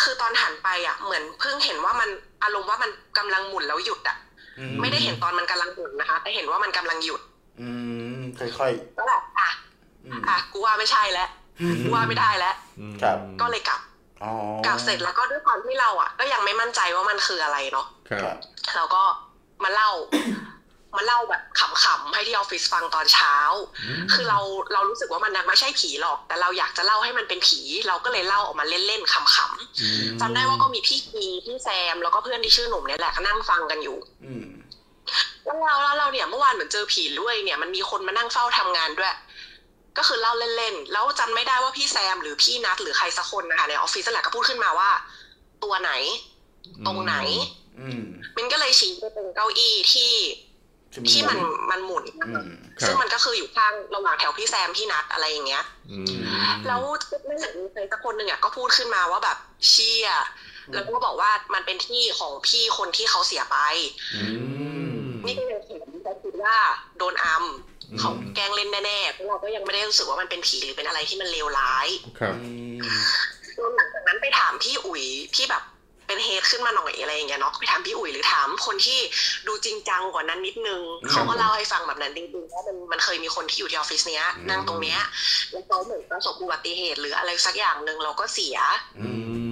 [0.00, 2.08] คือตอนหันไปอะเหมือนเพิ่งเห็นว่ามัน
[2.42, 4.16] อารมณ์ว่ามันกำลังหมุนแล้วหยุดอะ
[4.80, 7.20] ไม่ได้เห็นตอนมันกำลังหมุนนะคะ แต่เห็นว่ามันกำลังหยุด
[7.60, 7.68] อื
[8.18, 11.28] มค่อยก็แบบอะๆอืมอะกูว่าไม่ใช่แล้ว
[11.82, 12.54] กูว่าไม่ได้แล้ว
[13.02, 13.80] ครับก็เลยกลับ
[14.22, 14.32] อ๋อ
[14.66, 18.36] กลับเสร็จแล้วก็ด้วยความที่เราอะก็ยังไม่มั่นใจว่ามันคืออะไรเนาะครับครับ
[18.76, 19.02] เราก็
[19.64, 19.90] มาเล่า
[20.96, 23.36] มาเล่าแบบขำๆให้ที่ออฟฟิศฟังตอนเช้า
[24.12, 24.38] คือเรา
[24.72, 34.46] เรารู้สึกว่ามันไม่ใช่ผีหรอก แต่เราอยากจะเล่าให้มันเป็นผี เราก็เลยเล่าออกมาเล่นๆขำๆจำได้ว่าก็มีพี่กีพี่แซม แล้วก็เพื่อนที่ชื่อหนุ่มเนี่ยแหละก็นั่งฟังกันอยู่อืม
[35.44, 39.14] แล้วเราแล้วเราเนี่ยเมื่อวานเหมือนเจอผีด้วยเนี่ยมันมีคนมานั่งเฝ้าทำงานด้วย
[39.98, 44.90] ก็คือเล่าเล่นๆแล้วจำไม่ได้ว่าพี่แซมหรือพี่นัทหรือใครสักคนนะคะในออฟฟิศนั่นแหละก็พูดขึ้นมาว่า
[45.64, 45.92] ตัวไหน
[46.86, 47.16] ตรงไหน
[47.80, 48.02] อืม
[48.36, 50.12] มินก็เลยชี้ไปตรงเก้าอี้ที่
[51.10, 51.38] ที่มัน
[51.70, 52.44] มันหมุนอืมครับ
[52.86, 56.16] ซึ่งมันก็คืออยู่ข้างระหว่างแถวพี่แซมพี่นัทอะไรอย่างเงี้ยอืม
[56.66, 56.80] แล้ว
[57.28, 59.38] นั่นแหละมีใครสักคนหนึ่งอะก็พูดขึ้นมาว่าแบบ
[59.68, 60.08] เชี่ย
[60.74, 63.58] แล้วก็บอกว่ามันเป็นที่ของพี่คนที่เขาเสียไป
[64.14, 64.26] อื
[64.88, 64.92] ม
[65.26, 66.56] นี่ก็ยังเห็นแต่คิดว่า
[66.98, 67.44] โดนอัม
[67.90, 71.88] อืมเขาแกล้งเล่นแน่ๆเพราะเราก็ยังไม่ได้รู้สึกว่ามันเป็นผีหรือเป็นอะไรที่มันเลวร้าย
[72.18, 72.34] ครับ
[73.58, 75.04] รวมหลังจากนั้นไปถามพี่อุ๋ย
[75.34, 75.73] ที่แบบเป็น
[76.14, 78.98] เป็นเฮดขึ้นมาหน่อยอะไรอย่างเงี้ยเนาะไปถามพี่อุ๋ยหรือถามคนที่
[79.46, 80.80] ดูจริงจังกว่านั้นนิดนึง
[81.10, 85.00] เขาก็เล่าให้ฟังแบบนั้นจริงๆว่ามันมันเคยมีคนที่อยู่ที่ออฟฟิศเนี้ยนั่งตรงเนี้ย
[85.50, 88.56] แล้วเขาเหมือนประสบอุบัติเหตุหรืออะไรสักอย่างหนึ่งเราก็เสีย
[89.00, 89.43] อืมโอ้โห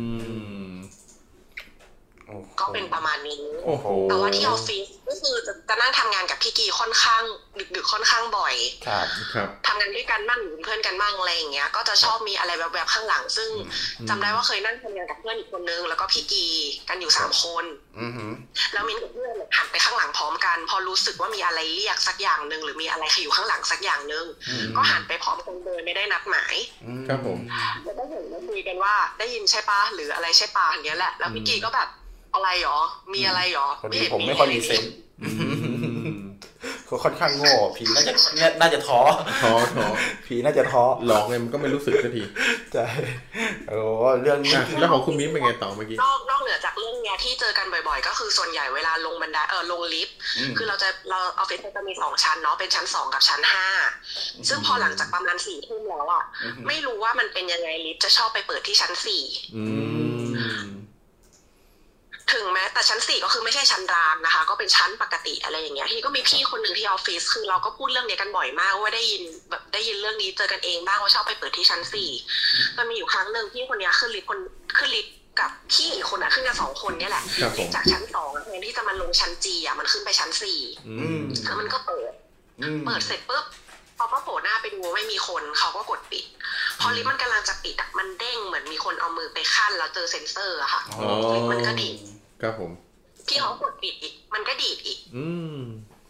[2.61, 7.23] ก็เป็นประมาณนี้โอ้โหแต่ว่าที่ออฟฟิศก็คือจะจะนั่งทำงานกับพี่กีค่อนข้าง
[7.75, 8.55] ดึกๆค่อนข้างบ่อย
[8.87, 13.51] ครับครับทำงานด้วยกันบ้างอยู่เป็นเพื่อนกันบ้างอะไรอย่างเงี้ย ก็จะชอบมีอะไรแบบแบบๆข้างหลัง ซึ่ง
[14.09, 16.47] จำได้ว่าเคยนั่งทำงานกับเพื่อนอีกคนนึงแล้วก็พี่กี
[16.89, 17.65] กันอยู่สามคน
[18.01, 18.33] อือหือ
[18.73, 26.57] แล้วมิ้นกับเพื่อนเนี่ยหันไปข้างหลังพร้อมกัน พอรู้สึกว่ามีอะไรเรียกสักอย่างหนึ่งหรือมีอะไรใครอยู่ข้างหลังสักอย่างหนึ่งอืมก็หันไปพร้อมกันโดยไม่ได้นัดหมาย
[26.87, 27.39] อืมครับผม
[27.85, 31.89] แล้วก็เห็นว่าคุยกันว่าได้ยินใช่ปะหรืออะไรใช่ปะอย่างเงี้ยแหละแล้วพี่กีก็แบบ
[32.35, 32.81] อะไรหรอ
[33.15, 34.93] มีอะไรหรอพอดีเห็นผมไม่ค่อยมีเซนส์
[36.87, 39.01] เขาค่อนข้างโง่ผีน่าจะเนี่ยน่าจะท้อ
[39.43, 39.87] ท้อท้อ
[40.27, 42.23] ผีน่าจะท้อหลอกไงมันก็ไม่รู้สึกสักที
[42.73, 42.87] ใช่
[43.69, 43.79] โอ้
[44.23, 53.67] เรื่องนี้อะแล้วของคุณมิ้นเป็นไงต่อเมื่อกี้นอกนอกเหนือจากเรื่องเนี้ยที่เจอกันบ่อยๆ ก็คือส่วนใหญ่เวลาลงบันไดเออลงลิฟต์อืมคือเราจะเราออฟฟิศเราจะมีสองชั้นเนาะเป็นชั้นสองกับชั้นห้า
[54.49, 59.23] ซึ่งพอหลังจากประมาณสี่ทุ่มแล้วอะอือหือไม่รู้ว่ามันเป็นยังไงลิฟต์จะชอบไปเปิดที่ชั้นสี่
[59.57, 59.65] อื
[60.65, 60.67] ม
[62.35, 72.11] ถึงแม้แต่ชั้นสี่ก็คือไม่ใช่ชั้นรางนะคะ ก็เป็นชั้นปกติอะไรอย่างเงี้ยที่ก็มีพี่คนหนึ่งที่ออฟฟิศคือเราก็พูดเรื่องเนี้ยกันบ่อยมากว่าได้ยินแบบได้ยินเรื่องนี้เจอกันเองบ้างว่าชอบไปเปิดที่ชั้นสี่
[72.79, 74.39] มันมีอยู่ครั้งหนึ่งพี่คนเนี้ยขึ้นลิฟต์คน
[74.79, 82.13] ขึ้นลิฟต์กับพี่อีกคนอะขึ้นกันสองคนเนี่ยแหละครับผมจากชั้นสองอะแทนที่จะมาลงชั้นจีอะมันขึ้นไปชั้นสี่อืมแล้วมันก็เปิด
[82.63, 83.45] อืมเปิดเสร็จปุ๊บ
[83.99, 86.25] พอก็โผล่หน้าไปดูว่าไม่มีคนเขาก็กดปิด
[86.81, 91.95] พอลิฟต์มันกำลังจะปิดอะมันเด้งเหมือนมีคนเอามือไปคั่นแล้วเจอเซ็นเซอร์อะค่ะอ๋อลิฟต์มันก็ดีด
[92.43, 92.71] ครับผม
[93.29, 95.59] พี่เขากดปิดอีก มันก็ดีดอีก อืม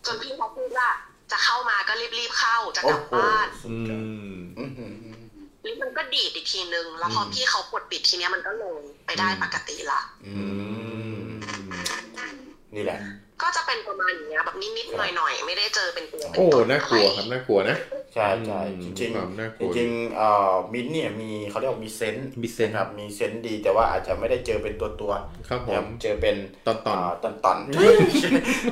[0.07, 0.89] จนพี่เขาพูดว่า
[1.31, 3.77] จะเข้ามาก็รีบๆเข้าจะกลับบ้านโอ้โหอื
[4.25, 4.93] มอือหือ
[5.65, 8.77] ลิฟต์มันก็ดีดอีกทีนึง แล้วพอพี่เขากดปิดทีเนี้ยมันก็ลง
[9.07, 10.33] ไปได้ปกติละอื
[11.17, 11.23] ม
[12.75, 13.01] นี่แหละ
[13.43, 17.77] ก็จะเป็นประมาณอย่างเงี้ยแบบนิดๆหน่อยๆไม่ได้เจอเป็นตัวเป็นโอ้น่ากลัวครับน่ากลัวนะ
[18.15, 26.37] ใช่ใช่อืมจริงความน่ากลัวๆจริงๆเอ่อมิ้นท์เนี่ยมีเขาเรียกว่ามีเซนส์มีเซนส์นะครับมีเซนส์ดี แต่ว่าอาจจะไม่ได้เจอเป็นตัวตัวๆครับผนะครับมเจอเป็น
[26.67, 27.59] ตอนตอนตอนตอน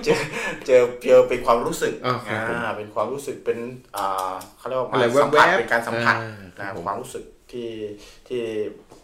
[0.04, 0.18] เจอ
[0.66, 3.58] เจอเจอเป็นความรู้สึกอ่าครับผมอ่าเป็นความรู้สึกเป็น
[3.96, 7.70] อ่าเขาเรียกว่าอะไรมาสัมผัสแวบๆเป็นการสัมผัสอ่านะครับผมความรู้สึกที่
[8.28, 8.42] ที่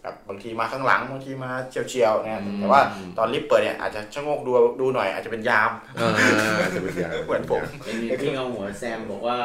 [0.06, 2.80] แบบบางทีมาข้างหลังบางทีมาเฉียวๆนะอืมแต่ว่า
[3.18, 7.62] ตอนลิฟต์เปิดเนี่ยอาจจะชะโงกดูดูหน่อยอาจจะเป็นยามอ่าจะเป็นอย่างเหมือนผม
[8.02, 9.38] มีพี่เงาหัวแซมบอกว่า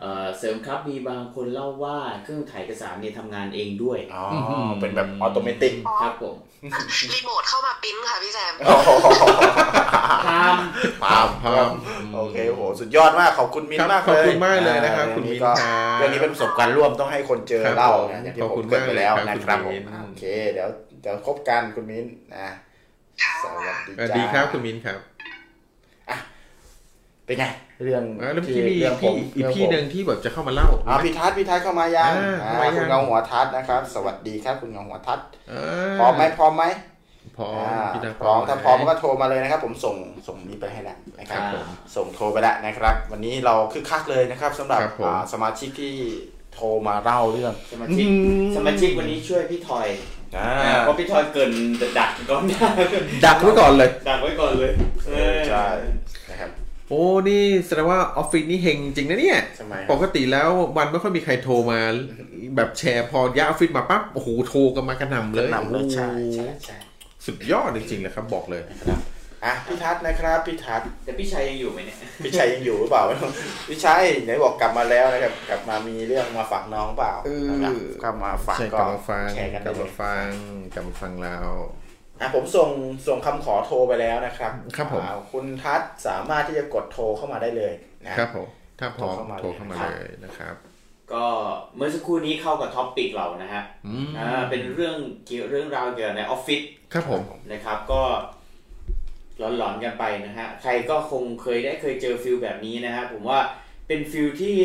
[0.00, 4.24] เอ่อเสริมครับมีบางคนเล่าว่าเครื่องถ่ายเอกสารเนี่ยทำงานเองด้วย อ๋อ
[4.80, 5.72] เป็นแบบออโตเมติก
[6.02, 6.36] ครับผม
[7.12, 8.54] รีโมทเข้ามาปริ้นค่ะพี่แซม
[10.26, 10.56] พาม
[11.02, 11.70] พามพาม
[12.14, 20.68] โอเคโหสุดยอดมากขอบคุณมิ้นครับมากขอบเลยคุณมากเลยนะครับอ่าคุณมิ้นก็ครับเรื่องนี้เป็นประสบการณ์ร่วมต้องให้คนเจอครับเล่าผมนะอย่างที่ขอบผคุมณเกริดไปแล้วมากเลยนะครับครับผคุณมมิ้นโอเค เดี๋ยว
[21.02, 22.06] เดี๋ยวคบกันคุณมิ้น
[22.36, 22.48] นะ
[23.42, 24.98] สวัสดีสวัสจ้าดีครับคุณมิ้นครับ
[27.30, 27.46] เป็นไง
[27.84, 35.64] เรื่องอ่าแล้วพี่มีเรื่องผพี่มอีกเรื่องพี่ผมหนึ่งที่แบบจะเข้ามาเล่าอ่าพี่ทัศน์พี่ทัศน์เข้ามายังอ่าอ่าเข้ามายังคุณเงาหัวทัศน์นะครับ สวัสดีครับคุณเงาหัวทัศน์อ่า
[35.98, 36.64] พร้อมไหมพร้อมไหม
[37.36, 39.96] พร้อมอ่าพี่ดาพร้อมถ้าพร้อมไหก็โทรมาเลยนะครับ ผมส่ง
[40.26, 41.66] ส่งนี้ไปให้แล้วนะครับครับผม
[41.96, 45.92] ส่งโทรไปแล้วนะครับ วันนี้เราคึกคักเลยนะครับสำหรับครับผมอ่าสมาชิกที่
[46.54, 48.06] โทรมาเล่าเรื่องสมาชิก
[48.56, 49.88] สมาชิกวันนี้ช่วยพี่ทอย
[50.36, 51.50] อ่าอ่าเพราะพี่ทอยเกิน
[51.98, 52.68] ดักก่อนหน้า
[53.24, 54.72] ดักไว้ก่อนเลย ดักไว้ก่อนเลย
[55.06, 56.09] เออใช่นะครับ
[56.90, 61.80] โอ้นี่แสดงว่าออฟฟิศนี่เฮงจริงนะเนี่ยทำไมปกติแล้ววันไม่ค่อยมีใครโทรมา
[62.56, 66.76] แบบแชร์พอย้ายออฟฟิศมาปั๊บโอ้โหโทรกันมากระหน่ำเลยนำเลยใช่โอ้โหใช่ใช่
[67.26, 68.62] สุดยอดจริงๆเลยครับบอกเลย
[69.44, 73.02] อะพี่ทัศน์นะครับพี่ทัศน์แต่พี่ชัยยังอยู่ไหมเนี่ยพี่ชัยยังอยู่หรือเปล่า
[73.68, 80.26] พี่ชัยไหนบอกกลับมาแล้วนะครับกลับมามีเรื่องมาฝากน้องเปล่าเออนะครับกลับมาฝากใช่กก็ลับมาฟังแชร์กันกลัได้บเลมายฟัง
[80.74, 81.38] กลับมาฟังเรา
[82.20, 82.70] อะผมส่ง
[83.06, 87.72] ส่งคำขอโทรไปแล้วนะครับครับผมอ่าคุณทัศน์สามารถที่จะกดโทรเข้ามาได้เลย
[88.06, 88.48] นะครับผม
[88.80, 90.54] ถ้าพร้อมโทรเข้ามาโทรเข้ามาครับเลยนะครับ
[91.12, 91.26] ก็
[91.76, 96.60] เมื่อสักครู่นี้เข้ากับ topic เรานะฮะอืมอ่าเป็นเรื่องเกี่ยวเรื่องราวเกี่ยวกับในออฟฟิศ
[96.92, 97.22] ครับผม
[97.52, 98.02] นะครับก็
[99.38, 103.38] หลอนๆกันไปนะฮะใครก็คงเคยได้เคยเจอ feel แบบนี้นะฮะผมว่า
[103.86, 104.58] เป็น feel ที่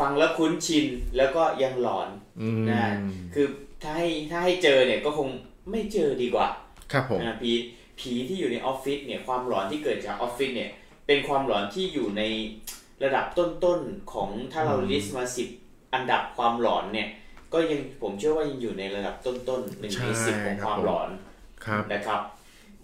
[0.00, 0.86] ฟังแล้วคุ้นชิน
[1.16, 2.08] แล้วก็ยังหลอน
[2.40, 2.94] อืมนะ
[3.34, 3.46] คือ
[3.82, 5.28] ถ้าให้ถ้าให้เจอเนี่ยก็คง
[5.70, 6.48] ไม่เจอดีกว่า
[6.92, 7.52] ครับผมนะผี
[8.00, 10.70] ผีที่อยู่ในออฟฟิศเนี่ยความหลอนที่เกิดจากออฟฟิศเนี่ย
[11.06, 12.22] เป็นความหลอนที่อยู่ใน
[13.04, 15.48] ระดับต้นๆของถ้าเราอืม list มาสิบ
[15.94, 17.08] อันดับความหลอนเนี่ย
[17.52, 21.08] ก็ยังผมเชื่อว่ายังอยู่ในระดับต้นๆหนึ่งในสิบของความหลอน
[21.66, 22.20] ครับนะครับ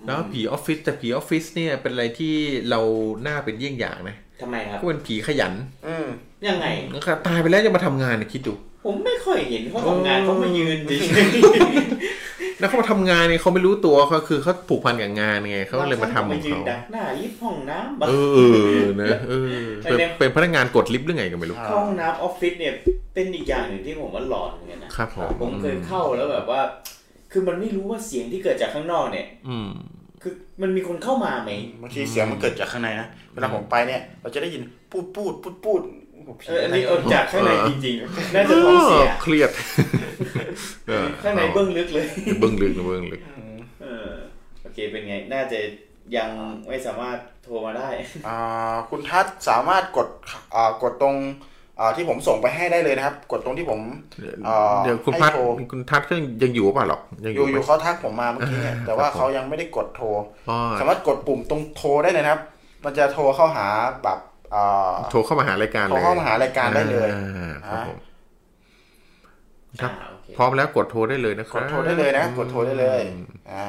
[0.06, 2.34] แล้วผีออฟฟิศแต่ผีออฟฟิศเนี่ยเป็นอะไรที่
[2.70, 2.80] เรา
[3.22, 5.52] หน้าเป็นเยี่ยงอย่างนะทำไมครับก็เป็นผีขยัน
[5.86, 6.06] อืม
[6.48, 8.54] ยังไงนะครับตายไปแล้วยังมาทำงานเนี่ยคิดดู
[8.84, 10.90] ผมไม่ค่อยเห็นเขาทำงานเออเขามายืนเฉ
[11.24, 11.28] ย
[12.62, 18.40] แล้วเขามาทำงานเนี่ยเขาไม่รู้ตัวเขาคือเขาผูกพันกับงานไงเขาเลยมาทำของยืนเขาดักหน้าลิฟต์ห้องน้ำบางเออเอ
[18.86, 19.32] อนะเอ
[19.62, 22.74] อเป็นไอ้เนี่ยเป็นพนักงานกดลิฟต์หรือไงก็ไม่รู้เข้าห้องน้ำออฟฟิศเนี่ย
[23.14, 26.60] เป็นอีกอย่างหนึ่งที่ผมว่าหลอนเหมือนกันนะครับผมผมเคยเข้าแล้วแบบว่า
[27.32, 29.70] คือมันไม่รู้ว่าเสียงที่เกิดจากข้างนอกเนี่ย อืม
[30.22, 30.32] คือ
[30.62, 31.50] มันมีคนเข้ามาไหม
[31.82, 39.50] บางทีเสียงมันเกิดจากข้างในนะเวลาผมไปเนี่ย เราจะได้ยินพูดพูดพูดพูดโอ้โหผีเอออันนี้ะไรเอาจากข้างในจริงๆน่าจะท้องเสียเครียด
[40.88, 42.06] เออข้างในเบื้องลึกเลย
[42.40, 43.20] เบื้องลึกนะเบื้องลึก
[43.82, 44.10] เออ
[44.62, 45.58] โอเคเป็นไง น่าจะ
[46.16, 46.30] ยัง
[46.68, 47.88] ไม่สามารถโทรมาได้
[48.28, 48.38] อ่า
[48.90, 50.08] คุณทัศน์สามารถกด
[50.54, 51.16] อ่ากดตรง
[51.80, 53.80] อ่าที่ผมส่งไปให้ได้เลยนะครับ กดตรงที่ผม
[54.48, 55.42] อ่าเดี๋ยวคุณพัดให้โทร
[55.72, 60.06] คุณทัศน์ก็ยังอยู่เปล่าหรอกยังออยู่ยู่ไหอมยู่เขาทักผมมาเมื่อกี้เนี่ยอ่าแต่ว่าครับผมเขายังไม่ได้กดโทร
[60.50, 62.42] อ๋อสามารถกดปุ่มตรงโทรได้เลยนะครับ
[62.84, 63.66] มันจะโทรเข้าหา
[64.04, 64.30] แบบอ่า
[65.10, 67.98] โทรเข้ามาหารายการเลยโทรเข้ามาหารายการได้เลยอ่าครับผม
[69.80, 73.00] ครับอ่าโอเคพร้อมแล้วกดโทรได้เลยนะคกรับดโทรได้เลยนะกดโทรได้เลย
[73.52, 73.64] อ่า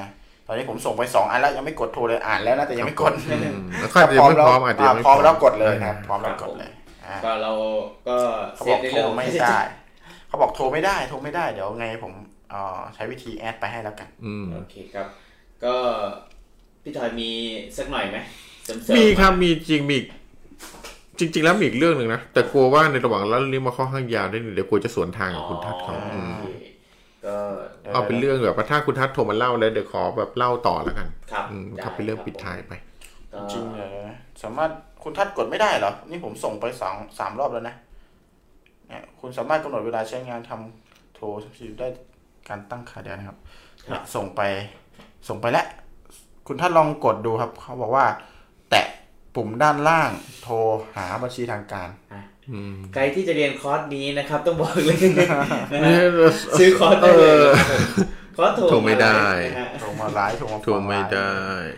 [0.47, 6.71] ตอนนี้ผมส่งไปสองอันแล้วยังไม่กดโทรเลยอ่านแล้วนะแต่ยังไม่กดอืมแล้วก็อาจจะยังไม่พร้อมอาจจะยังไม่พร้อมแล้วกดเลยนะครับพร้อมแล้วกดเลย
[7.05, 7.51] อ่าก็เรา
[8.07, 8.15] ก็
[8.55, 9.59] เขาเซบอฟกในโทรเรื่องของไม่ได้
[10.27, 12.13] เขาบอกโทรไม่ได้โทรไม่ได้เดี๋ยวไงผม
[12.49, 15.07] เอ่อใช้วิธีแอดไปให้แล้วกันอืมโอเคครับ
[15.63, 15.75] ก็
[16.83, 17.29] พี่ทอยมี
[17.77, 18.17] สักหน่อยไหม
[18.63, 20.07] เสริๆมีครับมีจริงมีอีก
[21.23, 26.47] จริง ๆ แล้วมีอีกเรื่องหนึ่งนะ แต่กลัวว่าในระหว่างเล่าเรื่องมาค่อนข้างยาวได้เดี๋ยวกลัวจะสวนทางกับคุณทัศน์เขาอ๋อมโอเค
[27.25, 27.35] ก็
[27.93, 32.73] เอาเป็นเรื่องแบบว่าถ้าคุณทัศน์โทรมาเล่าแล้วเดี๋ยวขอแบบเล่าต่อแล้วกันครับอืมได้ครับเป็นเรื่องปิดท้ายไป
[33.33, 34.71] ก็จริงเลยนะสามารถ
[35.03, 37.75] คุณทัดกดไม่ได้เหรอ นี่ผมส่งไปสองสามรอบแล้วนะ
[38.87, 41.25] เนี่ยคุณสามารถกำหนดเวลาใช้งานทำโทร
[41.79, 41.87] ได้
[42.49, 43.37] การตั้งค่าเดียวนะครับ
[43.85, 44.41] เนี่ยส่งไป
[45.27, 45.65] ส่งไปแล้ว
[46.47, 48.05] คุณทัดลองกดดูครับ เขาบอกว่า
[48.69, 48.85] แตะ
[49.35, 50.09] ปุ่มด้านล่าง
[50.43, 50.55] โทร
[50.95, 51.89] หาบัญชีทางการ
[52.51, 55.41] อืมใครที่จะเรียนคอร์สนี้นะครับ ต้องบอกเลยนะฮะ
[56.59, 57.81] ซื้อคอร์สได้เลยครับผม
[58.37, 61.33] คอร์สโทรโทรไม่ได้นะฮะโทรมาไลฟ์โทรมาโทรไม่ได้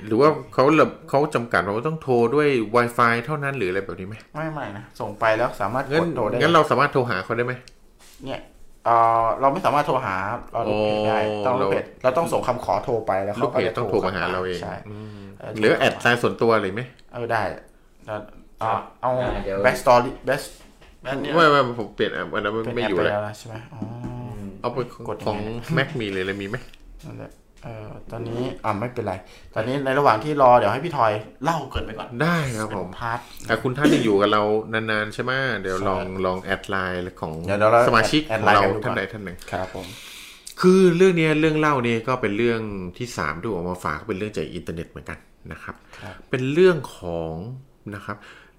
[0.06, 7.54] หรือว่าเขาระเขาจำกัดว่าต้องโทรด้วย Wi-Fi เท่านั้นหรืออะไรแบบนี้ไหมไม่ไม่นะส่งไปแล้วสามารถกงั้นดโทรได้งั้นเราสามารถโทรหาเขาได้ไหม
[8.26, 8.42] เนี่ย
[8.86, 8.90] เอ
[9.24, 10.16] อเราไม่สามารถโทรหา
[10.52, 16.82] เราลูกเพจได้โอ้ต้องลูกเพจเราต้องส่งคำขอโทรไปแล้วลูเขากก็เพจจะต้องโทรมาหาเราเองใช่อืมเออหรือ add ไลน์ส่วนตัวเลยไหม
[17.16, 18.20] เออได้แล้ว
[18.60, 18.72] เอา
[19.02, 20.42] เอาอ่าเดี๋ยวแบ็กสตอรี่แบ็ก
[21.02, 23.82] ไม่ไม่ผมเปลี่ยนแอปอันนั้นเป็นไม่แอปอยู่ไปแล้วแล้วใช่ไหมอ๋อ
[24.62, 24.78] เอาไป
[25.08, 25.38] กดยังไงของ
[25.74, 26.56] แม็กมีเลยเลยมีไหม
[27.06, 27.32] นั่นแหละ
[27.64, 29.14] เออตอนนี้อ่าไม่เป็นไร
[29.54, 31.12] ตอนนี้ในระหว่างที่รอเดี๋ยวให้พี่ทอย
[31.44, 33.20] เล่าเกินไปก่อน ได้ครับเป็ผนมพาร์ท
[33.50, 34.42] อะคุณท่านยังอยู่กับเรา
[34.74, 35.32] นานๆใช่ไหม
[35.62, 39.86] เดี๋ยวลองลองแอดไลน์ของเดี๋ยวเดี๋ยวเราสมาชิกแอขดองไลน์เรากันดูก่อนท่านใดท่านหนึ่งครับผม
[40.62, 42.62] คือเรื่องเนี้ยเรื่องเล่าเนี่ยก็เป็นเรื่อง
[42.98, 45.18] ที่สามที่ผมเอามาฝากก็เป็นเรื่องจากอินเทอร์เน็ตเหมือนกัน
[45.52, 45.85] นะครับครับ
[46.30, 47.34] เป็นเรื่องของ
[47.96, 48.18] นะครับ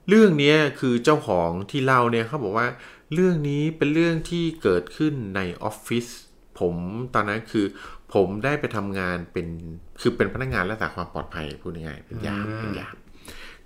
[0.09, 2.68] เรื่องนี้คือเจ้าของที่เล่าเนี่ยเขาบอกว่า
[3.14, 6.06] เรื่องนี้เป็นเรื่องที่เกิดขึ้นในออฟฟิศ
[6.59, 6.74] ผม
[7.14, 7.66] ตอนนั้นคือ
[8.14, 9.47] ผมได้ไปทำงานเป็น
[10.01, 12.97] คือเป็นพนักงานรักษาความปลอดภัยพูดง่ายๆเป็นยามเป็นยาม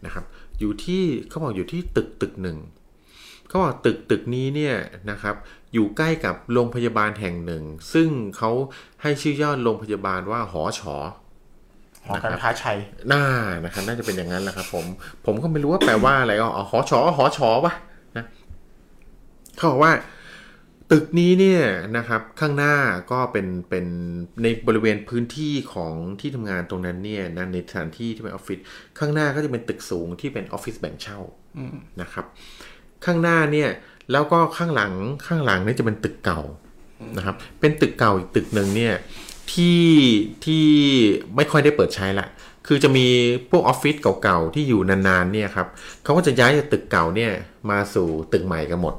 [0.05, 0.25] นะครับ
[0.59, 2.59] อยู่ที่เขาบอกอยู่ที่ตึกตึกหนึ่ง
[3.47, 4.77] เขาบอกตึกตึกนี้เนี่ย
[5.11, 5.37] นะครับ
[5.73, 7.63] อยู่ใกล้กับโรงพยาบาลแห่งหนึ่ง
[7.93, 8.51] ซึ่งเขา
[9.03, 10.97] ให้ชื่อย่อโรงพยาบาลว่าหอฉอ
[12.07, 12.79] หอการค้าชัย
[13.13, 13.25] น่า
[13.65, 14.85] นะครับน่าจะเป็นอย่างนั้นแหละครับผม
[15.27, 17.75] ผมก็ไม่รู้ว่าแปลว่าอะไรก็อ๋อหอชอหอชอวะ
[18.17, 18.25] นะ
[19.57, 19.93] เขาบอกว่า
[20.91, 21.63] ตึกนี้เนี่ย
[21.97, 22.75] นะครับ ข้างหน้า
[23.13, 23.87] ก็เป็นเป็น
[24.43, 28.59] ในบริเวณพื้นที่ของที่ทำงานตรงนั้นเนี่ยนะในสถานที่ที่เป็นออฟฟิศ
[28.99, 31.19] ข้างหน้าก็จะเป็นตึกสูงที่เป็นออฟฟิศแบ่งเช่า
[32.01, 32.25] นะครับ
[33.05, 33.69] ข้างหน้าเนี่ย
[34.13, 34.93] แล้วก็ข้างหลัง
[35.27, 36.41] ข้างหลังเนี่ยจะเป็นตึกเก่า
[37.17, 38.95] นะครับ เป็นตึกเก่าอีกตึกหนึ่งเนี่ย
[39.53, 39.85] ที่
[40.45, 40.67] ที่
[41.37, 42.27] ไม่ค่อยได้เปิดใช้ละ
[42.67, 43.07] คือจะมี
[43.51, 45.67] พวกออฟฟิศเก่าๆที่อยู่นานๆเนี่ยครับ
[46.05, 47.33] เขาก็จะย้ายจากตึกเก่าเนี่ย
[47.71, 48.95] มาสู่ตึกใหม่กันหมด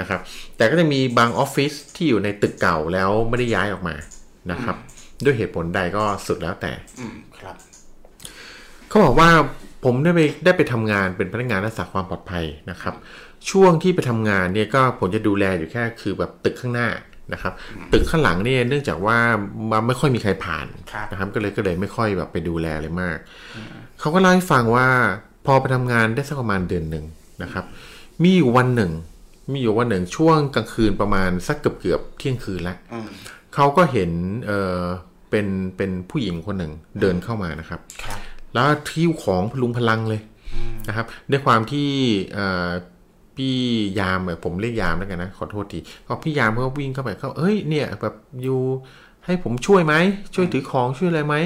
[0.00, 0.20] นะครับ
[0.56, 3.94] แต่ก็จะมีบางออฟฟิศที่อยู่ในตึกเก่าแล้วไม่ได้ย้ายออกมา
[4.50, 4.76] นะครับ
[5.24, 7.56] ด้วยเหตุผลใดก็สุดแล้วแต่อืมครับ
[8.88, 9.30] เขาบอกว่า
[9.84, 12.94] ผมได้ไปได้ไปทำงานเป็นพนักงานรักษาความปลอดภัยนะครับ
[13.50, 16.88] ช่วงที่ไปทำงานเนี่ยก็ผมจะดูแลอยู่แค่คือแบบตึกข้างหน้า
[17.32, 17.52] นะครับ
[17.92, 19.18] ตึกข้างหลังเนี่ยเนื่องจากว่า
[19.70, 23.18] มันไม่ค่อยมีใครผ่านครับนะครับก็เลยก็เลยไม่ค่อยแบบไปดูแลเลยมาก
[24.00, 24.88] เขาก็เล่าให้ฟังว่า
[25.46, 27.04] พอไปทำงานได้สักประมาณเดือนหนึ่ง
[27.42, 27.64] นะครับ
[28.22, 28.92] มีอยู่วันหนึ่ง
[29.52, 33.06] มีอยู่วันหนึ่งช่วงกลางคืนประมาณสักเกือบเกือบๆเที่ยงคืนแล้วอืม
[33.54, 34.10] เขาก็เห็น
[34.46, 34.82] เออ
[35.30, 35.46] เป็น
[35.76, 38.18] เป็นผู้หญิงคนหนึ่งเดินเข้ามานะครับครับ
[38.54, 40.20] แล้วทิ้วของพลุงพลังเลย
[40.88, 41.88] นะครับด้วยความที่
[42.34, 42.70] เอ่อ
[43.36, 43.54] พี่
[43.98, 48.60] ยามเออผมเรียกยามแล้วกันนะขอโทษทีก็พี่ยามเขาวิ่งเข้าไปเขาเอ้ยเนี่ย แบบอยู่
[49.24, 49.94] ให้ผมช่วยไหม
[50.34, 51.36] ช่วยถือของช่วยอะไรไหม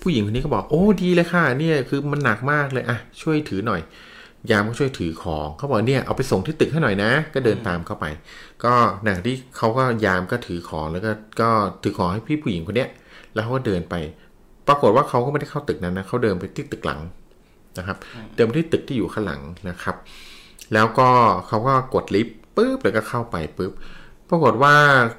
[0.00, 3.80] ผู้หญิงคนนี้ก็บอกโอ้ดีเลยค่ะ เนี่ยคือมันหนักมากเลยอะช่วยถือหน่อย
[4.50, 8.04] ยามก็ช่วยถือของเขาบอกเนี่ยเอาไปส่งที่ตึกให้หน่อยนะ ก็เดินตามเข้าไป
[8.64, 8.74] ก็
[9.04, 11.50] หนังที่เขาก็ยามก็ถือของแล้วก็ก็
[11.82, 12.90] ถือของให้พี่ผู้หญิงคนเนี้ย
[13.34, 13.94] แล้วเขาก็เดินไป
[14.68, 17.00] ปรากฏว่าเขาก็ไม่ได้เข้าตึกนั้นนะเขาเดินไปที่ตึกหลัง
[17.78, 17.96] นะครับ
[18.34, 19.96] เดินไปที่ตึกที่อยู่ข้างหลังนะครับ
[20.74, 21.08] แล้วก็
[21.46, 23.72] เขาก็กดลิฟต์ปุ๊บแล้วก็เข้าไปปุ๊บ
[24.28, 24.74] ปรากฏว่า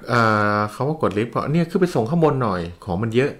[0.09, 0.21] เอ่
[0.55, 3.31] อเขาก็กดลิฟต์บอกเนี่ยขึ้นไปส่งข้างบนหน่อยของมันเยอะ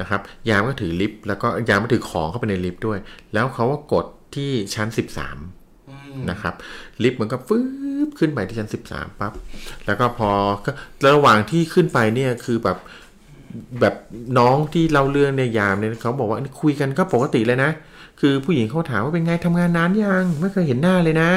[0.00, 2.98] นะครับ ยามก็ถือลิฟต์แล้วก็ยามก็ถือของเข้าไปในลิฟต์ด้วย
[3.34, 4.88] แล้วเขาก็กดที่ชั้น
[5.58, 6.54] 13นะครับ
[7.02, 7.64] ลิฟต์มันก็ฟื้
[8.06, 9.32] บขึ้นไปที่ชั้น 13ปั๊บ
[9.86, 10.30] แล้วก็พอ
[10.64, 10.70] ก็
[11.16, 12.78] ระหว่างที่ขึ้นไปเนี่ยคือแบบ
[13.80, 13.94] แบบ
[14.38, 17.70] น้องที่เล่าเรื่องเนี่ยยามเนี่ยเขาบอกว่าคุยกันก็ปกติเลยนะ
[18.20, 21.30] คือผู้หญิงเขาถามว่าเป็นไงทำงานนานยังไม่เคยเห็นหน้าเลยนะ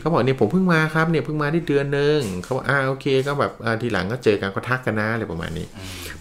[0.00, 5.66] เขาบอกเนี่ยผมเพิ่งมาครับเนี่ยเพิ่งมาได้เดือนหนึ่งเขาบอกอ่าโอเคก็แบบอ่าทีหลังก็เจอกันก็ทักกันนะอะไรประมาณนี้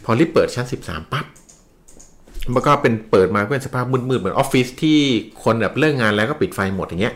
[0.03, 1.26] พอรีบเปิดชั้น 13ปั๊บ
[2.53, 4.99] มันก็เป็นเปิดมาก็เป็นสภาพมืดๆเหมือนออฟฟิศที่
[5.44, 7.15] คนแบบเลิกงานแล้วก็ปิดไฟหมดอย่างเงี้ย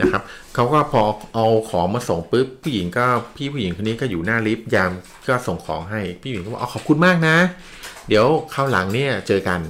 [0.00, 0.22] นะครับ
[0.54, 1.02] เขาก็พอ
[1.34, 3.06] เอาของมาส่งปุ๊บผู้หญิงก็
[3.36, 4.90] พี่ผู้หญิงคนนี้ก็อยู่หน้าลิฟต์ยาม
[5.28, 7.36] ก็ส่งของให้พี่ผู้หญิงก็บอกอ๋อขอบคุณมากนะ
[8.08, 9.60] เดี๋ยวคราวหลังเนี่ยเจอกัน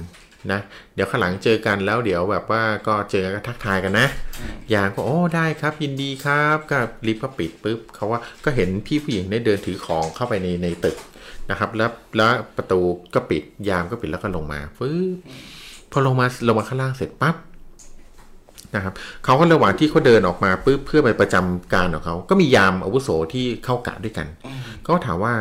[0.51, 0.59] นะ
[0.95, 4.07] เดี๋ยวข้างหลังเจอกันแล้วเดี๋ยวแบบว่าก็เจอกันก็ทักทายกันนะ
[4.73, 6.77] ยามก็โอ้ได้ครับยินดีครับก็
[7.07, 10.97] ลิฟต์ก็ปิดปุ๊บเขาว่าก็เห็นพี่ผู้หญิงได้เดินถือของเข้าไปในในตึก
[11.49, 12.79] นะครับ แล้วแล้วประตู
[13.13, 15.17] ก็ปิดยามก็ปิดแล้วก็ลงมาปึ๊บ
[15.91, 17.35] พอลงมาลงมาข้างล่างเสร็จปั๊บ
[18.75, 18.93] นะครับ
[19.25, 24.27] เขาก็ระหว่างที่เขาเดินออกมาปุ๊บเพื่อไปประจำการของเขาก็มียามอาวุโสที่เข้ากะด้วยกัน
[24.81, 25.33] เขาก็ถามว่า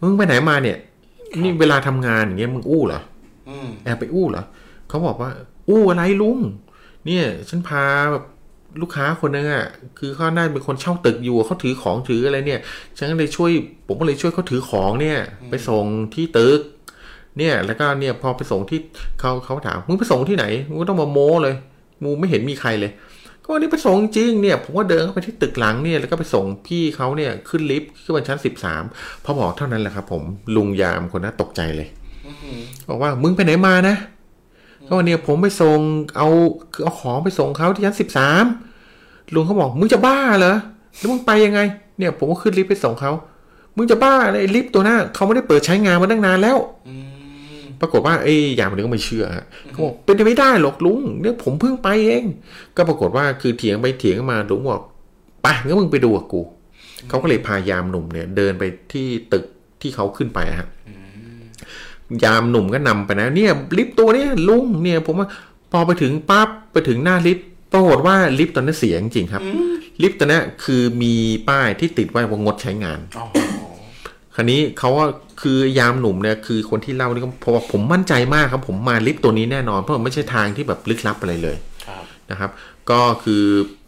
[0.00, 0.78] มึงไปไหนมาเนี่ย
[1.42, 3.17] นี่เวลาทำงานอย่างเงี้ยมึงอู้เหรออืม
[3.84, 4.44] แอบไปอู้เหรอ
[4.88, 5.30] เขาบอกว่า
[5.68, 6.38] อู้อะไรลุง
[7.06, 8.24] เนี่ย ฉันพาแบบ
[8.80, 9.66] ลูกค้าคนนึงอะ
[9.98, 12.60] คือเขาน่าจะเป็นคนเช่าตึกอยู่เขาถือของถืออะไรเนี่ย
[12.98, 13.50] ฉันก็เลยช่วย
[13.86, 15.18] ผมก็เลยช่วยเขาถือของเนี่ย
[15.50, 15.84] ไปส่ง
[16.14, 16.60] ที่ตึก
[17.38, 18.80] เนี่ย แล้วก็เนี่ยพอไปส่งที่
[19.20, 21.54] เขาเขาถามมึงไปส่งที่ไหนมึงก็ต้องมาโม้เลย
[22.02, 22.90] มึงไม่เห็นมีใครเลย
[23.42, 28.82] ก็วันนี้ไปส่งจริงเนี่ย ผมก็เดินเข้าไปที่ตึกหลังเนี่ยแล้วก็ไปส่งพี่เขาเนี่ยขึ้นลิฟต์ขึ้นบนชั้นสิบสาม
[29.24, 30.22] พอบอกเท่านั้นแหละครับ ผม
[30.56, 31.88] ลุงยามคนนั้นตกใจเลย
[32.88, 33.96] บอกว่ามึงไปไหนมานะ
[34.86, 35.78] ก็วันเนี้ยผมไปส่ง
[36.16, 36.28] เอา
[36.72, 38.44] คือเอาของไปส่งเขาที่ชั้นสิบสาม
[39.34, 40.56] ลุงเขาบอกมึงจะบ้าเหรอ
[40.96, 41.60] แล้วมึงไปยังไง
[41.98, 43.12] เนี่ยผมก็ขึ้นลิฟต์ไปส่งเขา
[43.76, 46.58] มึงจะบ้าเลยไอ้ลิฟต์ตัวหน้าเขาไม่ได้เปิดใช้งานมาตั้งนานแล้ว
[47.80, 52.24] ปรากฏว่าไอ้ยามคนนี้ก็ไม่เชื่อฮะเขาบอกเป็นไปไม่ได้หรอกลุงเนี่ยผมเพิ่งไปเอง
[52.76, 54.82] ก็ปรากฏว่าคือเถียงไปเถียงมาลุงบอก
[55.42, 56.42] ไปงั้นมึงไปดูกับกู
[57.08, 59.44] เขาก็เลยพายามหนุ่มเนี่ย เดินไปที่ตึก
[59.80, 60.68] ที่เขาขึ้นไปอะฮะ
[62.24, 65.28] ยามหนุ่มก็นำไปนะ เนี่ยลิฟต์ตัวเนี้ยลุงเนี่ยผมว่า
[65.72, 69.42] พอไปถึงปั๊บไปถึงหน้าลิฟต์ปรากฏว่าลิฟต์ตอนนั้นเสียจริงๆครับ
[70.02, 71.14] ลิฟต์ตอนนั้นคือมี
[71.48, 73.26] ป้ายที่ติดไว้ว่างดใช้งานอ๋อ
[74.34, 75.06] คราวนี้เขาว่า
[75.42, 81.56] คือยามหนุ่มเนี่ยคือคนที่เล่านี่ก็เพราะว่าผมมั่นใจมากครับ ผมมาลิฟต์ตัวนี้แน่นอน เพราะมันไม่ใช่ทางที่แบบลึกลับอะไรเลย
[81.86, 82.50] ครับนะครับ
[82.90, 83.42] ก็คือ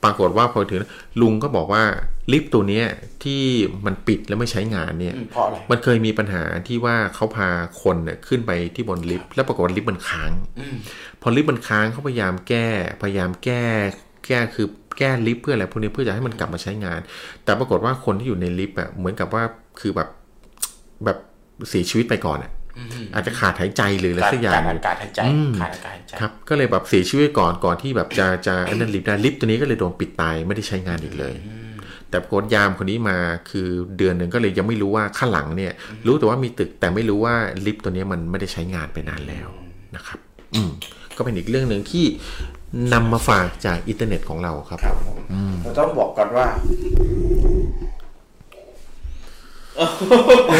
[0.04, 0.80] ปรากฏว่าพอถึง
[1.20, 1.82] ลุงก็บอกว่า
[2.32, 2.86] ลิฟต์ตัวเนี้ย
[3.24, 3.42] ที่
[3.86, 7.48] มันปิดแล้วไม่ใช้งานเนี่ยอืมเพราะอะไรมันเคยมีปัญหาที่ว่าเขาพา
[7.82, 10.76] คนเนี่ยขึ้นไปที่บนลิฟต์แล้วปรากฏว่าลิฟต์มันค้างอืม
[11.22, 12.68] พอลิฟต์มันค้างเขาพยายามแก้
[13.02, 13.64] พยายามแก้
[14.28, 14.66] แก้คือ
[14.98, 17.00] แก้ลิฟต์เพื่ออะไรพวกนี้เพื่อจะให้มันกลับมาใช้งาน
[17.44, 19.42] แต่ปรากฏว่าคนที่อยู่ในลิฟต์อะเหมือนกับว่า
[19.80, 20.08] คือแบบ
[21.04, 21.18] แบบ
[21.68, 22.50] เสียชีวิตไปก่อนอะ
[23.14, 31.34] อาจจะขาดหายใจหรืออะไรสักอย่างขาดหอานึ่งกาศหายใจอืมขาดอากาศหายใจครับก็เลยแบบเสียชีวิตก่อนก่อนที่แบบจะจะอันนั้นลิฟต์ได้ลิฟต์ตัวนี้ก็เลยโดนปิดตายไม่ได้ใช้งานอีกเลย
[32.10, 33.16] แต่ปรากฏยามคนนี้มา
[33.50, 33.68] คือ
[33.98, 35.72] เดือนหนึ่งก็เลยยังไม่รู้ว่าข้างหลังเนี่ย
[36.06, 37.34] รู้แต่ว่ามีตึกแต่ไม่รู้ว่า
[37.66, 39.48] ลิฟต์ตัวนี้มันไม่ได้ใช้งานไปนานแล้ว
[39.96, 40.18] นะครับ
[40.54, 40.70] อืม
[41.16, 42.04] ก็เป็นอีกเรื่องหนึ่งที่
[42.92, 45.18] นำมาฝากจากอินเทอร์เน็ตของเราครับครับผม
[45.62, 46.46] เราต้องบอกก่อนว่า
[50.50, 50.56] เอ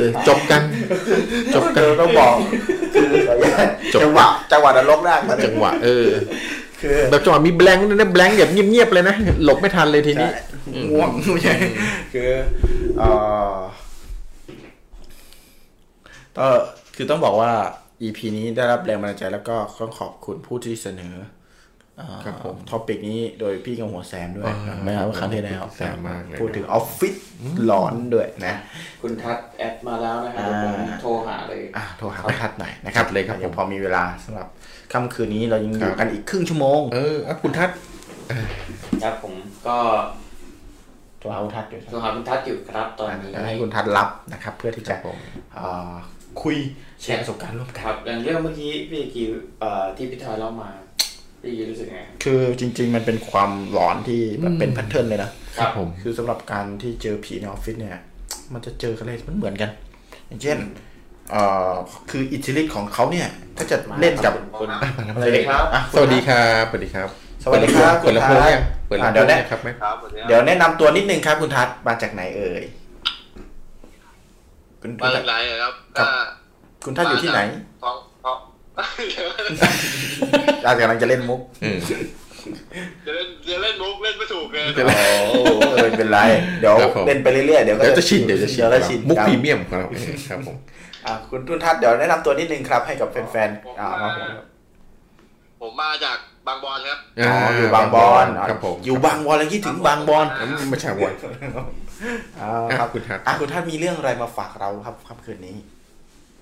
[0.00, 0.62] อจบกัน
[1.54, 2.34] จบกันเราต้องบอก
[2.94, 6.06] คือขออนุญาตจบจังหวะจังหวะนรกแรกจังหวะ เออ
[6.80, 9.14] คือแบบจังหวะมีแบงค์นะแบงค์แบบเงียบๆเลยนะ
[9.44, 10.42] หลบไม่ทันเลยทีนี้ใช่
[10.90, 11.54] ง่วงไม่ใช่
[12.14, 12.30] คือ
[12.98, 13.10] เอ่
[13.52, 13.54] อ
[16.38, 16.46] ก็
[16.96, 17.52] คือต้องบอกว่า
[18.02, 21.14] EP นี้ได้รับแรงบันดาลใจแล้วก็ต้องขอบคุณผู้ที่เสนอ
[22.24, 27.14] ครับผม topic นี้โดยพี่กับหัวแซมด้วยอ่าไม่ครับครั้งที่แล้วแซมมากเลยพูดถึงออฟฟิศ
[27.64, 28.54] หลอนด้วยนะ
[29.02, 34.48] คุณทัศน์ add มาแล้วนะครับอ่าเดี๋ยวผมโทรหาเลยอะโทรหาพี่ทัดหน่อยนะครับเลยครับผมยังพอมีเวลาสำหรับ
[34.92, 37.76] ค่ำคืนนี้เรายังอครัยู่บกันอีกครึ่งชั่วโมงเอออะคุณทัศน์
[39.02, 39.34] ครับผม
[39.66, 39.76] ก็
[41.20, 45.16] โทรหาคุณทัดอยู่โทรหาคุณทัศน์อยู่ครับตอนนี้ให้คุณทัดรับนะครับ เพื่อที่คจะรับผม
[45.54, 45.92] เอ่อ
[46.42, 46.56] คุย
[47.02, 49.22] แชร์ประสบการณ์ร่วมคกันรับอย่างเรื่องเมื่อกี้พี่กี
[49.60, 50.70] เอ่อที่พี่ทอยเล่ามา
[51.42, 57.92] พี่กีรู้สึกไงคือจริง ๆ มันเป็นความหลอนที่แบบเป็นแพทเทิร์นเลยนะครับผมคือสำหรับการที่เจอผีในออฟฟิศเนี่ย
[58.52, 59.70] มันจะเจอกันเลยมันเหมือนกัน
[60.26, 60.58] อย่างเช่น
[61.30, 61.72] เอ่อ
[62.10, 64.68] คืออิทธิฤทธิ์ของเขาเนี่ยถ้าจะเล่นกับคุณ
[65.22, 67.08] สวัสดีครับสวัสดีครับสวัสดีครับ
[67.44, 72.62] สวัสดีครับเปิดลำโพงยังเปิดลำโพเดี๋ยวงแนะยังครับไหมครับสวัสดีครับเดี๋ยวแนะนำตัวนิดนึงครับคุณทัศน์มาจากไหนเอ่ย
[74.80, 76.08] คุณมาจากไหนอะครับครัก็บ
[76.84, 77.44] คุณทัศน์อยู่ที่ไหนท้
[78.82, 79.30] องท้อง
[80.66, 81.78] อาจกำลังจะเล่นมุกอืม
[83.06, 85.12] จะเล่นจะเล่นมุกเล่นไม่ถูกเลยจะเล่นโอ้
[85.72, 86.18] เออเป็นไร
[86.60, 89.88] เดี๋ยวครับผมเล่นไปเรื่อยๆเดี๋ยวก็เดี๋ยวจะชินเดี๋ยวจะชินเดี๋ยวจะชินมุกครับพรีเมียมของเรา
[90.28, 90.56] ครับผม
[91.06, 94.44] อะคุณทุนทัศน์เดี๋ยวแนะนำตัวนิดนึงครับ ให้กับแฟนๆอ่ามาผมครับ
[95.60, 101.14] ผมมาจากบางบอนครับอ๋ออยู่บางบอนครับผมอยู่บางบอนแล้วคิดถึงบางบอนอืมไม่ใช่วัน
[102.40, 105.56] อ่าคครัรับบคุณทัศน์อะคุณทัศน์มีเรื่องอะไรมาฝากเราครับค่ำคืนนี้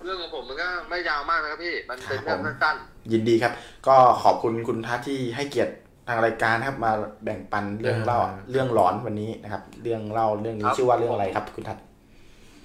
[0.05, 2.77] เรื่องของผมมันก็ไม่ยาวมากนะครับพี่ มันเป็นครับเรื่ผองมสั้น
[3.13, 3.53] ยินดีครับ
[3.87, 5.75] ก็ขอบคุณคุณทัศน์ที่ให้เกียรติ
[6.09, 6.93] ทางรายการนะครับมา
[7.25, 8.21] แบ่งปันเรื่องเล่า
[8.51, 11.83] เรื่องหลอนวันนี้นะครับ เรื่องเล่าเรื่องนี้ชื่อว่าเรื่องอะไรครับ คุณทัศน์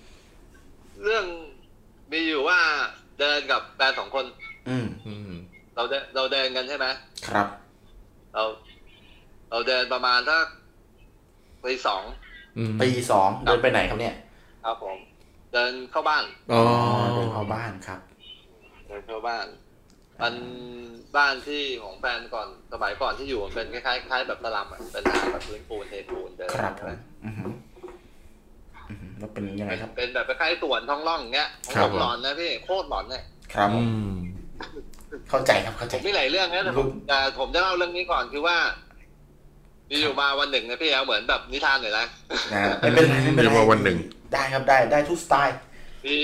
[0.10, 1.26] ๆเรื่อง
[2.12, 2.60] มีอยู่ว่า
[3.20, 4.26] เดินกับแฟนสองคน
[4.70, 5.32] อืมอืม
[5.76, 6.86] เราเดินเราเดินกันใช่ไหม
[7.28, 7.48] ครับ
[8.34, 8.44] เรา
[9.50, 10.40] เราเดินประมาณถ้า
[11.64, 12.04] ปีสอง
[12.58, 14.16] อืมปีสองเดินไปไหนครับเนี่ย
[14.66, 14.98] ครับผม
[15.52, 16.62] เดินเข้าบ้านอ๋อ
[17.16, 18.00] เดินเข้าบ้านครับ
[18.88, 19.48] เดินเข้าบ้าน
[20.22, 20.34] มัน
[21.18, 27.52] บ้านที่ของแฟนก่อนสมัยก่อนที่อยู่มันเป็นคล้ายๆคล้ายแบบตะลำอะเป็นทางแบบพื้นปูนเทปูนเดินครับผมอือหือ
[28.90, 33.24] อือหือแล้วเป็นยังไงครับ เป็นแบบคล้ายๆสวนท้องร่องอย่างเงี้ยของผมหลอนนะพี่โคตรหลอนเลย
[33.54, 34.12] ครับอืม
[35.30, 38.58] เข้าใจครับเข้าใจผมมีหลายเรื่องนะแต่ผมแต่ผมจะเล่าเรื่องนี้ก่อนคือว่า
[38.91, 38.91] มี
[40.00, 42.06] อยู่มาวันหนึ่งนะพี่เอาเหมือนแบบนิทานหน่อยนะ
[42.54, 43.98] นะไม่เป็นไรไม่เป็นไรมีมาวันหนึ่ง
[44.34, 45.58] ได้ครับได้ได้ทุกสไตล์
[46.06, 46.16] มี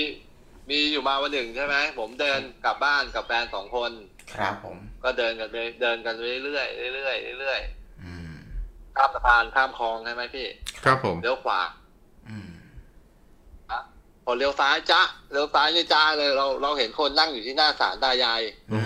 [0.70, 3.90] มีอยู่มาวันหนึ่งใช่ไหมผมเดินกลับบ้านกับแฟนสองคน
[4.34, 7.60] ครับผม ก็เดินกันไปเดินกันไปเรื่อยๆเรื่อยๆเรื่อย
[8.04, 10.46] อืมๆข้ามสะพานข้ามคลองใช่ไหมพี่
[10.84, 11.60] ครับผมเลี้ยวขวา
[12.28, 12.48] อืม
[14.24, 15.00] พอเลี้ยวซ้ายจ้า
[15.32, 18.40] เลี้ยวซ้ายนี่จ้าเลยเราเราเห็นคนนั่งอยู่ที่หน้าศาลตายาย
[18.72, 18.78] อื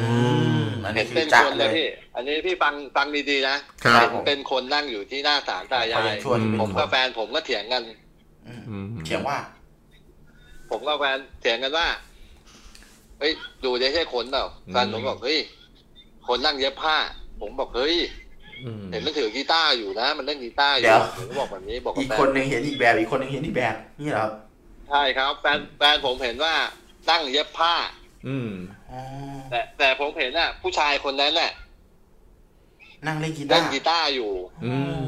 [0.51, 0.52] ม
[0.87, 7.83] อันเห็นี้นคืเป็อนจัคดนเลเลยยพี่ อันนี้พี่ฟังฟังดีๆนะครับเห็นเป็นคนนั่งอยู่ที่หน้าศาลตายาพยอยังชั่วที่เป็นผมคกับนแฟนผมก็เถียงกัน
[8.49, 9.39] อืมอืมเขียนว่า
[10.71, 11.89] ผมกับแฟนเถียงกันว่า
[13.19, 13.33] เฮ้ย
[13.65, 15.39] ดูได้ใช่คนเปล่าแฟนผมบอกเฮ้ย
[16.29, 16.97] คนนั่งเย็บผ้า
[17.41, 17.97] ผมบอกเฮ้ย
[18.65, 24.33] อืมเห็นมันถือกีตาร์อยู่นะ มันเล่นกีตาร์อเดี๋ยู่ยวผมก็บอกแบบนี้บอกกัอีบกแฟคนนหนึ่งเห็นอีกแบบอีกคนหนึ่งเห็นอีกแบบนี่เหรอครับ
[24.89, 26.55] ใช่ครับ แฟนแฟนผมเห็นว่า
[27.11, 27.75] นั่งเย็บผ้า
[28.29, 28.51] อืม
[28.91, 29.01] อ๋อ
[29.51, 31.51] แต่แต่ผมเห็นน่ะ ผู้ชายคนนั้นน่ะ
[33.07, 34.31] นั่งเล่นกีตาเล่นร์กีตาร์อยู่
[34.65, 35.05] อืม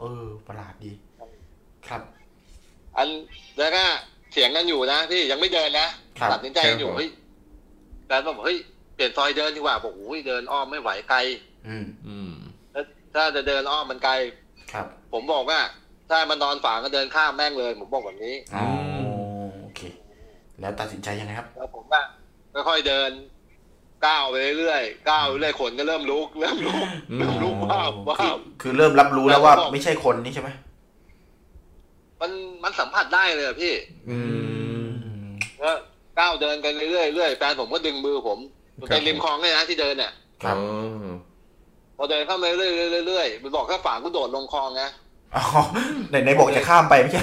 [0.00, 0.92] เออ ประหลาดดี
[1.88, 2.02] ครับ
[2.96, 3.08] อัน
[3.58, 3.84] แล้วก็
[4.30, 5.86] เถียงกันอยู่นะพี่ยังไม่เดินนะ
[6.18, 7.10] ครับตัดสินใจกันอยู่เฮ้ย
[8.06, 8.58] แฟนบอกเฮ้ย
[8.94, 11.18] เปลี่ยนซอยเดินดีกว่าบอกโอ้ยเดินอ้อมไม่ไหวไกล
[11.68, 12.32] อืมอืม
[12.72, 12.84] แล้ว
[13.14, 14.14] ถ้าจะเดินอ้อมมันไกล
[14.72, 15.60] ครับ ผมบอกว่า
[16.10, 18.66] ถ้ามันนอนฝางก็เดินข้ามแม่งเลย ผมบอกแบบนี้อ๋อ
[19.62, 19.80] โอเค
[20.60, 22.00] แล้วตัดสินใจยังไงครับ แล้วผมก็
[22.54, 23.10] ค่อยๆเดิน
[24.06, 26.86] ก้าวไปเรื่อยๆก้าวไปเรื่อยๆขนก็เริ่มลุกเริ่มลุก
[27.18, 30.50] เริ่มลุกว้าวว้าวคือเริ่มรับรู้แล้วว่าแล้วผมบอกไม่ใช่คนนี่ใช่ไหม
[32.20, 32.30] มัน
[32.64, 33.72] มันสัมผัสได้เลยอะพี่
[34.10, 34.18] อื
[34.82, 34.86] ม
[35.60, 35.76] แล้ว
[36.18, 38.38] ก้าวเดินกันเรื่อยๆเรื่อยๆแฟนผมก็ดึงมือผม
[38.78, 40.12] ครับเป็นริมคลองเนี่ยนะที่เดินเนี่ย
[40.44, 40.62] ครับอ๋
[41.04, 41.06] อ
[41.96, 42.66] พอเดินเข้ามาเรื่
[43.00, 44.90] อยๆเรื่อยๆมันบอกถ้าฝางกูโดดลงคลองนะ
[45.36, 45.44] อ๋อ
[46.10, 47.22] ในในบอกจะข้ามไปไม่ใช่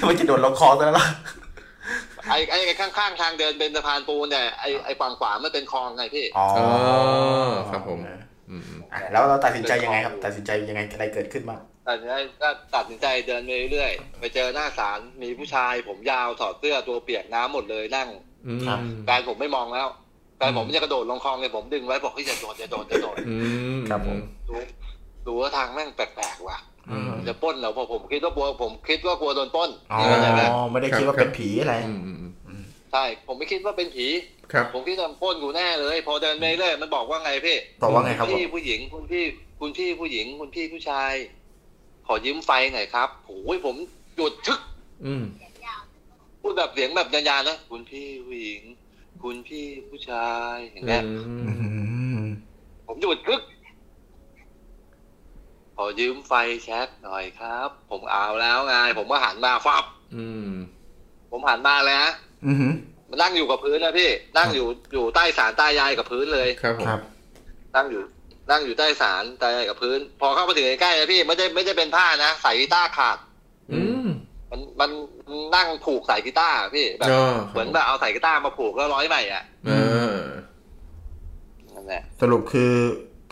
[0.00, 1.06] ทำไมจะโดดลงคลองซะแล้วล่ะ
[2.30, 6.68] ไอ้ไอ้ข้างๆทางเดินเป็นสะพานปูนเนี่ยไอ้ไอ้ฝั่งขวามันเป็นคลองไงพี่อ๋ออ๋อ
[7.70, 7.98] ครับผม
[8.50, 18.08] อืมอะแล้วเราตัดสินใจยังไงครับ ตัดสินใจยังไงอะไรเกิดขึ้นบ้างตัดสินใจก็ตัดสินใจเดินไปเรื่อยๆไปเจอหน้าศาลมีผู้ชายผมยาวถอดเสื้อตัวเปียกน้ำหมดเลยนั่ง
[18.46, 18.60] อืม
[19.04, 19.88] แฟนผมไม่มองแล้ว
[20.36, 23.36] แฟนผมจะกระโดดลงคลองเลยผมดึงไว้บอกเฮ้ยอย่าโดดอย่าโดดอย่าโดดอื
[23.78, 24.18] มครับผม
[24.48, 24.54] ดู
[25.26, 26.67] ดูว่าทางแม่งแปลกๆว่ะอืม
[27.28, 30.42] จะปล้นเหรอพอผมคิดว่ากลัวผมคิดว่ากลัวโดนปล้นอ๋อนี่เข้าใจไหม
[30.72, 32.16] ไม่ได้คิดว่าเป็นผีอะไรอืมอืม
[32.48, 32.62] อืม
[32.92, 34.06] ใช่ผมไม่คิดว่าเป็นผี
[34.52, 39.24] ครับผมคิดว่าปล้นกูแน่เลย พอเดินไปเรื่อยมันบอกว่าไงพี่บอกว่าไงครับผมพี่ผู้หญิงคุณพี่
[39.60, 41.12] คุณพี่ผู้หญิงคุณพี่ผู้ชาย
[42.06, 43.76] ขอยืมไฟหน่อยครับโอ้ยผม
[44.16, 44.60] หยุดทึก
[45.06, 45.24] อืม
[46.40, 48.62] พูดแบบเสียงแบบยานๆนะคุณพี่ผู้หญิง
[49.22, 51.52] คุณพี่ผู้ชายอย่างเงี้ยอื
[52.18, 52.20] ม
[52.86, 53.42] ผมหยุดกึก
[55.80, 56.32] ขอยืมไฟ
[56.64, 59.84] แช็กหน่อยครับ ผมเอาแล้วไงผมก็หันมาฟับ
[60.16, 60.50] อืม
[61.30, 62.12] ผมหันมาเลยนะ
[62.46, 62.56] อืม
[63.08, 67.00] มันนั่งอยู่กับพื้นนะพี่นั่งอยู่อยู่ใต้สารใต้ยายกับพื้นเลยครับผมครับ
[67.76, 68.02] นั่งอยู่
[68.50, 73.18] นั่งอยู่ใต้สารใต้ยายกับพื้น พอเข้ามาถึงใกล้ๆนะพี่ไม่ได้ไม่ได้เป็นผ้านะใส่กีตาร์ขาด
[73.72, 74.08] อืม
[74.50, 74.90] มันมัน
[75.26, 79.72] มันนั่งผูกใส่กีตาร์อะพี่แบบอ๋อเหมือนแบบเอาใส่กีตาร์มาผูกแล้วร้อยใหม่อะเอ
[80.12, 80.16] อ
[81.74, 82.74] นั่นแหละสรุปคือ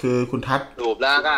[0.01, 1.37] คือคุณทัศน์รูปแล้วก็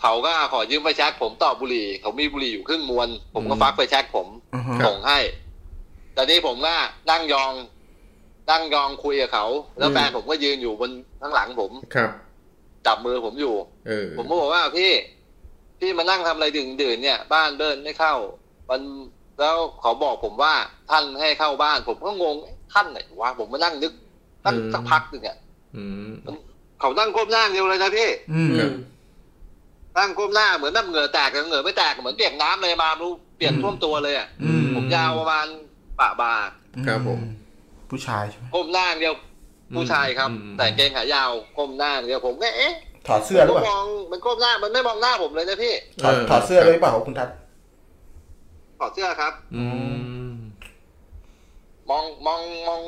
[0.00, 5.18] เขาก็ขอยืมไฟแช็กผมต่อบุหรี่ เขามีบุหรี่อยู่ครึ่งมวน ผมก็ฟักไฟแช็กผมอือฮึส่งให้
[6.16, 6.74] ตอนนี้ผมก็
[7.10, 7.52] นั่งยอง
[8.50, 9.46] นั่งยองคุยกับเขา
[9.78, 10.90] แล้วแฟนผมก็ยืนอยู่บน
[11.20, 12.10] ข้างหลังผมครับ
[12.86, 13.54] จับมือผมอยู่
[13.86, 14.90] เออผมก็บอกว่าพี่
[15.80, 18.14] พี่มานั่งทำอะไรดื่นดื่นๆเนี่ย บ้านเดินไม่เข้า
[18.70, 18.80] มัน
[19.40, 20.54] แล้วเขาบอกผมว่า
[20.90, 23.92] ท่านให้เข้าบ้าน ผมก็งงเอ๊ะท่านไหนวะผมมานั่งนึก
[24.44, 25.38] ตั้งอืมสักพักหนึ่งอะ
[25.76, 26.12] อืม
[26.80, 28.70] เขานั่งก้มหน้าเดียวเลยนะพี่อืมครับ
[29.98, 35.46] นั่งก้มหน้าเหมือนแบบเหงื่อแตกแต่เหงื่อไม่แตกเหมือนเปียกน้ำเลยมารู้เปียกท่วมตัวเลยอะอืม ผมยาวประมาณ
[36.00, 36.32] ปะบ่า
[36.86, 37.20] ครับผม
[37.90, 39.14] ผู้ชายใช่ไหมก้มหน้าอย่างเดียว
[39.76, 42.72] ผู้ชายครับ อืม แต่งเกงขายาวก้มหน้าอย่างเดียวผมก็เอ๊ะ
[43.06, 47.34] ถอดเสื้อหรือผมเปก็ล่ามองมันก้มหน้ามันไม่มองหน้าผมเลยนะพี่ถอดถอดเสื้อด้วยหรือเปล่าคุณทัศน์
[48.78, 49.64] ถอดเสื้อครับ อื
[50.34, 50.36] ม
[51.90, 52.80] มองมองมอง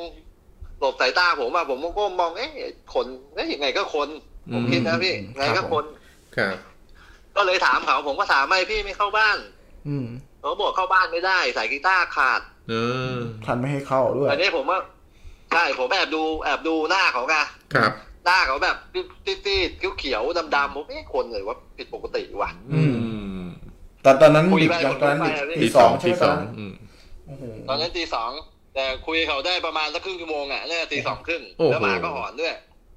[0.79, 2.51] หลบสายตาผมอะผมก็ก้มมองเอ๊ะ
[2.93, 3.05] คน
[3.35, 4.09] เอ๊ะยังไงก็คน
[4.53, 5.85] ผมคิดนะพี่ไงก็คน
[6.37, 6.55] ครับ
[7.35, 9.37] ก็เลยถามเขาผมก็ถามไม่พี่ไม่เข้าบ้าน
[9.87, 10.07] อืม
[10.41, 12.73] เขาบอกเข้าบ้านไม่ได้สายกีตาร์ขาด เอ
[13.13, 13.15] อ
[13.45, 14.79] ท่านไม่ให้เข้าด้วยอันนี้ผมว่า
[15.51, 17.35] ใช่ผมแอบดูแอบดูหน้าเขาไง
[17.75, 17.91] ครับ
[18.25, 18.75] หน้าเขาแบบ
[19.25, 22.93] ตีดๆเขียวๆดำๆผมเอ๊ะคนเลยว่าผิดปกติว่ะอือืม
[23.41, 23.47] ม
[24.05, 26.73] ตอนตอนนั้นคุยดึกไปยังตอนนั้นดึกคุยไปตีสองใช่ไหมที่ตสอนองนั้นอืม
[27.25, 28.31] โอ้โหตอนนั้นตีสอง
[28.75, 32.53] แต่คุยเขาได้ประมาณสักครึ่งชั่วโมงอะเนี่ยตีสองครึ่งโอ้โหแล้วหมาก็หอนด้วย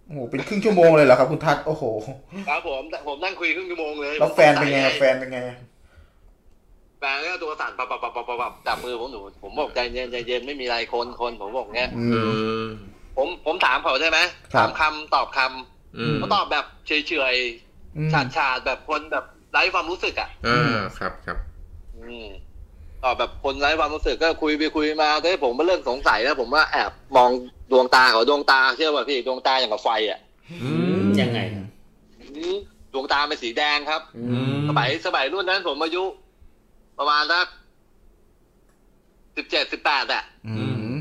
[0.07, 1.85] โอ้โหเป็นครึ่งชั่วโมงเลยเหรอครับคุณทัศน์โอ้โห
[2.49, 5.41] ครับผมผมนั่งคุยครึ่งชั่วโมงเลยแล้วแฟนเป็นไงแฟนเป็นไง
[6.99, 12.33] แฟนก็ตัวสั่นปับปับปับปับปับจับมือผมหนูผมบอกใจเย็นใจเย็นไม่มีอะไรคนคนผมบอกเงี้ยอืเอม
[12.65, 12.67] อ
[13.17, 14.19] ผมผมถามเขาใช่ไหม
[14.55, 17.37] ครับถามคำตอบคำอืมเขาตอบแบบเฉยเฉย
[17.97, 21.39] อืมๆฉาดฉาดๆแบบคนแบบไร้ความรู้สึกอะอ่าครับครับ
[21.97, 22.27] อืม
[23.05, 27.31] ตอบแบบคนไร้ความรู้สึกก็คุยไปคุยมาแต่ผมก็เริ่มสงสัยแล้วผมว่าแอบมอง
[27.73, 30.21] ดวงตาเขาดวงตาเชื่อป่ะพี่ดวงตาอย่างกับไฟอะ
[30.63, 30.71] อื
[31.03, 32.57] มยังไงอืม
[32.93, 36.05] ดวงตาเป็นสีแดงครับอืมสมัยสมัยรุ่นนั้นผมอายุ
[36.99, 37.47] ประมาณสัก
[39.37, 40.95] สิบเจ็ดสิบแปดอะอืม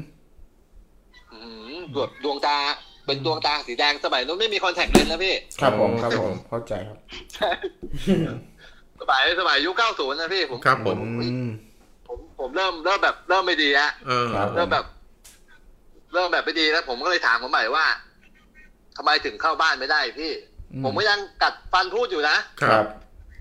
[1.33, 1.39] อื
[1.73, 2.57] มดวงดวงตา
[3.05, 6.97] เป็นดวงตาสีแดงสมัยนู้นไม่มีคอนแทคเลนส์นะพี่ ครับผมครับผมเข้าใจครับ
[8.99, 11.49] สมัยสมัยยุคเก้าศูนย์นะพี่ผมครับผมอืม
[12.11, 14.85] ผมผมเริ่มเริ่มแบบเริ่มไม่ดีอะเออครับเริ่มแบบ
[16.13, 17.85] เริ่มแบบไม่ดีแล้วผมก็เลยถามผมใหม่ว่า
[18.97, 20.31] ทำไมถึงเข้าบ้านไม่ได้พี่
[20.83, 22.87] ผมก็ยังกัดฟันพูดอยู่นะคครัรับบ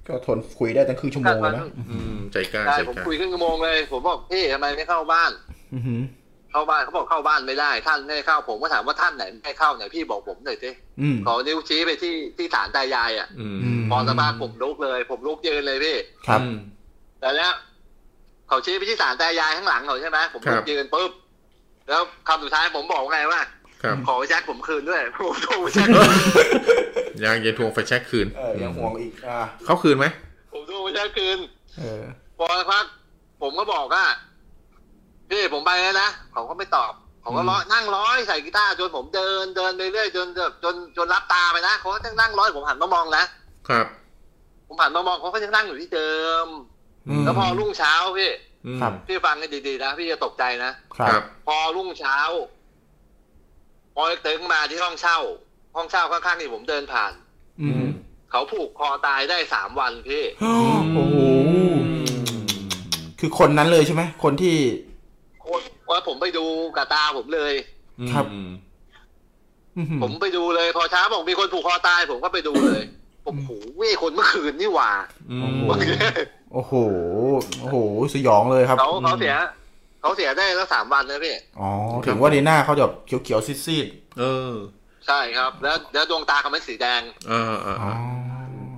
[0.08, 5.30] ก็ทนคุยได้ตั้งครึ่งชั่วโมงเลยนะอืมใจกล้าใช่ใจผมกล้าคุยครึ่งชั่วโมงเลย ผมบอกพี่ทำไมไม่เข้าบ้าน
[5.74, 6.02] อือหือ
[6.50, 10.70] เข้าบ้านเขาบอกเข้าบ้านไม่ได้ ท่านไม่ให้เข้า ผมก็ถามว่าท่านไหนไม่ให้เข้าไหนพี่บอกผมหน่อยสิ
[11.00, 16.56] อืมขอนิ้วชี้ไปที่ที่ฐานตายายอะอืมอืมพอสภาพผมลุกเลย ผมลุกยืนเลยพี่ครับอืม
[17.20, 17.52] แต่เนี้ย
[18.50, 21.10] เขาชี้ไปที่ศาลตายายข้างหลังเขาใช่ไหมผมครับ ยืนปุ๊บ
[21.88, 23.40] แล้วคำสุดท้ายผมบอกว่าไงว่า
[23.82, 25.88] ครับขอแจ็คผมคืนด้วยผมโทรแจ็ค
[27.24, 30.06] ยังจะทวงไฟแช็กคืนเออยังห่วงอีกอ่าเขาคืนไหม
[30.52, 31.38] ผมโทรแจ็คคืน
[31.78, 32.02] เออ
[32.38, 32.84] พอสักพัก
[33.42, 34.04] ผมก็บอกว่า
[35.30, 43.24] พี่ผมไปแล้วนะเขาก็ไม่ตอบเขาก็ร้อยนั่งร้อยใส่กีตาร์จนผมเดินเดินไปเรื่อยจนจนจนจนรับตาไปนะเขาก็ยังนั่งร้อยผมหันมามองนะ
[43.68, 43.86] ครับ
[44.66, 46.12] ผมหันมามองเขาก็ยังนั่งอยู่ที่เดิ
[46.44, 46.69] มอืม
[47.24, 48.32] แล้วพอรุ่งเช้าพี่
[48.66, 52.18] อืมครับพี่ฟังให้ดีๆนะพี่จะตกใจนะครัครับบพอรุ่งเช้า
[53.94, 55.18] พอเตึงมาที่ห้องเช่า
[55.76, 57.12] ห้องเช่าข้างๆที่ผมเดินผ่าน
[57.60, 57.86] อืม
[58.30, 61.18] เขาผูกคอตายได้สามวันพี่โอ้โห
[63.20, 64.56] คือคนนั้นเลยใช่ไหมคนที่
[65.46, 66.44] คนว่าผมไปดู
[66.76, 67.52] กับตาผมเลย
[68.12, 68.50] ครับอืม
[69.76, 72.82] อื้อหือผมไปดูเลย พอเช้าบอกมีคนผูกคอตาย ผมก็ไปดูเลย
[73.24, 73.50] ผมโอ้โห
[73.80, 74.90] วิคนเมื่อคืนนี่หว่า
[75.30, 75.60] อืม
[76.52, 76.72] โอ้โห
[77.60, 77.76] โอ้โห
[78.14, 79.34] สยองเลยครับเขาเขาเสีย
[80.00, 81.70] เขาเสียได้แล้วสามวันนะพี่ อ๋อ
[82.06, 83.86] ถึงว่าในหน้าเขาจะแบบเขียวๆซีด
[84.18, 84.52] เออ
[85.06, 87.96] ใช่ครับ แล้วแล้วดวงตาเขาเป็นสีแดงเออเออๆเออ๋ออ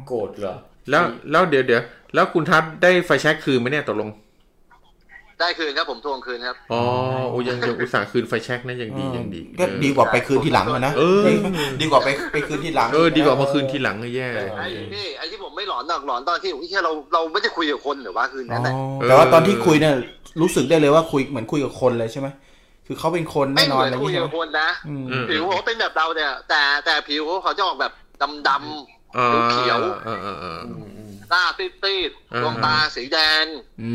[0.06, 0.56] โกรธเหรอ
[0.90, 1.82] แล้วแล้วเดี๋ยวเดี๋ยว
[2.14, 4.08] แล้วคุณทัศน์ได้ไฟแช็กคืนไหมเนี่ยตกลง
[5.40, 6.82] ได้คืนครับผมทวงคืนครับ อ๋อ
[7.30, 11.24] โอ้ยังยังอุตส่าห์คืนไฟแช็กนะยังดียังดี ก็ดีกว่าไปคืนทีหลังอะนะ เออ
[11.80, 14.28] ดีกว่าไปไปคืนทีหลัง เออ ดีกว่ามาคืนทีหลังก็แย่
[14.58, 15.31] ไอ้พี่ไอ้ที่ผมไม่หล
[15.82, 18.74] อนหรอกหลอนตอนที่อุ้ยแค่เราเราไม่ได้คุยกับคนหรือว่าคืนอ๋นั้อนน่ะ
[19.08, 19.94] แต่ว่าตอนที่คุยเนี่ย
[20.40, 22.28] รู้สึกได้เลยว่าคุยเหมือนคุยกับคนเลยใช่ไหม
[22.86, 27.92] คือเขาเป็นคนไม่แน่นเหอนมือนอะไรอย่างคุยเงี้ยกับคนนะอืมอืมผิวเขาเป็นแบบเราเนี่ย แต่แต่ผิวเขาจะออกแบบ
[28.48, 31.66] ดำอ่าเขียวเออเออเออๆหน้าซี
[32.08, 33.44] ดอ่าๆดวงตาสีแดง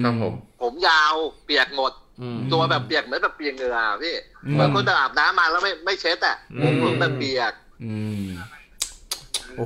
[0.04, 1.14] ครับผมผมยาว
[1.46, 1.92] เปียกหมด
[2.22, 4.16] อืมตัวแบบเปียกเหมือนแบบเปียกเหงื่อพี่
[4.46, 7.54] อืมเหมือนคนจะอาบน้ำมาแล้วไม่ไม่เช็ดอะอืมผมแบบเปียก
[7.84, 7.94] อื
[8.24, 8.57] มโอ้โห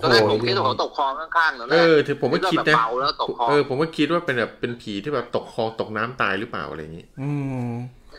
[0.02, 7.30] ตอนแรกผมคิดว่าเขาตกคลองข้างๆนั่นแหเอละอถือผมก็คิดแบบนะเบาแล้วตกคลองเออผมก็คิดว่าเป็นแบบเป็นผีที่แบบตกคลองตกน้ำตายหรือเปล่าอะไรอย่างงี้ อื
[7.66, 7.70] ม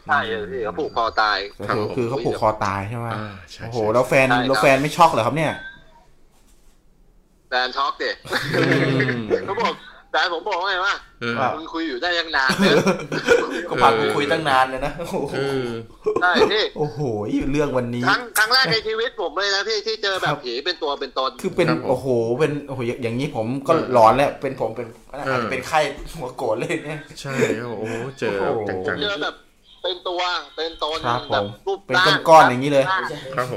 [0.05, 5.53] ใช่เลยพี่เขาผูกคอตายก็ครับคือผมคือเขาผูกคอตายใช่ไหมอ่าใช่โอ้โหใช่แล้วแฟนใช่ครับแล้วแฟนไม่ช็อกเหรอครับเนี่ย
[7.49, 8.11] แฟนช็อกเด็
[8.57, 8.63] อื
[9.21, 9.75] มเขาบอก
[10.13, 12.75] แฟนผมบอกว่าไงว่าเออว่ามึงคุยอยู่ได้ยังนานเนี่ย
[13.69, 15.69] คก็พากูคุยตั้งนานเลยนะโอ้โหเออ
[16.23, 16.99] ใช่พี่โอ้โห
[17.53, 22.07] เรื่องวันนี้ครั้งครั้งแรกในชีวิตผมเลยนะพี่ที่เจอแบครับบผีเป็นตัวเป็นตนคือเป็นครับผมโอ้โห
[22.39, 25.81] เป็นโอ้โหอย่างอย่างนี้ผมก็หลอนแล้วเป็นผมเป็นอาจจะเป็นไข้
[26.17, 29.35] หัวโกรธเลยเนี่ยใช่ครับโอ้โหเจอโอ้โหจังเจอแบบ
[29.83, 30.21] เป็นตัว
[30.57, 33.55] เป็นตนครับผมแบบรูปเป็นร่างก้อนๆอย่างนี้เลยๆครับผมแล้วผ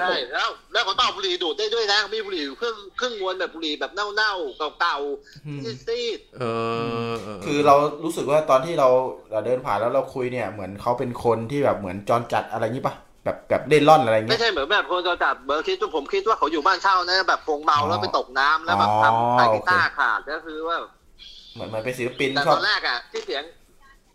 [0.00, 4.98] ใช่มแล้วแล้วเขาต่อบุหรี่ดูดได้ด้วยนะมีบุหรี่อยู่ครึ่งครึ่งมวนแบบบุหรี่แบบเน่าๆเก่า
[5.46, 6.44] อืมๆซีดเอ
[7.12, 7.74] อเออคือเรา
[8.04, 8.88] รู้สึกว่าตอนที่เรา
[9.30, 12.94] เราเดินผ่านแล้วเราคุยเนี่ยเหมือนเขาเป็นคนที่แบบเหมือนจรจัดอะไรงี้ปะ
[13.24, 20.78] แบบแบบเล่นร่อนอะไรๆไม่เงี้ยใช่เหมือนแบบคนจะจับเบอร์คิดผมคิดว่าเขาอยู่บ้านเช่านะแบบคงเมาแล้วไปตกน้ำแล้วแบบอ๋อทำสายกีตาโอร์เคขาดก็คือว่า
[21.54, 23.42] เหมือนมันเป็นศิลปินแต่ชอตบอนแรกอะที่เสียง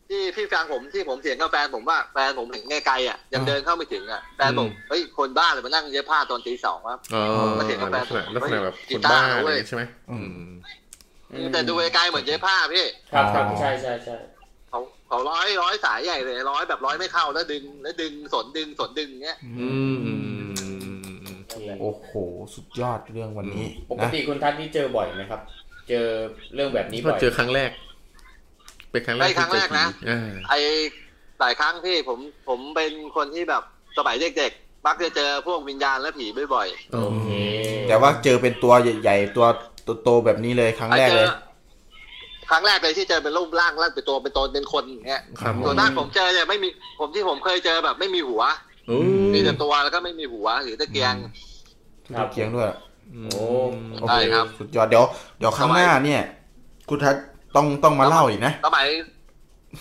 [0.10, 10.28] ที่พี่แฟนผมที่ผมเสียงกับแฟนผมว่าแฟนผมเห็นไกลๆอะยังอ่าเดินเข้าไม่ถึงอะแฟนผมเฮ้ยคนบ้าเลยมานั่งเย็บผ้าตอนตีสองครับเออมาเห็นกาแฟลักษณะลักษณะแบบกีคนตาร์บ้านะอะไรเว้ยใช่ไหมอืม
[11.54, 14.16] แต่ดูไกลๆเหมือนเย็บผ้าพี่ครับครับอ๋อใช่ใช่ใช่
[14.70, 20.20] เขาเขาร้อยร้อยสายใหญ่เลยร้อยแบบร้อยไม่เข้าแล้วดึงแล้วดึงสนดึงสนดึงเงี้ยอืมอืม
[20.60, 21.40] อืมอืมอืม
[21.82, 22.12] โอ้โห
[22.56, 25.42] สุดยอดเรื่องวันนี้ ปกนะติคุณทัศน์นี่เจอบ่อยไหมครับ
[25.90, 26.08] เจอ
[26.54, 27.72] เรื่องแบบนี้ก็บ่อยเจอครั้งแรก
[28.92, 30.54] เป็นครั้งแรกไม่ครั้งแรกนะที่เจอผีอ่าไอ
[31.40, 33.64] หลายครั้งที่ผมผมเป็นคนที่แบบ
[33.98, 37.28] สมัยเด็กๆมักจะเจอพวกวิญญาณและผีบ่อยโอเค
[37.88, 39.48] แต่ว่าเจอเป็นตัวใหญ่ๆตัว
[40.04, 41.28] โตๆแบบนี้เลยครั้ๆงแรกเจเลอย
[42.50, 46.68] ครั้งแรกเลยที่เจอเป็นรูปร่างร่างเป็นตัวเป็นตนเป็นคนอย่างเงี้ยครับผส่วมนมากผมเจอเนี่ยไม่มี
[47.00, 48.44] ผมที่ผมเคยเจอแบบไม่มีหัว
[48.88, 48.98] โอ้
[49.34, 51.16] มีแต่ตัวแล้วก็ไม่มีหัวหรือตะเกียง
[52.16, 52.68] ครับเคียงด้วย
[53.14, 53.46] อืมโอ้
[54.00, 55.06] โอ้ใช่โหครับสุดยอดเดี๋ยว
[55.38, 56.22] เดี๋ยวครั้งหน้าเนี่ย
[56.90, 57.26] คุณทัศน์
[57.56, 58.88] ต้องต้องมาเล่าอีกนะ สมัย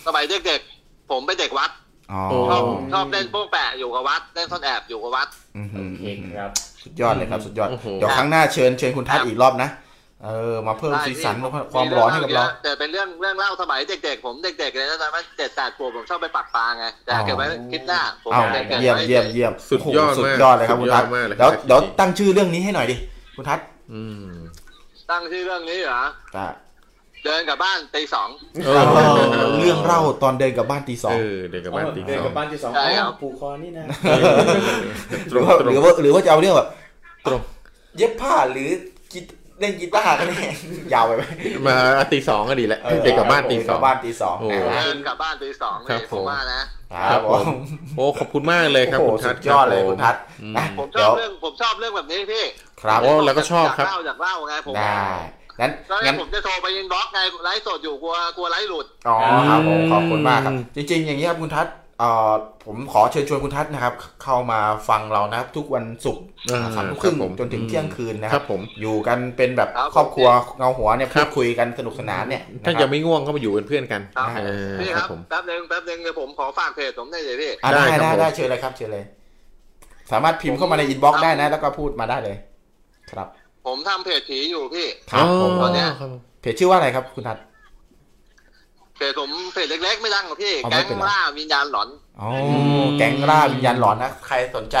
[0.05, 1.71] สมัยเด็กๆ ผมเป็นเด็กวัด
[2.13, 2.63] อ๋อชอบ
[2.93, 6.03] ชอบเล่นพวกแปะอยู่กับวัดเล่นซ่อนแอบอยู่กับวัดอืมโอเค
[6.39, 6.51] ครับ
[6.83, 9.69] สุดยอดเลยครับสุดยอดโอ้โหเดี๋ยวครั้งหน้าเชิญเชิญคุณทัศน์อีกรอบนะ
[10.23, 11.35] เออมาเพิ่มสีสัน
[11.73, 22.95] ความร้อนให้กับเราแต่เป็นเรื่องเรื่องเล่าสมัยเด็กๆผมเด็กๆเลยนะตอนนั้นเจ็ดแปดขวบผมชอบไปปักปลาไงแต่เก็บไว้คลิปหน้าผมอ้าวเก็บไว้เยี่ยมเยี่ยมเยี่ยมสุดยอดโโหสุมากดยอดเลยครับคุณทัศน์สุดยอดมากเลยเดี๋ยวครับเดี๋ยวตั้งชื่อเรื่องนี้ให้หน่อยดิ
[23.35, 24.35] คุณทัศน์อืม
[25.11, 26.01] ตั้งชื่อเรื่องนี้เหรอ
[26.37, 26.49] อะ
[27.25, 28.29] เดินกลับบ้านตีสอง
[28.65, 28.73] โอ้
[29.59, 33.85] เรื่องเล่าตอนเดินกลับบ้านตีสองเออเด็กกับบ้านตีเดินสอกับงบ้านที่สองใช่อ๋ครัอบผูกคอนี่นะ
[35.31, 36.69] หรือว่าหรือว่าหรือว่าจะเอาเรื่องแบบ
[37.25, 37.41] ตรง
[37.97, 38.69] เย็บผ้าหรือ
[39.13, 39.19] กี
[39.59, 40.47] เล่นกีตาร์กันแน่
[40.93, 41.23] ยาวไปไหม
[41.67, 41.75] มา
[42.13, 46.61] ตีสองก็ดีแหละเด็กกับบ้านตีสกอลังบบ้านตีสองโอ้นะเดินกลับบ้านตีสองครับนี่ผผมมว่านะ
[47.11, 47.45] ครับผม
[47.95, 52.43] โอ้ขอบคุณมากเลยครับโอ้โหคุณทัสุศดน์ยอดเลยรับคุณทัศน์อืมนะผมชเดี๋อยบวเรื่องผมชอบเรื่องแบบนี้พี่
[52.81, 55.07] ครับโอ้เราก็ชอบครับอยากเล่าอยากเล่าไงผมได้
[55.61, 59.17] งั้นตอนแรงั้กนผมจะโทรไป inbox ไงไลฟ์สดอยู่กลัวกลัวไลฟ์หลุดอ๋อ
[59.49, 62.33] ครับผมขอบคุณมากครับ จริง ๆ อย่างนี้ยครับคุณทัศน์เอ่อ
[62.65, 63.93] ผมขอเชิญชวนคุณทัศน์นะครับ
[64.23, 64.59] เข้ามา
[64.89, 70.27] ฟังเรานะครับทุกวันศุกร์อ่าสามทุ่มครึ่งครับผมจนถึงเที่ยงคืนนะคครัรับบผมอยู่กันเป็นแบบครับครอบครัว
[70.57, 74.01] เงาหัวเนี่ยครัพูบดคุยกันสนุกสนานเนี่ยถ้านะคยัรับงไม่ง่วงก็มาอยู่เป็นเพื่อนกัน
[74.33, 79.05] ครับเออพี่คครัรับบผมแป๊บนึงแป๊บนึงเดี๋ยวผมขอฝากเพจผมได้เลยพี่อะได้ได้ครับได้ผมได้เชิญเลยครับเชิญเลย
[80.11, 82.37] สามารถพิมพ์เข้ามาใน inbox ได้นะ แล้วก็พูดมาได้เลย
[83.11, 83.27] ครับ
[83.67, 87.43] ผมทำเพจผีอยู่พี่ ครับผมตอนเนี้ย ครับผมเพจชื่อว่าอะไรครับคุณทัศน์
[88.97, 91.89] เพจผมเพจเล็กๆไม่ดังหรอกพี่ เอาไม่แก๊งเป็นไร ล่าวิญญาณหลอน
[92.21, 92.29] อ๋อ
[92.97, 94.77] แก๊งล่าวิญญาณหลอนนะ ใครสนใจ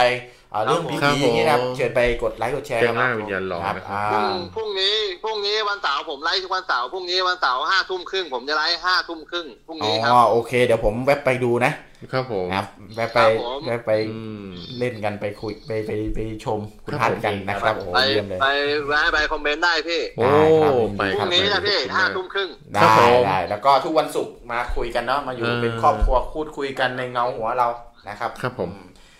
[0.51, 11.71] เอ่อเรื่องครับผีผมๆอย่างนี้นะครับเชิญไปกดไลค์กดแชร์แก๊งคงรับล่าวิญญาณหลอนครับนะครับอ่าพรุ่งพรุ่งนี้พรุ่งนี้วันเสาร์ผมไลฟ์ทุกวันเสาร์พรุ่งนี้วันเสาร์ห้าทุ่มครึ่งผมจะไลฟ์ห้าทุ่มครึ่งพรุ่งอ๋นี้ครับอโอเค เดี๋ยวผมแวบไปดูนะ
[12.13, 14.45] ครับผมนะครับแวบไปครับผมแวบไปอืม
[14.79, 18.47] เล่นกันไปคุยไปไปไปชมคุณครับทัศน์กันนะครับโอ้โหไปเยี่ยมเลยไป
[18.87, 27.67] แวะไปคอมเมนต์ได้พี่โอ้ได้ครับไปพครัรุ่บงนี้นะพี่ขอบคุณห้ามทุ่มครึ่งได้ครับผมได้แล้วก็ทุกวันศุกร์มาคุยกันเนาะมาอยู่เออเป็นครอบครัวพูดคุยกันในเงาหัวเรา
[28.09, 28.69] นะครับ ครับผม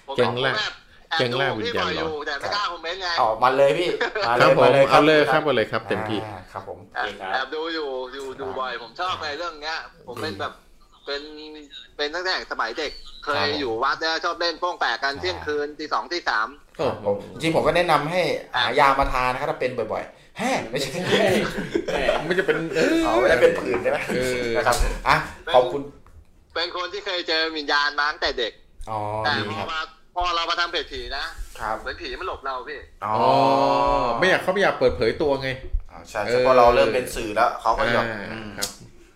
[0.07, 0.73] ผมแก๊งล่าผมแอบ
[1.17, 3.89] แก๊งล่าแอบดูวิญพี่ญาณบ่อยหลอนอยู่แต่ไม่กล้าคอมเมนต์ไงออกมาเลยพี่
[4.27, 9.77] มาคเลรับยผมมาเลยเอาเลยครับเอาเลยครับเต็มที่อ่าครับผมแอบแอบดูอยู่ดูดูบ่อยผมชอบในเรื่องเนี้ย
[10.07, 10.53] ผมเป็นแบบ
[11.05, 11.21] เป็น
[11.97, 12.91] เป็นตั้งแต่สมัยเด็ก
[13.25, 18.21] เคยอยู่วัดเนี่ยชอบเล่นโป้งแปะกันเที่ยงคืนตีสองตีสามโอ้ผมจริงๆผมก็แนะนำให้
[18.55, 20.89] หายามาทานนะครับถ้าเป็นบ่อยๆแฮ่ไม่ใช่
[21.87, 24.77] แหมไม่จะเป็นเออเอาไม่ได้เป็นผื่นใช่ไหมเออนะครับ
[25.07, 25.15] อะ
[25.55, 25.81] ขอบคุณ
[26.55, 28.53] เป็นคนที่เคยเจอวิญญาณมาตั้งแต่เด็ก
[28.89, 29.79] อ๋อแต่ดีพคอรับมา
[30.17, 31.25] พอเรามาทำเพจผีนะ
[31.59, 33.31] ครับ เหมือนผีมันหลบเราพี่อ๋ออ๋อ
[34.19, 35.49] ไม่อยากเขาไม่อยากเปิดเผยตัวไง
[35.91, 38.69] อ่าใช่เอใช่อพอเราเริ่มเป็นสื่อแล้วเขาก็อยากอ่าอืมครับ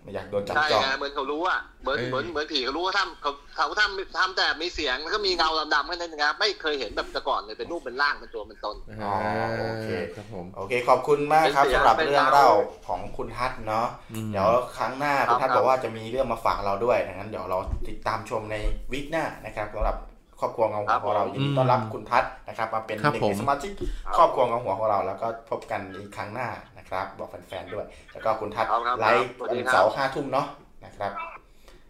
[0.04, 9.16] ไม่อยากโดนจับใช่จองไงเหมือนเขารู้อะเหมือนเออ เหมือนเหมือนผีเขารู้ว่าทำเขาเขาทำทำแต่มีเสียงแล้วก็มีเงาดำๆแค่นั้นนะครับไม่เคยเห็นแบบแต่ก่อนเลยเป็นรูปเป็นร่างเป็นตัวเป็นตน อ๋อ
[9.60, 12.50] โอเค ครับผม โอเคขอบคุณมากครับเป็นเสียงสำหรับเป็นเรื่องดาวเล่า
[12.88, 18.56] ของคุณทัศน์เนาะอืม เดี๋ยวครั้งหน้าครับคุณทัศน์ครับ บอกว่าจะมีเรื่องมาฝากเราด้วยดังนั้นเดี๋ยวเราติดตามชมใน
[18.92, 19.98] วีคหน้านะครับสำหรับ
[20.42, 23.72] ครอบครัวเงาหัวของเรายินดีต้อนรับคุณทัศน์นะครับมาเป็นหครับนึ่งผมในสมาชิก
[24.18, 30.48] ครอบครัวเงาหัวของเรา แล้วก็พบกันอีกครั้งหน้านะครับ บอกแฟนๆด้วย แล้วก็คุณทัศน์ครับครับไลฟ์สวัสวัดีนครับเสาร์ห้าทุ่มเนาะ
[30.86, 31.12] นะครับ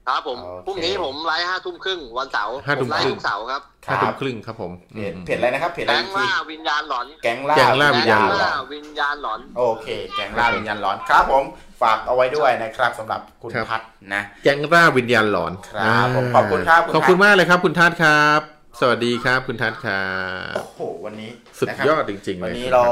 [0.07, 11.43] ครับผมโอเคพรุ่งนี้ผมไลฟ์ห้าทุ่มครึ่งวันเสาร์ห้าทุ่ผมมไลครึ่ฟ์งทุกเสาร์ครับห้าทุ่มครึ่งครับผมเพจเพจอะไรนะครับเพจอะไรแก๊งอีกทีล่าวิญญาณหลอนแก๊งล่าแก๊งล่าวิญญาณหลอน แก๊งล่าวิญญาณหลอน โอเค แก๊งล่าวิญญาณหลอนครับผม
[11.81, 13.81] ฝากเอาไว้ด้วยนะครับสำหรับคุณครับพัฒ
[14.13, 18.41] นะแก๊งร่าวิญญาณหลอนครับผมขอบคุณครับคุณขอบคุณทัศน์มากเลยครับ คุณทัศน์ครับ
[18.79, 20.05] สวัสดีครับ คุณทัศน์ครั
[20.53, 22.83] บโอ้โหวันนี้สุดนะครับยอดจริงๆเลวันยนี้เรา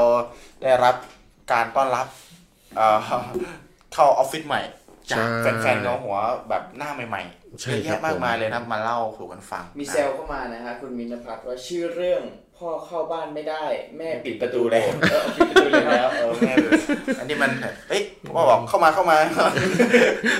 [0.62, 0.94] ได้รับ
[1.52, 2.06] การต้อนรับ
[2.76, 2.98] เอ่อ
[3.94, 4.60] เข้าออฟฟิศใหม่
[5.12, 6.16] จากแฟนๆเงาหัว
[6.48, 12.22] แบบหน้าใหม่ๆใช่เยอะครับแยะมากมายเลยนะมาเล่าสู่กันฟัง มีเซลเข้ามานะฮะคุณมินพัฒน์ว่าชื่อเรื่อง
[12.58, 13.64] พ่อเข้าบ้านไม่ได้
[13.96, 16.54] แม่ปิดประตูแล้วเออปิดประตูแล้วเออแม่
[17.18, 17.50] อันนี้มัน
[17.88, 18.02] เอ้ย
[18.34, 19.16] พ่อบอกเข้ามาเข้ามา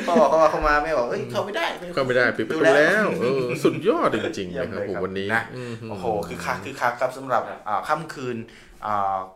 [0.07, 1.67] พ่อบอกเข้ามาเข้ามาแม่บอกเอ้ยเข้าไม่ได้
[1.97, 8.70] ก็ไม่ได้ปิดประตูแล้วเออสุดยอดจริงๆเยี่ยนะมครับเลยผมครับวันนี้นะอืมโอ้โหคือคักคือคักครับสำหรับอ่าค่ำคืนอ่า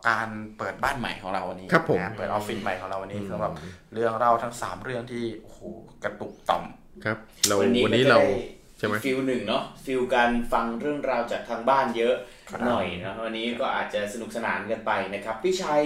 [0.09, 3.51] การเปิดบ้านใหม่ของเราวันนี้ครับผมนะเปิดออฟฟิศใหม่ของเราวันนี้อืมสำหรับ
[3.93, 5.59] เรื่องเล่าทั้งสามเรื่องที่โอ้โห
[6.03, 6.63] กระตุกต่อม
[7.05, 7.17] ครับ
[7.47, 8.29] เราวันนี้วันก็นี้จะเราได้
[8.77, 12.15] ใช่ไหมฟิลหนึ่งเนาะฟิลการฟังเรื่องราวจากทางบ้านเยอะ
[12.49, 15.83] ครับหน่อยนะวันนี้ก็อาจจะสนุกสนานกันไปนะครับพี่ชัย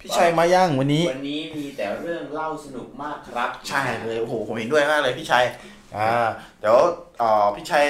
[0.00, 5.44] พี่ชัยมาย่างวันนี้ วันนี้มีแต่เรื่องเล่าสนุกมากครับ ใช่เลยโอ้โหผมเห็นด้วยมากเลยพี่ชัย
[5.96, 6.28] อ่า
[6.60, 6.78] เดี๋ยว
[7.18, 7.86] เอ่อพี่ชัย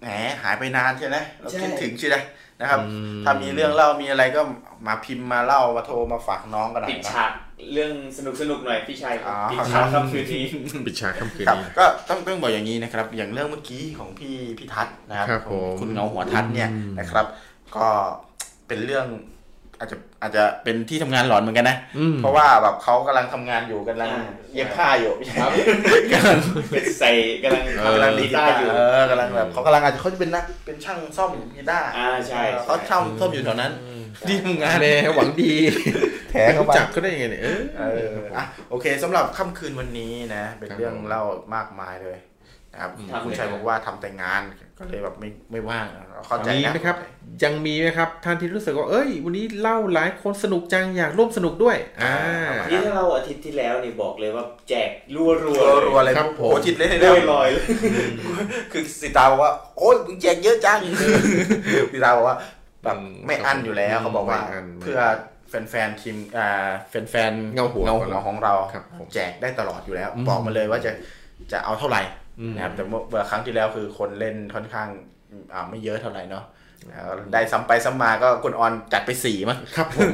[0.00, 0.08] แหม
[0.42, 2.16] หายไปนานใช่ไหมเราใช่คิดถึงใช่ไหม
[2.62, 4.40] นะครับอืมถ้ามีเรื่องเล่ามีอะไรก็
[4.86, 7.32] มาพิมพ์มาเล่ามาโทรมาฝากน้องกันหน่อปิยดนะฉาก
[7.72, 10.44] เรื่องสนุกสนุกๆหน่อยพี่ชัยอ๋อปิดฉากครับคืนนี้
[10.86, 17.26] ปิดฉากค่ำคืนครับนี้ก็ต้องต้องบอกอย่างนี้นะครับ อย่างเรื่องเมื่อกี้ของพี่พี่ทัศน์นะครับครับของผมคุณเงาหัวทัศน์เนี่ยอืมนะครับ
[17.76, 17.86] ก็
[18.68, 19.06] เป็นเรื่อง
[19.82, 25.50] อาจจะอาจจะเป็นที่ทำงานหลอนเหมือนกันนะอืมเพราะว่าแบบเขากำลังทำงานอยู่กำลังอ่าเย็บผ้าอยู่ไม่ใช่ครับ
[26.12, 26.38] กำลัง
[26.70, 27.10] เป็นใส่
[27.42, 33.72] กำลังเออกำลังดีดีต้าตาอยู่เออกำลังแบบเขากำลังอาจจะเขาจะเป็นนักเป็นช่างซ่อมกีตาร์อ่าใช่เออเขาช่างซ่อมอยู่แถวนั้น
[34.28, 35.52] ที่ทำงานแม่หวังดี
[36.30, 41.22] แถเข้ารู้ไปจักก็ได้ยังไงเนี่ยเออเอออะโอเคสำหรับค่ำคืนวันนี้นะ เป็นครับเรื่องเล่า
[41.54, 42.18] มากมายเลย
[42.72, 44.42] นะครับครับคุณชัยบอกว่าทำแต่งาน
[44.78, 45.86] ก็เลยแบบไม่ไม่ว่าง
[46.26, 46.96] เข้าใจมีนะไหมครับ
[47.44, 52.16] ยังมีไหมครับ ท่านที่รู้สึกว่าเอ้ย วันนี้เล่าหลายคนสนุกจังอยากร่วมสนุกด้วย อ่า
[52.70, 57.64] นี่ถ้าเราอาทิตย์ที่แล้วนี่บอกเลยว่าแจกรัวรัวรัวรัวๆเลยครับโอ้โหจิตเลยเลเนี่ยยลอยเลย
[58.72, 60.78] คือสิตาบอกว่าโอ้ยมึงแจกเยอะจัง
[61.92, 62.36] สิตาบอกว่า
[62.84, 65.00] แบบอืมไม่อั้นอยู่แล้วอืมเขาบอกว่าไม่อั้นเพื่อ
[65.70, 66.68] แฟนๆทีมอ่า
[67.10, 70.92] แฟนๆเงาหัวเงาหัวของเราครับผมแจกได้ตลอดอยู่แล้วอืมบอกมาเลยว่าจะ
[71.52, 72.21] จะเอาเท่าไหร่อืม
[72.54, 74.88] นะครับแต่เมื่อเมื่อครั้งที่แล้วคือคนเล่นค่อนข้าง
[75.52, 76.44] อ่าไม่เยอะเท่าไหร่เนาะ
[76.92, 80.10] อ่าได้ซ้ำไปซ้ำมาก็คุณออนจัดไปสี่มั้งครับผม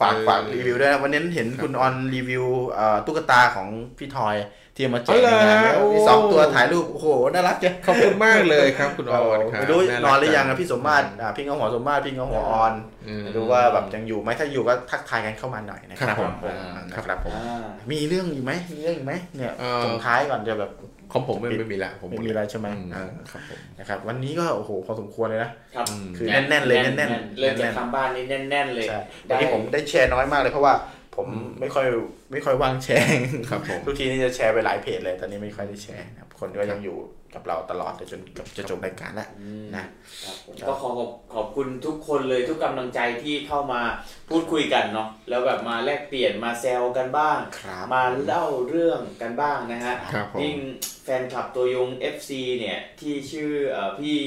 [0.00, 4.36] ฝากเออฝากรีวิวด้วยนะวันนี้เห็นคุณออนรีวิวเอ่อตุ๊กตาของพี่ทอย
[4.76, 12.72] ที่เอามาแจกอ๋อเหรในองานแล้วโอ้มีสองตัวถ่ายรูปโอ้โหน่ารักจังขอบคุณมากเลยครับคุณออนครับไม่รู้านอรันกหรือยังจัอะพี่สมมาตรอ่าพี่เงาหัวสมมาตรพี่เงาหัวออน
[13.08, 20.70] อืมไม่รู้ว่าแบบยังอยู่ไหมถ้าอยู่ก็ทักทายกันเข้ามาหน่อยนะคครัรับบผมอ่านะครับผมอ่ามีเรื่องอีกไหมมีเรื่องอีกไหมเนี่ยเอ่อส่งท้ายก่อนจะแบบ
[21.12, 30.74] ของผมไม่ไม่มีละผมไม่มีอะไรใช่ไหมอือ่าครับผมนะครับ วันนี้ก็โอ้โหพอสมควรเลยนะครับมคือแน่นๆเลยแน่นๆเริ่มจากแน่นๆทางบ้านนี่แน่น ๆ เลยใช่วันนี้ผมได้แชร์น้อยมากเลยเพราะว่า
[31.16, 31.28] ผม
[31.60, 31.86] ไม่ค่อย
[32.32, 33.08] ไม่ค่อยว่างแชร์
[33.50, 36.96] ครับผมทุกทีนี่จะแชร์ไปหลายเพจเลยตอนนี้ไม่ค่อยได้แชร์นะ ครับคนก็ยังอยู่
[37.34, 39.28] กับเราตลอดจนกับจะจบรายการแล้ว
[39.76, 39.84] นะ
[40.24, 43.80] ครับผมก็ขอขอบขอบคุณทุกคนเลยทุกกำลังใจที่เข้ามา
[44.28, 50.56] พูดคุยกันเนาะแล้วแบบมาแลกเปลี่ยนมาแซวกันบ้างครับมาเล่าเรื่องกันบ้างนะฮะครับผมยิ่ง
[51.04, 54.18] แฟนคลับตัวยง FC เนี่ยที่ชื่อเอ่อพี่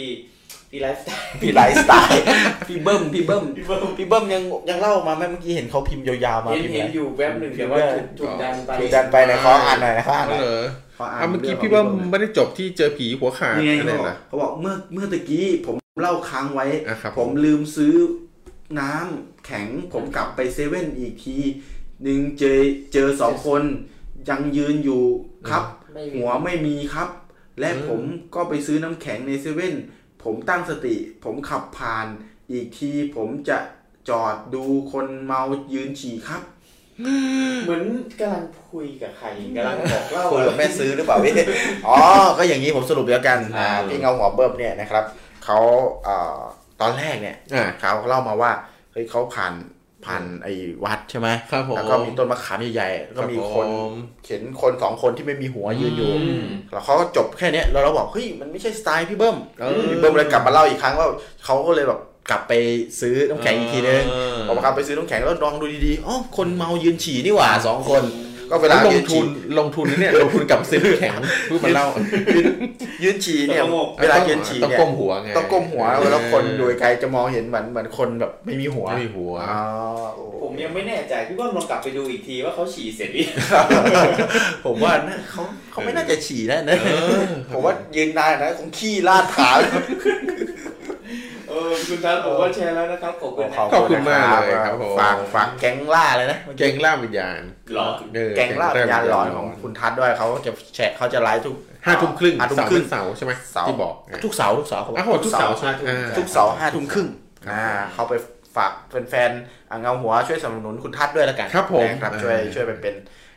[0.72, 2.22] พี่ไลฟ์สไตล์พี่ไลฟ์สไตล์
[2.68, 10.42] พี่เบิ้มพี่เบิ้มพี่เบิ้มพี่เบิ้มยังยังเล่ามาไหมเมื่อกี้เห็นเขาพิมพ์ยาวๆมาเห็นพิมพ์เห็นอะไรอยู่แวบหนึ่งแต่ว่าถูกถูกดันไปถูกดันไปในขออ่านหน่อยนะครับอ่านหน่อย
[10.98, 17.93] เหรอขออ่านอะเมื่อกี้รื่องพี่ว่าของไม่ได้จบที่เจอผีหัวขาดนี่ไงอะไรเขาบอกนะเขาบอกเมื่อเมื่อตะกี้ผมเล่าค้างไว้อะครับผมลืมซื้อ
[18.80, 21.38] น้ำแข็งผมกลับไปเซเว่นอีกที
[22.03, 22.59] หนึ่งเจอ
[22.93, 23.64] เจอสองคน
[24.30, 25.03] ยังยืนอยู่
[25.50, 27.09] ครับไม่มีหัวไม่มีครับ
[27.59, 28.01] และผม
[28.35, 29.76] ก็ไปซื้อน้ำแข็งในเซเว่น
[30.24, 32.08] ผมตั้งสติ ผมขับผ่าน
[32.51, 33.58] อีกทีผมจะ
[34.09, 35.42] จอดดูคนเมา
[35.74, 36.42] ยืนฉี่ครับ
[37.66, 37.84] เหมือน
[38.19, 41.34] กำลังคุยกับใครกำลังบอกเล่าคุยกับแม่ซื้อหรือเปล่าพี่
[41.88, 41.98] อ๋อ
[42.38, 45.03] ก็อย่างนี้ผมสรุปเดียวกันอ่าอ่าพี่เงาหัวเบิ้มเนี่ยนะครับ
[45.45, 45.58] เขา
[46.03, 46.40] เอ่อ
[46.82, 48.51] ตอนแรกเนี่ยอ่าเขาเล่ามาว่า
[48.92, 49.53] เฮ้ยเขาผ่าน
[50.06, 50.53] ผ่านไอ้
[50.85, 53.93] วัดใช่ไหมครับผมแล้วก็มีต้นมะขามใหญ่ๆแล้วก็มีคนรับผม
[54.27, 61.08] เห็นคนสองคนที่ไม่มีหัวยืนอยู่อืมแล้วเขาก็จบแค่เนี้ยแล้วเราบอกเฮ้ยมันไม่ใช่สไตล์พี่เบิ้มเออพี่เบิ้มเลยกลับมาเล่าอีกครั้งว่า
[61.45, 62.53] เขาก็เลยแบบ กลับไป
[63.01, 68.03] ซื้อน้ำแข็งอีกทีนึงเออพอมากลับไปซื้อน้ำแข็งแล้วลองดูดีๆอ๋อคนเมายืนฉี่นี่หว่าสองคน
[68.51, 69.27] ก็เวลาลยืงนทุฉี่น
[69.59, 71.14] ลงทุนนะเนี่ยลงทุนกับซื้อแข็ง
[71.45, 71.88] เพื่อมาเล่า
[72.35, 72.45] ยืน
[73.03, 79.61] ยืนฉี่เนี่ยต้องงกเวลายืนฉี่ต้องเนี่ยก้มหัวไงต้องก้มหัวแล้วคนโดยไกลจะมองเห็นเหมือนเหมือนคนแบบไม่มีหัวไม่มีหัวอ๋อ
[80.15, 84.07] โอ้ผมยังไม่แน่ใจพี่ว่าลองกลับไปดูอีกทีว่าเขาฉี่เสร็จหรือยัง
[84.65, 85.41] ผมว่าน่าเขา
[85.72, 86.77] เขาไม่น่าจะฉี่ได้นะ
[87.53, 97.42] ผมว่ายืนนานนะคงขี้ลาดขาเออคุณทัศน์ผมว่าแชร์แล้วนะครับขอบคุณนะขอบคุณมากเลยครับผมฝากฝากแก๊งล่าเลยนะเก่งล่าวิญญาณ
[97.76, 101.56] หรอเออแก๊งล่าวิญญาณหลอนของคุณทัศน์ด้วยเขาจะแชร์เขาจะไลฟ์ทุก
[101.86, 107.08] ห้าทุ่มครึ่งห้าทุ่มเสาร์ครึ่เป็งนเสาร์ใช่ไหมเสาร์ที่บอกทุกเสาร์ทุกเสาร์เขาบอะอกโหทุกเสาร์ใช่ไหมอ่าทุกเสาร์ห้าทุ่มครึ่ง
[107.52, 108.14] อ่าเขาไป
[108.56, 108.72] ฝาก
[109.10, 112.95] แฟนๆอะเงาหัวช่วยสนับสนุนคุณทัศน์ด้วยแล้วกันครับผมนะครับช่วยช่วยไปเป็น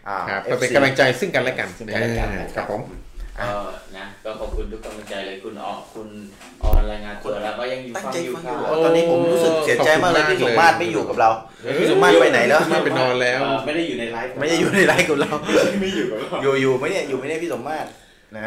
[0.08, 2.81] อ่าครับ FC เป็นกำลังใจซึ่งกันและกันซึ่งกันและกันเออครับผม
[3.39, 6.08] เออนะก็ขอบคุณทุกกำลังใจเลยคุณออกคุณ
[6.62, 11.30] ออนรายงานตัวแล้วก็ยังอยู่ตั้งฟังใจอยู่ฟังคอรับยู่ตอนนี้ผมรู้สึกเสียใจมากเลยขอบคุณมากพี่สมมาตรเลยไม่อยู่กับเรา
[11.78, 15.32] พี่สมมาตรไปไหนแล้วพี่สมมาตรไปนอนแล้วเออไม่ได้อยู่ในไลฟ์ไม่ได้อยู่ในไลฟ์กับเรา
[15.80, 17.89] ไม่อยู่กับเราอยู่อยู่ไม่เนี่ยอยู่ไม่ได้พี่สมมาตร
[18.36, 18.44] นะ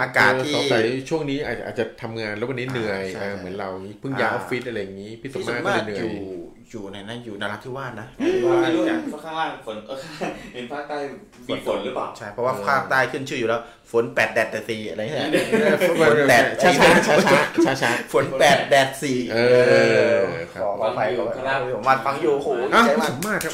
[0.00, 3.68] อากาศที่สงสัยช่วงนี้อาจจะอาจจะทำงานแล้ววันนี้เหนื่อยใช่เออเหมือนเรา
[4.00, 6.16] เพิ่งย้ายออ่าอฟฟิศอะไรอย่างนี้ พี่สมพี่สมามตรก็มาเลตยรเหนื่ออยยู่
[6.70, 9.98] อยู่ในนั้นอยู่นราธิวาสนะไม่รู้นะข้างล่างฝนเออ
[10.54, 10.96] เห็นภาคใต้
[11.48, 13.60] มีฝนหรือเปล่าใช่เพราะว่าภาคใต้ขึ้นชื่ออยู่แล้ว
[13.92, 15.30] ฝนแปดแดดแต่สี่อะไรเนี่ย
[15.88, 19.38] ฝฝนนแดแดดดช้าช้าช้าช้าช้าช้าฝนแปดแดดสี่เอ
[20.14, 20.18] อ
[20.52, 23.52] ครับขอขออภัยขออภัยพี่สมมาตรฟังอยู่โอ้โหอ้าวใจพี่มากสมมาตรครับ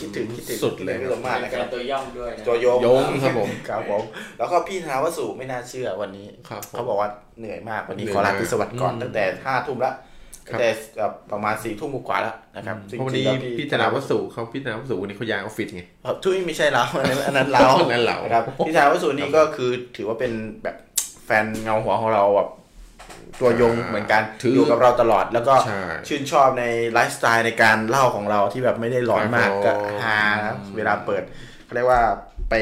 [0.00, 4.02] คิดถึงคิดถึงสุดเลยพี่สมมาตรนะครับตัวย่อมด้วยนะตัวโยงโยงครับผมครับผม
[4.38, 7.08] แล้วก็พี่ธนาวสุไม่น่าเชื่อวันนี้ครับผมเขาบอกว่า
[7.38, 10.05] เหนื่อยมากวันนี้เหนื่ขอยอมากลาพิสวัสดิ์ก่อนอืมตั้งแต่ห้าทุ่มละครับตั้ง
[10.58, 20.76] แต่เอ่อประมาณสี่ทุ่มกว่าแล้วนะครับซึ่งเพราะวันจรินี้งๆแล้วพี่ธนาวสุเขาพี่ธนาวสุวันนี้เขาย้ายออฟฟิศไงเอ่อทุยไม่ใช่เราอันนั้นอันนั้นเราอันนั้นเรานะครับพี่ธนาวสุนี่ก็คือถือว่าเป็นแบบ
[21.24, 22.50] แฟนเงาหัวของเราแบบ
[23.40, 31.22] ตัวยงเหมือนกันถืออยู่กับเราตลอดแล้วก็ใช่ชื่นชอบในไลฟ์สไตล์ในการเล่าของเราที่แบบไม่ได้หลอนมากครับก็ผมฮานะเวลาเปิด
[31.64, 32.02] เขาเรียกว่า
[32.50, 32.54] ไป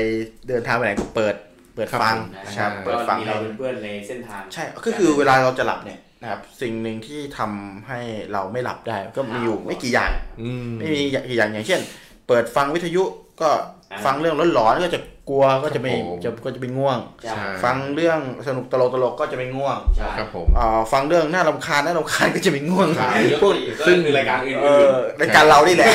[0.49, 1.35] เดินทางไปไหนก็เปิด
[1.75, 8.01] เปิดครับฟังผมนะครับก็เปิดฟังมีให้เราเป็นเพื่อนในเส้นทางใช่ก็คือเวลาเราจะหลับเนี่ย นะครับ สิ่งหนึ่งที่ทำให้
[8.33, 10.11] เราไม่หลับได้ ก็มีอยู่ไม่กี่อย่าง
[10.43, 11.81] อืมไม่มีกี่อย่างอย่างเช่น
[12.27, 13.03] เปิดฟังวิทยุ
[13.41, 13.49] ก็
[13.93, 25.91] อ่าฟังเรื่องหลอนๆก็จะกลัวก็จะไม่ครับผมจะก็จะไปง่วงใช่ฟังเรื่องสนุกตลกตลกๆก็จะไม่ง่วงใช่ครับผมอ่าฟังเรื่องน่ารำคาญน่ารำคาญก็จะไม่ง่วงใช่ยกตัวอย่างก็คือรายการอื่เอนอรายการเรานี่แหละ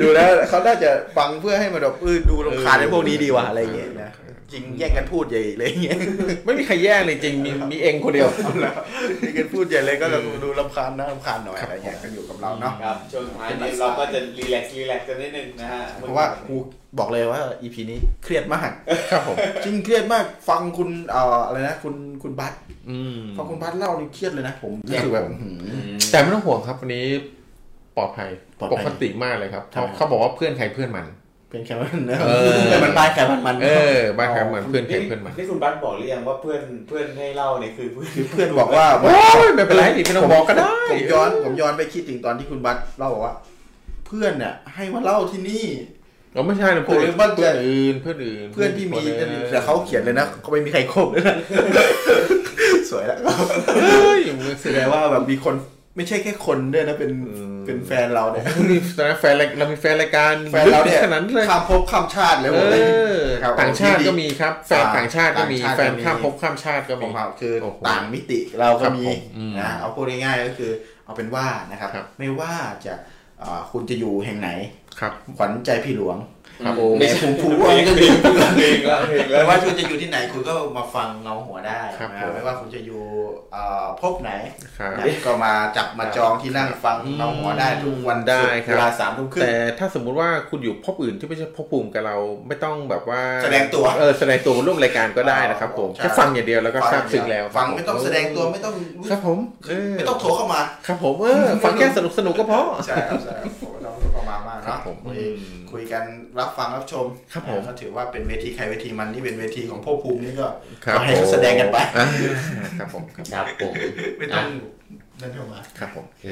[0.00, 4.12] ดูแล้วเขาน่าจะฟังเพื่อให้มันแบบเออดูรำคาญในพวกนี้ดีว่ะอะไรอย่างเงี้ยนะ
[4.52, 5.98] จริงแย่งกันพูดใหญ่เลยอย่างเงี้ย
[6.44, 8.28] ไม่มีใครแย่งเลยจริงมีมีเองคนเดียว
[9.22, 16.56] นี่กันพูดใหญ่เลยก็จะดูรำคาญนะรำคาญหน่อยอะไรเงี้ยก็อยู่กับเราเนาะครับช่วงท้ายนี้เราก็จะรีแลกซ์รีแลกซ์กันนิดนึงนะฮะเพราะว่ากู
[16.98, 18.70] บอกเลยว่า EP นี้เครียดมาก
[19.10, 22.52] ครับผมจริงเครียดมากฟังคุณเอ่ออะไรนะคุณคุณบัส
[22.90, 27.06] อืมฟังคุณบัสเล่านี่เครียดเลยนะผมรู้สึกแบบอื้อหือแต่ไม่ต้องห่วงครับวันนี้
[27.96, 28.28] ปลอดภัย
[28.58, 31.06] ปลอดปภัยกติมากเลยครับทำไมเขาเขาบอกว่าเพื่อนใครเพื่อนมัน
[31.50, 39.10] เป็นแค่มันนะเออแต่มันบ้านใครมันมันเออบ้านใครเหมือนเพื่อนใครเพื่อนมันนี่คุณบัสบอกหรือยังว่าเพื่อนเพื่อนให้เล่าเนี่ยคือเพื่อนคือเพื่อนบอกว่าโอ้
[39.46, 43.34] ยไม่เป็นไรดิไม่ต้องบอกก็ได้ผมย้อนผมย้อนไปคิดถึงตอนที่คุณบัสเล่าบอกว่า
[44.06, 45.64] เพื่อนเนี่ยให้มาเล่าที่นี่
[46.34, 51.36] เราไม่ใช่นะผมเลยมั่นใจเพื่อนอื่นเพื่อนอื่นเพื่อนที่มีคนอื่นแต่เขาเขียนเลยนะเขาไม่มีใครคบเลยนะ
[52.90, 53.18] สวยแล้ว
[53.74, 55.54] เฮ้ยมึงแสดงว่าแบบมีคน
[55.98, 57.12] ไม่ใช่แค่คนด้วยนะเป็น
[57.66, 58.78] เป็นแฟนเราเนี่ยมี
[59.20, 70.70] แฟนรายเรามีแฟนรายการแฟนเราเนี่ยขนาดนั้นเลยข้ามภพข้ามชาติเลยเอผมเลยอครับต่างชาติดีๆก็มีครับแฟนอ่าต่างชาติก็มีต่างชาติแฟนก็มีข้ามภพข้ามชาติก็ขมีองเราคือโอ้โหต่างมิติเราครัก็บมีผมอืมนะเอาพูดง่ายๆก็คือ
[71.04, 72.54] เอาเป็นว่านะครับครับไม่ว่า
[72.86, 72.94] จะ
[73.42, 74.50] อ่าคุณจะอยู่แห่งไหน
[75.00, 76.16] ครับขวัญใจพี่หลวง
[76.64, 78.06] ครับโอ้แม่ภูมิภูมิเพลงก็เพมี
[78.42, 83.02] ลงเพลงแล้วเพลงแล้ไม่วว่าคุณจะอยู่ที่ไหนคุณก็มาฟังเงาหัวได้ครับนะผมไม่ว่าคุณจะอยู่
[83.54, 84.30] อ่าภพไหน
[84.78, 92.16] ครับนะก็มาจับมาจองที่นั่งฟังเงาหัวได้ทุกวันได้ศุกครับเวลาสามทุ่มครึ่งแต่ถ้าสมมุติว่าคุณอยู่ภพอื่นที่ไม่ใช่ภพภูมิกับเรา
[92.48, 98.74] ไม่ต้องแบบว่าแสดงตัวเออแสดงตัวมาร่วมรายการก็ได้นะครับผมใช่แค่ฟังอย่างเดียวแล้วก็ทราบซึ้งแล้ว ฟังไม่ต้องแสดงตัวไม่ต้อง
[99.10, 99.38] ครับผม
[99.68, 104.96] เออไม่ต้องโทรเข้ามา ครับผมเออฟังแค่สนุกสนุกก็พอใช่ครับใช่ครับผมเราประมาณมากครัเนาะบผม
[105.70, 106.04] คุยคุยกัน
[106.38, 110.48] รับฟังรับชมครับผมก็ถือว่าเป็นเวทีใครเวทีมันที่เป็นเวทีของพ่อภูมินี่ก็
[110.84, 112.06] ครับก็ให้เขาแสดงกันไปอ่า
[112.78, 113.72] ครับผมครับครับผม
[114.18, 114.46] ไม่ต้อง
[115.20, 116.26] นั่นเข้ามาครับผมโอเค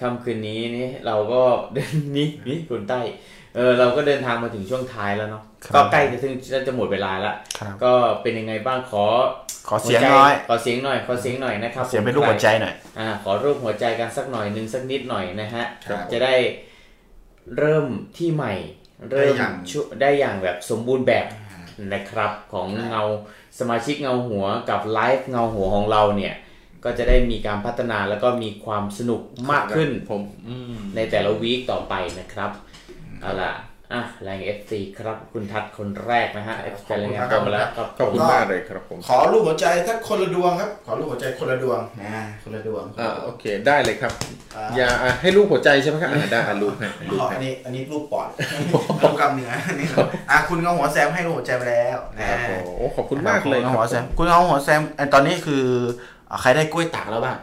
[0.00, 1.42] ค่ำคืนนี้นี่เราก็
[1.74, 3.00] เดินนี่นี่คุณใต้
[3.56, 5.42] เออเราก็เดินทางมาถึงช่วงท้ายแล้วเนาะ
[5.74, 6.34] ก็ใกล้จะถึง
[6.66, 7.92] จะหมดเวลาละครับก็
[8.22, 9.04] เป็นยังไงบ้างขอ
[9.68, 16.34] ขอเสียงน้อยขอเสียงหน่อยขอเสียงหน่อยนะครับเสียงเป็นรูปหัวใจหน่อยอ่าขอรูปหัวใจกันสักหน่อยหนึ่งสักนิดหน่อยนะฮะครับจะได้
[17.56, 17.86] เริ่ม
[18.16, 18.54] ที่ใหม่
[19.10, 21.26] เริ่มได้อย่างชุได้อย่างแบบสมบูรณ์แบบ
[21.92, 23.02] นะครับของเงา
[23.58, 26.34] สมาชิกเงาหัวกับไลฟ์เงาหัวของเราเนี่ย
[26.84, 29.20] ก็จะได้มีการพัฒนาแล้วก็มีความสนุก
[29.50, 32.50] มากขึ้นผมอืมในแต่ละวีคต่อไปนะครับ
[33.20, 33.52] เอาล่ะ
[33.92, 42.10] อะแรง FC ครับคุณทัศน์คนแรกนะฮะครับ FC รายงานขอบคุณครับตัวมาแล้วครับขอบคุณมากเลยครับผมขอรูปหัวใจถ้าคนละดวงครับ ขอรูปหัวใจคนละดวงนะ
[42.42, 44.12] คนละดวงอ่าโอเคได้เลยครับ
[44.56, 48.28] อ่าอย่าอะให้รูปหัวใจใช่ไหมครับอ่าได้อะรูปให้รูปขอให้อันนี้อันนี้รูปปอด
[49.02, 55.64] รูปกล้ามเนื้ออันนี้ครับอะคุณเงาหัวแซมให้รูปหัวใจไปแล้วนะครับผมโอ้ขอบคุณมากเลยคุณคเงารับหัวแซมคุณเงาหัวแซมไอ้ตอนนี้คือ
[56.30, 57.38] อะใครได้กล้วยตากแล้วบ้าง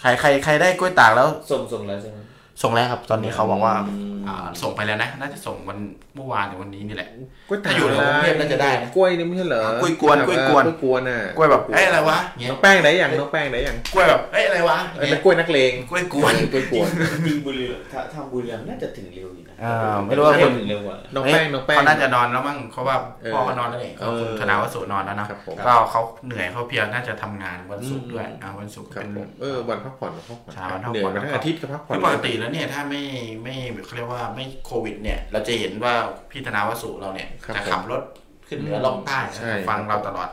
[0.00, 2.18] ใครใครใครได้กล้วยตากแล้วส่งส่งแล้วใช่ไหม
[2.62, 4.17] ส่งแล้วครับ ตอนนี้เขาบอกว่าอืมอ่า
[4.62, 5.78] ส่งไปแล้วนะ น่าจะส่งวัน
[6.14, 7.08] เมื่อวานหรือวันนี้นี่แหละ
[7.48, 16.88] กล้วยตาถ้าอยู่ในกรุงเทพน่าจะได้นะกล้วยนี่ไม่ใช่เหรอกล้วยกวนกล้วยกวนกล้วยกวนน่ะกล้วยแบบเอ้ยอะไรวะเงี้ยน้องแป้งไหนอย่างน้องแป้งไหนอย่างกล้วยแบบเอ้ยอะไรวะเอ้ยเงี้นั่ยนกล้วยนักเลงกล้วยกวนกล้วยกวน
[17.26, 33.02] จริงบุรีรัมย์ถ้าทางบุรีรัมย์น่าจะถึงเร็วอยู่นะอ่าไม่รู้ว่าน่จะถึงเร็วกว่าน้องแป้งน้องแป้งเขาน่าจะนอนแล้วมั้งเขาว่าเออพ่อเขานอนแล้วนี่เออคุณธนาวสุนอนแล้วนะครับผมก็เขาเหนื่อยเขาเพลียน่าจะทำงานวันศุกร์ด้วยอ่าวันศุกร์ครับเป็นผมเออวันพักผ่อนวันพักผ่อนใช่วันพักเหนื่อผ่อยนมาทั้งอาทิตย์ก็พักผ่อนคือปกติแล้วเนี่ยถ้าไม่
[33.42, 33.54] ไม่
[33.86, 35.94] เขาเรียกว่าไม่โควิดเนี่ย เราจะเห็นว่า
[36.30, 38.02] พี่ธนาวสุเราเนี่ยครับจะขับรถ
[38.48, 40.28] ขึ้นเหนือล่องใต้ใช่ฟังเราตลอด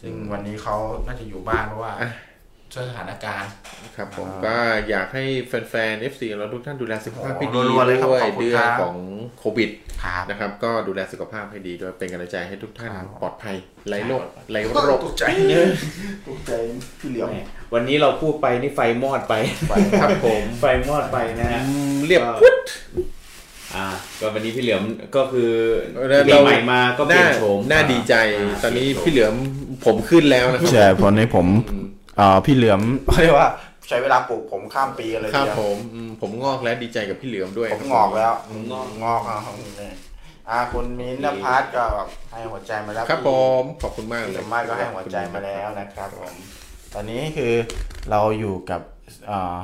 [0.00, 0.76] ซึ่งวันนี้เขา
[1.06, 2.10] น่าจะอยู่บ้านเพราะว่าอะ
[2.74, 3.52] ช่วยสถานการณ์
[3.96, 4.56] ครับผมอ่าก็
[4.88, 8.96] อยากให้แฟนๆ FC เราทุกท่านดูแลสุขภาพให้โอ้ดีรัวๆเลยครับด้วยขอบคุณเดือครันบของ
[9.38, 9.70] โควิด
[10.04, 13.56] ครับนะครับ ก็ดูแลสุขภาพให้ดีด้วยเป็นกำลังใจให้ทุกท่านครับปลอดภัย
[13.88, 15.24] ไร้โรคไร้โรคตกใจ
[16.26, 16.50] ตกใจ
[17.00, 17.36] พี่เหลียวแหม
[17.74, 19.34] วันนี้เราพูดไปนี่ไฟมอดไป
[20.00, 21.60] ครับผมไฟมอดไปนะฮะ
[22.06, 22.56] เรียบก็พุทธ
[23.76, 23.86] อ่า
[24.20, 24.82] ก็วันนี้พี่เหลือม
[25.16, 25.50] ก็คือ
[26.08, 28.14] เราปีใหม่มาก็เปลี่ยนโฉมน่าดีใจ
[28.62, 29.34] ตอนนี้พี่เหลือม
[29.84, 31.46] ผมขึ้นแล้วนะครับใช่เพราะในผม
[32.20, 33.48] อ่าพี่เหลือมเขาเรียกว่า
[33.88, 39.38] ใช้เวลาปลูกผมข้ามปีกันเลยครับทีเดียวผมอืมผมงอกแล้วดีใจกับพี่เหลือมด้วยผมงอกแล้วผมงอกงอกอะ
[39.80, 39.90] นี่
[40.50, 41.84] อ่าคุณมิ้นท์นภัสก็
[42.32, 43.30] ให้หัวใจมาแล้วครับพี่ผ
[43.62, 46.34] มขอบคุณมากพี่เลสยมมาตรก็ให้หัวใจมาแล้วนะครับผม
[46.94, 47.52] ตอนนี้คือ
[48.10, 48.80] เราอยู่กับ
[49.30, 49.58] อ่า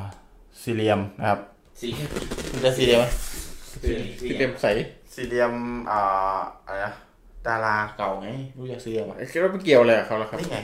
[0.62, 1.40] ซีเรียมนะครับ
[1.80, 1.88] สี
[2.52, 3.02] มันจะซีเรียม
[3.80, 3.86] ไหม
[4.28, 4.66] พี่เต็มใส
[5.14, 5.54] ซีเรียม
[5.90, 6.92] อ่าอะไรนะ
[7.48, 10.58] ดาราเก่าไงรู้จักซีเรียมอะคิดว่าไม่เกี่ยวเลยกับเขาแล้วครับนี่ไง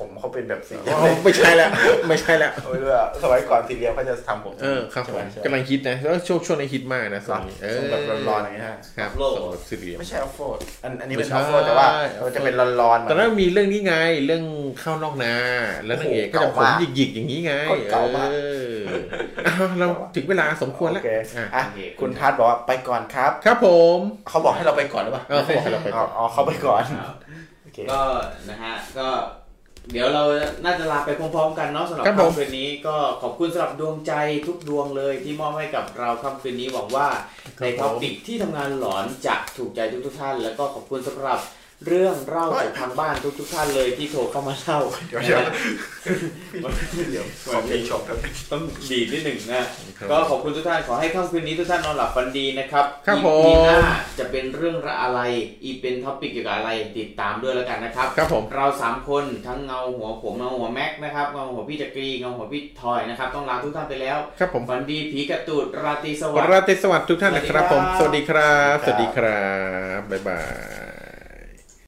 [0.00, 1.70] ผมเขาเป็นแบบซีเรียอ๋มอไม่ใช่แล้ว
[2.08, 11.88] ไม่ใช่แล้วไม่รู้อะสมัยก่อนซีเรียมเขาจะทำผมเออครับผมใช่ไหกำลังฮิตนะแล้วช่วงช่วงนี้ฮิตมากนะทส่วนนี้เออรงแบบร้อนๆอย่างเงี้ยฮะครับส่งแบบสี่เหลี่ยมไม่ใช่ออฟโฟดอันอันนี้เป็นไม่อใช่อฟโฟดแต่ว่า
[12.24, 13.94] มันจะเป็นร้อนๆเหมืตอนนั้นนมีเรื่องนี้ไง
[14.26, 14.44] เรื่อง
[14.82, 15.34] ข้าวนอกนา
[15.86, 18.36] แล้วนางเอกก็จะโอ้ผโหมเก่ามากหยิกๆอย่างนี้ไงโคตรเก่ามากเอ
[18.70, 18.74] อ
[19.44, 21.62] เอาเราถึงเวลาสมควรแล้วโอเคอะอะ
[22.00, 23.98] คุณทัศน์บอกว่าไปก่อนครับ ครับผม
[24.28, 26.84] เขาบอกให้เราไปก่อนหรือเปล่าเออเขาบอกให้เราไปก่อนอ๋อเขาไปก่อน
[27.62, 28.02] โอเคก็
[28.48, 29.08] นะฮะก็
[29.92, 30.22] เดี๋ยวเรา
[30.64, 34.12] น่าจะลาไปพร้อมๆกันเนาะสำหรับครับผมค่ำคืนนี้ก็ขอบคุณสำหรับดวงใจ
[34.46, 37.08] ทุกดวงเลยที่มอบให้กับเราค่ำคืนนี้หวังว่า
[37.60, 41.38] ใน topic ที่ทำงานหลอนจะถูกใจทุกๆท่าน แล้วก็ขอบคุณสำหรับ
[41.86, 44.78] เรื่องเล่าจากทางบ้านทุกๆท่านเลยที่โทรเข้ามาเล่า
[45.08, 45.52] เดี๋ยวเดี๋ยวนะฮะ
[47.10, 48.18] เดี๋ยวขอเพลงชมครับ
[48.50, 49.62] ต้องดีดนิดหนึ่งนะ
[50.10, 53.80] ก็ขอบคุณทุกท่านขอให้ค่ำคืนนี้ทุกท่านนอนหลับฝันดีนะครับครับ EP ผมหน้า
[54.18, 55.20] จะเป็นเรื่องอะไร
[55.64, 69.44] อีเป็น topic เกี่ยวกับอะไรติดตามด้วยแล้วกันนะครับครับผมเราสามคนทั้งเงาหัวผมเงาหัวแม็กนะครับเงาหัวพี่จักรีเงาหัวพี่ทอยนะครับต้องลาทุกท่านไปแล้วครับผมฝันดีผีกระตูดราตรีสวัสดิ์ราตรีสวัสดิ์ทุกท่านนะครับผมสสวัวัสสดีดีคครัรับบสวัสดีครั
[69.98, 70.40] บบ๊ายบา
[70.92, 70.93] ย